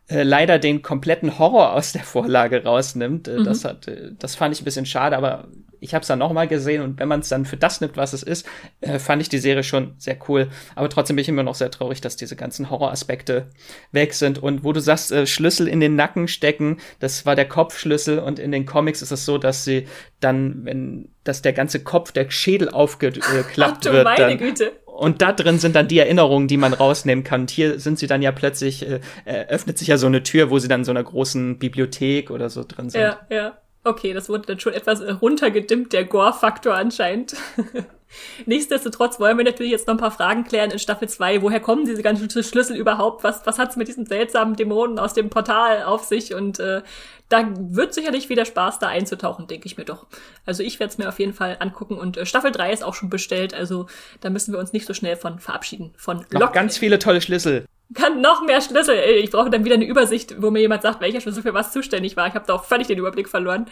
äh, 0.10 0.24
leider 0.24 0.58
den 0.58 0.82
kompletten 0.82 1.38
Horror 1.38 1.74
aus 1.74 1.94
der 1.94 2.04
Vorlage 2.04 2.64
rausnimmt. 2.64 3.28
Äh, 3.28 3.40
mhm. 3.40 3.44
Das 3.44 3.64
hat, 3.64 3.88
äh, 3.88 4.12
das 4.18 4.36
fand 4.36 4.56
ich 4.56 4.62
ein 4.62 4.66
bisschen 4.66 4.88
schade, 4.88 5.16
aber 5.16 5.48
ich 5.80 5.94
habe 5.94 6.02
es 6.02 6.08
dann 6.08 6.20
noch 6.20 6.34
mal 6.34 6.48
gesehen 6.48 6.82
und 6.82 7.00
wenn 7.00 7.08
man 7.08 7.22
es 7.22 7.30
dann 7.30 7.46
für 7.46 7.58
das 7.58 7.82
nimmt, 7.82 7.98
was 7.98 8.14
es 8.14 8.24
ist, 8.24 8.48
äh, 8.82 9.00
fand 9.00 9.22
ich 9.22 9.30
die 9.30 9.38
Serie 9.38 9.64
schon 9.64 9.94
sehr 9.98 10.18
cool. 10.28 10.50
Aber 10.76 10.90
trotzdem 10.90 11.16
bin 11.16 11.22
ich 11.22 11.30
immer 11.30 11.44
noch 11.44 11.56
sehr 11.56 11.72
traurig, 11.72 12.02
dass 12.02 12.16
diese 12.16 12.36
ganzen 12.36 12.70
Horroraspekte 12.70 13.50
weg 13.92 14.14
sind. 14.14 14.42
Und 14.42 14.64
wo 14.64 14.74
du 14.74 14.80
sagst, 14.80 15.12
äh, 15.12 15.28
Schlüssel 15.28 15.68
in 15.68 15.80
den 15.80 15.96
Nacken 15.96 16.28
stecken, 16.28 16.78
das 17.00 17.26
war 17.26 17.36
der 17.36 17.48
Kopfschlüssel 17.48 18.20
und 18.20 18.40
in 18.40 18.52
den 18.52 18.66
Comics 18.66 19.02
ist 19.02 19.12
es 19.12 19.26
so, 19.26 19.38
dass 19.38 19.64
sie 19.64 19.88
dann, 20.20 20.66
wenn, 20.66 21.10
dass 21.24 21.42
der 21.42 21.54
ganze 21.54 21.84
Kopf, 21.84 22.12
der 22.12 22.30
Schädel 22.30 22.70
aufgeklappt 22.70 23.56
Ach, 23.88 23.94
wird. 23.94 24.04
Meine 24.04 24.18
dann, 24.18 24.38
Güte. 24.38 24.72
Und 24.86 25.22
da 25.22 25.32
drin 25.32 25.60
sind 25.60 25.76
dann 25.76 25.88
die 25.88 26.00
Erinnerungen, 26.00 26.48
die 26.48 26.58
man 26.58 26.74
rausnehmen 26.74 27.24
kann. 27.24 27.42
Und 27.42 27.52
hier 27.52 27.80
sind 27.80 28.00
sie 28.00 28.08
dann 28.08 28.24
ja 28.24 28.32
plötzlich, 28.32 28.84
äh, 28.84 29.00
öffnet 29.48 29.78
sich 29.78 29.90
ja 29.90 29.98
so 29.98 30.08
eine 30.08 30.24
Tür, 30.24 30.50
wo 30.50 30.58
sie 30.58 30.68
dann 30.68 30.82
in 30.82 30.86
so 30.86 30.92
einer 30.92 31.04
großen 31.04 31.60
Bibliothek 31.60 32.32
oder 32.32 32.50
so 32.50 32.64
drin 32.68 32.90
sind. 32.90 33.02
Ja, 33.02 33.20
ja. 33.30 33.58
Okay, 33.88 34.12
das 34.12 34.28
wurde 34.28 34.48
dann 34.48 34.60
schon 34.60 34.74
etwas 34.74 35.02
runtergedimmt, 35.22 35.94
der 35.94 36.04
Gore-Faktor 36.04 36.74
anscheinend. 36.74 37.36
Nichtsdestotrotz 38.46 39.18
wollen 39.18 39.38
wir 39.38 39.46
natürlich 39.46 39.72
jetzt 39.72 39.88
noch 39.88 39.94
ein 39.94 40.00
paar 40.00 40.12
Fragen 40.12 40.44
klären 40.44 40.72
in 40.72 40.80
Staffel 40.80 41.08
2. 41.08 41.42
Woher 41.42 41.62
kommen 41.62 41.86
diese 41.86 42.04
ganzen 42.04 42.30
Schlüssel 42.44 42.76
überhaupt? 42.76 43.24
Was, 43.24 43.46
was 43.46 43.58
hat's 43.58 43.78
mit 43.78 43.88
diesen 43.88 44.06
seltsamen 44.06 44.58
Dämonen 44.58 45.00
aus 45.00 45.14
dem 45.14 45.30
Portal 45.30 45.84
auf 45.84 46.04
sich? 46.04 46.34
Und 46.34 46.60
äh, 46.60 46.82
da 47.30 47.48
wird 47.56 47.94
sicherlich 47.94 48.30
wieder 48.30 48.46
Spaß, 48.46 48.80
da 48.80 48.88
einzutauchen, 48.88 49.48
denke 49.48 49.66
ich 49.66 49.78
mir 49.78 49.86
doch. 49.86 50.08
Also 50.46 50.64
ich 50.64 50.80
werde 50.80 50.92
es 50.92 50.98
mir 50.98 51.10
auf 51.10 51.20
jeden 51.20 51.34
Fall 51.34 51.58
angucken. 51.60 51.98
Und 51.98 52.18
äh, 52.18 52.26
Staffel 52.26 52.52
3 52.52 52.72
ist 52.72 52.84
auch 52.84 52.94
schon 52.94 53.10
bestellt, 53.10 53.54
also 53.54 53.88
da 54.22 54.30
müssen 54.30 54.54
wir 54.54 54.60
uns 54.60 54.74
nicht 54.74 54.86
so 54.86 54.94
schnell 54.94 55.16
von 55.16 55.40
verabschieden. 55.40 55.94
Von 55.98 56.26
Noch 56.32 56.52
ganz 56.52 56.78
viele 56.78 57.00
tolle 57.00 57.22
Schlüssel 57.22 57.66
kann 57.94 58.22
noch 58.22 58.46
mehr 58.46 58.62
Schlüssel. 58.62 58.96
Ich 58.96 59.32
brauche 59.32 59.50
dann 59.50 59.64
wieder 59.64 59.76
eine 59.76 59.86
Übersicht, 59.86 60.42
wo 60.42 60.52
mir 60.52 60.60
jemand 60.60 60.82
sagt, 60.82 61.02
welcher 61.02 61.22
Schlüssel 61.22 61.44
für 61.44 61.54
was 61.54 61.72
zuständig 61.72 62.18
war. 62.18 62.28
Ich 62.28 62.34
habe 62.34 62.46
da 62.46 62.54
auch 62.54 62.66
völlig 62.66 62.88
den 62.88 62.98
Überblick 62.98 63.30
verloren. 63.30 63.68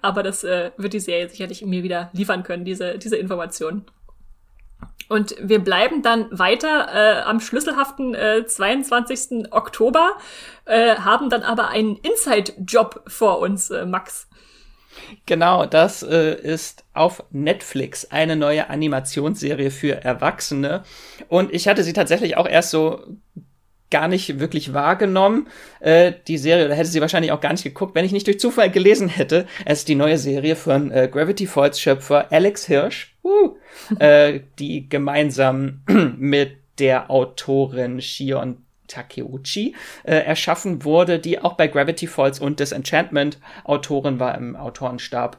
Aber 0.00 0.22
das 0.22 0.44
äh, 0.44 0.70
wird 0.76 0.94
die 0.94 1.00
Serie 1.00 1.28
sicherlich 1.28 1.64
mir 1.64 1.82
wieder 1.82 2.10
liefern 2.12 2.42
können, 2.42 2.64
diese, 2.64 2.98
diese 2.98 3.16
Informationen. 3.16 3.84
Und 5.08 5.34
wir 5.40 5.60
bleiben 5.60 6.02
dann 6.02 6.26
weiter 6.30 6.88
äh, 6.92 7.22
am 7.22 7.40
schlüsselhaften 7.40 8.14
äh, 8.14 8.44
22. 8.46 9.52
Oktober, 9.52 10.12
äh, 10.66 10.96
haben 10.96 11.30
dann 11.30 11.42
aber 11.42 11.68
einen 11.68 11.96
Inside-Job 11.96 13.04
vor 13.06 13.38
uns, 13.38 13.70
äh, 13.70 13.86
Max. 13.86 14.28
Genau, 15.26 15.64
das 15.64 16.02
äh, 16.02 16.34
ist 16.34 16.84
auf 16.92 17.24
Netflix 17.30 18.06
eine 18.10 18.36
neue 18.36 18.68
Animationsserie 18.68 19.70
für 19.70 20.04
Erwachsene. 20.04 20.82
Und 21.28 21.54
ich 21.54 21.68
hatte 21.68 21.84
sie 21.84 21.92
tatsächlich 21.92 22.36
auch 22.36 22.48
erst 22.48 22.70
so 22.70 23.02
gar 23.90 24.08
nicht 24.08 24.38
wirklich 24.38 24.74
wahrgenommen. 24.74 25.48
Äh, 25.80 26.12
die 26.26 26.38
Serie, 26.38 26.68
da 26.68 26.74
hätte 26.74 26.88
sie 26.88 27.00
wahrscheinlich 27.00 27.32
auch 27.32 27.40
gar 27.40 27.52
nicht 27.52 27.64
geguckt, 27.64 27.94
wenn 27.94 28.04
ich 28.04 28.12
nicht 28.12 28.26
durch 28.26 28.40
Zufall 28.40 28.70
gelesen 28.70 29.08
hätte. 29.08 29.46
Es 29.64 29.80
ist 29.80 29.88
die 29.88 29.94
neue 29.94 30.18
Serie 30.18 30.56
von 30.56 30.90
äh, 30.90 31.08
Gravity 31.10 31.46
Falls 31.46 31.80
Schöpfer 31.80 32.30
Alex 32.30 32.66
Hirsch, 32.66 33.16
uh, 33.24 33.56
äh, 33.98 34.40
die 34.58 34.88
gemeinsam 34.88 35.82
mit 36.18 36.56
der 36.78 37.10
Autorin 37.10 38.00
Shion 38.00 38.58
Takeuchi 38.88 39.74
äh, 40.04 40.16
erschaffen 40.16 40.84
wurde, 40.84 41.18
die 41.18 41.40
auch 41.40 41.54
bei 41.54 41.68
Gravity 41.68 42.06
Falls 42.06 42.40
und 42.40 42.58
Disenchantment 42.58 43.38
Autorin 43.64 44.18
war 44.18 44.36
im 44.36 44.56
Autorenstab. 44.56 45.38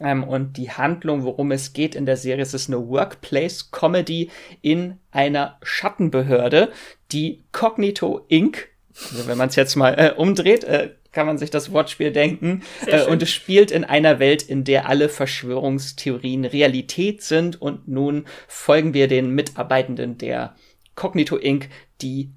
Ähm, 0.00 0.24
und 0.24 0.56
die 0.56 0.70
Handlung, 0.70 1.22
worum 1.24 1.52
es 1.52 1.72
geht 1.72 1.94
in 1.94 2.06
der 2.06 2.16
Serie, 2.16 2.42
es 2.42 2.54
ist 2.54 2.68
eine 2.68 2.88
Workplace-Comedy 2.88 4.30
in 4.60 4.98
einer 5.10 5.58
Schattenbehörde, 5.62 6.72
die 7.12 7.44
Cognito 7.52 8.24
Inc., 8.28 8.68
also 9.12 9.26
wenn 9.26 9.38
man 9.38 9.48
es 9.48 9.56
jetzt 9.56 9.74
mal 9.74 9.94
äh, 9.94 10.12
umdreht, 10.16 10.62
äh, 10.64 10.90
kann 11.10 11.26
man 11.26 11.38
sich 11.38 11.50
das 11.50 11.72
Wortspiel 11.72 12.12
denken. 12.12 12.62
Äh, 12.86 13.06
und 13.06 13.22
es 13.22 13.30
spielt 13.30 13.70
in 13.70 13.84
einer 13.84 14.18
Welt, 14.18 14.42
in 14.42 14.64
der 14.64 14.88
alle 14.88 15.08
Verschwörungstheorien 15.08 16.44
Realität 16.44 17.22
sind. 17.22 17.60
Und 17.60 17.88
nun 17.88 18.26
folgen 18.46 18.94
wir 18.94 19.08
den 19.08 19.30
Mitarbeitenden 19.30 20.18
der 20.18 20.54
Cognito 20.94 21.36
Inc., 21.36 21.68
die 22.02 22.30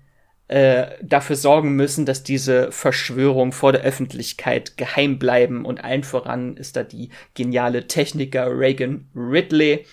äh, 0.48 0.88
dafür 1.02 1.36
sorgen 1.36 1.76
müssen, 1.76 2.06
dass 2.06 2.24
diese 2.24 2.72
Verschwörung 2.72 3.52
vor 3.52 3.74
der 3.74 3.82
Öffentlichkeit 3.82 4.78
geheim 4.78 5.20
bleiben. 5.20 5.66
Und 5.66 5.84
allen 5.84 6.04
voran 6.04 6.56
ist 6.56 6.76
da 6.76 6.84
die 6.84 7.10
geniale 7.34 7.88
Techniker 7.88 8.58
Reagan 8.58 9.10
Ridley. 9.16 9.86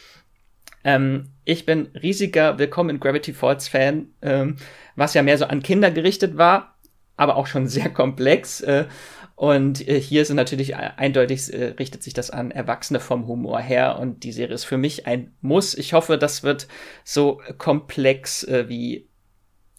Ähm, 0.84 1.30
ich 1.44 1.66
bin 1.66 1.88
riesiger 2.00 2.58
Willkommen 2.58 2.90
in 2.90 3.00
Gravity 3.00 3.32
Falls 3.32 3.68
Fan, 3.68 4.08
ähm, 4.22 4.56
was 4.96 5.14
ja 5.14 5.22
mehr 5.22 5.38
so 5.38 5.46
an 5.46 5.62
Kinder 5.62 5.90
gerichtet 5.90 6.36
war, 6.36 6.76
aber 7.16 7.36
auch 7.36 7.46
schon 7.46 7.66
sehr 7.66 7.90
komplex. 7.90 8.60
Äh, 8.60 8.84
und 9.36 9.88
äh, 9.88 10.00
hier 10.00 10.24
sind 10.24 10.36
natürlich 10.36 10.76
eindeutig, 10.76 11.52
äh, 11.52 11.74
richtet 11.78 12.04
sich 12.04 12.14
das 12.14 12.30
an 12.30 12.52
Erwachsene 12.52 13.00
vom 13.00 13.26
Humor 13.26 13.60
her. 13.60 13.98
Und 13.98 14.22
die 14.22 14.30
Serie 14.30 14.54
ist 14.54 14.64
für 14.64 14.78
mich 14.78 15.08
ein 15.08 15.34
Muss. 15.40 15.74
Ich 15.74 15.92
hoffe, 15.92 16.16
das 16.16 16.44
wird 16.44 16.68
so 17.02 17.40
komplex 17.58 18.44
äh, 18.44 18.68
wie 18.68 19.08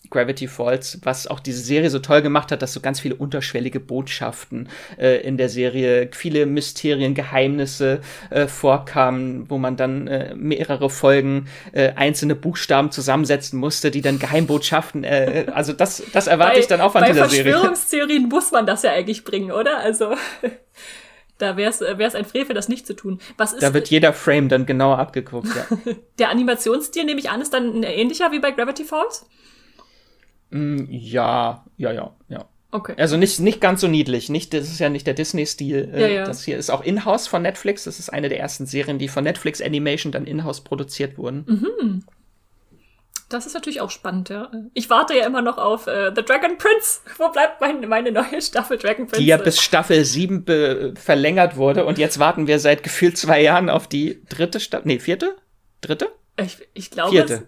Gravity 0.09 0.47
Falls, 0.47 0.99
was 1.03 1.27
auch 1.27 1.39
diese 1.39 1.61
Serie 1.61 1.89
so 1.89 1.99
toll 1.99 2.21
gemacht 2.21 2.51
hat, 2.51 2.61
dass 2.61 2.73
so 2.73 2.79
ganz 2.79 2.99
viele 2.99 3.15
unterschwellige 3.15 3.79
Botschaften 3.79 4.69
äh, 4.97 5.21
in 5.21 5.37
der 5.37 5.49
Serie, 5.49 6.09
viele 6.11 6.45
Mysterien, 6.45 7.13
Geheimnisse 7.13 8.01
äh, 8.29 8.47
vorkamen, 8.47 9.49
wo 9.49 9.57
man 9.57 9.77
dann 9.77 10.07
äh, 10.07 10.35
mehrere 10.35 10.89
Folgen 10.89 11.47
äh, 11.71 11.93
einzelne 11.95 12.35
Buchstaben 12.35 12.91
zusammensetzen 12.91 13.59
musste, 13.59 13.91
die 13.91 14.01
dann 14.01 14.19
Geheimbotschaften, 14.19 15.03
äh, 15.03 15.45
also 15.53 15.73
das, 15.73 16.03
das 16.13 16.27
erwarte 16.27 16.53
bei, 16.53 16.59
ich 16.59 16.67
dann 16.67 16.81
auch 16.81 16.91
von 16.91 17.03
dieser 17.03 17.29
Serie. 17.29 17.43
Bei 17.43 17.51
Verschwörungstheorien 17.51 18.29
muss 18.29 18.51
man 18.51 18.65
das 18.65 18.83
ja 18.83 18.91
eigentlich 18.91 19.23
bringen, 19.23 19.51
oder? 19.51 19.79
Also 19.79 20.13
Da 21.37 21.57
wäre 21.57 21.69
es 21.69 21.81
äh, 21.81 22.17
ein 22.17 22.25
Frevel, 22.25 22.55
das 22.55 22.69
nicht 22.69 22.87
zu 22.87 22.95
tun. 22.95 23.19
Was 23.37 23.53
ist, 23.53 23.61
da 23.61 23.73
wird 23.73 23.89
jeder 23.89 24.13
Frame 24.13 24.47
dann 24.47 24.65
genauer 24.65 24.99
abgeguckt, 24.99 25.49
ja. 25.53 25.93
der 26.19 26.29
Animationsstil, 26.29 27.03
nehme 27.03 27.19
ich 27.19 27.29
an, 27.29 27.41
ist 27.41 27.53
dann 27.53 27.83
ähnlicher 27.83 28.31
wie 28.31 28.39
bei 28.39 28.51
Gravity 28.51 28.85
Falls? 28.85 29.25
Mm, 30.49 30.85
ja, 30.89 31.65
ja, 31.77 31.91
ja, 31.91 32.13
ja. 32.29 32.45
Okay. 32.71 32.95
Also 32.97 33.15
nicht, 33.15 33.39
nicht 33.39 33.61
ganz 33.61 33.81
so 33.81 33.87
niedlich. 33.87 34.29
Nicht, 34.29 34.53
das 34.53 34.65
ist 34.65 34.79
ja 34.79 34.89
nicht 34.89 35.07
der 35.07 35.13
Disney-Stil. 35.13 35.91
Äh, 35.93 36.01
ja, 36.01 36.07
ja. 36.07 36.25
Das 36.25 36.43
hier 36.43 36.57
ist 36.57 36.69
auch 36.69 36.83
in-house 36.83 37.27
von 37.27 37.41
Netflix. 37.41 37.85
Das 37.85 37.99
ist 37.99 38.09
eine 38.09 38.27
der 38.27 38.39
ersten 38.39 38.65
Serien, 38.65 38.99
die 38.99 39.07
von 39.07 39.23
Netflix 39.23 39.61
Animation 39.61 40.11
dann 40.11 40.25
in-house 40.25 40.61
produziert 40.61 41.17
wurden. 41.17 41.45
Mhm. 41.47 42.03
Das 43.29 43.45
ist 43.45 43.53
natürlich 43.53 43.81
auch 43.81 43.89
spannend, 43.89 44.29
ja. 44.29 44.51
Ich 44.73 44.89
warte 44.89 45.15
ja 45.15 45.25
immer 45.25 45.41
noch 45.41 45.57
auf 45.57 45.87
äh, 45.87 46.11
The 46.13 46.21
Dragon 46.21 46.57
Prince. 46.57 46.99
Wo 47.17 47.29
bleibt 47.29 47.61
mein, 47.61 47.87
meine 47.87 48.11
neue 48.11 48.41
Staffel 48.41 48.77
Dragon 48.77 49.07
Prince? 49.07 49.21
Die 49.21 49.27
ja 49.27 49.37
bis 49.37 49.61
Staffel 49.61 50.03
7 50.03 50.95
verlängert 50.95 51.55
wurde 51.55 51.85
und 51.85 51.97
jetzt 51.97 52.19
warten 52.19 52.45
wir 52.45 52.59
seit 52.59 52.83
gefühlt 52.83 53.17
zwei 53.17 53.41
Jahren 53.41 53.69
auf 53.69 53.87
die 53.87 54.21
dritte 54.27 54.59
Staffel. 54.59 54.87
Nee, 54.87 54.99
vierte? 54.99 55.35
Dritte? 55.81 56.09
Ich, 56.39 56.57
ich 56.73 56.91
glaube. 56.91 57.11
Vierte. 57.11 57.47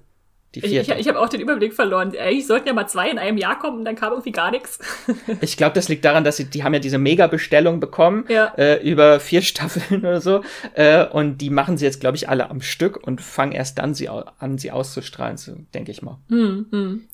Die 0.61 0.67
vierte. 0.67 0.93
Ich, 0.93 0.99
ich 0.99 1.07
habe 1.07 1.19
auch 1.19 1.29
den 1.29 1.41
Überblick 1.41 1.73
verloren. 1.73 2.13
Eigentlich 2.17 2.47
sollten 2.47 2.67
ja 2.67 2.73
mal 2.73 2.87
zwei 2.87 3.09
in 3.09 3.17
einem 3.17 3.37
Jahr 3.37 3.59
kommen 3.59 3.79
und 3.79 3.85
dann 3.85 3.95
kam 3.95 4.11
irgendwie 4.11 4.31
gar 4.31 4.51
nichts. 4.51 4.79
ich 5.41 5.57
glaube, 5.57 5.73
das 5.73 5.89
liegt 5.89 6.05
daran, 6.05 6.23
dass 6.23 6.37
sie, 6.37 6.45
die 6.45 6.63
haben 6.63 6.73
ja 6.73 6.79
diese 6.79 6.97
Mega-Bestellung 6.97 7.79
bekommen 7.79 8.25
ja. 8.29 8.53
äh, 8.57 8.81
über 8.81 9.19
vier 9.19 9.41
Staffeln 9.47 10.01
oder 10.01 10.21
so. 10.21 10.41
Äh, 10.73 11.05
und 11.05 11.39
die 11.39 11.49
machen 11.49 11.77
sie 11.77 11.85
jetzt, 11.85 11.99
glaube 11.99 12.17
ich, 12.17 12.29
alle 12.29 12.49
am 12.49 12.61
Stück 12.61 12.97
und 13.05 13.21
fangen 13.21 13.51
erst 13.51 13.79
dann 13.79 13.93
sie 13.93 14.09
an, 14.09 14.57
sie 14.57 14.71
auszustrahlen, 14.71 15.37
so, 15.37 15.55
denke 15.73 15.91
ich 15.91 16.01
mal. 16.01 16.17
Hm, 16.29 16.67
hm. 16.71 17.07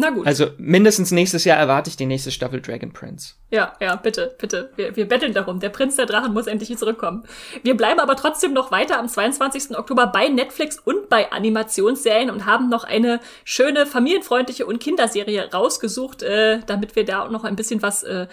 Na 0.00 0.10
gut. 0.10 0.28
Also 0.28 0.46
mindestens 0.58 1.10
nächstes 1.10 1.44
Jahr 1.44 1.58
erwarte 1.58 1.90
ich 1.90 1.96
die 1.96 2.06
nächste 2.06 2.30
Staffel 2.30 2.60
Dragon 2.62 2.92
Prince. 2.92 3.34
Ja, 3.50 3.72
ja, 3.80 3.96
bitte, 3.96 4.32
bitte. 4.38 4.70
Wir, 4.76 4.94
wir 4.94 5.08
betteln 5.08 5.34
darum. 5.34 5.58
Der 5.58 5.70
Prinz 5.70 5.96
der 5.96 6.06
Drachen 6.06 6.32
muss 6.32 6.46
endlich 6.46 6.78
zurückkommen. 6.78 7.24
Wir 7.64 7.76
bleiben 7.76 7.98
aber 7.98 8.14
trotzdem 8.14 8.52
noch 8.52 8.70
weiter 8.70 9.00
am 9.00 9.08
22. 9.08 9.76
Oktober 9.76 10.06
bei 10.06 10.28
Netflix 10.28 10.78
und 10.78 11.08
bei 11.08 11.32
Animationsserien 11.32 12.30
und 12.30 12.46
haben 12.46 12.68
noch 12.68 12.84
eine 12.84 13.18
schöne 13.42 13.86
familienfreundliche 13.86 14.66
und 14.66 14.78
Kinderserie 14.78 15.52
rausgesucht, 15.52 16.22
äh, 16.22 16.60
damit 16.64 16.94
wir 16.94 17.04
da 17.04 17.24
auch 17.24 17.30
noch 17.30 17.42
ein 17.42 17.56
bisschen 17.56 17.82
was 17.82 18.04
äh, 18.04 18.28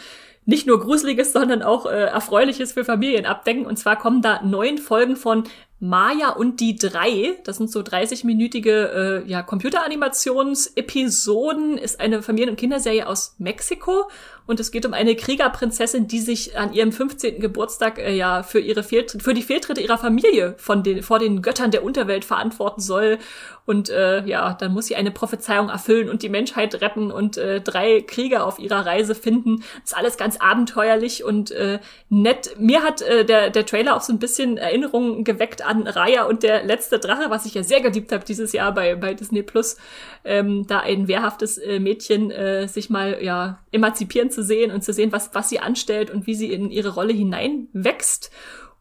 nicht 0.46 0.68
nur 0.68 0.80
Gruseliges, 0.80 1.34
sondern 1.34 1.64
auch 1.64 1.88
äh, 1.88 2.06
Erfreuliches 2.06 2.74
für 2.74 2.86
Familien 2.86 3.26
abdenken. 3.26 3.66
Und 3.66 3.78
zwar 3.78 3.98
kommen 3.98 4.22
da 4.22 4.42
neun 4.44 4.78
Folgen 4.78 5.16
von 5.16 5.46
Maya 5.80 6.30
und 6.30 6.62
die 6.62 6.76
drei, 6.76 7.38
das 7.44 7.58
sind 7.58 7.70
so 7.70 7.82
30-minütige 7.82 8.70
äh, 8.70 9.28
ja, 9.28 9.44
Computeranimations-Episoden, 9.44 11.78
ist 11.78 12.00
eine 12.00 12.24
Familien- 12.24 12.52
und 12.52 12.56
Kinderserie 12.56 13.06
aus 13.08 13.36
Mexiko 13.38 14.10
und 14.48 14.60
es 14.60 14.72
geht 14.72 14.86
um 14.86 14.94
eine 14.94 15.16
Kriegerprinzessin, 15.16 16.08
die 16.08 16.20
sich 16.20 16.58
an 16.58 16.74
ihrem 16.74 16.92
15. 16.92 17.40
Geburtstag 17.40 17.98
äh, 17.98 18.16
ja 18.16 18.44
für 18.44 18.60
ihre 18.60 18.84
Fehltritte, 18.84 19.24
für 19.24 19.34
die 19.34 19.42
Fehltritte 19.42 19.82
ihrer 19.82 19.98
Familie 19.98 20.56
von 20.58 20.84
den 20.84 21.02
vor 21.04 21.20
den 21.20 21.42
Göttern 21.42 21.72
der 21.72 21.84
Unterwelt 21.84 22.26
verantworten 22.26 22.82
soll 22.82 23.18
und 23.66 23.90
äh, 23.90 24.24
ja, 24.26 24.54
dann 24.54 24.74
muss 24.74 24.86
sie 24.86 24.96
eine 24.96 25.10
Prophezeiung 25.10 25.70
erfüllen 25.70 26.10
und 26.10 26.22
die 26.22 26.30
Menschheit 26.30 26.82
retten 26.82 27.12
und 27.12 27.38
äh, 27.38 27.62
drei 27.62 28.02
Krieger 28.02 28.46
auf 28.46 28.60
ihrer 28.60 28.86
Reise 28.86 29.16
finden. 29.16 29.64
Das 29.82 29.92
ist 29.92 29.98
alles 29.98 30.18
ganz 30.18 30.38
abenteuerlich 30.38 31.24
und 31.24 31.50
äh, 31.50 31.80
nett. 32.10 32.56
Mir 32.60 32.84
hat 32.84 33.02
äh, 33.02 33.26
der 33.26 33.50
der 33.50 33.66
Trailer 33.66 33.96
auch 33.96 34.02
so 34.02 34.14
ein 34.14 34.20
bisschen 34.20 34.58
Erinnerungen 34.58 35.24
geweckt 35.24 35.66
an 35.66 35.88
Raya 35.88 36.26
und 36.26 36.44
der 36.44 36.64
letzte 36.64 37.00
Drache, 37.00 37.30
was 37.30 37.48
ich 37.48 37.56
ja 37.56 37.64
sehr 37.64 37.82
geliebt 37.82 38.12
habe 38.12 38.24
dieses 38.24 38.54
Jahr 38.54 38.72
bei 38.74 38.96
bei 38.96 39.16
Disney 39.16 39.42
Plus. 39.42 39.78
Ähm, 40.24 40.66
da 40.68 40.80
ein 40.80 41.08
wehrhaftes 41.08 41.58
äh, 41.58 41.80
Mädchen 41.80 42.30
äh, 42.30 42.68
sich 42.68 42.92
mal 42.92 43.18
ja 43.22 43.60
emanzipieren 43.72 44.30
zu 44.36 44.44
sehen 44.44 44.72
und 44.72 44.84
zu 44.84 44.94
sehen, 44.94 45.12
was, 45.12 45.32
was 45.34 45.50
sie 45.50 45.60
anstellt 45.60 46.12
und 46.12 46.28
wie 46.28 46.36
sie 46.36 46.52
in 46.52 46.70
ihre 46.70 46.94
Rolle 46.94 47.14
hineinwächst. 47.14 48.32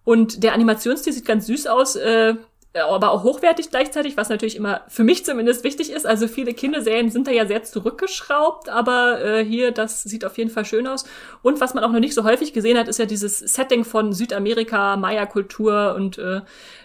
Und 0.04 0.42
der 0.42 0.52
Animationsstil 0.52 1.12
sieht 1.12 1.24
ganz 1.24 1.46
süß 1.46 1.66
aus, 1.66 1.96
äh, 1.96 2.34
aber 2.74 3.12
auch 3.12 3.22
hochwertig 3.22 3.70
gleichzeitig, 3.70 4.16
was 4.16 4.28
natürlich 4.28 4.56
immer 4.56 4.82
für 4.88 5.04
mich 5.04 5.24
zumindest 5.24 5.62
wichtig 5.62 5.90
ist. 5.92 6.06
Also 6.06 6.26
viele 6.26 6.54
Kinderserien 6.54 7.08
sind 7.08 7.28
da 7.28 7.30
ja 7.30 7.46
sehr 7.46 7.62
zurückgeschraubt, 7.62 8.68
aber 8.68 9.24
äh, 9.24 9.44
hier, 9.44 9.70
das 9.70 10.02
sieht 10.02 10.24
auf 10.24 10.36
jeden 10.36 10.50
Fall 10.50 10.64
schön 10.64 10.86
aus. 10.86 11.04
Und 11.42 11.60
was 11.60 11.74
man 11.74 11.84
auch 11.84 11.92
noch 11.92 12.00
nicht 12.00 12.14
so 12.14 12.24
häufig 12.24 12.52
gesehen 12.52 12.76
hat, 12.76 12.88
ist 12.88 12.98
ja 12.98 13.06
dieses 13.06 13.38
Setting 13.38 13.84
von 13.84 14.12
Südamerika, 14.12 14.96
Maya-Kultur 14.96 15.94
und 15.96 16.18
äh, 16.18 16.40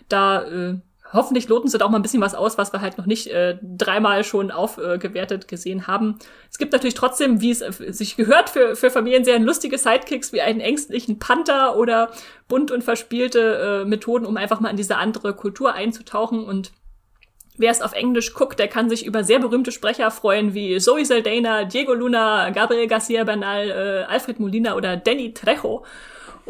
da 0.10 0.44
äh, 0.44 0.76
hoffentlich 1.12 1.48
loten 1.48 1.68
sie 1.68 1.78
da 1.78 1.86
auch 1.86 1.90
mal 1.90 2.00
ein 2.00 2.02
bisschen 2.02 2.22
was 2.22 2.36
aus, 2.36 2.58
was 2.58 2.74
wir 2.74 2.82
halt 2.82 2.98
noch 2.98 3.06
nicht 3.06 3.28
äh, 3.28 3.58
dreimal 3.62 4.24
schon 4.24 4.52
aufgewertet 4.52 5.44
äh, 5.44 5.48
gesehen 5.48 5.88
haben. 5.88 6.20
Es 6.52 6.58
gibt 6.58 6.74
natürlich 6.74 6.94
trotzdem, 6.94 7.42
wie 7.42 7.52
es 7.52 7.62
äh, 7.62 7.92
sich 7.94 8.16
gehört, 8.16 8.50
für, 8.50 8.76
für 8.76 8.92
Familien 8.92 9.24
sehr 9.24 9.40
lustige 9.40 9.78
Sidekicks 9.78 10.34
wie 10.34 10.42
einen 10.42 10.60
ängstlichen 10.60 11.20
Panther 11.20 11.78
oder 11.78 12.12
bunt 12.48 12.72
und 12.72 12.84
verspielte 12.84 13.84
äh, 13.84 13.86
Methoden, 13.88 14.26
um 14.26 14.38
einfach 14.38 14.60
mal 14.60 14.70
in 14.70 14.78
diese 14.78 14.98
andere 14.98 15.34
Kultur 15.34 15.74
einzutauchen 15.74 16.44
und 16.44 16.72
Wer 17.62 17.72
es 17.72 17.82
auf 17.82 17.92
Englisch 17.92 18.34
guckt, 18.34 18.58
der 18.58 18.70
kann 18.70 18.90
sich 18.90 19.06
über 19.06 19.26
sehr 19.26 19.40
berühmte 19.40 19.74
Sprecher 19.74 20.12
freuen 20.12 20.54
wie 20.54 20.78
Zoe 20.78 21.04
Saldana, 21.04 21.66
Diego 21.66 21.94
Luna, 21.94 22.52
Gabriel 22.52 22.88
Garcia 22.88 23.26
Bernal, 23.26 23.70
äh, 23.70 24.04
Alfred 24.10 24.40
Molina 24.40 24.78
oder 24.78 24.96
Danny 24.96 25.34
Trejo. 25.34 25.84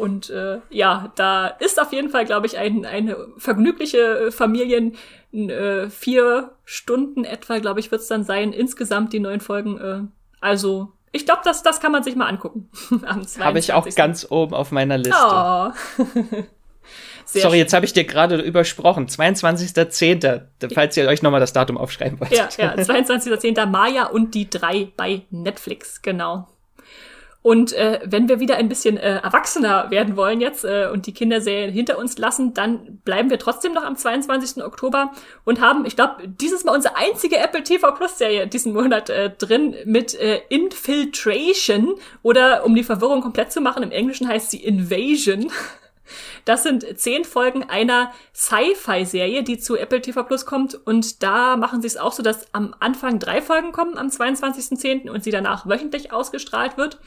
Und 0.00 0.30
äh, 0.30 0.60
ja, 0.70 1.12
da 1.16 1.46
ist 1.46 1.80
auf 1.80 1.92
jeden 1.92 2.08
Fall, 2.08 2.24
glaube 2.24 2.46
ich, 2.46 2.56
ein, 2.56 2.86
eine 2.86 3.16
vergnügliche 3.36 3.98
äh, 3.98 4.30
Familien. 4.30 4.96
Äh, 5.32 5.90
vier 5.90 6.52
Stunden 6.64 7.24
etwa, 7.24 7.58
glaube 7.58 7.78
ich, 7.78 7.90
wird 7.92 8.00
es 8.00 8.08
dann 8.08 8.24
sein, 8.24 8.52
insgesamt 8.52 9.12
die 9.12 9.20
neuen 9.20 9.40
Folgen. 9.40 9.78
Äh, 9.78 10.00
also, 10.40 10.92
ich 11.12 11.24
glaube, 11.26 11.42
das, 11.44 11.62
das 11.62 11.80
kann 11.80 11.92
man 11.92 12.02
sich 12.02 12.16
mal 12.16 12.26
angucken. 12.26 12.70
Habe 13.40 13.58
ich 13.58 13.72
auch 13.72 13.86
ganz 13.94 14.26
oben 14.28 14.54
auf 14.54 14.72
meiner 14.72 14.98
Liste. 14.98 15.16
Oh. 15.22 15.70
Sorry, 17.24 17.58
jetzt 17.58 17.72
habe 17.72 17.86
ich 17.86 17.92
dir 17.92 18.02
gerade 18.02 18.40
übersprochen. 18.40 19.06
22.10., 19.06 20.42
falls 20.74 20.96
ihr 20.96 21.06
euch 21.06 21.22
nochmal 21.22 21.38
das 21.38 21.52
Datum 21.52 21.78
aufschreiben 21.78 22.18
wollt. 22.18 22.32
Ja, 22.32 22.48
ja, 22.58 22.74
22.10. 22.74 23.66
Maya 23.66 24.06
und 24.06 24.34
die 24.34 24.50
drei 24.50 24.88
bei 24.96 25.22
Netflix, 25.30 26.02
genau. 26.02 26.48
Und 27.42 27.72
äh, 27.72 28.00
wenn 28.04 28.28
wir 28.28 28.38
wieder 28.38 28.56
ein 28.56 28.68
bisschen 28.68 28.98
äh, 28.98 29.16
erwachsener 29.16 29.90
werden 29.90 30.14
wollen 30.14 30.42
jetzt 30.42 30.64
äh, 30.64 30.90
und 30.92 31.06
die 31.06 31.14
Kinderserien 31.14 31.72
hinter 31.72 31.96
uns 31.96 32.18
lassen, 32.18 32.52
dann 32.52 32.98
bleiben 33.04 33.30
wir 33.30 33.38
trotzdem 33.38 33.72
noch 33.72 33.82
am 33.82 33.96
22. 33.96 34.62
Oktober 34.62 35.12
und 35.44 35.58
haben, 35.60 35.86
ich 35.86 35.96
glaube, 35.96 36.28
dieses 36.28 36.64
Mal 36.64 36.74
unsere 36.74 36.96
einzige 36.96 37.38
Apple 37.38 37.62
TV 37.62 37.92
Plus 37.92 38.18
Serie 38.18 38.46
diesen 38.46 38.74
Monat 38.74 39.08
äh, 39.08 39.30
drin 39.30 39.74
mit 39.86 40.14
äh, 40.14 40.42
Infiltration 40.50 41.94
oder 42.22 42.66
um 42.66 42.74
die 42.74 42.84
Verwirrung 42.84 43.22
komplett 43.22 43.52
zu 43.52 43.62
machen, 43.62 43.82
im 43.82 43.90
Englischen 43.90 44.28
heißt 44.28 44.50
sie 44.50 44.62
Invasion. 44.62 45.50
Das 46.44 46.64
sind 46.64 46.98
zehn 46.98 47.24
Folgen 47.24 47.62
einer 47.68 48.10
Sci-Fi-Serie, 48.34 49.44
die 49.44 49.58
zu 49.60 49.76
Apple 49.76 50.00
TV 50.00 50.24
Plus 50.24 50.44
kommt. 50.44 50.74
Und 50.74 51.22
da 51.22 51.56
machen 51.56 51.82
sie 51.82 51.86
es 51.86 51.96
auch 51.96 52.12
so, 52.12 52.22
dass 52.24 52.52
am 52.52 52.74
Anfang 52.80 53.20
drei 53.20 53.40
Folgen 53.40 53.70
kommen 53.70 53.96
am 53.96 54.08
22.10. 54.08 55.08
und 55.08 55.22
sie 55.22 55.30
danach 55.30 55.68
wöchentlich 55.68 56.12
ausgestrahlt 56.12 56.76
wird. 56.76 56.98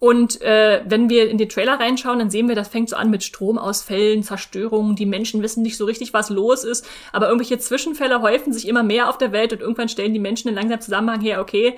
Und 0.00 0.40
äh, 0.42 0.82
wenn 0.86 1.10
wir 1.10 1.28
in 1.28 1.38
den 1.38 1.48
Trailer 1.48 1.80
reinschauen, 1.80 2.20
dann 2.20 2.30
sehen 2.30 2.48
wir, 2.48 2.54
das 2.54 2.68
fängt 2.68 2.88
so 2.88 2.96
an 2.96 3.10
mit 3.10 3.24
Stromausfällen, 3.24 4.22
Zerstörungen, 4.22 4.94
die 4.94 5.06
Menschen 5.06 5.42
wissen 5.42 5.62
nicht 5.62 5.76
so 5.76 5.86
richtig, 5.86 6.14
was 6.14 6.30
los 6.30 6.62
ist, 6.62 6.86
aber 7.12 7.26
irgendwelche 7.26 7.58
Zwischenfälle 7.58 8.22
häufen 8.22 8.52
sich 8.52 8.68
immer 8.68 8.84
mehr 8.84 9.08
auf 9.08 9.18
der 9.18 9.32
Welt 9.32 9.52
und 9.52 9.60
irgendwann 9.60 9.88
stellen 9.88 10.12
die 10.12 10.20
Menschen 10.20 10.48
in 10.48 10.54
langsam 10.54 10.80
Zusammenhang 10.80 11.20
her, 11.20 11.40
okay, 11.40 11.76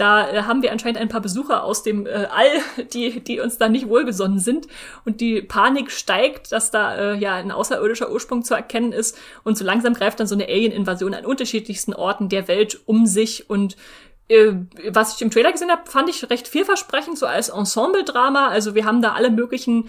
da 0.00 0.30
äh, 0.30 0.42
haben 0.42 0.62
wir 0.62 0.72
anscheinend 0.72 0.98
ein 0.98 1.08
paar 1.08 1.20
Besucher 1.20 1.62
aus 1.62 1.82
dem 1.82 2.06
äh, 2.06 2.26
All, 2.30 2.86
die, 2.92 3.20
die 3.20 3.40
uns 3.40 3.58
da 3.58 3.68
nicht 3.68 3.88
wohlgesonnen 3.88 4.38
sind. 4.38 4.66
Und 5.04 5.20
die 5.20 5.42
Panik 5.42 5.90
steigt, 5.90 6.52
dass 6.52 6.70
da 6.70 6.96
äh, 6.96 7.18
ja 7.18 7.34
ein 7.34 7.50
außerirdischer 7.50 8.10
Ursprung 8.10 8.42
zu 8.42 8.54
erkennen 8.54 8.92
ist. 8.92 9.18
Und 9.44 9.58
so 9.58 9.64
langsam 9.64 9.92
greift 9.92 10.18
dann 10.18 10.26
so 10.26 10.34
eine 10.34 10.46
Alien-Invasion 10.46 11.12
an 11.12 11.26
unterschiedlichsten 11.26 11.92
Orten 11.92 12.30
der 12.30 12.48
Welt 12.48 12.80
um 12.86 13.04
sich. 13.06 13.50
Und 13.50 13.76
was 14.90 15.16
ich 15.16 15.22
im 15.22 15.30
Trailer 15.30 15.52
gesehen 15.52 15.70
habe, 15.70 15.90
fand 15.90 16.08
ich 16.08 16.30
recht 16.30 16.46
vielversprechend, 16.46 17.18
so 17.18 17.26
als 17.26 17.48
Ensemble-Drama. 17.48 18.48
Also 18.48 18.74
wir 18.74 18.84
haben 18.84 19.02
da 19.02 19.12
alle 19.12 19.30
möglichen 19.30 19.88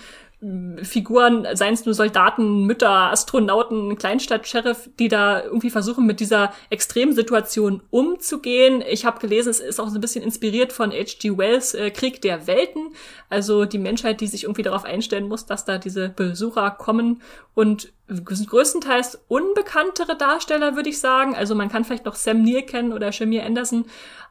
Figuren, 0.81 1.45
seien 1.53 1.75
es 1.75 1.85
nur 1.85 1.93
Soldaten, 1.93 2.63
Mütter, 2.65 2.89
Astronauten, 2.89 3.95
Kleinstadt-Sheriff, 3.95 4.89
die 4.97 5.07
da 5.07 5.43
irgendwie 5.43 5.69
versuchen, 5.69 6.07
mit 6.07 6.19
dieser 6.19 6.51
Extremsituation 6.71 7.83
umzugehen. 7.91 8.83
Ich 8.89 9.05
habe 9.05 9.19
gelesen, 9.19 9.49
es 9.49 9.59
ist 9.59 9.79
auch 9.79 9.89
so 9.89 9.99
ein 9.99 10.01
bisschen 10.01 10.23
inspiriert 10.23 10.73
von 10.73 10.91
H.G. 10.91 11.37
Wells 11.37 11.75
äh, 11.75 11.91
Krieg 11.91 12.23
der 12.23 12.47
Welten. 12.47 12.93
Also 13.29 13.65
die 13.65 13.77
Menschheit, 13.77 14.19
die 14.19 14.25
sich 14.25 14.45
irgendwie 14.45 14.63
darauf 14.63 14.83
einstellen 14.83 15.27
muss, 15.27 15.45
dass 15.45 15.63
da 15.63 15.77
diese 15.77 16.09
Besucher 16.09 16.71
kommen 16.71 17.21
und 17.53 17.93
größtenteils 18.07 19.19
unbekanntere 19.27 20.17
Darsteller, 20.17 20.75
würde 20.75 20.89
ich 20.89 20.99
sagen. 20.99 21.35
Also 21.35 21.53
man 21.53 21.69
kann 21.69 21.85
vielleicht 21.85 22.05
noch 22.05 22.15
Sam 22.15 22.41
Neill 22.41 22.63
kennen 22.63 22.93
oder 22.93 23.11
Shamir 23.11 23.45
Anderson, 23.45 23.85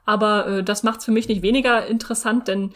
aber 0.04 0.46
äh, 0.46 0.64
das 0.64 0.82
macht 0.82 1.00
es 1.00 1.04
für 1.04 1.12
mich 1.12 1.28
nicht 1.28 1.42
weniger 1.42 1.86
interessant, 1.86 2.48
denn 2.48 2.72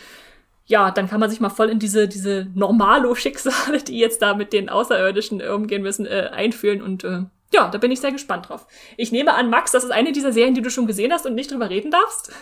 ja, 0.66 0.90
dann 0.90 1.08
kann 1.08 1.20
man 1.20 1.28
sich 1.28 1.40
mal 1.40 1.50
voll 1.50 1.68
in 1.68 1.78
diese, 1.78 2.08
diese 2.08 2.46
Normalo-Schicksale, 2.54 3.82
die 3.82 3.98
jetzt 3.98 4.22
da 4.22 4.34
mit 4.34 4.52
den 4.52 4.68
Außerirdischen 4.68 5.42
umgehen 5.42 5.82
müssen, 5.82 6.06
äh, 6.06 6.30
einfühlen. 6.32 6.80
Und 6.80 7.04
äh, 7.04 7.22
ja, 7.52 7.68
da 7.68 7.78
bin 7.78 7.90
ich 7.90 8.00
sehr 8.00 8.12
gespannt 8.12 8.48
drauf. 8.48 8.66
Ich 8.96 9.12
nehme 9.12 9.34
an, 9.34 9.50
Max, 9.50 9.72
das 9.72 9.84
ist 9.84 9.90
eine 9.90 10.12
dieser 10.12 10.32
Serien, 10.32 10.54
die 10.54 10.62
du 10.62 10.70
schon 10.70 10.86
gesehen 10.86 11.12
hast 11.12 11.26
und 11.26 11.34
nicht 11.34 11.50
drüber 11.50 11.68
reden 11.68 11.90
darfst. 11.90 12.32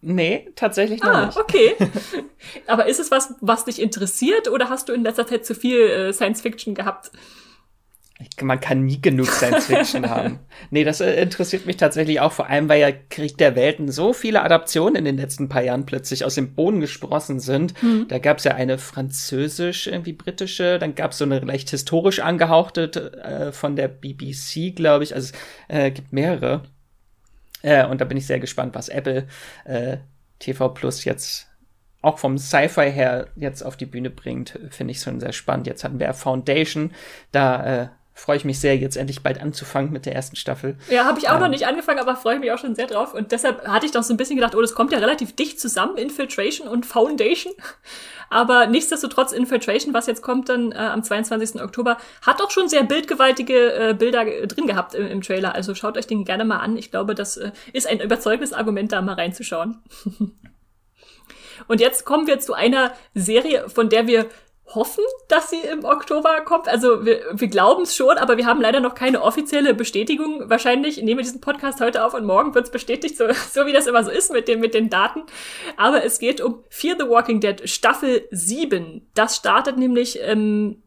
Nee, 0.00 0.52
tatsächlich 0.54 1.02
noch 1.02 1.10
ah, 1.10 1.26
nicht. 1.26 1.36
okay. 1.36 1.74
Aber 2.68 2.86
ist 2.86 3.00
es 3.00 3.10
was, 3.10 3.34
was 3.40 3.64
dich 3.64 3.82
interessiert 3.82 4.48
oder 4.48 4.68
hast 4.68 4.88
du 4.88 4.92
in 4.92 5.02
letzter 5.02 5.26
Zeit 5.26 5.44
zu 5.44 5.54
viel 5.54 5.80
äh, 5.80 6.12
Science 6.12 6.42
Fiction 6.42 6.74
gehabt? 6.74 7.10
Man 8.40 8.60
kann 8.60 8.84
nie 8.84 9.00
genug 9.00 9.28
Science 9.28 9.66
Fiction 9.66 10.08
haben. 10.10 10.38
Nee, 10.70 10.84
das 10.84 11.00
äh, 11.00 11.20
interessiert 11.20 11.66
mich 11.66 11.76
tatsächlich 11.76 12.20
auch, 12.20 12.32
vor 12.32 12.48
allem 12.48 12.68
weil 12.68 12.80
ja 12.80 12.90
Krieg 12.92 13.36
der 13.36 13.56
Welten 13.56 13.90
so 13.90 14.12
viele 14.12 14.42
Adaptionen 14.42 14.96
in 14.96 15.04
den 15.04 15.16
letzten 15.18 15.48
paar 15.48 15.62
Jahren 15.62 15.86
plötzlich 15.86 16.24
aus 16.24 16.34
dem 16.34 16.54
Boden 16.54 16.80
gesprossen 16.80 17.40
sind. 17.40 17.80
Mhm. 17.82 18.08
Da 18.08 18.18
gab 18.18 18.38
es 18.38 18.44
ja 18.44 18.54
eine 18.54 18.78
französisch, 18.78 19.86
irgendwie 19.86 20.14
britische, 20.14 20.78
dann 20.78 20.94
gab 20.94 21.12
es 21.12 21.18
so 21.18 21.24
eine 21.24 21.40
leicht 21.40 21.70
historisch 21.70 22.20
angehauchte 22.20 22.90
äh, 23.22 23.52
von 23.52 23.76
der 23.76 23.88
BBC, 23.88 24.74
glaube 24.74 25.04
ich. 25.04 25.14
Also 25.14 25.34
es 25.68 25.76
äh, 25.76 25.90
gibt 25.90 26.12
mehrere. 26.12 26.62
Äh, 27.62 27.86
und 27.86 28.00
da 28.00 28.06
bin 28.06 28.16
ich 28.16 28.26
sehr 28.26 28.40
gespannt, 28.40 28.74
was 28.74 28.88
Apple 28.88 29.26
äh, 29.64 29.98
TV 30.38 30.70
Plus 30.70 31.04
jetzt 31.04 31.48
auch 32.02 32.18
vom 32.18 32.38
Sci-Fi 32.38 32.92
her 32.92 33.26
jetzt 33.34 33.62
auf 33.62 33.76
die 33.76 33.86
Bühne 33.86 34.10
bringt, 34.10 34.58
finde 34.70 34.92
ich 34.92 35.00
schon 35.00 35.18
sehr 35.18 35.32
spannend. 35.32 35.66
Jetzt 35.66 35.82
hatten 35.82 35.98
wir 35.98 36.12
Foundation, 36.14 36.92
da 37.32 37.82
äh, 37.82 37.88
freue 38.16 38.38
ich 38.38 38.44
mich 38.46 38.58
sehr, 38.58 38.76
jetzt 38.76 38.96
endlich 38.96 39.22
bald 39.22 39.40
anzufangen 39.40 39.92
mit 39.92 40.06
der 40.06 40.14
ersten 40.14 40.36
Staffel. 40.36 40.76
Ja, 40.88 41.04
habe 41.04 41.18
ich 41.18 41.28
auch 41.28 41.34
ähm, 41.34 41.40
noch 41.42 41.48
nicht 41.48 41.66
angefangen, 41.66 41.98
aber 41.98 42.16
freue 42.16 42.38
mich 42.38 42.50
auch 42.50 42.58
schon 42.58 42.74
sehr 42.74 42.86
drauf. 42.86 43.12
Und 43.12 43.30
deshalb 43.30 43.68
hatte 43.68 43.84
ich 43.84 43.92
doch 43.92 44.02
so 44.02 44.14
ein 44.14 44.16
bisschen 44.16 44.36
gedacht, 44.36 44.54
oh, 44.54 44.60
das 44.62 44.74
kommt 44.74 44.90
ja 44.90 44.98
relativ 44.98 45.36
dicht 45.36 45.60
zusammen, 45.60 45.98
Infiltration 45.98 46.66
und 46.66 46.86
Foundation. 46.86 47.52
Aber 48.30 48.66
nichtsdestotrotz, 48.66 49.30
Infiltration, 49.30 49.94
was 49.94 50.06
jetzt 50.06 50.22
kommt 50.22 50.48
dann 50.48 50.72
äh, 50.72 50.76
am 50.76 51.04
22. 51.04 51.62
Oktober, 51.62 51.98
hat 52.22 52.42
auch 52.42 52.50
schon 52.50 52.68
sehr 52.68 52.82
bildgewaltige 52.82 53.90
äh, 53.90 53.94
Bilder 53.94 54.24
drin 54.46 54.66
gehabt 54.66 54.94
im, 54.94 55.06
im, 55.06 55.22
Trailer. 55.22 55.54
Also 55.54 55.76
schaut 55.76 55.96
euch 55.96 56.08
den 56.08 56.24
gerne 56.24 56.44
mal 56.44 56.58
an. 56.58 56.76
Ich 56.76 56.90
glaube, 56.90 57.14
das 57.14 57.36
äh, 57.36 57.52
ist 57.72 57.86
ein 57.86 58.00
überzeugendes 58.00 58.52
Argument, 58.52 58.90
da 58.90 59.00
mal 59.00 59.14
reinzuschauen. 59.14 59.78
und 61.68 61.80
jetzt 61.80 62.04
kommen 62.04 62.26
wir 62.26 62.40
zu 62.40 62.54
einer 62.54 62.92
Serie, 63.14 63.68
von 63.68 63.90
der 63.90 64.08
wir 64.08 64.26
hoffen, 64.74 65.04
dass 65.28 65.50
sie 65.50 65.60
im 65.60 65.84
Oktober 65.84 66.40
kommt. 66.40 66.68
Also 66.68 67.04
wir, 67.04 67.20
wir 67.32 67.48
glauben 67.48 67.84
es 67.84 67.94
schon, 67.94 68.18
aber 68.18 68.36
wir 68.36 68.46
haben 68.46 68.60
leider 68.60 68.80
noch 68.80 68.94
keine 68.94 69.22
offizielle 69.22 69.74
Bestätigung. 69.74 70.48
Wahrscheinlich 70.50 70.98
nehmen 70.98 71.18
wir 71.18 71.24
diesen 71.24 71.40
Podcast 71.40 71.80
heute 71.80 72.04
auf 72.04 72.14
und 72.14 72.24
morgen 72.24 72.54
wird 72.54 72.66
es 72.66 72.70
bestätigt, 72.70 73.16
so, 73.16 73.26
so 73.52 73.66
wie 73.66 73.72
das 73.72 73.86
immer 73.86 74.02
so 74.02 74.10
ist 74.10 74.32
mit, 74.32 74.48
den 74.48 74.60
mit 74.60 74.74
den 74.74 74.90
Daten. 74.90 75.22
Aber 75.76 76.04
es 76.04 76.18
geht 76.18 76.40
um 76.40 76.64
Fear 76.68 76.96
the 76.98 77.08
Walking 77.08 77.40
Dead 77.40 77.68
Staffel 77.68 78.26
7. 78.30 79.08
Das 79.14 79.36
startet 79.36 79.78
nämlich 79.78 80.18
ähm, 80.22 80.82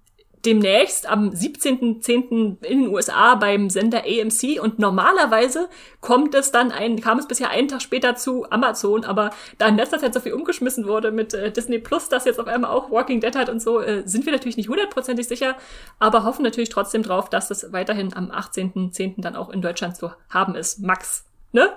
demnächst 0.45 1.09
am 1.09 1.29
17.10. 1.29 2.63
in 2.63 2.79
den 2.83 2.87
USA 2.87 3.35
beim 3.35 3.69
Sender 3.69 4.03
AMC 4.03 4.61
und 4.61 4.79
normalerweise 4.79 5.69
kommt 6.01 6.33
es 6.35 6.51
dann 6.51 6.71
ein, 6.71 7.01
kam 7.01 7.19
es 7.19 7.27
bisher 7.27 7.49
einen 7.49 7.67
Tag 7.67 7.81
später 7.81 8.15
zu 8.15 8.49
Amazon, 8.49 9.03
aber 9.03 9.31
da 9.57 9.67
in 9.67 9.77
letzter 9.77 9.99
Zeit 9.99 10.13
so 10.13 10.19
viel 10.19 10.33
umgeschmissen 10.33 10.87
wurde 10.87 11.11
mit 11.11 11.33
äh, 11.33 11.51
Disney 11.51 11.79
Plus, 11.79 12.09
das 12.09 12.25
jetzt 12.25 12.39
auf 12.39 12.47
einmal 12.47 12.71
auch 12.71 12.89
Walking 12.89 13.19
Dead 13.19 13.35
hat 13.35 13.49
und 13.49 13.61
so, 13.61 13.81
äh, 13.81 14.03
sind 14.05 14.25
wir 14.25 14.33
natürlich 14.33 14.57
nicht 14.57 14.69
hundertprozentig 14.69 15.27
sicher, 15.27 15.55
aber 15.99 16.23
hoffen 16.23 16.43
natürlich 16.43 16.69
trotzdem 16.69 17.03
drauf, 17.03 17.29
dass 17.29 17.49
das 17.49 17.71
weiterhin 17.73 18.13
am 18.13 18.31
18.10. 18.31 19.21
dann 19.21 19.35
auch 19.35 19.49
in 19.49 19.61
Deutschland 19.61 19.97
zu 19.97 20.11
haben 20.29 20.55
ist. 20.55 20.79
Max, 20.79 21.25
ne? 21.51 21.69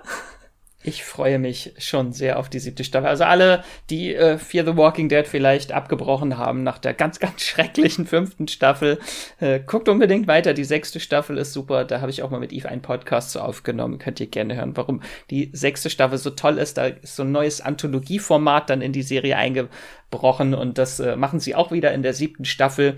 Ich 0.85 1.05
freue 1.05 1.39
mich 1.39 1.75
schon 1.79 2.13
sehr 2.13 2.39
auf 2.39 2.49
die 2.49 2.59
siebte 2.59 2.83
Staffel. 2.83 3.09
Also 3.09 3.25
alle, 3.25 3.63
die 3.89 4.15
äh, 4.15 4.37
Fear 4.37 4.65
the 4.65 4.77
Walking 4.77 5.09
Dead 5.09 5.27
vielleicht 5.27 5.71
abgebrochen 5.71 6.39
haben 6.39 6.65
nach 6.65 6.79
der 6.79 6.93
ganz, 6.93 7.21
ganz 7.21 7.43
schrecklichen 7.43 8.07
fünften 8.07 8.49
Staffel, 8.49 8.99
äh, 9.39 9.61
guckt 9.61 9.89
unbedingt 9.89 10.27
weiter. 10.27 10.55
Die 10.55 10.65
sechste 10.65 10.99
Staffel 10.99 11.39
ist 11.39 11.53
super. 11.53 11.85
Da 11.85 12.01
habe 12.01 12.11
ich 12.11 12.23
auch 12.23 12.31
mal 12.31 12.41
mit 12.41 12.53
Eve 12.53 12.69
einen 12.69 12.83
Podcast 12.83 13.31
so 13.31 13.41
aufgenommen. 13.41 13.99
Könnt 13.99 14.19
ihr 14.19 14.27
gerne 14.27 14.57
hören, 14.57 14.77
warum 14.77 15.03
die 15.31 15.51
sechste 15.53 15.89
Staffel 15.89 16.19
so 16.19 16.31
toll 16.31 16.59
ist. 16.59 16.79
Da 16.79 16.87
ist 16.87 17.15
so 17.15 17.23
ein 17.23 17.33
neues 17.33 17.61
Anthologieformat 17.61 18.69
dann 18.69 18.83
in 18.83 18.93
die 18.93 19.03
Serie 19.03 19.37
eingebrochen 19.37 20.55
und 20.55 20.79
das 20.79 20.99
äh, 20.99 21.15
machen 21.15 21.39
sie 21.39 21.55
auch 21.55 21.71
wieder 21.71 21.93
in 21.93 22.03
der 22.03 22.15
siebten 22.15 22.45
Staffel 22.45 22.97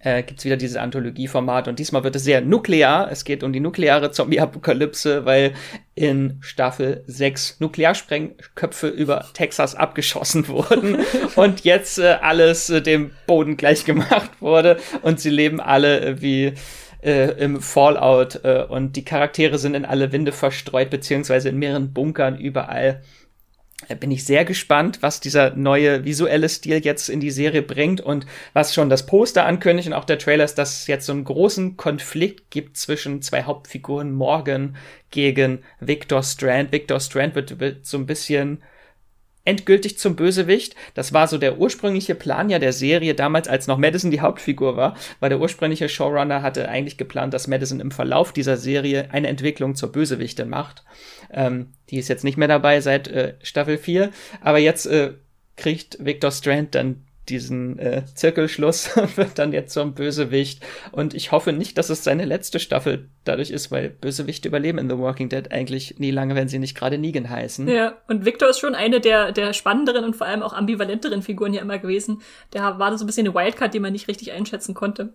äh, 0.00 0.22
gibt 0.22 0.38
es 0.38 0.44
wieder 0.44 0.56
dieses 0.56 0.76
Anthologieformat 0.76 1.68
und 1.68 1.78
diesmal 1.78 2.04
wird 2.04 2.16
es 2.16 2.24
sehr 2.24 2.40
nuklear. 2.40 3.10
Es 3.10 3.24
geht 3.24 3.42
um 3.42 3.52
die 3.52 3.60
nukleare 3.60 4.10
Zombie-Apokalypse, 4.10 5.24
weil 5.24 5.54
in 5.94 6.38
Staffel 6.40 7.02
6 7.06 7.60
Nuklearsprengköpfe 7.60 8.88
über 8.88 9.26
Texas 9.32 9.74
abgeschossen 9.74 10.48
wurden 10.48 10.98
und 11.34 11.64
jetzt 11.64 11.98
äh, 11.98 12.18
alles 12.20 12.70
äh, 12.70 12.82
dem 12.82 13.10
Boden 13.26 13.56
gleich 13.56 13.84
gemacht 13.84 14.30
wurde 14.40 14.78
und 15.02 15.20
sie 15.20 15.30
leben 15.30 15.60
alle 15.60 16.00
äh, 16.00 16.22
wie 16.22 16.52
äh, 17.02 17.32
im 17.42 17.60
Fallout 17.60 18.40
äh, 18.44 18.64
und 18.68 18.96
die 18.96 19.04
Charaktere 19.04 19.58
sind 19.58 19.74
in 19.74 19.84
alle 19.84 20.12
Winde 20.12 20.32
verstreut, 20.32 20.90
beziehungsweise 20.90 21.48
in 21.48 21.58
mehreren 21.58 21.92
Bunkern 21.92 22.38
überall 22.38 23.02
bin 23.94 24.10
ich 24.10 24.24
sehr 24.24 24.44
gespannt, 24.44 24.98
was 25.02 25.20
dieser 25.20 25.54
neue 25.54 26.04
visuelle 26.04 26.48
Stil 26.48 26.84
jetzt 26.84 27.08
in 27.08 27.20
die 27.20 27.30
Serie 27.30 27.62
bringt 27.62 28.00
und 28.00 28.26
was 28.52 28.74
schon 28.74 28.90
das 28.90 29.06
Poster 29.06 29.46
ankündigt 29.46 29.88
und 29.88 29.94
auch 29.94 30.04
der 30.04 30.18
Trailer 30.18 30.44
ist, 30.44 30.56
dass 30.56 30.80
es 30.80 30.86
jetzt 30.86 31.06
so 31.06 31.12
einen 31.12 31.24
großen 31.24 31.76
Konflikt 31.76 32.50
gibt 32.50 32.76
zwischen 32.76 33.22
zwei 33.22 33.44
Hauptfiguren, 33.44 34.12
Morgan 34.12 34.76
gegen 35.10 35.60
Victor 35.80 36.22
Strand. 36.22 36.72
Victor 36.72 37.00
Strand 37.00 37.34
wird, 37.34 37.60
wird 37.60 37.86
so 37.86 37.96
ein 37.96 38.06
bisschen 38.06 38.62
endgültig 39.46 39.98
zum 39.98 40.16
Bösewicht. 40.16 40.74
Das 40.94 41.12
war 41.12 41.28
so 41.28 41.38
der 41.38 41.58
ursprüngliche 41.58 42.14
Plan 42.14 42.50
ja 42.50 42.58
der 42.58 42.72
Serie 42.72 43.14
damals, 43.14 43.48
als 43.48 43.66
noch 43.66 43.78
Madison 43.78 44.10
die 44.10 44.20
Hauptfigur 44.20 44.76
war, 44.76 44.96
weil 45.20 45.30
der 45.30 45.40
ursprüngliche 45.40 45.88
Showrunner 45.88 46.42
hatte 46.42 46.68
eigentlich 46.68 46.98
geplant, 46.98 47.32
dass 47.32 47.48
Madison 47.48 47.80
im 47.80 47.90
Verlauf 47.90 48.32
dieser 48.32 48.56
Serie 48.56 49.08
eine 49.12 49.28
Entwicklung 49.28 49.74
zur 49.74 49.92
Bösewichte 49.92 50.44
macht. 50.44 50.84
Ähm, 51.32 51.68
die 51.90 51.98
ist 51.98 52.08
jetzt 52.08 52.24
nicht 52.24 52.36
mehr 52.36 52.48
dabei 52.48 52.80
seit 52.80 53.08
äh, 53.08 53.34
Staffel 53.42 53.78
4, 53.78 54.10
aber 54.40 54.58
jetzt 54.58 54.86
äh, 54.86 55.12
kriegt 55.56 56.04
Victor 56.04 56.30
Strand 56.30 56.74
dann 56.74 57.05
diesen 57.28 57.78
äh, 57.78 58.02
Zirkelschluss, 58.14 58.90
wird 59.16 59.38
dann 59.38 59.52
jetzt 59.52 59.72
zum 59.72 59.94
Bösewicht. 59.94 60.64
Und 60.92 61.14
ich 61.14 61.32
hoffe 61.32 61.52
nicht, 61.52 61.78
dass 61.78 61.90
es 61.90 62.04
seine 62.04 62.24
letzte 62.24 62.60
Staffel 62.60 63.08
dadurch 63.24 63.50
ist, 63.50 63.70
weil 63.70 63.90
Bösewichte 63.90 64.48
überleben 64.48 64.78
in 64.78 64.88
The 64.88 64.98
Walking 64.98 65.28
Dead 65.28 65.50
eigentlich 65.52 65.98
nie 65.98 66.10
lange, 66.10 66.34
wenn 66.34 66.48
sie 66.48 66.58
nicht 66.58 66.76
gerade 66.76 66.98
Negan 66.98 67.28
heißen. 67.28 67.68
Ja, 67.68 67.94
und 68.08 68.24
Victor 68.24 68.48
ist 68.48 68.60
schon 68.60 68.74
eine 68.74 69.00
der, 69.00 69.32
der 69.32 69.52
spannenderen 69.52 70.04
und 70.04 70.16
vor 70.16 70.26
allem 70.26 70.42
auch 70.42 70.52
ambivalenteren 70.52 71.22
Figuren 71.22 71.52
hier 71.52 71.62
immer 71.62 71.78
gewesen. 71.78 72.22
Der 72.52 72.78
war 72.78 72.96
so 72.96 73.04
ein 73.04 73.06
bisschen 73.06 73.26
eine 73.26 73.34
Wildcard, 73.34 73.74
die 73.74 73.80
man 73.80 73.92
nicht 73.92 74.08
richtig 74.08 74.32
einschätzen 74.32 74.74
konnte. 74.74 75.12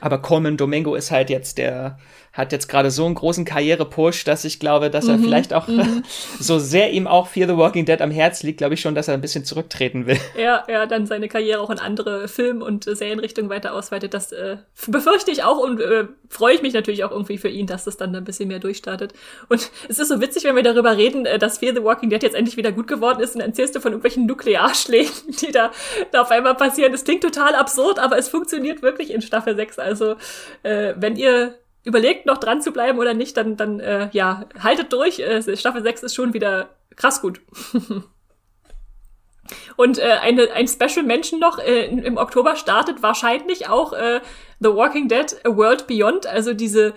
Aber 0.00 0.18
Coleman 0.18 0.58
Domingo 0.58 0.94
ist 0.94 1.10
halt 1.10 1.30
jetzt 1.30 1.56
der, 1.56 1.98
hat 2.34 2.50
jetzt 2.50 2.68
gerade 2.68 2.90
so 2.90 3.06
einen 3.06 3.14
großen 3.14 3.44
Karriere-Push, 3.44 4.24
dass 4.24 4.44
ich 4.44 4.58
glaube, 4.58 4.90
dass 4.90 5.06
er 5.06 5.18
mhm, 5.18 5.22
vielleicht 5.22 5.54
auch, 5.54 5.68
mhm. 5.68 6.02
so 6.40 6.58
sehr 6.58 6.90
ihm 6.90 7.06
auch 7.06 7.28
Fear 7.28 7.48
the 7.48 7.56
Walking 7.56 7.84
Dead 7.84 8.00
am 8.02 8.10
Herz 8.10 8.42
liegt, 8.42 8.58
glaube 8.58 8.74
ich 8.74 8.80
schon, 8.80 8.96
dass 8.96 9.06
er 9.06 9.14
ein 9.14 9.20
bisschen 9.20 9.44
zurücktreten 9.44 10.06
will. 10.06 10.18
Ja, 10.36 10.64
ja, 10.68 10.86
dann 10.86 11.06
seine 11.06 11.28
Karriere 11.28 11.60
auch 11.60 11.70
in 11.70 11.78
andere 11.78 12.26
Film- 12.26 12.60
und 12.60 12.86
äh, 12.88 12.96
Serienrichtungen 12.96 13.50
weiter 13.50 13.72
ausweitet. 13.72 14.14
Das 14.14 14.32
äh, 14.32 14.56
befürchte 14.88 15.30
ich 15.30 15.44
auch 15.44 15.58
und 15.58 15.80
äh, 15.80 16.06
freue 16.28 16.54
ich 16.54 16.62
mich 16.62 16.74
natürlich 16.74 17.04
auch 17.04 17.12
irgendwie 17.12 17.38
für 17.38 17.48
ihn, 17.48 17.66
dass 17.66 17.84
das 17.84 17.96
dann 17.96 18.14
ein 18.14 18.24
bisschen 18.24 18.48
mehr 18.48 18.58
durchstartet. 18.58 19.14
Und 19.48 19.70
es 19.88 20.00
ist 20.00 20.08
so 20.08 20.20
witzig, 20.20 20.44
wenn 20.44 20.56
wir 20.56 20.64
darüber 20.64 20.96
reden, 20.96 21.24
äh, 21.24 21.38
dass 21.38 21.58
Fear 21.58 21.74
the 21.74 21.84
Walking 21.84 22.10
Dead 22.10 22.22
jetzt 22.22 22.34
endlich 22.34 22.56
wieder 22.56 22.72
gut 22.72 22.88
geworden 22.88 23.20
ist 23.20 23.36
und 23.36 23.42
erzählst 23.42 23.76
du 23.76 23.80
von 23.80 23.92
irgendwelchen 23.92 24.26
Nuklearschlägen, 24.26 25.12
die 25.40 25.52
da, 25.52 25.70
da 26.10 26.22
auf 26.22 26.30
einmal 26.32 26.56
passieren. 26.56 26.90
Das 26.90 27.04
klingt 27.04 27.22
total 27.22 27.54
absurd, 27.54 28.00
aber 28.00 28.18
es 28.18 28.28
funktioniert 28.28 28.82
wirklich 28.82 29.12
in 29.12 29.22
Staffel 29.22 29.54
6. 29.54 29.78
Also, 29.78 30.16
äh, 30.64 30.94
wenn 30.96 31.16
ihr 31.16 31.54
überlegt, 31.84 32.26
noch 32.26 32.38
dran 32.38 32.62
zu 32.62 32.72
bleiben 32.72 32.98
oder 32.98 33.14
nicht, 33.14 33.36
dann, 33.36 33.56
dann 33.56 33.78
äh, 33.80 34.08
ja, 34.12 34.46
haltet 34.58 34.92
durch. 34.92 35.18
Äh, 35.20 35.56
Staffel 35.56 35.82
6 35.82 36.02
ist 36.02 36.14
schon 36.14 36.34
wieder 36.34 36.70
krass 36.96 37.20
gut. 37.20 37.40
Und 39.76 39.98
äh, 39.98 40.18
eine, 40.22 40.52
ein 40.52 40.66
Special 40.68 41.04
Mention 41.04 41.38
noch 41.38 41.58
äh, 41.58 41.86
im 41.86 42.16
Oktober 42.16 42.56
startet 42.56 43.02
wahrscheinlich 43.02 43.68
auch 43.68 43.92
äh, 43.92 44.20
The 44.60 44.70
Walking 44.70 45.08
Dead 45.08 45.36
A 45.44 45.54
World 45.54 45.86
Beyond, 45.86 46.26
also 46.26 46.54
diese 46.54 46.94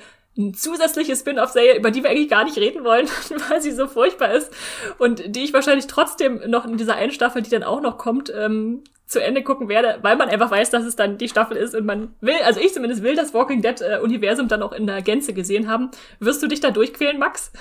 zusätzliche 0.53 1.15
Spin-off-Serie, 1.15 1.77
über 1.77 1.89
die 1.89 2.03
wir 2.03 2.11
eigentlich 2.11 2.29
gar 2.29 2.43
nicht 2.43 2.57
reden 2.57 2.83
wollen, 2.83 3.07
weil 3.49 3.61
sie 3.61 3.71
so 3.71 3.87
furchtbar 3.87 4.31
ist 4.31 4.53
und 4.99 5.35
die 5.35 5.43
ich 5.43 5.53
wahrscheinlich 5.53 5.87
trotzdem 5.87 6.41
noch 6.47 6.65
in 6.65 6.77
dieser 6.77 6.95
einen 6.95 7.11
Staffel, 7.11 7.41
die 7.41 7.49
dann 7.49 7.63
auch 7.63 7.81
noch 7.81 7.97
kommt, 7.97 8.31
ähm, 8.33 8.83
zu 9.07 9.23
Ende 9.23 9.41
gucken 9.41 9.69
werde, 9.69 9.99
weil 10.01 10.17
man 10.17 10.29
einfach 10.29 10.51
weiß, 10.51 10.69
dass 10.69 10.85
es 10.85 10.97
dann 10.97 11.17
die 11.17 11.29
Staffel 11.29 11.55
ist 11.55 11.73
und 11.73 11.85
man 11.85 12.09
will, 12.19 12.35
also 12.43 12.59
ich 12.59 12.73
zumindest 12.73 13.03
will 13.03 13.15
das 13.15 13.33
Walking 13.33 13.61
Dead 13.61 13.81
äh, 13.81 13.99
Universum 13.99 14.49
dann 14.49 14.61
auch 14.61 14.73
in 14.73 14.85
der 14.85 15.01
Gänze 15.01 15.33
gesehen 15.33 15.69
haben. 15.69 15.89
Wirst 16.19 16.43
du 16.43 16.47
dich 16.47 16.59
da 16.59 16.71
durchquälen, 16.71 17.17
Max? 17.17 17.51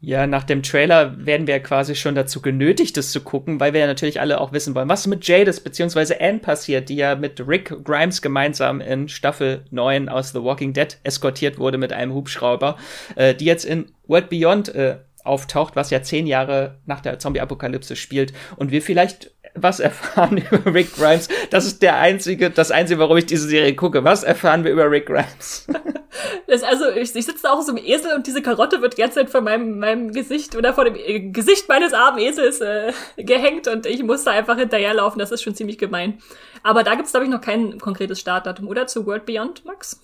Ja, 0.00 0.26
nach 0.26 0.44
dem 0.44 0.62
Trailer 0.62 1.24
werden 1.24 1.46
wir 1.46 1.58
quasi 1.60 1.94
schon 1.94 2.14
dazu 2.14 2.42
genötigt, 2.42 2.98
das 2.98 3.10
zu 3.10 3.22
gucken, 3.22 3.58
weil 3.58 3.72
wir 3.72 3.80
ja 3.80 3.86
natürlich 3.86 4.20
alle 4.20 4.38
auch 4.38 4.52
wissen 4.52 4.74
wollen, 4.74 4.90
was 4.90 5.06
mit 5.06 5.26
Jadis 5.26 5.60
bzw. 5.60 6.16
Anne 6.20 6.40
passiert, 6.40 6.90
die 6.90 6.96
ja 6.96 7.14
mit 7.14 7.40
Rick 7.48 7.74
Grimes 7.82 8.20
gemeinsam 8.20 8.82
in 8.82 9.08
Staffel 9.08 9.64
9 9.70 10.10
aus 10.10 10.32
The 10.32 10.42
Walking 10.42 10.74
Dead 10.74 10.98
eskortiert 11.04 11.58
wurde 11.58 11.78
mit 11.78 11.94
einem 11.94 12.12
Hubschrauber, 12.12 12.76
äh, 13.16 13.34
die 13.34 13.46
jetzt 13.46 13.64
in 13.64 13.92
World 14.06 14.28
Beyond 14.28 14.74
äh, 14.74 14.98
auftaucht, 15.24 15.74
was 15.74 15.88
ja 15.88 16.02
zehn 16.02 16.26
Jahre 16.26 16.80
nach 16.84 17.00
der 17.00 17.18
Zombie-Apokalypse 17.18 17.96
spielt 17.96 18.34
und 18.56 18.70
wir 18.72 18.82
vielleicht 18.82 19.30
was 19.54 19.80
erfahren 19.80 20.38
über 20.50 20.74
Rick 20.74 20.94
Grimes. 20.94 21.28
Das 21.50 21.64
ist 21.64 21.82
der 21.82 21.96
einzige, 21.96 22.50
das 22.50 22.70
einzige, 22.70 22.98
warum 22.98 23.16
ich 23.16 23.26
diese 23.26 23.48
Serie 23.48 23.74
gucke. 23.74 24.04
Was 24.04 24.22
erfahren 24.22 24.64
wir 24.64 24.72
über 24.72 24.90
Rick 24.90 25.06
Grimes? 25.06 25.66
Das, 26.46 26.62
also 26.62 26.88
ich, 26.90 27.14
ich 27.14 27.24
sitze 27.24 27.42
da 27.42 27.52
auch 27.52 27.62
so 27.62 27.72
im 27.72 27.84
Esel 27.84 28.12
und 28.14 28.26
diese 28.26 28.40
Karotte 28.40 28.80
wird 28.80 28.98
jetzt 28.98 29.16
halt 29.16 29.30
von 29.30 29.42
meinem, 29.42 29.80
meinem 29.80 30.12
Gesicht 30.12 30.54
oder 30.54 30.72
vor 30.72 30.84
dem 30.84 30.94
äh, 30.94 31.20
Gesicht 31.30 31.68
meines 31.68 31.92
armen 31.92 32.18
Esels 32.18 32.60
äh, 32.60 32.92
gehängt 33.16 33.66
und 33.66 33.86
ich 33.86 34.02
muss 34.04 34.22
da 34.22 34.30
einfach 34.30 34.56
hinterherlaufen. 34.56 35.18
Das 35.18 35.32
ist 35.32 35.42
schon 35.42 35.56
ziemlich 35.56 35.76
gemein. 35.76 36.18
Aber 36.62 36.84
da 36.84 36.94
gibt's 36.94 37.10
glaube 37.10 37.26
ich 37.26 37.32
noch 37.32 37.40
kein 37.40 37.78
konkretes 37.80 38.20
Startdatum, 38.20 38.68
oder? 38.68 38.86
Zu 38.86 39.06
World 39.06 39.26
Beyond, 39.26 39.64
Max? 39.64 40.00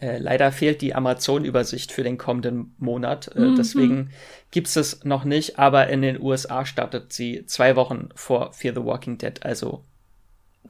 Äh, 0.00 0.18
leider 0.18 0.50
fehlt 0.50 0.80
die 0.80 0.94
Amazon-Übersicht 0.94 1.92
für 1.92 2.02
den 2.02 2.18
kommenden 2.18 2.74
Monat. 2.78 3.30
Äh, 3.34 3.40
mhm. 3.40 3.56
Deswegen 3.56 4.10
gibt's 4.50 4.76
es 4.76 5.04
noch 5.04 5.24
nicht, 5.24 5.58
aber 5.58 5.88
in 5.88 6.02
den 6.02 6.20
USA 6.20 6.64
startet 6.64 7.12
sie 7.12 7.44
zwei 7.46 7.76
Wochen 7.76 8.08
vor 8.14 8.52
Fear 8.52 8.74
the 8.74 8.84
Walking 8.84 9.18
Dead, 9.18 9.44
also 9.44 9.84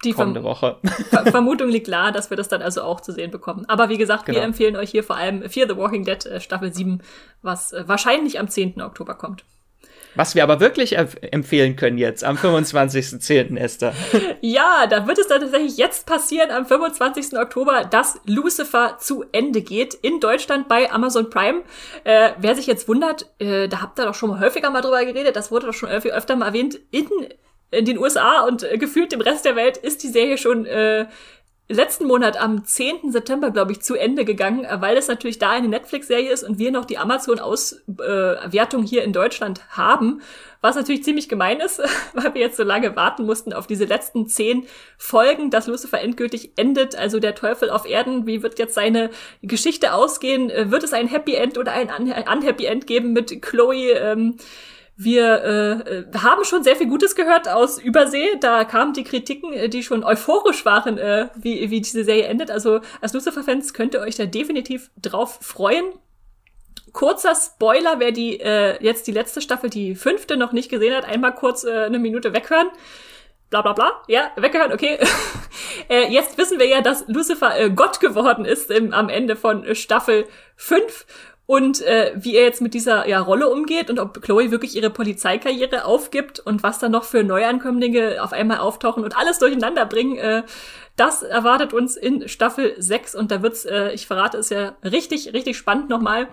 die 0.05 0.13
kommende 0.13 0.43
Woche. 0.43 0.79
Ver 1.11 1.27
Vermutung 1.31 1.69
liegt 1.69 1.87
klar, 1.87 2.13
dass 2.13 2.31
wir 2.31 2.37
das 2.37 2.49
dann 2.49 2.63
also 2.63 2.83
auch 2.83 3.01
zu 3.01 3.13
sehen 3.13 3.31
bekommen. 3.31 3.65
Aber 3.69 3.89
wie 3.89 3.99
gesagt, 3.99 4.27
genau. 4.27 4.39
wir 4.39 4.45
empfehlen 4.45 4.77
euch 4.77 4.91
hier 4.91 5.05
vor 5.05 5.17
allem 5.17 5.49
Fear 5.49 5.69
the 5.69 5.77
Walking 5.77 6.05
Dead 6.05 6.25
äh, 6.27 6.41
Staffel 6.41 6.73
7, 6.73 7.01
was 7.43 7.73
äh, 7.73 7.85
wahrscheinlich 7.87 8.39
am 8.41 8.49
10. 8.49 8.81
Oktober 8.81 9.15
kommt. 9.15 9.45
Was 10.15 10.35
wir 10.35 10.43
aber 10.43 10.61
wirklich 10.61 10.97
empfehlen 10.99 11.77
können 11.77 11.99
jetzt 11.99 12.25
am 12.25 12.37
25.10. 12.37 13.57
Esther. 13.57 13.95
Ja, 14.43 14.87
da 14.87 15.07
wird 15.07 15.19
es 15.19 15.29
dann 15.29 15.41
tatsächlich 15.41 15.77
jetzt 15.77 16.07
passieren 16.07 16.51
am 16.51 16.67
25. 16.67 17.39
Oktober, 17.39 17.85
dass 17.85 18.21
Lucifer 18.27 18.97
zu 18.99 19.25
Ende 19.33 19.61
geht 19.61 19.95
in 19.95 20.19
Deutschland 20.19 20.69
bei 20.69 20.91
Amazon 20.91 21.31
Prime. 21.31 21.63
Äh, 22.05 22.31
wer 22.39 22.55
sich 22.55 22.67
jetzt 22.67 22.89
wundert, 22.89 23.27
äh, 23.39 23.69
da 23.69 23.83
habt 23.83 23.99
ihr 23.99 24.07
doch 24.07 24.15
schon 24.15 24.31
mal 24.31 24.41
häufiger 24.41 24.71
mal 24.71 24.81
drüber 24.81 25.05
geredet, 25.05 25.37
das 25.37 25.51
wurde 25.51 25.67
doch 25.67 25.75
schon 25.75 25.91
öfter, 25.91 26.37
mal 26.37 26.47
erwähnt, 26.47 26.81
in, 26.91 27.09
in 27.71 27.85
den 27.85 27.99
USA 27.99 28.43
und 28.47 28.63
äh, 28.63 28.79
gefühlt 28.79 29.13
dem 29.13 29.21
Rest 29.21 29.45
der 29.45 29.57
Welt 29.57 29.77
ist 29.77 30.03
die 30.03 30.09
Serie 30.09 30.39
schon 30.39 30.67
äh, 30.67 31.07
letzten 31.75 32.07
Monat 32.07 32.41
am 32.41 32.65
10. 32.65 33.13
September, 33.13 33.51
glaube 33.51 33.73
ich, 33.73 33.81
zu 33.81 33.95
Ende 33.95 34.25
gegangen, 34.25 34.65
äh, 34.65 34.81
weil 34.81 34.97
es 34.97 35.09
natürlich 35.09 35.39
da 35.39 35.51
eine 35.51 35.69
Netflix-Serie 35.69 36.31
ist 36.31 36.43
und 36.43 36.59
wir 36.59 36.71
noch 36.71 36.85
die 36.85 36.99
Amazon-Auswertung 36.99 38.83
hier 38.83 39.05
in 39.05 39.13
Deutschland 39.13 39.61
haben. 39.71 40.21
Was 40.61 40.77
natürlich 40.77 41.05
ziemlich 41.05 41.29
gemein 41.29 41.61
ist, 41.61 41.81
weil 42.13 42.35
wir 42.35 42.41
jetzt 42.41 42.57
so 42.57 42.65
lange 42.65 42.97
warten 42.97 43.25
mussten 43.25 43.53
auf 43.53 43.67
diese 43.67 43.85
letzten 43.85 44.27
zehn 44.27 44.67
Folgen, 44.99 45.51
dass 45.51 45.67
Lucifer 45.67 46.01
endgültig 46.01 46.53
endet. 46.57 46.97
Also 46.97 47.21
der 47.21 47.35
Teufel 47.35 47.71
auf 47.71 47.89
Erden, 47.89 48.27
wie 48.27 48.43
wird 48.43 48.59
jetzt 48.59 48.75
seine 48.75 49.11
Geschichte 49.43 49.95
ausgehen? 49.95 50.51
Äh, 50.51 50.71
wird 50.71 50.83
es 50.83 50.93
ein 50.93 51.09
Happy 51.09 51.35
End 51.35 51.57
oder 51.57 51.73
ein 51.73 51.89
Unhappy 51.89 52.67
End 52.67 52.87
geben 52.87 53.13
mit 53.13 53.43
Chloe? 53.43 53.93
Ähm, 53.93 54.37
wir 55.03 55.85
äh, 56.13 56.19
haben 56.19 56.45
schon 56.45 56.63
sehr 56.63 56.77
viel 56.77 56.89
Gutes 56.89 57.15
gehört 57.15 57.49
aus 57.49 57.79
Übersee. 57.79 58.37
Da 58.41 58.65
kamen 58.65 58.93
die 58.93 59.05
Kritiken, 59.05 59.53
äh, 59.53 59.71
die 59.71 59.83
schon 59.83 60.05
euphorisch 60.05 60.67
waren, 60.67 60.99
äh, 60.99 61.29
wie, 61.37 61.71
wie 61.71 61.81
diese 61.81 62.05
Serie 62.05 62.25
endet. 62.25 62.51
Also 62.51 62.81
als 63.01 63.15
Lucifer-Fans 63.15 63.73
könnt 63.73 63.95
ihr 63.95 64.01
euch 64.01 64.17
da 64.17 64.27
definitiv 64.27 64.91
drauf 65.01 65.39
freuen. 65.41 65.87
Kurzer 66.93 67.35
Spoiler, 67.35 67.99
wer 67.99 68.13
die 68.13 68.41
äh, 68.41 68.83
jetzt 68.85 69.07
die 69.07 69.13
letzte 69.13 69.41
Staffel, 69.41 69.71
die 69.71 69.95
fünfte, 69.95 70.37
noch 70.37 70.53
nicht 70.53 70.69
gesehen 70.69 70.95
hat, 70.95 71.07
einmal 71.07 71.35
kurz 71.35 71.65
äh, 71.65 71.85
eine 71.85 71.99
Minute 71.99 72.35
weghören. 72.35 72.69
Bla 73.49 73.63
bla 73.63 73.73
bla. 73.73 74.03
Ja, 74.07 74.31
weggehört, 74.37 74.73
okay. 74.73 74.99
äh, 75.89 76.13
jetzt 76.13 76.37
wissen 76.37 76.59
wir 76.59 76.67
ja, 76.67 76.83
dass 76.83 77.09
Lucifer 77.09 77.59
äh, 77.59 77.71
Gott 77.71 78.01
geworden 78.01 78.45
ist 78.45 78.71
im, 78.71 78.93
am 78.93 79.09
Ende 79.09 79.35
von 79.35 79.75
Staffel 79.75 80.27
5 80.57 81.07
und 81.51 81.83
äh, 81.83 82.13
wie 82.15 82.37
er 82.37 82.45
jetzt 82.45 82.63
mit 82.63 82.75
dieser 82.75 83.09
ja, 83.09 83.19
Rolle 83.19 83.49
umgeht 83.49 83.91
und 83.91 83.99
ob 83.99 84.23
Chloe 84.23 84.53
wirklich 84.53 84.77
ihre 84.77 84.89
Polizeikarriere 84.89 85.85
aufgibt 85.85 86.39
und 86.39 86.63
was 86.63 86.79
dann 86.79 86.93
noch 86.93 87.03
für 87.03 87.25
Neuankömmlinge 87.25 88.23
auf 88.23 88.33
einmal 88.33 88.59
auftauchen 88.59 89.03
und 89.03 89.17
alles 89.17 89.41
durcheinander 89.41 89.85
bringen, 89.85 90.17
äh, 90.17 90.45
das 90.95 91.25
erwartet 91.25 91.73
uns 91.73 91.97
in 91.97 92.29
Staffel 92.29 92.77
6 92.79 93.17
und 93.17 93.33
da 93.33 93.43
wird's, 93.43 93.65
äh, 93.65 93.91
ich 93.91 94.07
verrate 94.07 94.39
es 94.39 94.51
ja 94.51 94.77
richtig, 94.85 95.33
richtig 95.33 95.57
spannend 95.57 95.89
nochmal. 95.89 96.29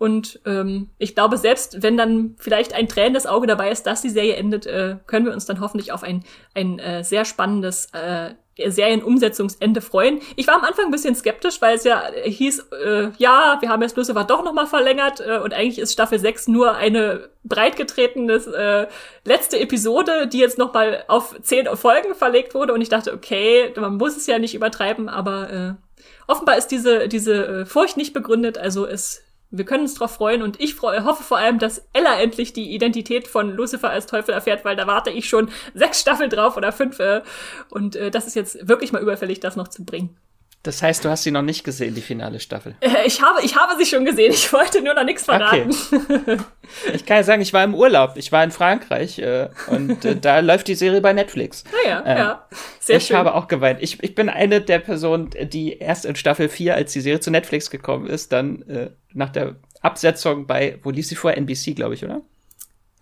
Und 0.00 0.40
ähm, 0.46 0.88
ich 0.96 1.14
glaube, 1.14 1.36
selbst 1.36 1.82
wenn 1.82 1.98
dann 1.98 2.34
vielleicht 2.38 2.72
ein 2.72 2.88
tränendes 2.88 3.26
Auge 3.26 3.46
dabei 3.46 3.70
ist, 3.70 3.82
dass 3.82 4.00
die 4.00 4.08
Serie 4.08 4.36
endet, 4.36 4.64
äh, 4.64 4.96
können 5.06 5.26
wir 5.26 5.34
uns 5.34 5.44
dann 5.44 5.60
hoffentlich 5.60 5.92
auf 5.92 6.02
ein, 6.02 6.24
ein 6.54 6.78
äh, 6.78 7.04
sehr 7.04 7.26
spannendes 7.26 7.90
äh, 7.92 8.30
Serienumsetzungsende 8.66 9.82
freuen. 9.82 10.20
Ich 10.36 10.46
war 10.46 10.54
am 10.54 10.64
Anfang 10.64 10.86
ein 10.86 10.90
bisschen 10.90 11.14
skeptisch, 11.14 11.60
weil 11.60 11.76
es 11.76 11.84
ja 11.84 12.02
hieß, 12.24 12.68
äh, 12.82 13.10
ja, 13.18 13.58
wir 13.60 13.68
haben 13.68 13.82
jetzt 13.82 13.94
Lucifer 13.98 14.24
doch 14.24 14.42
nochmal 14.42 14.66
verlängert 14.66 15.20
äh, 15.20 15.36
und 15.36 15.52
eigentlich 15.52 15.78
ist 15.78 15.92
Staffel 15.92 16.18
6 16.18 16.48
nur 16.48 16.76
eine 16.76 17.28
breitgetretene 17.44 18.32
äh, 18.32 18.86
letzte 19.28 19.60
Episode, 19.60 20.28
die 20.28 20.38
jetzt 20.38 20.56
nochmal 20.56 21.04
auf 21.08 21.38
zehn 21.42 21.66
Folgen 21.76 22.14
verlegt 22.14 22.54
wurde 22.54 22.72
und 22.72 22.80
ich 22.80 22.88
dachte, 22.88 23.12
okay, 23.12 23.70
man 23.76 23.98
muss 23.98 24.16
es 24.16 24.26
ja 24.26 24.38
nicht 24.38 24.54
übertreiben, 24.54 25.10
aber 25.10 25.50
äh, 25.50 26.02
offenbar 26.26 26.56
ist 26.56 26.68
diese, 26.68 27.06
diese 27.06 27.46
äh, 27.46 27.66
Furcht 27.66 27.98
nicht 27.98 28.14
begründet, 28.14 28.56
also 28.56 28.86
es 28.86 29.24
wir 29.50 29.64
können 29.64 29.82
uns 29.82 29.94
drauf 29.94 30.12
freuen 30.12 30.42
und 30.42 30.60
ich 30.60 30.80
hoffe 30.80 31.22
vor 31.22 31.38
allem, 31.38 31.58
dass 31.58 31.86
Ella 31.92 32.20
endlich 32.20 32.52
die 32.52 32.72
Identität 32.72 33.26
von 33.26 33.50
Lucifer 33.50 33.90
als 33.90 34.06
Teufel 34.06 34.32
erfährt, 34.32 34.64
weil 34.64 34.76
da 34.76 34.86
warte 34.86 35.10
ich 35.10 35.28
schon 35.28 35.50
sechs 35.74 36.00
Staffeln 36.00 36.30
drauf 36.30 36.56
oder 36.56 36.72
fünf. 36.72 36.98
Äh, 37.00 37.22
und 37.70 37.96
äh, 37.96 38.10
das 38.10 38.26
ist 38.26 38.36
jetzt 38.36 38.68
wirklich 38.68 38.92
mal 38.92 39.02
überfällig, 39.02 39.40
das 39.40 39.56
noch 39.56 39.68
zu 39.68 39.84
bringen. 39.84 40.16
Das 40.62 40.82
heißt, 40.82 41.04
du 41.04 41.08
hast 41.08 41.22
sie 41.22 41.30
noch 41.30 41.42
nicht 41.42 41.64
gesehen, 41.64 41.94
die 41.94 42.02
finale 42.02 42.38
Staffel? 42.38 42.74
Äh, 42.80 43.06
ich 43.06 43.22
habe, 43.22 43.42
ich 43.42 43.56
habe 43.56 43.72
sie 43.78 43.86
schon 43.86 44.04
gesehen. 44.04 44.30
Ich 44.32 44.52
wollte 44.52 44.82
nur 44.82 44.92
noch 44.92 45.04
nichts 45.04 45.24
verraten. 45.24 45.74
Okay. 45.92 46.38
Ich 46.94 47.04
kann 47.04 47.16
ja 47.16 47.22
sagen, 47.24 47.42
ich 47.42 47.52
war 47.52 47.64
im 47.64 47.74
Urlaub. 47.74 48.12
Ich 48.14 48.30
war 48.30 48.44
in 48.44 48.52
Frankreich 48.52 49.18
äh, 49.18 49.48
und 49.66 50.04
äh, 50.04 50.14
da 50.14 50.38
läuft 50.38 50.68
die 50.68 50.76
Serie 50.76 51.00
bei 51.00 51.12
Netflix. 51.12 51.64
Naja, 51.84 52.02
ah, 52.04 52.16
ja. 52.16 52.30
Ähm, 52.30 52.58
Sehr 52.78 52.96
ich 52.98 53.06
schön. 53.06 53.16
habe 53.16 53.34
auch 53.34 53.48
geweint. 53.48 53.82
Ich, 53.82 54.00
ich 54.04 54.14
bin 54.14 54.28
eine 54.28 54.60
der 54.60 54.78
Personen, 54.78 55.30
die 55.48 55.78
erst 55.78 56.04
in 56.04 56.14
Staffel 56.14 56.48
4, 56.48 56.76
als 56.76 56.92
die 56.92 57.00
Serie 57.00 57.18
zu 57.18 57.32
Netflix 57.32 57.70
gekommen 57.70 58.06
ist, 58.06 58.30
dann 58.30 58.62
äh, 58.68 58.90
nach 59.12 59.30
der 59.30 59.56
Absetzung 59.80 60.46
bei, 60.46 60.78
wo 60.84 60.90
lief 60.90 61.08
sie 61.08 61.16
vorher? 61.16 61.38
NBC, 61.38 61.74
glaube 61.74 61.94
ich, 61.94 62.04
oder? 62.04 62.22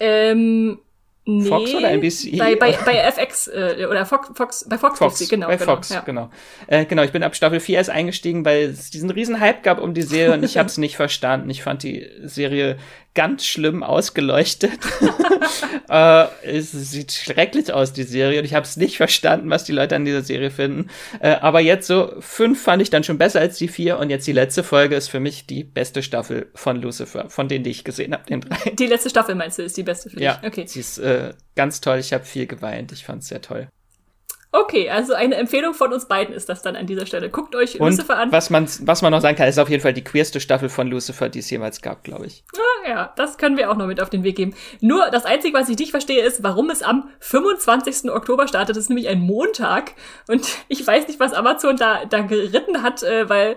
Ähm, 0.00 0.78
Nee, 1.30 1.46
Fox 1.46 1.74
oder 1.74 1.90
NBC? 1.90 2.38
Bei, 2.38 2.56
bei, 2.56 2.72
bei 2.86 2.94
FX 2.94 3.48
äh, 3.48 3.86
oder 3.86 4.06
Fox, 4.06 4.30
Fox, 4.34 4.66
bei 4.66 4.78
Fox, 4.78 4.98
Fox 4.98 5.28
genau. 5.28 5.48
Bei 5.48 5.56
genau, 5.56 5.74
Fox, 5.74 5.90
ja. 5.90 6.00
genau. 6.00 6.30
Äh, 6.66 6.86
genau, 6.86 7.02
ich 7.02 7.12
bin 7.12 7.22
ab 7.22 7.36
Staffel 7.36 7.60
4 7.60 7.76
erst 7.76 7.90
eingestiegen, 7.90 8.46
weil 8.46 8.70
es 8.70 8.88
diesen 8.88 9.10
riesen 9.10 9.38
Hype 9.38 9.62
gab 9.62 9.78
um 9.78 9.92
die 9.92 10.00
Serie 10.00 10.32
und 10.32 10.42
ich 10.42 10.56
habe 10.58 10.68
es 10.68 10.78
nicht 10.78 10.96
verstanden. 10.96 11.50
Ich 11.50 11.62
fand 11.62 11.82
die 11.82 12.08
Serie 12.22 12.78
ganz 13.18 13.44
schlimm 13.44 13.82
ausgeleuchtet. 13.82 14.78
äh, 15.90 16.26
es 16.44 16.70
sieht 16.70 17.10
schrecklich 17.10 17.72
aus, 17.72 17.92
die 17.92 18.04
Serie. 18.04 18.38
Und 18.38 18.44
ich 18.44 18.54
habe 18.54 18.64
es 18.64 18.76
nicht 18.76 18.96
verstanden, 18.96 19.50
was 19.50 19.64
die 19.64 19.72
Leute 19.72 19.96
an 19.96 20.04
dieser 20.04 20.22
Serie 20.22 20.52
finden. 20.52 20.88
Äh, 21.18 21.30
aber 21.30 21.58
jetzt 21.58 21.88
so 21.88 22.12
fünf 22.20 22.62
fand 22.62 22.80
ich 22.80 22.90
dann 22.90 23.02
schon 23.02 23.18
besser 23.18 23.40
als 23.40 23.58
die 23.58 23.66
vier. 23.66 23.98
Und 23.98 24.10
jetzt 24.10 24.24
die 24.28 24.32
letzte 24.32 24.62
Folge 24.62 24.94
ist 24.94 25.08
für 25.08 25.18
mich 25.18 25.48
die 25.48 25.64
beste 25.64 26.04
Staffel 26.04 26.46
von 26.54 26.80
Lucifer, 26.80 27.28
von 27.28 27.48
denen, 27.48 27.64
die 27.64 27.70
ich 27.70 27.82
gesehen 27.82 28.12
habe, 28.12 28.24
den 28.24 28.40
drei. 28.40 28.70
Die 28.70 28.86
letzte 28.86 29.10
Staffel 29.10 29.34
meinst 29.34 29.58
du, 29.58 29.64
ist 29.64 29.76
die 29.76 29.82
beste 29.82 30.10
für 30.10 30.16
dich? 30.16 30.24
Ja, 30.24 30.40
okay. 30.46 30.64
Sie 30.68 30.78
ist 30.78 30.98
äh, 30.98 31.32
ganz 31.56 31.80
toll. 31.80 31.98
Ich 31.98 32.12
habe 32.12 32.24
viel 32.24 32.46
geweint. 32.46 32.92
Ich 32.92 33.04
fand 33.04 33.22
es 33.22 33.28
sehr 33.30 33.42
toll. 33.42 33.68
Okay, 34.50 34.88
also 34.88 35.12
eine 35.12 35.34
Empfehlung 35.34 35.74
von 35.74 35.92
uns 35.92 36.06
beiden 36.06 36.34
ist 36.34 36.48
das 36.48 36.62
dann 36.62 36.74
an 36.74 36.86
dieser 36.86 37.04
Stelle. 37.04 37.28
Guckt 37.28 37.54
euch 37.54 37.80
Und 37.80 37.90
Lucifer 37.90 38.16
an. 38.16 38.32
Was 38.32 38.48
man, 38.48 38.66
was 38.80 39.02
man 39.02 39.12
noch 39.12 39.20
sagen 39.20 39.36
kann, 39.36 39.46
ist 39.46 39.58
auf 39.58 39.68
jeden 39.68 39.82
Fall 39.82 39.92
die 39.92 40.04
queerste 40.04 40.40
Staffel 40.40 40.70
von 40.70 40.88
Lucifer, 40.88 41.28
die 41.28 41.40
es 41.40 41.50
jemals 41.50 41.82
gab, 41.82 42.02
glaube 42.02 42.26
ich. 42.26 42.44
Ah, 42.56 42.88
ja, 42.88 43.12
das 43.16 43.36
können 43.36 43.58
wir 43.58 43.70
auch 43.70 43.76
noch 43.76 43.86
mit 43.86 44.00
auf 44.00 44.08
den 44.08 44.24
Weg 44.24 44.36
geben. 44.36 44.54
Nur 44.80 45.10
das 45.10 45.26
Einzige, 45.26 45.56
was 45.56 45.68
ich 45.68 45.78
nicht 45.78 45.90
verstehe, 45.90 46.22
ist, 46.22 46.42
warum 46.42 46.70
es 46.70 46.82
am 46.82 47.10
25. 47.20 48.10
Oktober 48.10 48.48
startet. 48.48 48.76
Das 48.76 48.84
ist 48.84 48.88
nämlich 48.88 49.08
ein 49.08 49.20
Montag. 49.20 49.92
Und 50.28 50.48
ich 50.68 50.86
weiß 50.86 51.08
nicht, 51.08 51.20
was 51.20 51.34
Amazon 51.34 51.76
da, 51.76 52.06
da 52.06 52.22
geritten 52.22 52.82
hat, 52.82 53.02
äh, 53.02 53.28
weil 53.28 53.56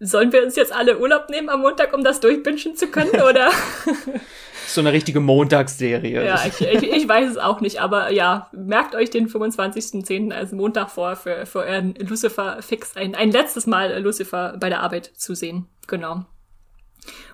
sollen 0.00 0.32
wir 0.32 0.42
uns 0.42 0.56
jetzt 0.56 0.72
alle 0.72 0.98
Urlaub 0.98 1.30
nehmen 1.30 1.48
am 1.48 1.60
Montag, 1.60 1.94
um 1.94 2.02
das 2.02 2.18
durchbinschen 2.18 2.74
zu 2.74 2.88
können, 2.88 3.22
oder? 3.28 3.50
so 4.66 4.80
eine 4.80 4.92
richtige 4.92 5.20
Montagsserie. 5.20 6.24
Ja, 6.24 6.40
ich, 6.46 6.60
ich, 6.60 6.82
ich, 6.82 7.08
weiß 7.08 7.30
es 7.30 7.36
auch 7.36 7.60
nicht, 7.60 7.80
aber 7.80 8.10
ja, 8.10 8.48
merkt 8.52 8.94
euch 8.94 9.10
den 9.10 9.28
25.10. 9.28 10.32
als 10.32 10.52
Montag 10.52 10.90
vor 10.90 11.16
für, 11.16 11.46
für 11.46 11.60
euren 11.60 11.94
Lucifer-Fix. 11.94 12.96
Ein, 12.96 13.14
ein 13.14 13.30
letztes 13.30 13.66
Mal 13.66 14.00
Lucifer 14.00 14.56
bei 14.58 14.68
der 14.68 14.80
Arbeit 14.80 15.12
zu 15.16 15.34
sehen. 15.34 15.66
Genau. 15.86 16.24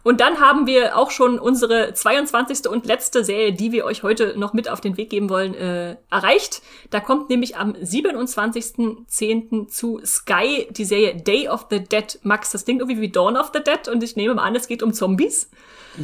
Und 0.02 0.20
dann 0.20 0.40
haben 0.40 0.66
wir 0.66 0.96
auch 0.96 1.10
schon 1.10 1.38
unsere 1.38 1.92
22. 1.92 2.66
und 2.68 2.86
letzte 2.86 3.24
Serie, 3.24 3.52
die 3.52 3.72
wir 3.72 3.84
euch 3.84 4.02
heute 4.02 4.38
noch 4.38 4.54
mit 4.54 4.68
auf 4.68 4.80
den 4.80 4.96
Weg 4.96 5.10
geben 5.10 5.28
wollen, 5.28 5.54
äh, 5.54 5.96
erreicht. 6.10 6.62
Da 6.90 7.00
kommt 7.00 7.28
nämlich 7.28 7.56
am 7.56 7.72
27.10. 7.72 9.68
zu 9.68 10.00
Sky 10.04 10.68
die 10.70 10.84
Serie 10.84 11.16
Day 11.16 11.48
of 11.48 11.66
the 11.70 11.80
Dead. 11.80 12.18
Max, 12.22 12.52
das 12.52 12.64
klingt 12.64 12.80
irgendwie 12.80 13.00
wie 13.00 13.10
Dawn 13.10 13.36
of 13.36 13.50
the 13.52 13.62
Dead 13.62 13.88
und 13.88 14.02
ich 14.02 14.16
nehme 14.16 14.34
mal 14.34 14.44
an, 14.44 14.54
es 14.54 14.68
geht 14.68 14.82
um 14.82 14.94
Zombies. 14.94 15.50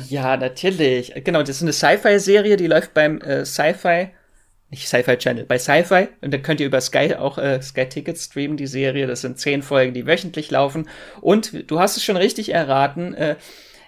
Ja, 0.09 0.37
natürlich. 0.37 1.12
Genau, 1.25 1.41
das 1.41 1.57
ist 1.57 1.62
eine 1.62 1.73
Sci-Fi-Serie, 1.73 2.57
die 2.57 2.66
läuft 2.66 2.95
beim 2.95 3.21
äh, 3.21 3.45
Sci-Fi 3.45 4.11
nicht 4.75 4.89
Sci-Fi 4.89 5.16
Channel, 5.16 5.45
bei 5.45 5.59
Sci-Fi. 5.59 6.09
Und 6.21 6.35
dann 6.35 6.43
könnt 6.43 6.61
ihr 6.61 6.66
über 6.66 6.81
Sky 6.81 7.15
auch 7.15 7.39
äh, 7.39 7.62
Sky 7.62 7.89
Tickets 7.89 8.25
streamen, 8.25 8.57
die 8.57 8.66
Serie. 8.66 9.07
Das 9.07 9.21
sind 9.21 9.39
zehn 9.39 9.62
Folgen, 9.62 9.95
die 9.95 10.07
wöchentlich 10.07 10.51
laufen. 10.51 10.89
Und 11.21 11.71
du 11.71 11.79
hast 11.79 11.97
es 11.97 12.05
schon 12.05 12.16
richtig 12.16 12.53
erraten, 12.53 13.15
äh, 13.15 13.37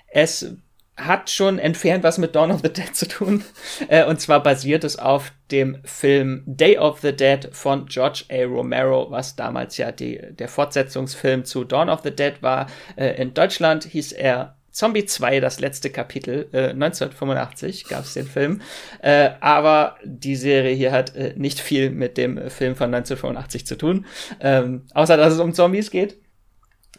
es 0.08 0.56
hat 0.96 1.28
schon 1.28 1.58
entfernt 1.58 2.04
was 2.04 2.16
mit 2.16 2.34
Dawn 2.34 2.50
of 2.50 2.62
the 2.62 2.72
Dead 2.72 2.88
zu 2.94 3.06
tun. 3.06 3.44
Äh, 3.88 4.04
und 4.04 4.20
zwar 4.20 4.42
basiert 4.42 4.84
es 4.84 4.98
auf 4.98 5.32
dem 5.50 5.78
Film 5.84 6.42
Day 6.46 6.78
of 6.78 7.00
the 7.00 7.14
Dead 7.14 7.48
von 7.52 7.86
George 7.86 8.24
A. 8.30 8.44
Romero, 8.44 9.10
was 9.10 9.36
damals 9.36 9.76
ja 9.76 9.92
die, 9.92 10.20
der 10.30 10.48
Fortsetzungsfilm 10.48 11.44
zu 11.44 11.64
Dawn 11.64 11.90
of 11.90 12.00
the 12.02 12.14
Dead 12.14 12.42
war. 12.42 12.66
Äh, 12.96 13.20
in 13.20 13.34
Deutschland 13.34 13.84
hieß 13.84 14.12
er 14.12 14.55
Zombie 14.76 15.06
2, 15.06 15.40
das 15.40 15.58
letzte 15.58 15.88
Kapitel, 15.88 16.50
äh, 16.52 16.68
1985 16.68 17.88
gab 17.88 18.04
es 18.04 18.12
den 18.12 18.26
Film. 18.26 18.60
Äh, 19.00 19.30
aber 19.40 19.96
die 20.04 20.36
Serie 20.36 20.74
hier 20.74 20.92
hat 20.92 21.16
äh, 21.16 21.32
nicht 21.34 21.60
viel 21.60 21.88
mit 21.88 22.18
dem 22.18 22.36
Film 22.50 22.76
von 22.76 22.94
1985 22.94 23.66
zu 23.66 23.78
tun, 23.78 24.04
ähm, 24.38 24.82
außer 24.92 25.16
dass 25.16 25.32
es 25.32 25.40
um 25.40 25.54
Zombies 25.54 25.90
geht. 25.90 26.18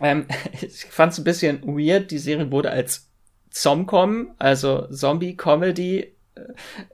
Ähm, 0.01 0.25
ich 0.59 0.85
fand 0.85 1.13
es 1.13 1.19
ein 1.19 1.23
bisschen 1.23 1.61
weird, 1.67 2.09
die 2.09 2.17
Serie 2.17 2.49
wurde 2.49 2.71
als 2.71 3.11
Zomcom, 3.51 4.31
also 4.39 4.87
Zombie-Comedy, 4.87 5.99
äh, 5.99 6.41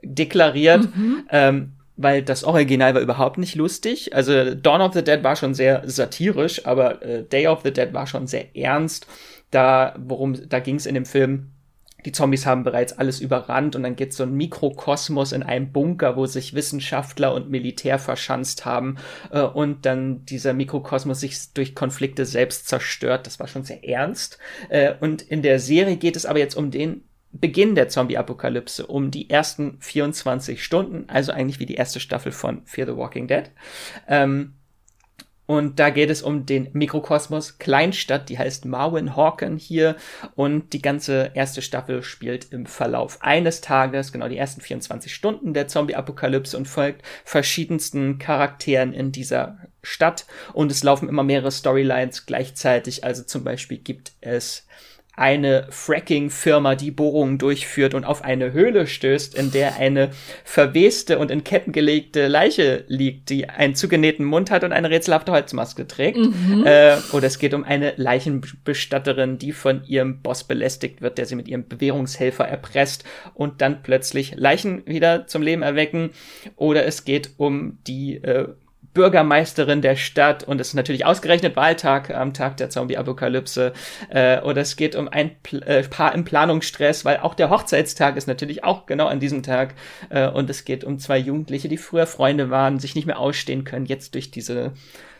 deklariert. 0.02 0.94
Mhm. 0.94 1.26
Ähm, 1.30 1.72
weil 1.96 2.22
das 2.22 2.42
Original 2.42 2.94
war 2.94 3.00
überhaupt 3.00 3.38
nicht 3.38 3.54
lustig. 3.54 4.14
Also 4.14 4.54
Dawn 4.56 4.80
of 4.80 4.94
the 4.94 5.04
Dead 5.04 5.22
war 5.22 5.36
schon 5.36 5.54
sehr 5.54 5.82
satirisch, 5.86 6.66
aber 6.66 7.00
äh, 7.02 7.22
Day 7.22 7.46
of 7.46 7.60
the 7.62 7.72
Dead 7.72 7.92
war 7.94 8.08
schon 8.08 8.26
sehr 8.26 8.54
ernst 8.56 9.06
da, 9.54 9.94
worum, 9.98 10.48
da 10.48 10.60
ging 10.60 10.76
es 10.76 10.86
in 10.86 10.94
dem 10.94 11.06
Film, 11.06 11.50
die 12.04 12.12
Zombies 12.12 12.44
haben 12.44 12.64
bereits 12.64 12.92
alles 12.92 13.20
überrannt 13.20 13.76
und 13.76 13.82
dann 13.82 13.96
geht 13.96 14.12
so 14.12 14.24
ein 14.24 14.34
Mikrokosmos 14.34 15.32
in 15.32 15.42
einem 15.42 15.72
Bunker, 15.72 16.16
wo 16.16 16.26
sich 16.26 16.54
Wissenschaftler 16.54 17.32
und 17.32 17.48
Militär 17.48 17.98
verschanzt 17.98 18.66
haben 18.66 18.98
äh, 19.30 19.40
und 19.40 19.86
dann 19.86 20.24
dieser 20.26 20.52
Mikrokosmos 20.52 21.20
sich 21.20 21.54
durch 21.54 21.74
Konflikte 21.74 22.26
selbst 22.26 22.68
zerstört. 22.68 23.26
Das 23.26 23.40
war 23.40 23.46
schon 23.46 23.64
sehr 23.64 23.88
ernst. 23.88 24.38
Äh, 24.68 24.94
und 25.00 25.22
in 25.22 25.40
der 25.40 25.58
Serie 25.58 25.96
geht 25.96 26.16
es 26.16 26.26
aber 26.26 26.38
jetzt 26.38 26.56
um 26.56 26.70
den 26.70 27.04
Beginn 27.32 27.74
der 27.74 27.88
Zombie-Apokalypse, 27.88 28.86
um 28.86 29.10
die 29.10 29.28
ersten 29.28 29.78
24 29.80 30.62
Stunden, 30.62 31.08
also 31.08 31.32
eigentlich 31.32 31.58
wie 31.58 31.66
die 31.66 31.74
erste 31.74 31.98
Staffel 31.98 32.30
von 32.30 32.62
Fear 32.64 32.86
the 32.86 32.96
Walking 32.96 33.26
Dead. 33.26 33.50
Ähm, 34.06 34.54
und 35.46 35.78
da 35.78 35.90
geht 35.90 36.08
es 36.08 36.22
um 36.22 36.46
den 36.46 36.68
Mikrokosmos 36.72 37.58
Kleinstadt, 37.58 38.30
die 38.30 38.38
heißt 38.38 38.64
Marwin 38.64 39.14
Hawken 39.14 39.58
hier. 39.58 39.96
Und 40.34 40.72
die 40.72 40.80
ganze 40.80 41.32
erste 41.34 41.60
Staffel 41.60 42.02
spielt 42.02 42.50
im 42.52 42.64
Verlauf 42.64 43.18
eines 43.20 43.60
Tages, 43.60 44.10
genau 44.10 44.28
die 44.28 44.38
ersten 44.38 44.62
24 44.62 45.14
Stunden 45.14 45.52
der 45.52 45.68
Zombie-Apokalypse 45.68 46.56
und 46.56 46.66
folgt 46.66 47.02
verschiedensten 47.24 48.18
Charakteren 48.18 48.94
in 48.94 49.12
dieser 49.12 49.58
Stadt. 49.82 50.24
Und 50.54 50.70
es 50.70 50.82
laufen 50.82 51.10
immer 51.10 51.22
mehrere 51.22 51.52
Storylines 51.52 52.24
gleichzeitig. 52.24 53.04
Also 53.04 53.22
zum 53.22 53.44
Beispiel 53.44 53.78
gibt 53.78 54.12
es 54.22 54.66
eine 55.16 55.66
Fracking-Firma, 55.70 56.74
die 56.74 56.90
Bohrungen 56.90 57.38
durchführt 57.38 57.94
und 57.94 58.04
auf 58.04 58.24
eine 58.24 58.52
Höhle 58.52 58.86
stößt, 58.86 59.34
in 59.34 59.52
der 59.52 59.76
eine 59.76 60.10
verweste 60.44 61.18
und 61.18 61.30
in 61.30 61.44
Ketten 61.44 61.72
gelegte 61.72 62.26
Leiche 62.26 62.84
liegt, 62.88 63.30
die 63.30 63.48
einen 63.48 63.74
zugenähten 63.74 64.24
Mund 64.24 64.50
hat 64.50 64.64
und 64.64 64.72
eine 64.72 64.90
rätselhafte 64.90 65.32
Holzmaske 65.32 65.86
trägt. 65.86 66.18
Mhm. 66.18 66.64
Äh, 66.66 66.96
oder 67.12 67.26
es 67.26 67.38
geht 67.38 67.54
um 67.54 67.64
eine 67.64 67.94
Leichenbestatterin, 67.96 69.38
die 69.38 69.52
von 69.52 69.84
ihrem 69.84 70.20
Boss 70.20 70.44
belästigt 70.44 71.00
wird, 71.00 71.18
der 71.18 71.26
sie 71.26 71.36
mit 71.36 71.48
ihrem 71.48 71.68
Bewährungshelfer 71.68 72.46
erpresst 72.46 73.04
und 73.34 73.60
dann 73.60 73.82
plötzlich 73.82 74.34
Leichen 74.36 74.84
wieder 74.86 75.26
zum 75.26 75.42
Leben 75.42 75.62
erwecken. 75.62 76.10
Oder 76.56 76.86
es 76.86 77.04
geht 77.04 77.30
um 77.36 77.78
die 77.86 78.16
äh, 78.16 78.48
Bürgermeisterin 78.94 79.82
der 79.82 79.96
Stadt 79.96 80.44
und 80.44 80.60
es 80.60 80.68
ist 80.68 80.74
natürlich 80.74 81.04
ausgerechnet 81.04 81.56
Wahltag 81.56 82.10
am 82.10 82.32
Tag 82.32 82.56
der 82.56 82.70
Zombie-Apokalypse. 82.70 83.72
Äh, 84.08 84.40
oder 84.40 84.62
es 84.62 84.76
geht 84.76 84.96
um 84.96 85.08
ein 85.08 85.32
Pl 85.42 85.62
äh, 85.64 85.82
Paar 85.82 86.14
im 86.14 86.24
Planungsstress, 86.24 87.04
weil 87.04 87.18
auch 87.18 87.34
der 87.34 87.50
Hochzeitstag 87.50 88.16
ist 88.16 88.28
natürlich 88.28 88.64
auch 88.64 88.86
genau 88.86 89.06
an 89.06 89.20
diesem 89.20 89.42
Tag. 89.42 89.74
Äh, 90.08 90.28
und 90.28 90.48
es 90.48 90.64
geht 90.64 90.84
um 90.84 90.98
zwei 90.98 91.18
Jugendliche, 91.18 91.68
die 91.68 91.76
früher 91.76 92.06
Freunde 92.06 92.50
waren, 92.50 92.78
sich 92.78 92.94
nicht 92.94 93.06
mehr 93.06 93.18
ausstehen 93.18 93.64
können, 93.64 93.86
jetzt 93.86 94.14
durch 94.14 94.30
diese 94.30 94.72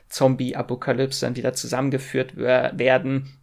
Zombie-Apokalypse 0.09 1.27
dann 1.27 1.37
wieder 1.37 1.53
zusammengeführt 1.53 2.37
werden 2.37 3.37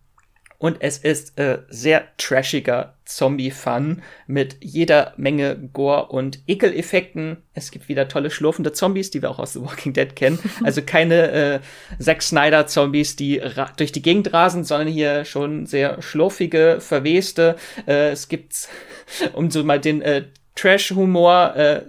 und 0.62 0.78
es 0.82 1.00
ist 1.00 1.40
äh, 1.40 1.58
sehr 1.70 2.04
trashiger 2.18 2.94
Zombie-Fun 3.06 4.04
mit 4.28 4.58
jeder 4.62 5.16
Menge 5.18 5.58
Gore 5.74 6.10
und 6.10 6.44
Ekeleffekten. 6.46 7.38
Es 7.56 7.72
gibt 7.72 7.90
wieder 7.90 8.08
tolle 8.08 8.30
schlurfende 8.30 8.72
Zombies, 8.72 9.10
die 9.10 9.24
wir 9.24 9.32
auch 9.32 9.40
aus 9.40 9.54
The 9.54 9.62
Walking 9.62 9.94
Dead 9.94 10.16
kennen. 10.16 10.38
Also 10.64 10.84
keine 10.84 11.32
äh, 11.32 11.60
Zack 12.00 12.22
Snyder-Zombies, 12.22 13.16
die 13.16 13.42
durch 13.78 13.92
die 13.92 14.04
Gegend 14.04 14.32
rasen, 14.34 14.64
sondern 14.64 14.88
hier 14.88 15.26
schon 15.26 15.66
sehr 15.66 16.00
schlurfige, 16.04 16.78
verweste. 16.80 17.56
Äh, 17.88 18.12
es 18.12 18.28
gibt, 18.28 18.70
um 19.34 19.50
so 19.50 19.64
mal 19.64 19.80
den 19.80 20.04
äh, 20.04 20.26
Trash-Humor 20.54 21.56
äh, 21.56 21.82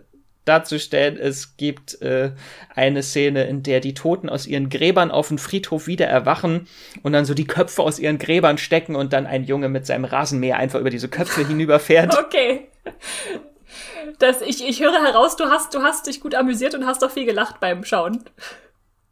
darzustellen. 0.44 1.16
Es 1.18 1.56
gibt 1.56 2.00
äh, 2.02 2.32
eine 2.74 3.02
Szene, 3.02 3.44
in 3.44 3.62
der 3.62 3.80
die 3.80 3.94
Toten 3.94 4.28
aus 4.28 4.46
ihren 4.46 4.68
Gräbern 4.68 5.10
auf 5.10 5.28
dem 5.28 5.38
Friedhof 5.38 5.86
wieder 5.86 6.06
erwachen 6.06 6.66
und 7.02 7.12
dann 7.12 7.24
so 7.24 7.34
die 7.34 7.46
Köpfe 7.46 7.82
aus 7.82 7.98
ihren 7.98 8.18
Gräbern 8.18 8.58
stecken 8.58 8.96
und 8.96 9.12
dann 9.12 9.26
ein 9.26 9.44
Junge 9.44 9.68
mit 9.68 9.86
seinem 9.86 10.04
Rasenmäher 10.04 10.56
einfach 10.56 10.80
über 10.80 10.90
diese 10.90 11.08
Köpfe 11.08 11.46
hinüberfährt. 11.46 12.18
Okay. 12.18 12.68
Das, 14.18 14.42
ich, 14.42 14.66
ich 14.68 14.80
höre 14.80 15.02
heraus, 15.04 15.36
du 15.36 15.44
hast, 15.44 15.74
du 15.74 15.82
hast 15.82 16.06
dich 16.06 16.20
gut 16.20 16.34
amüsiert 16.34 16.74
und 16.74 16.86
hast 16.86 17.04
auch 17.04 17.10
viel 17.10 17.24
gelacht 17.24 17.60
beim 17.60 17.84
Schauen. 17.84 18.24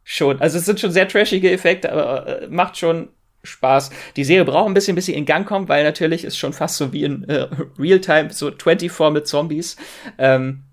Schon. 0.03 0.41
Also 0.41 0.57
es 0.57 0.65
sind 0.65 0.79
schon 0.79 0.91
sehr 0.91 1.07
trashige 1.07 1.51
Effekte, 1.51 1.91
aber 1.91 2.41
äh, 2.41 2.47
macht 2.47 2.77
schon 2.77 3.09
Spaß. 3.43 3.89
Die 4.15 4.23
Serie 4.23 4.45
braucht 4.45 4.67
ein 4.67 4.73
bisschen, 4.73 4.95
bis 4.95 5.05
sie 5.05 5.13
in 5.13 5.25
Gang 5.25 5.47
kommt, 5.47 5.69
weil 5.69 5.83
natürlich 5.83 6.23
ist 6.23 6.37
schon 6.37 6.53
fast 6.53 6.77
so 6.77 6.93
wie 6.93 7.03
in 7.03 7.23
äh, 7.29 7.47
Realtime, 7.79 8.31
so 8.31 8.51
24 8.51 9.11
mit 9.11 9.27
Zombies. 9.27 9.77
Ähm, 10.17 10.63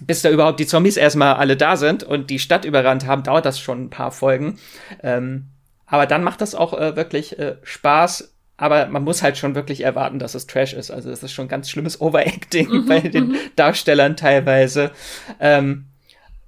bis 0.00 0.22
da 0.22 0.30
überhaupt 0.30 0.60
die 0.60 0.66
Zombies 0.66 0.96
erstmal 0.96 1.34
alle 1.34 1.56
da 1.56 1.76
sind 1.76 2.04
und 2.04 2.30
die 2.30 2.38
Stadt 2.38 2.64
überrannt 2.64 3.06
haben, 3.06 3.22
dauert 3.22 3.44
das 3.44 3.58
schon 3.58 3.84
ein 3.84 3.90
paar 3.90 4.12
Folgen. 4.12 4.58
Ähm, 5.02 5.48
aber 5.86 6.06
dann 6.06 6.22
macht 6.22 6.40
das 6.40 6.54
auch 6.54 6.74
äh, 6.74 6.96
wirklich 6.96 7.38
äh, 7.38 7.56
Spaß. 7.62 8.34
Aber 8.60 8.88
man 8.88 9.04
muss 9.04 9.22
halt 9.22 9.38
schon 9.38 9.54
wirklich 9.54 9.82
erwarten, 9.82 10.18
dass 10.18 10.34
es 10.34 10.48
Trash 10.48 10.74
ist. 10.74 10.90
Also 10.90 11.10
es 11.10 11.22
ist 11.22 11.32
schon 11.32 11.48
ganz 11.48 11.70
schlimmes 11.70 12.00
Overacting 12.00 12.68
mhm, 12.68 12.86
bei 12.86 13.00
den 13.00 13.28
mhm. 13.28 13.36
Darstellern 13.56 14.16
teilweise. 14.16 14.90
Ähm, 15.40 15.87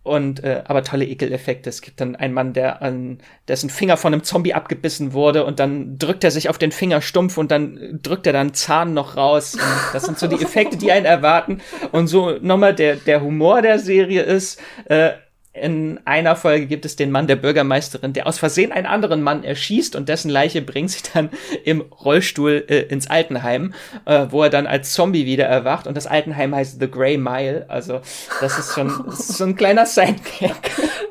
und 0.02 0.42
äh, 0.42 0.62
aber 0.66 0.82
tolle 0.82 1.04
Ekeleffekte. 1.04 1.68
Es 1.68 1.82
gibt 1.82 2.00
dann 2.00 2.16
einen 2.16 2.32
Mann, 2.32 2.52
der 2.52 2.80
an 2.82 3.18
dessen 3.48 3.68
Finger 3.68 3.96
von 3.96 4.14
einem 4.14 4.22
Zombie 4.22 4.54
abgebissen 4.54 5.12
wurde 5.12 5.44
und 5.44 5.60
dann 5.60 5.98
drückt 5.98 6.24
er 6.24 6.30
sich 6.30 6.48
auf 6.48 6.58
den 6.58 6.72
Finger 6.72 7.02
stumpf 7.02 7.36
und 7.36 7.50
dann 7.50 8.00
drückt 8.02 8.26
er 8.26 8.32
dann 8.32 8.54
Zahn 8.54 8.94
noch 8.94 9.16
raus. 9.16 9.54
Und 9.54 9.62
das 9.92 10.04
sind 10.04 10.18
so 10.18 10.26
die 10.26 10.42
Effekte, 10.42 10.78
die 10.78 10.90
einen 10.90 11.06
erwarten. 11.06 11.60
Und 11.92 12.06
so 12.06 12.38
nochmal 12.40 12.74
der 12.74 12.96
der 12.96 13.20
Humor 13.20 13.60
der 13.62 13.78
Serie 13.78 14.22
ist. 14.22 14.60
Äh, 14.86 15.10
in 15.52 15.98
einer 16.04 16.36
Folge 16.36 16.66
gibt 16.66 16.84
es 16.84 16.94
den 16.94 17.10
Mann 17.10 17.26
der 17.26 17.34
Bürgermeisterin, 17.34 18.12
der 18.12 18.28
aus 18.28 18.38
Versehen 18.38 18.70
einen 18.70 18.86
anderen 18.86 19.20
Mann 19.20 19.42
erschießt 19.42 19.96
und 19.96 20.08
dessen 20.08 20.30
Leiche 20.30 20.62
bringt 20.62 20.92
sich 20.92 21.02
dann 21.02 21.30
im 21.64 21.80
Rollstuhl 21.80 22.64
äh, 22.68 22.82
ins 22.82 23.10
Altenheim, 23.10 23.74
äh, 24.04 24.26
wo 24.30 24.44
er 24.44 24.50
dann 24.50 24.68
als 24.68 24.92
Zombie 24.92 25.26
wieder 25.26 25.46
erwacht. 25.46 25.88
Und 25.88 25.96
das 25.96 26.06
Altenheim 26.06 26.54
heißt 26.54 26.78
The 26.78 26.88
Grey 26.88 27.18
Mile. 27.18 27.66
Also 27.68 28.00
das 28.40 28.60
ist 28.60 28.74
schon 28.74 28.92
das 29.06 29.30
ist 29.30 29.38
so 29.38 29.44
ein 29.44 29.56
kleiner 29.56 29.86
Sidekick. 29.86 30.54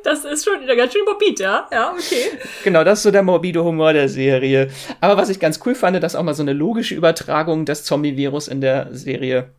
Das 0.01 0.23
ist 0.23 0.45
schon 0.45 0.65
ganz 0.65 0.93
schön 0.93 1.03
morbid, 1.05 1.39
ja? 1.39 1.67
Ja, 1.71 1.91
okay. 1.91 2.39
Genau, 2.63 2.83
das 2.83 2.99
ist 2.99 3.03
so 3.03 3.11
der 3.11 3.21
morbide 3.21 3.63
Humor 3.63 3.93
der 3.93 4.09
Serie. 4.09 4.69
Aber 5.01 5.17
was 5.17 5.29
ich 5.29 5.39
ganz 5.39 5.59
cool 5.65 5.75
fand, 5.75 6.01
dass 6.01 6.15
auch 6.15 6.23
mal 6.23 6.33
so 6.33 6.41
eine 6.41 6.53
logische 6.53 6.95
Übertragung 6.95 7.65
des 7.65 7.83
Zombie-Virus 7.83 8.47
in 8.47 8.61
der 8.61 8.87
Serie 8.91 9.51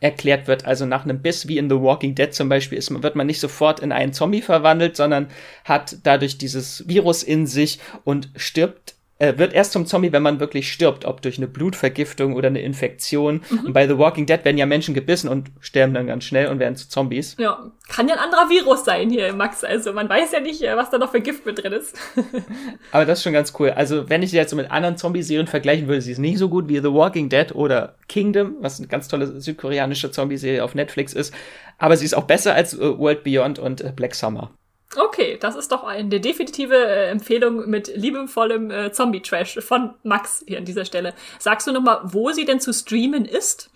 erklärt 0.00 0.46
wird. 0.46 0.64
Also 0.64 0.86
nach 0.86 1.04
einem 1.04 1.20
Biss 1.20 1.48
wie 1.48 1.58
in 1.58 1.68
The 1.68 1.80
Walking 1.80 2.14
Dead 2.14 2.32
zum 2.32 2.48
Beispiel 2.48 2.78
ist, 2.78 2.90
wird 3.02 3.16
man 3.16 3.26
nicht 3.26 3.40
sofort 3.40 3.80
in 3.80 3.92
einen 3.92 4.12
Zombie 4.12 4.42
verwandelt, 4.42 4.96
sondern 4.96 5.28
hat 5.64 5.96
dadurch 6.02 6.38
dieses 6.38 6.86
Virus 6.88 7.22
in 7.22 7.46
sich 7.46 7.78
und 8.04 8.30
stirbt 8.36 8.94
äh, 9.18 9.36
wird 9.36 9.52
erst 9.52 9.72
zum 9.72 9.86
Zombie, 9.86 10.12
wenn 10.12 10.22
man 10.22 10.40
wirklich 10.40 10.72
stirbt, 10.72 11.04
ob 11.04 11.22
durch 11.22 11.38
eine 11.38 11.48
Blutvergiftung 11.48 12.34
oder 12.34 12.48
eine 12.48 12.60
Infektion. 12.60 13.42
Mhm. 13.50 13.66
Und 13.66 13.72
bei 13.72 13.86
The 13.88 13.98
Walking 13.98 14.26
Dead 14.26 14.44
werden 14.44 14.58
ja 14.58 14.66
Menschen 14.66 14.94
gebissen 14.94 15.28
und 15.28 15.50
sterben 15.60 15.94
dann 15.94 16.06
ganz 16.06 16.24
schnell 16.24 16.48
und 16.48 16.58
werden 16.58 16.76
zu 16.76 16.88
Zombies. 16.88 17.36
Ja, 17.38 17.70
kann 17.88 18.08
ja 18.08 18.14
ein 18.14 18.20
anderer 18.20 18.48
Virus 18.48 18.84
sein 18.84 19.10
hier, 19.10 19.32
Max. 19.32 19.64
Also 19.64 19.92
man 19.92 20.08
weiß 20.08 20.32
ja 20.32 20.40
nicht, 20.40 20.62
äh, 20.62 20.76
was 20.76 20.90
da 20.90 20.98
noch 20.98 21.10
für 21.10 21.20
Gift 21.20 21.44
mit 21.46 21.62
drin 21.62 21.72
ist. 21.72 21.96
Aber 22.92 23.04
das 23.04 23.18
ist 23.18 23.24
schon 23.24 23.32
ganz 23.32 23.52
cool. 23.58 23.70
Also 23.70 24.08
wenn 24.08 24.22
ich 24.22 24.30
sie 24.30 24.36
jetzt 24.36 24.50
so 24.50 24.56
mit 24.56 24.70
anderen 24.70 24.96
Zombie-Serien 24.96 25.48
vergleichen 25.48 25.88
würde, 25.88 26.00
sie 26.00 26.12
ist 26.12 26.18
nicht 26.18 26.38
so 26.38 26.48
gut 26.48 26.68
wie 26.68 26.78
The 26.78 26.92
Walking 26.92 27.28
Dead 27.28 27.54
oder 27.54 27.96
Kingdom, 28.08 28.56
was 28.60 28.78
eine 28.78 28.88
ganz 28.88 29.08
tolle 29.08 29.40
südkoreanische 29.40 30.10
Zombie-Serie 30.10 30.62
auf 30.62 30.74
Netflix 30.74 31.12
ist. 31.12 31.34
Aber 31.78 31.96
sie 31.96 32.04
ist 32.04 32.14
auch 32.14 32.24
besser 32.24 32.54
als 32.54 32.74
äh, 32.74 32.98
World 32.98 33.24
Beyond 33.24 33.58
und 33.58 33.80
äh, 33.80 33.92
Black 33.94 34.14
Summer. 34.14 34.52
Okay, 34.96 35.36
das 35.38 35.54
ist 35.54 35.70
doch 35.70 35.84
eine 35.84 36.20
definitive 36.20 36.74
äh, 36.74 37.10
Empfehlung 37.10 37.68
mit 37.68 37.94
liebevollem 37.94 38.70
äh, 38.70 38.90
Zombie-Trash 38.90 39.58
von 39.60 39.94
Max 40.02 40.44
hier 40.46 40.58
an 40.58 40.64
dieser 40.64 40.86
Stelle. 40.86 41.12
Sagst 41.38 41.66
du 41.66 41.72
nochmal, 41.72 42.00
wo 42.04 42.30
sie 42.30 42.46
denn 42.46 42.58
zu 42.58 42.72
streamen 42.72 43.26
ist? 43.26 43.70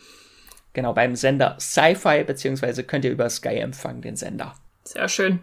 Genau, 0.73 0.95
beim 0.95 1.15
Sender 1.15 1.57
Sci-Fi, 1.61 2.25
beziehungsweise 2.25 2.83
könnt 2.85 3.05
ihr 3.05 3.11
über 3.11 3.29
Sky 3.29 3.57
empfangen, 3.57 4.01
den 4.01 4.17
Sender. 4.17 4.55
Sehr 4.85 5.09
schön. 5.09 5.41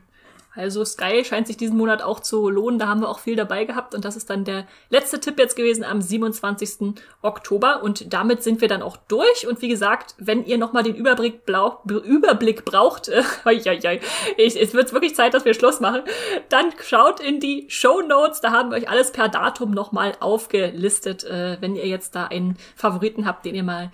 Also 0.60 0.84
Sky 0.84 1.24
scheint 1.24 1.48
sich 1.48 1.58
diesen 1.58 1.78
Monat 1.78 2.02
auch 2.02 2.20
zu 2.20 2.50
lohnen. 2.50 2.80
Da 2.80 2.88
haben 2.88 3.02
wir 3.02 3.10
auch 3.10 3.20
viel 3.20 3.36
dabei 3.36 3.64
gehabt. 3.64 3.96
Und 3.96 4.04
das 4.04 4.16
ist 4.16 4.30
dann 4.30 4.44
der 4.44 4.68
letzte 4.90 5.20
Tipp 5.20 5.40
jetzt 5.40 5.56
gewesen 5.56 5.86
am 5.86 6.02
27. 6.02 6.96
Oktober. 7.22 7.82
Und 7.82 8.14
damit 8.14 8.44
sind 8.44 8.60
wir 8.60 8.68
dann 8.68 8.82
auch 8.82 8.98
durch. 9.08 9.48
Und 9.48 9.62
wie 9.62 9.70
gesagt, 9.70 10.16
wenn 10.18 10.46
ihr 10.46 10.58
nochmal 10.58 10.84
den 10.84 10.96
Überblick, 10.96 11.46
blau, 11.46 11.82
Überblick 11.88 12.66
braucht, 12.66 13.08
ich, 13.50 14.62
es 14.62 14.74
wird 14.74 14.94
wirklich 14.94 15.16
Zeit, 15.16 15.34
dass 15.34 15.46
wir 15.46 15.54
Schluss 15.54 15.80
machen, 15.80 16.02
dann 16.50 16.74
schaut 16.84 17.22
in 17.22 17.40
die 17.40 17.66
Show 17.70 18.02
Notes. 18.02 18.42
Da 18.42 18.52
haben 18.52 18.72
wir 18.72 18.78
euch 18.78 18.90
alles 18.90 19.12
per 19.12 19.30
Datum 19.30 19.72
nochmal 19.72 20.14
aufgelistet. 20.20 21.24
Äh, 21.24 21.58
wenn 21.62 21.76
ihr 21.76 21.88
jetzt 21.88 22.16
da 22.16 22.26
einen 22.26 22.58
Favoriten 22.76 23.26
habt, 23.26 23.46
den 23.46 23.56
ihr 23.56 23.64
mal 23.64 23.92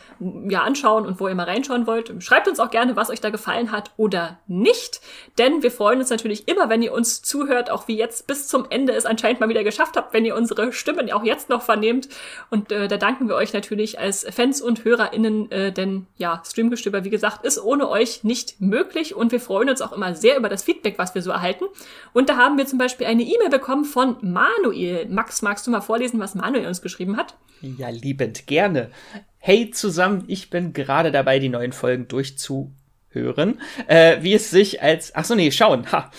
ja, 0.49 0.63
anschauen 0.63 1.05
und 1.05 1.19
wo 1.19 1.27
ihr 1.27 1.35
mal 1.35 1.43
reinschauen 1.43 1.85
wollt, 1.85 2.11
schreibt 2.23 2.47
uns 2.47 2.59
auch 2.59 2.71
gerne, 2.71 2.95
was 2.95 3.11
euch 3.11 3.21
da 3.21 3.29
gefallen 3.29 3.71
hat 3.71 3.91
oder 3.97 4.39
nicht. 4.47 5.01
Denn 5.37 5.61
wir 5.61 5.71
freuen 5.71 5.99
uns 5.99 6.09
natürlich 6.09 6.47
immer, 6.47 6.54
wenn 6.69 6.81
ihr 6.81 6.93
uns 6.93 7.21
zuhört, 7.21 7.69
auch 7.69 7.87
wie 7.87 7.97
jetzt 7.97 8.27
bis 8.27 8.47
zum 8.47 8.65
Ende 8.69 8.93
es 8.93 9.05
anscheinend 9.05 9.39
mal 9.39 9.49
wieder 9.49 9.63
geschafft 9.63 9.95
habt, 9.97 10.13
wenn 10.13 10.25
ihr 10.25 10.35
unsere 10.35 10.71
Stimmen 10.73 11.11
auch 11.11 11.23
jetzt 11.23 11.49
noch 11.49 11.61
vernehmt. 11.61 12.09
Und 12.49 12.71
äh, 12.71 12.87
da 12.87 12.97
danken 12.97 13.27
wir 13.27 13.35
euch 13.35 13.53
natürlich 13.53 13.99
als 13.99 14.25
Fans 14.29 14.61
und 14.61 14.83
HörerInnen, 14.83 15.51
äh, 15.51 15.71
denn 15.71 16.07
ja, 16.17 16.41
Streamgestöber, 16.45 17.03
wie 17.03 17.09
gesagt, 17.09 17.45
ist 17.45 17.61
ohne 17.61 17.89
euch 17.89 18.23
nicht 18.23 18.59
möglich 18.61 19.15
und 19.15 19.31
wir 19.31 19.39
freuen 19.39 19.69
uns 19.69 19.81
auch 19.81 19.93
immer 19.93 20.15
sehr 20.15 20.37
über 20.37 20.49
das 20.49 20.63
Feedback, 20.63 20.97
was 20.97 21.15
wir 21.15 21.21
so 21.21 21.31
erhalten. 21.31 21.65
Und 22.13 22.29
da 22.29 22.37
haben 22.37 22.57
wir 22.57 22.65
zum 22.65 22.79
Beispiel 22.79 23.07
eine 23.07 23.23
E-Mail 23.23 23.49
bekommen 23.49 23.85
von 23.85 24.17
Manuel. 24.21 25.07
Max, 25.09 25.41
magst 25.41 25.67
du 25.67 25.71
mal 25.71 25.81
vorlesen, 25.81 26.19
was 26.19 26.35
Manuel 26.35 26.67
uns 26.67 26.81
geschrieben 26.81 27.17
hat? 27.17 27.35
Ja, 27.61 27.89
liebend 27.89 28.47
gerne. 28.47 28.91
Hey 29.37 29.71
zusammen, 29.71 30.23
ich 30.27 30.49
bin 30.49 30.73
gerade 30.73 31.11
dabei, 31.11 31.39
die 31.39 31.49
neuen 31.49 31.71
Folgen 31.71 32.07
durchzu 32.07 32.71
hören, 33.15 33.59
äh, 33.87 34.17
wie 34.21 34.33
es 34.33 34.49
sich 34.49 34.81
als, 34.81 35.15
ach 35.15 35.25
so, 35.25 35.35
nee, 35.35 35.51
schauen, 35.51 35.91
ha, 35.91 36.11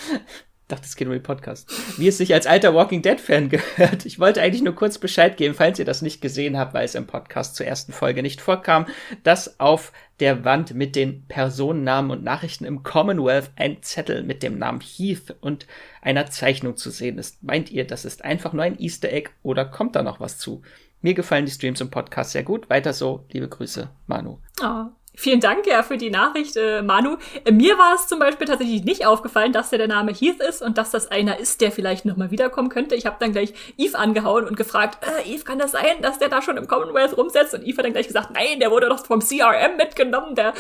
dachte, 0.69 0.85
es 0.85 0.97
geht 0.97 1.07
um 1.07 1.13
den 1.13 1.23
Podcast. 1.23 1.71
Wie 1.99 2.09
es 2.09 2.19
sich 2.19 2.35
als 2.35 2.47
alter 2.47 2.75
Walking 2.75 3.03
Dead 3.03 3.21
Fan 3.21 3.49
gehört. 3.51 4.05
Ich 4.05 4.19
wollte 4.19 4.43
eigentlich 4.43 4.63
nur 4.63 4.75
kurz 4.75 4.99
Bescheid 4.99 5.37
geben, 5.37 5.55
falls 5.55 5.79
ihr 5.79 5.85
das 5.85 6.03
nicht 6.03 6.21
gesehen 6.21 6.59
habt, 6.59 6.75
weil 6.75 6.85
es 6.85 6.95
im 6.95 7.07
Podcast 7.07 7.57
zur 7.57 7.67
ersten 7.67 7.93
Folge 7.93 8.23
nicht 8.23 8.41
vorkam, 8.41 8.87
dass 9.23 9.61
auf 9.61 9.93
der 10.19 10.45
Wand 10.45 10.75
mit 10.75 10.97
den 10.97 11.27
Personennamen 11.29 12.11
und 12.11 12.25
Nachrichten 12.25 12.65
im 12.65 12.83
Commonwealth 12.83 13.51
ein 13.57 13.83
Zettel 13.83 14.23
mit 14.23 14.43
dem 14.43 14.59
Namen 14.59 14.81
Heath 14.81 15.37
und 15.41 15.67
einer 16.03 16.27
Zeichnung 16.27 16.77
zu 16.77 16.91
sehen 16.91 17.19
ist. 17.19 17.43
Meint 17.43 17.71
ihr, 17.71 17.87
das 17.87 18.05
ist 18.05 18.25
einfach 18.25 18.53
nur 18.53 18.65
ein 18.65 18.79
Easter 18.81 19.13
Egg 19.13 19.31
oder 19.43 19.65
kommt 19.65 19.95
da 19.95 20.03
noch 20.03 20.21
was 20.21 20.39
zu? 20.39 20.63
Mir 21.03 21.15
gefallen 21.15 21.47
die 21.47 21.53
Streams 21.53 21.81
im 21.81 21.91
Podcast 21.91 22.33
sehr 22.33 22.43
gut. 22.43 22.69
Weiter 22.71 22.93
so. 22.93 23.27
Liebe 23.31 23.49
Grüße, 23.49 23.91
Manu. 24.07 24.39
Oh, 24.63 24.87
Vielen 25.19 25.41
Dank 25.41 25.67
ja 25.67 25.83
für 25.83 25.97
die 25.97 26.11
Nachricht, 26.11 26.57
äh, 26.57 26.83
Manu. 26.83 27.17
Äh, 27.45 27.51
mir 27.51 27.79
war 27.79 27.95
es 27.95 28.07
zum 28.07 28.19
Beispiel 28.19 28.47
tatsächlich 28.47 28.85
nicht 28.85 29.07
aufgefallen, 29.07 29.51
dass 29.51 29.71
der, 29.71 29.79
der 29.79 29.89
Name 29.89 30.13
Heath 30.13 30.43
ist 30.43 30.61
und 30.61 30.77
dass 30.77 30.91
das 30.91 31.11
einer 31.11 31.39
ist, 31.39 31.63
der 31.63 31.73
vielleicht 31.73 32.05
nochmal 32.05 32.31
wiederkommen 32.31 32.69
könnte. 32.69 32.95
Ich 32.95 33.07
habe 33.07 33.17
dann 33.19 33.33
gleich 33.33 33.55
Eve 33.79 33.99
angehauen 33.99 34.45
und 34.45 34.59
gefragt, 34.59 34.99
äh, 35.03 35.33
Eve, 35.33 35.43
kann 35.45 35.59
das 35.59 35.73
sein, 35.73 36.03
dass 36.03 36.19
der 36.19 36.29
da 36.29 36.43
schon 36.43 36.59
im 36.59 36.69
Commonwealth 36.69 37.17
rumsetzt? 37.17 37.55
Und 37.55 37.67
Eve 37.67 37.79
hat 37.79 37.87
dann 37.87 37.95
gleich 37.95 38.09
gesagt, 38.09 38.33
nein, 38.35 38.61
der 38.61 38.71
wurde 38.71 38.91
doch 38.91 39.07
vom 39.07 39.21
CRM 39.21 39.79
mitgenommen, 39.79 40.35
der 40.35 40.53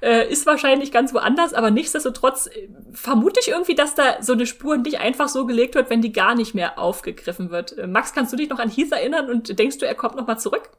äh, 0.00 0.26
ist 0.26 0.46
wahrscheinlich 0.46 0.90
ganz 0.90 1.12
woanders, 1.12 1.52
aber 1.52 1.70
nichtsdestotrotz 1.70 2.46
äh, 2.46 2.68
vermute 2.94 3.40
ich 3.40 3.48
irgendwie, 3.48 3.74
dass 3.74 3.94
da 3.94 4.22
so 4.22 4.32
eine 4.32 4.46
Spur 4.46 4.78
nicht 4.78 5.00
einfach 5.00 5.28
so 5.28 5.44
gelegt 5.44 5.74
wird, 5.74 5.90
wenn 5.90 6.00
die 6.00 6.12
gar 6.12 6.34
nicht 6.34 6.54
mehr 6.54 6.78
aufgegriffen 6.78 7.50
wird. 7.50 7.76
Äh, 7.76 7.86
Max, 7.86 8.14
kannst 8.14 8.32
du 8.32 8.38
dich 8.38 8.48
noch 8.48 8.58
an 8.58 8.70
Heath 8.70 8.90
erinnern 8.90 9.28
und 9.28 9.58
denkst 9.58 9.76
du, 9.76 9.86
er 9.86 9.94
kommt 9.94 10.16
nochmal 10.16 10.38
zurück? 10.38 10.70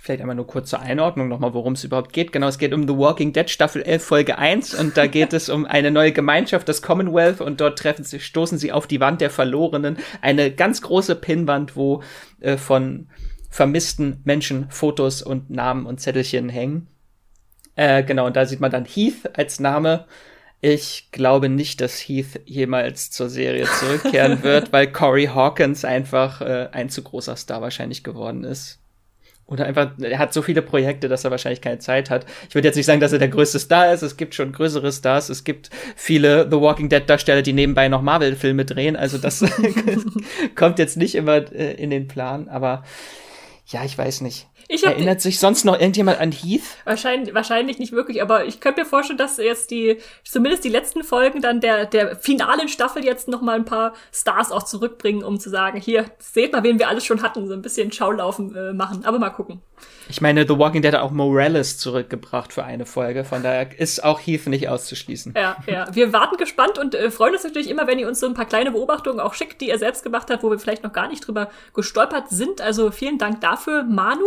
Vielleicht 0.00 0.20
einmal 0.20 0.34
nur 0.34 0.46
kurz 0.46 0.70
zur 0.70 0.80
Einordnung 0.80 1.28
nochmal, 1.28 1.54
worum 1.54 1.74
es 1.74 1.84
überhaupt 1.84 2.12
geht. 2.12 2.32
Genau, 2.32 2.48
es 2.48 2.58
geht 2.58 2.74
um 2.74 2.88
The 2.88 2.96
Walking 2.96 3.32
Dead 3.32 3.48
Staffel 3.48 3.82
11 3.82 4.04
Folge 4.04 4.38
1 4.38 4.74
und 4.74 4.96
da 4.96 5.06
geht 5.06 5.32
es 5.32 5.48
um 5.48 5.64
eine 5.64 5.90
neue 5.90 6.12
Gemeinschaft, 6.12 6.68
das 6.68 6.82
Commonwealth 6.82 7.40
und 7.40 7.60
dort 7.60 7.78
treffen 7.78 8.04
sie, 8.04 8.18
stoßen 8.18 8.58
sie 8.58 8.72
auf 8.72 8.86
die 8.86 9.00
Wand 9.00 9.20
der 9.20 9.30
Verlorenen. 9.30 9.98
Eine 10.20 10.50
ganz 10.50 10.82
große 10.82 11.14
Pinnwand, 11.14 11.76
wo 11.76 12.02
äh, 12.40 12.56
von 12.56 13.08
vermissten 13.48 14.20
Menschen 14.24 14.66
Fotos 14.70 15.22
und 15.22 15.50
Namen 15.50 15.86
und 15.86 16.00
Zettelchen 16.00 16.48
hängen. 16.48 16.88
Äh, 17.76 18.02
genau, 18.02 18.26
und 18.26 18.34
da 18.34 18.46
sieht 18.46 18.60
man 18.60 18.70
dann 18.70 18.84
Heath 18.84 19.38
als 19.38 19.60
Name. 19.60 20.06
Ich 20.60 21.08
glaube 21.12 21.48
nicht, 21.48 21.80
dass 21.80 21.98
Heath 21.98 22.40
jemals 22.44 23.10
zur 23.10 23.28
Serie 23.28 23.66
zurückkehren 23.78 24.42
wird, 24.42 24.72
weil 24.72 24.90
Corey 24.90 25.26
Hawkins 25.26 25.84
einfach 25.84 26.40
äh, 26.40 26.68
ein 26.72 26.88
zu 26.88 27.02
großer 27.02 27.36
Star 27.36 27.60
wahrscheinlich 27.62 28.04
geworden 28.04 28.44
ist. 28.44 28.81
Oder 29.52 29.66
einfach, 29.66 29.90
er 30.00 30.18
hat 30.18 30.32
so 30.32 30.40
viele 30.40 30.62
Projekte, 30.62 31.08
dass 31.08 31.24
er 31.24 31.30
wahrscheinlich 31.30 31.60
keine 31.60 31.78
Zeit 31.78 32.08
hat. 32.08 32.24
Ich 32.48 32.54
würde 32.54 32.68
jetzt 32.68 32.76
nicht 32.76 32.86
sagen, 32.86 33.00
dass 33.00 33.12
er 33.12 33.18
der 33.18 33.28
größte 33.28 33.58
Star 33.58 33.92
ist. 33.92 34.00
Es 34.00 34.16
gibt 34.16 34.34
schon 34.34 34.50
größere 34.50 34.90
Stars. 34.90 35.28
Es 35.28 35.44
gibt 35.44 35.68
viele 35.94 36.48
The 36.50 36.58
Walking 36.58 36.88
Dead 36.88 37.02
Darsteller, 37.06 37.42
die 37.42 37.52
nebenbei 37.52 37.88
noch 37.88 38.00
Marvel-Filme 38.00 38.64
drehen. 38.64 38.96
Also 38.96 39.18
das 39.18 39.44
kommt 40.54 40.78
jetzt 40.78 40.96
nicht 40.96 41.14
immer 41.14 41.52
äh, 41.52 41.74
in 41.74 41.90
den 41.90 42.08
Plan. 42.08 42.48
Aber 42.48 42.82
ja, 43.66 43.84
ich 43.84 43.96
weiß 43.96 44.22
nicht. 44.22 44.48
Ich 44.74 44.84
Erinnert 44.84 45.20
sich 45.20 45.38
sonst 45.38 45.64
noch 45.64 45.78
irgendjemand 45.78 46.18
an 46.18 46.32
Heath? 46.32 46.62
Wahrscheinlich, 46.84 47.34
wahrscheinlich 47.34 47.78
nicht 47.78 47.92
wirklich, 47.92 48.22
aber 48.22 48.46
ich 48.46 48.58
könnte 48.58 48.80
mir 48.80 48.86
vorstellen, 48.86 49.18
dass 49.18 49.36
jetzt 49.36 49.70
die, 49.70 49.98
zumindest 50.24 50.64
die 50.64 50.70
letzten 50.70 51.04
Folgen 51.04 51.42
dann 51.42 51.60
der, 51.60 51.84
der 51.84 52.16
finalen 52.16 52.68
Staffel 52.68 53.04
jetzt 53.04 53.28
noch 53.28 53.42
mal 53.42 53.56
ein 53.56 53.66
paar 53.66 53.92
Stars 54.12 54.50
auch 54.50 54.62
zurückbringen, 54.62 55.24
um 55.24 55.38
zu 55.38 55.50
sagen, 55.50 55.78
hier, 55.78 56.06
seht 56.18 56.54
mal, 56.54 56.62
wen 56.62 56.78
wir 56.78 56.88
alles 56.88 57.04
schon 57.04 57.20
hatten, 57.20 57.46
so 57.48 57.52
ein 57.52 57.60
bisschen 57.60 57.92
Schaulaufen 57.92 58.56
äh, 58.56 58.72
machen. 58.72 59.04
Aber 59.04 59.18
mal 59.18 59.28
gucken. 59.28 59.60
Ich 60.08 60.20
meine, 60.20 60.46
The 60.46 60.58
Walking 60.58 60.82
Dead 60.82 60.92
hat 60.92 61.00
auch 61.00 61.10
Morales 61.10 61.78
zurückgebracht 61.78 62.52
für 62.52 62.64
eine 62.64 62.86
Folge, 62.86 63.24
von 63.24 63.42
daher 63.42 63.78
ist 63.78 64.04
auch 64.04 64.20
Heath 64.20 64.46
nicht 64.46 64.68
auszuschließen. 64.68 65.34
Ja, 65.36 65.56
ja. 65.66 65.86
Wir 65.92 66.12
warten 66.12 66.36
gespannt 66.36 66.78
und 66.78 66.94
äh, 66.94 67.10
freuen 67.10 67.34
uns 67.34 67.44
natürlich 67.44 67.70
immer, 67.70 67.86
wenn 67.86 67.98
ihr 67.98 68.08
uns 68.08 68.20
so 68.20 68.26
ein 68.26 68.34
paar 68.34 68.46
kleine 68.46 68.72
Beobachtungen 68.72 69.20
auch 69.20 69.34
schickt, 69.34 69.60
die 69.60 69.68
ihr 69.68 69.78
selbst 69.78 70.02
gemacht 70.02 70.28
habt, 70.30 70.42
wo 70.42 70.50
wir 70.50 70.58
vielleicht 70.58 70.82
noch 70.82 70.92
gar 70.92 71.08
nicht 71.08 71.26
drüber 71.26 71.50
gestolpert 71.74 72.28
sind. 72.30 72.60
Also 72.60 72.90
vielen 72.90 73.18
Dank 73.18 73.40
dafür, 73.40 73.84
Manu. 73.84 74.26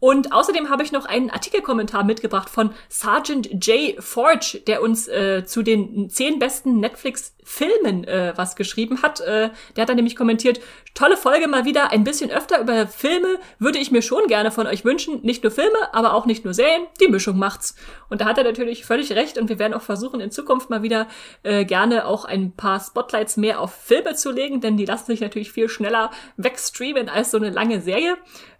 Und 0.00 0.32
außerdem 0.32 0.70
habe 0.70 0.82
ich 0.82 0.92
noch 0.92 1.04
einen 1.04 1.30
Artikelkommentar 1.30 2.04
mitgebracht 2.04 2.48
von 2.48 2.70
Sergeant 2.88 3.66
J. 3.66 4.02
Forge, 4.02 4.62
der 4.66 4.82
uns 4.82 5.06
äh, 5.06 5.44
zu 5.44 5.62
den 5.62 6.08
zehn 6.08 6.38
besten 6.38 6.80
Netflix-Filmen 6.80 8.04
äh, 8.04 8.32
was 8.34 8.56
geschrieben 8.56 9.02
hat. 9.02 9.20
Äh, 9.20 9.50
der 9.76 9.82
hat 9.82 9.90
dann 9.90 9.96
nämlich 9.96 10.16
kommentiert, 10.16 10.60
tolle 10.94 11.18
Folge 11.18 11.48
mal 11.48 11.66
wieder, 11.66 11.92
ein 11.92 12.02
bisschen 12.02 12.30
öfter 12.30 12.60
über 12.60 12.86
Filme 12.86 13.38
würde 13.58 13.78
ich 13.78 13.90
mir 13.90 14.00
schon 14.00 14.26
gerne 14.26 14.50
von 14.50 14.66
euch 14.66 14.86
wünschen. 14.86 15.20
Nicht 15.22 15.42
nur 15.42 15.52
Filme, 15.52 15.92
aber 15.92 16.14
auch 16.14 16.24
nicht 16.24 16.44
nur 16.46 16.54
Serien, 16.54 16.86
die 16.98 17.08
Mischung 17.08 17.36
macht's. 17.36 17.74
Und 18.08 18.22
da 18.22 18.24
hat 18.24 18.38
er 18.38 18.44
natürlich 18.44 18.86
völlig 18.86 19.12
recht 19.12 19.36
und 19.36 19.50
wir 19.50 19.58
werden 19.58 19.74
auch 19.74 19.82
versuchen, 19.82 20.20
in 20.20 20.30
Zukunft 20.30 20.70
mal 20.70 20.82
wieder 20.82 21.08
äh, 21.42 21.66
gerne 21.66 22.06
auch 22.06 22.24
ein 22.24 22.52
paar 22.52 22.80
Spotlights 22.80 23.36
mehr 23.36 23.60
auf 23.60 23.74
Filme 23.74 24.14
zu 24.14 24.30
legen, 24.30 24.62
denn 24.62 24.78
die 24.78 24.86
lassen 24.86 25.06
sich 25.06 25.20
natürlich 25.20 25.52
viel 25.52 25.68
schneller 25.68 26.10
wegstreamen 26.38 27.10
als 27.10 27.32
so 27.32 27.36
eine 27.36 27.50
lange 27.50 27.82
Serie. 27.82 28.16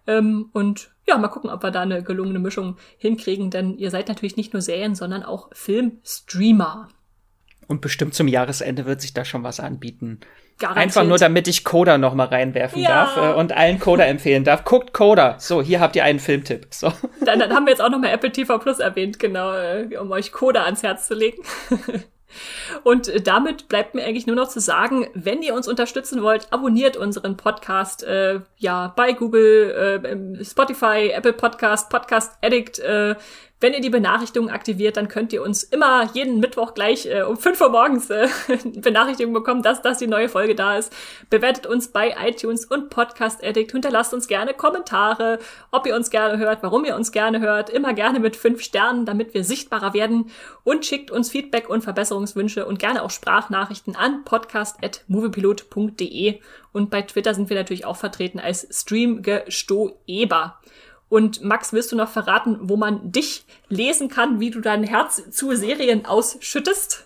Ähm, 0.07 0.49
und 0.53 0.91
ja, 1.11 1.17
mal 1.17 1.27
gucken, 1.27 1.49
ob 1.49 1.63
wir 1.63 1.71
da 1.71 1.81
eine 1.81 2.03
gelungene 2.03 2.39
Mischung 2.39 2.77
hinkriegen, 2.97 3.49
denn 3.49 3.77
ihr 3.77 3.91
seid 3.91 4.07
natürlich 4.07 4.37
nicht 4.37 4.53
nur 4.53 4.61
Serien, 4.61 4.95
sondern 4.95 5.23
auch 5.23 5.49
Filmstreamer. 5.53 6.87
Und 7.67 7.81
bestimmt 7.81 8.13
zum 8.13 8.27
Jahresende 8.27 8.85
wird 8.85 9.01
sich 9.01 9.13
da 9.13 9.23
schon 9.23 9.43
was 9.43 9.59
anbieten. 9.59 10.19
Garantiert. 10.59 10.83
Einfach 10.83 11.03
nur, 11.05 11.17
damit 11.17 11.47
ich 11.47 11.63
Coda 11.63 11.97
noch 11.97 12.13
mal 12.13 12.27
reinwerfen 12.27 12.81
ja. 12.81 12.89
darf 12.89 13.17
äh, 13.17 13.39
und 13.39 13.51
allen 13.53 13.79
Coda 13.79 14.03
empfehlen 14.03 14.43
darf. 14.43 14.63
Guckt 14.63 14.93
Coda. 14.93 15.35
So, 15.39 15.61
hier 15.61 15.79
habt 15.79 15.95
ihr 15.95 16.03
einen 16.03 16.19
Filmtipp. 16.19 16.67
So. 16.69 16.91
Dann, 17.21 17.39
dann 17.39 17.53
haben 17.53 17.65
wir 17.65 17.71
jetzt 17.71 17.81
auch 17.81 17.89
noch 17.89 17.99
mal 17.99 18.09
Apple 18.09 18.31
TV 18.31 18.57
Plus 18.57 18.79
erwähnt, 18.79 19.19
genau, 19.19 19.53
äh, 19.53 19.95
um 19.97 20.11
euch 20.11 20.31
Coda 20.31 20.63
ans 20.63 20.83
Herz 20.83 21.07
zu 21.07 21.13
legen. 21.13 21.41
Und 22.83 23.27
damit 23.27 23.67
bleibt 23.67 23.95
mir 23.95 24.03
eigentlich 24.03 24.27
nur 24.27 24.35
noch 24.35 24.49
zu 24.49 24.59
sagen, 24.59 25.07
wenn 25.13 25.41
ihr 25.41 25.53
uns 25.53 25.67
unterstützen 25.67 26.21
wollt, 26.21 26.47
abonniert 26.51 26.97
unseren 26.97 27.37
Podcast 27.37 28.03
äh, 28.03 28.39
ja 28.57 28.93
bei 28.95 29.13
Google, 29.13 30.39
äh, 30.39 30.43
Spotify, 30.43 31.11
Apple 31.13 31.33
Podcast, 31.33 31.89
Podcast 31.89 32.37
Addict, 32.41 32.79
äh, 32.79 33.15
Wenn 33.61 33.73
ihr 33.73 33.81
die 33.81 33.91
Benachrichtigung 33.91 34.49
aktiviert, 34.49 34.97
dann 34.97 35.07
könnt 35.07 35.31
ihr 35.33 35.43
uns 35.43 35.61
immer 35.61 36.09
jeden 36.13 36.39
Mittwoch 36.39 36.73
gleich 36.73 37.05
äh, 37.05 37.21
um 37.21 37.37
5 37.37 37.61
Uhr 37.61 37.69
morgens 37.69 38.09
äh, 38.09 38.27
Benachrichtigung 38.75 39.33
bekommen, 39.33 39.61
dass, 39.61 39.83
dass 39.83 39.99
die 39.99 40.07
neue 40.07 40.29
Folge 40.29 40.55
da 40.55 40.77
ist. 40.77 40.91
Bewertet 41.29 41.67
uns 41.67 41.89
bei 41.89 42.15
iTunes 42.25 42.65
und 42.65 42.89
Podcast 42.89 43.43
Addict. 43.43 43.71
Hinterlasst 43.71 44.15
uns 44.15 44.27
gerne 44.27 44.55
Kommentare, 44.55 45.37
ob 45.69 45.85
ihr 45.85 45.95
uns 45.95 46.09
gerne 46.09 46.39
hört, 46.39 46.63
warum 46.63 46.85
ihr 46.85 46.95
uns 46.95 47.11
gerne 47.11 47.39
hört. 47.39 47.69
Immer 47.69 47.93
gerne 47.93 48.19
mit 48.19 48.35
fünf 48.35 48.63
Sternen, 48.63 49.05
damit 49.05 49.35
wir 49.35 49.43
sichtbarer 49.43 49.93
werden. 49.93 50.31
Und 50.63 50.83
schickt 50.83 51.11
uns 51.11 51.29
Feedback 51.29 51.69
und 51.69 51.83
Verbesserungswünsche 51.83 52.65
und 52.65 52.79
gerne 52.79 53.03
auch 53.03 53.11
Sprachnachrichten 53.11 53.95
an 53.95 54.23
podcast.moviepilot.de. 54.25 56.39
Und 56.71 56.89
bei 56.89 57.03
Twitter 57.03 57.35
sind 57.35 57.49
wir 57.49 57.57
natürlich 57.57 57.85
auch 57.85 57.97
vertreten 57.97 58.39
als 58.39 58.67
Streamgestoeber. 58.71 60.57
Und 61.11 61.43
Max, 61.43 61.73
willst 61.73 61.91
du 61.91 61.97
noch 61.97 62.07
verraten, 62.07 62.57
wo 62.61 62.77
man 62.77 63.11
dich 63.11 63.43
lesen 63.67 64.07
kann, 64.07 64.39
wie 64.39 64.49
du 64.49 64.61
dein 64.61 64.85
Herz 64.85 65.29
zu 65.29 65.53
Serien 65.57 66.05
ausschüttest? 66.05 67.05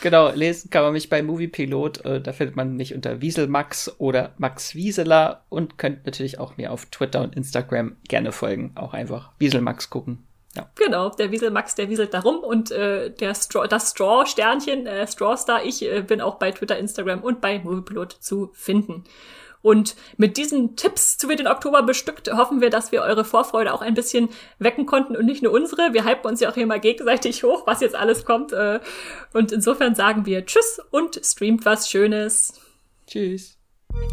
Genau, 0.00 0.32
lesen 0.32 0.70
kann 0.70 0.82
man 0.82 0.92
mich 0.92 1.08
bei 1.08 1.22
Moviepilot. 1.22 2.04
Äh, 2.04 2.20
da 2.20 2.32
findet 2.32 2.56
man 2.56 2.74
mich 2.74 2.96
unter 2.96 3.20
Wieselmax 3.20 3.94
oder 3.98 4.34
Max 4.38 4.74
Wieseler 4.74 5.44
und 5.50 5.78
könnt 5.78 6.04
natürlich 6.04 6.40
auch 6.40 6.56
mir 6.56 6.72
auf 6.72 6.86
Twitter 6.86 7.22
und 7.22 7.36
Instagram 7.36 7.94
gerne 8.08 8.32
folgen. 8.32 8.72
Auch 8.74 8.92
einfach 8.92 9.30
Wieselmax 9.38 9.88
gucken. 9.88 10.26
Ja. 10.56 10.68
Genau, 10.74 11.10
der 11.10 11.30
Wieselmax, 11.30 11.76
der 11.76 11.88
wieselt 11.88 12.12
da 12.12 12.18
rum 12.18 12.38
und 12.38 12.72
äh, 12.72 13.10
der 13.12 13.36
Straw, 13.36 13.68
das 13.68 13.92
Straw-Sternchen, 13.92 14.88
äh, 14.88 15.06
Strawstar, 15.06 15.64
ich 15.64 15.84
äh, 15.84 16.02
bin 16.02 16.20
auch 16.20 16.40
bei 16.40 16.50
Twitter, 16.50 16.76
Instagram 16.76 17.20
und 17.22 17.40
bei 17.40 17.60
Moviepilot 17.60 18.16
zu 18.18 18.50
finden. 18.52 19.04
Und 19.66 19.96
mit 20.16 20.36
diesen 20.36 20.76
Tipps 20.76 21.18
zu 21.18 21.28
wir 21.28 21.34
den 21.34 21.48
Oktober 21.48 21.82
bestückt, 21.82 22.32
hoffen 22.32 22.60
wir, 22.60 22.70
dass 22.70 22.92
wir 22.92 23.02
eure 23.02 23.24
Vorfreude 23.24 23.74
auch 23.74 23.82
ein 23.82 23.94
bisschen 23.94 24.28
wecken 24.60 24.86
konnten 24.86 25.16
und 25.16 25.26
nicht 25.26 25.42
nur 25.42 25.50
unsere. 25.50 25.92
Wir 25.92 26.04
hypen 26.04 26.30
uns 26.30 26.38
ja 26.38 26.48
auch 26.48 26.54
hier 26.54 26.68
mal 26.68 26.78
gegenseitig 26.78 27.42
hoch, 27.42 27.66
was 27.66 27.80
jetzt 27.80 27.96
alles 27.96 28.24
kommt. 28.24 28.52
Äh, 28.52 28.78
und 29.32 29.50
insofern 29.50 29.96
sagen 29.96 30.24
wir 30.24 30.46
Tschüss 30.46 30.80
und 30.92 31.20
streamt 31.20 31.64
was 31.64 31.90
Schönes. 31.90 32.52
Tschüss. 33.08 33.58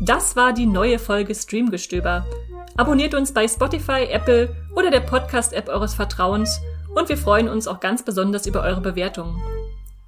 Das 0.01 0.35
war 0.35 0.53
die 0.53 0.65
neue 0.65 0.97
Folge 0.97 1.35
Streamgestöber. 1.35 2.25
Abonniert 2.75 3.13
uns 3.13 3.31
bei 3.31 3.47
Spotify, 3.47 4.07
Apple 4.09 4.55
oder 4.75 4.89
der 4.89 5.01
Podcast-App 5.01 5.69
eures 5.69 5.93
Vertrauens 5.93 6.59
und 6.95 7.09
wir 7.09 7.17
freuen 7.17 7.47
uns 7.47 7.67
auch 7.67 7.79
ganz 7.79 8.03
besonders 8.03 8.47
über 8.47 8.63
eure 8.63 8.81
Bewertungen. 8.81 9.39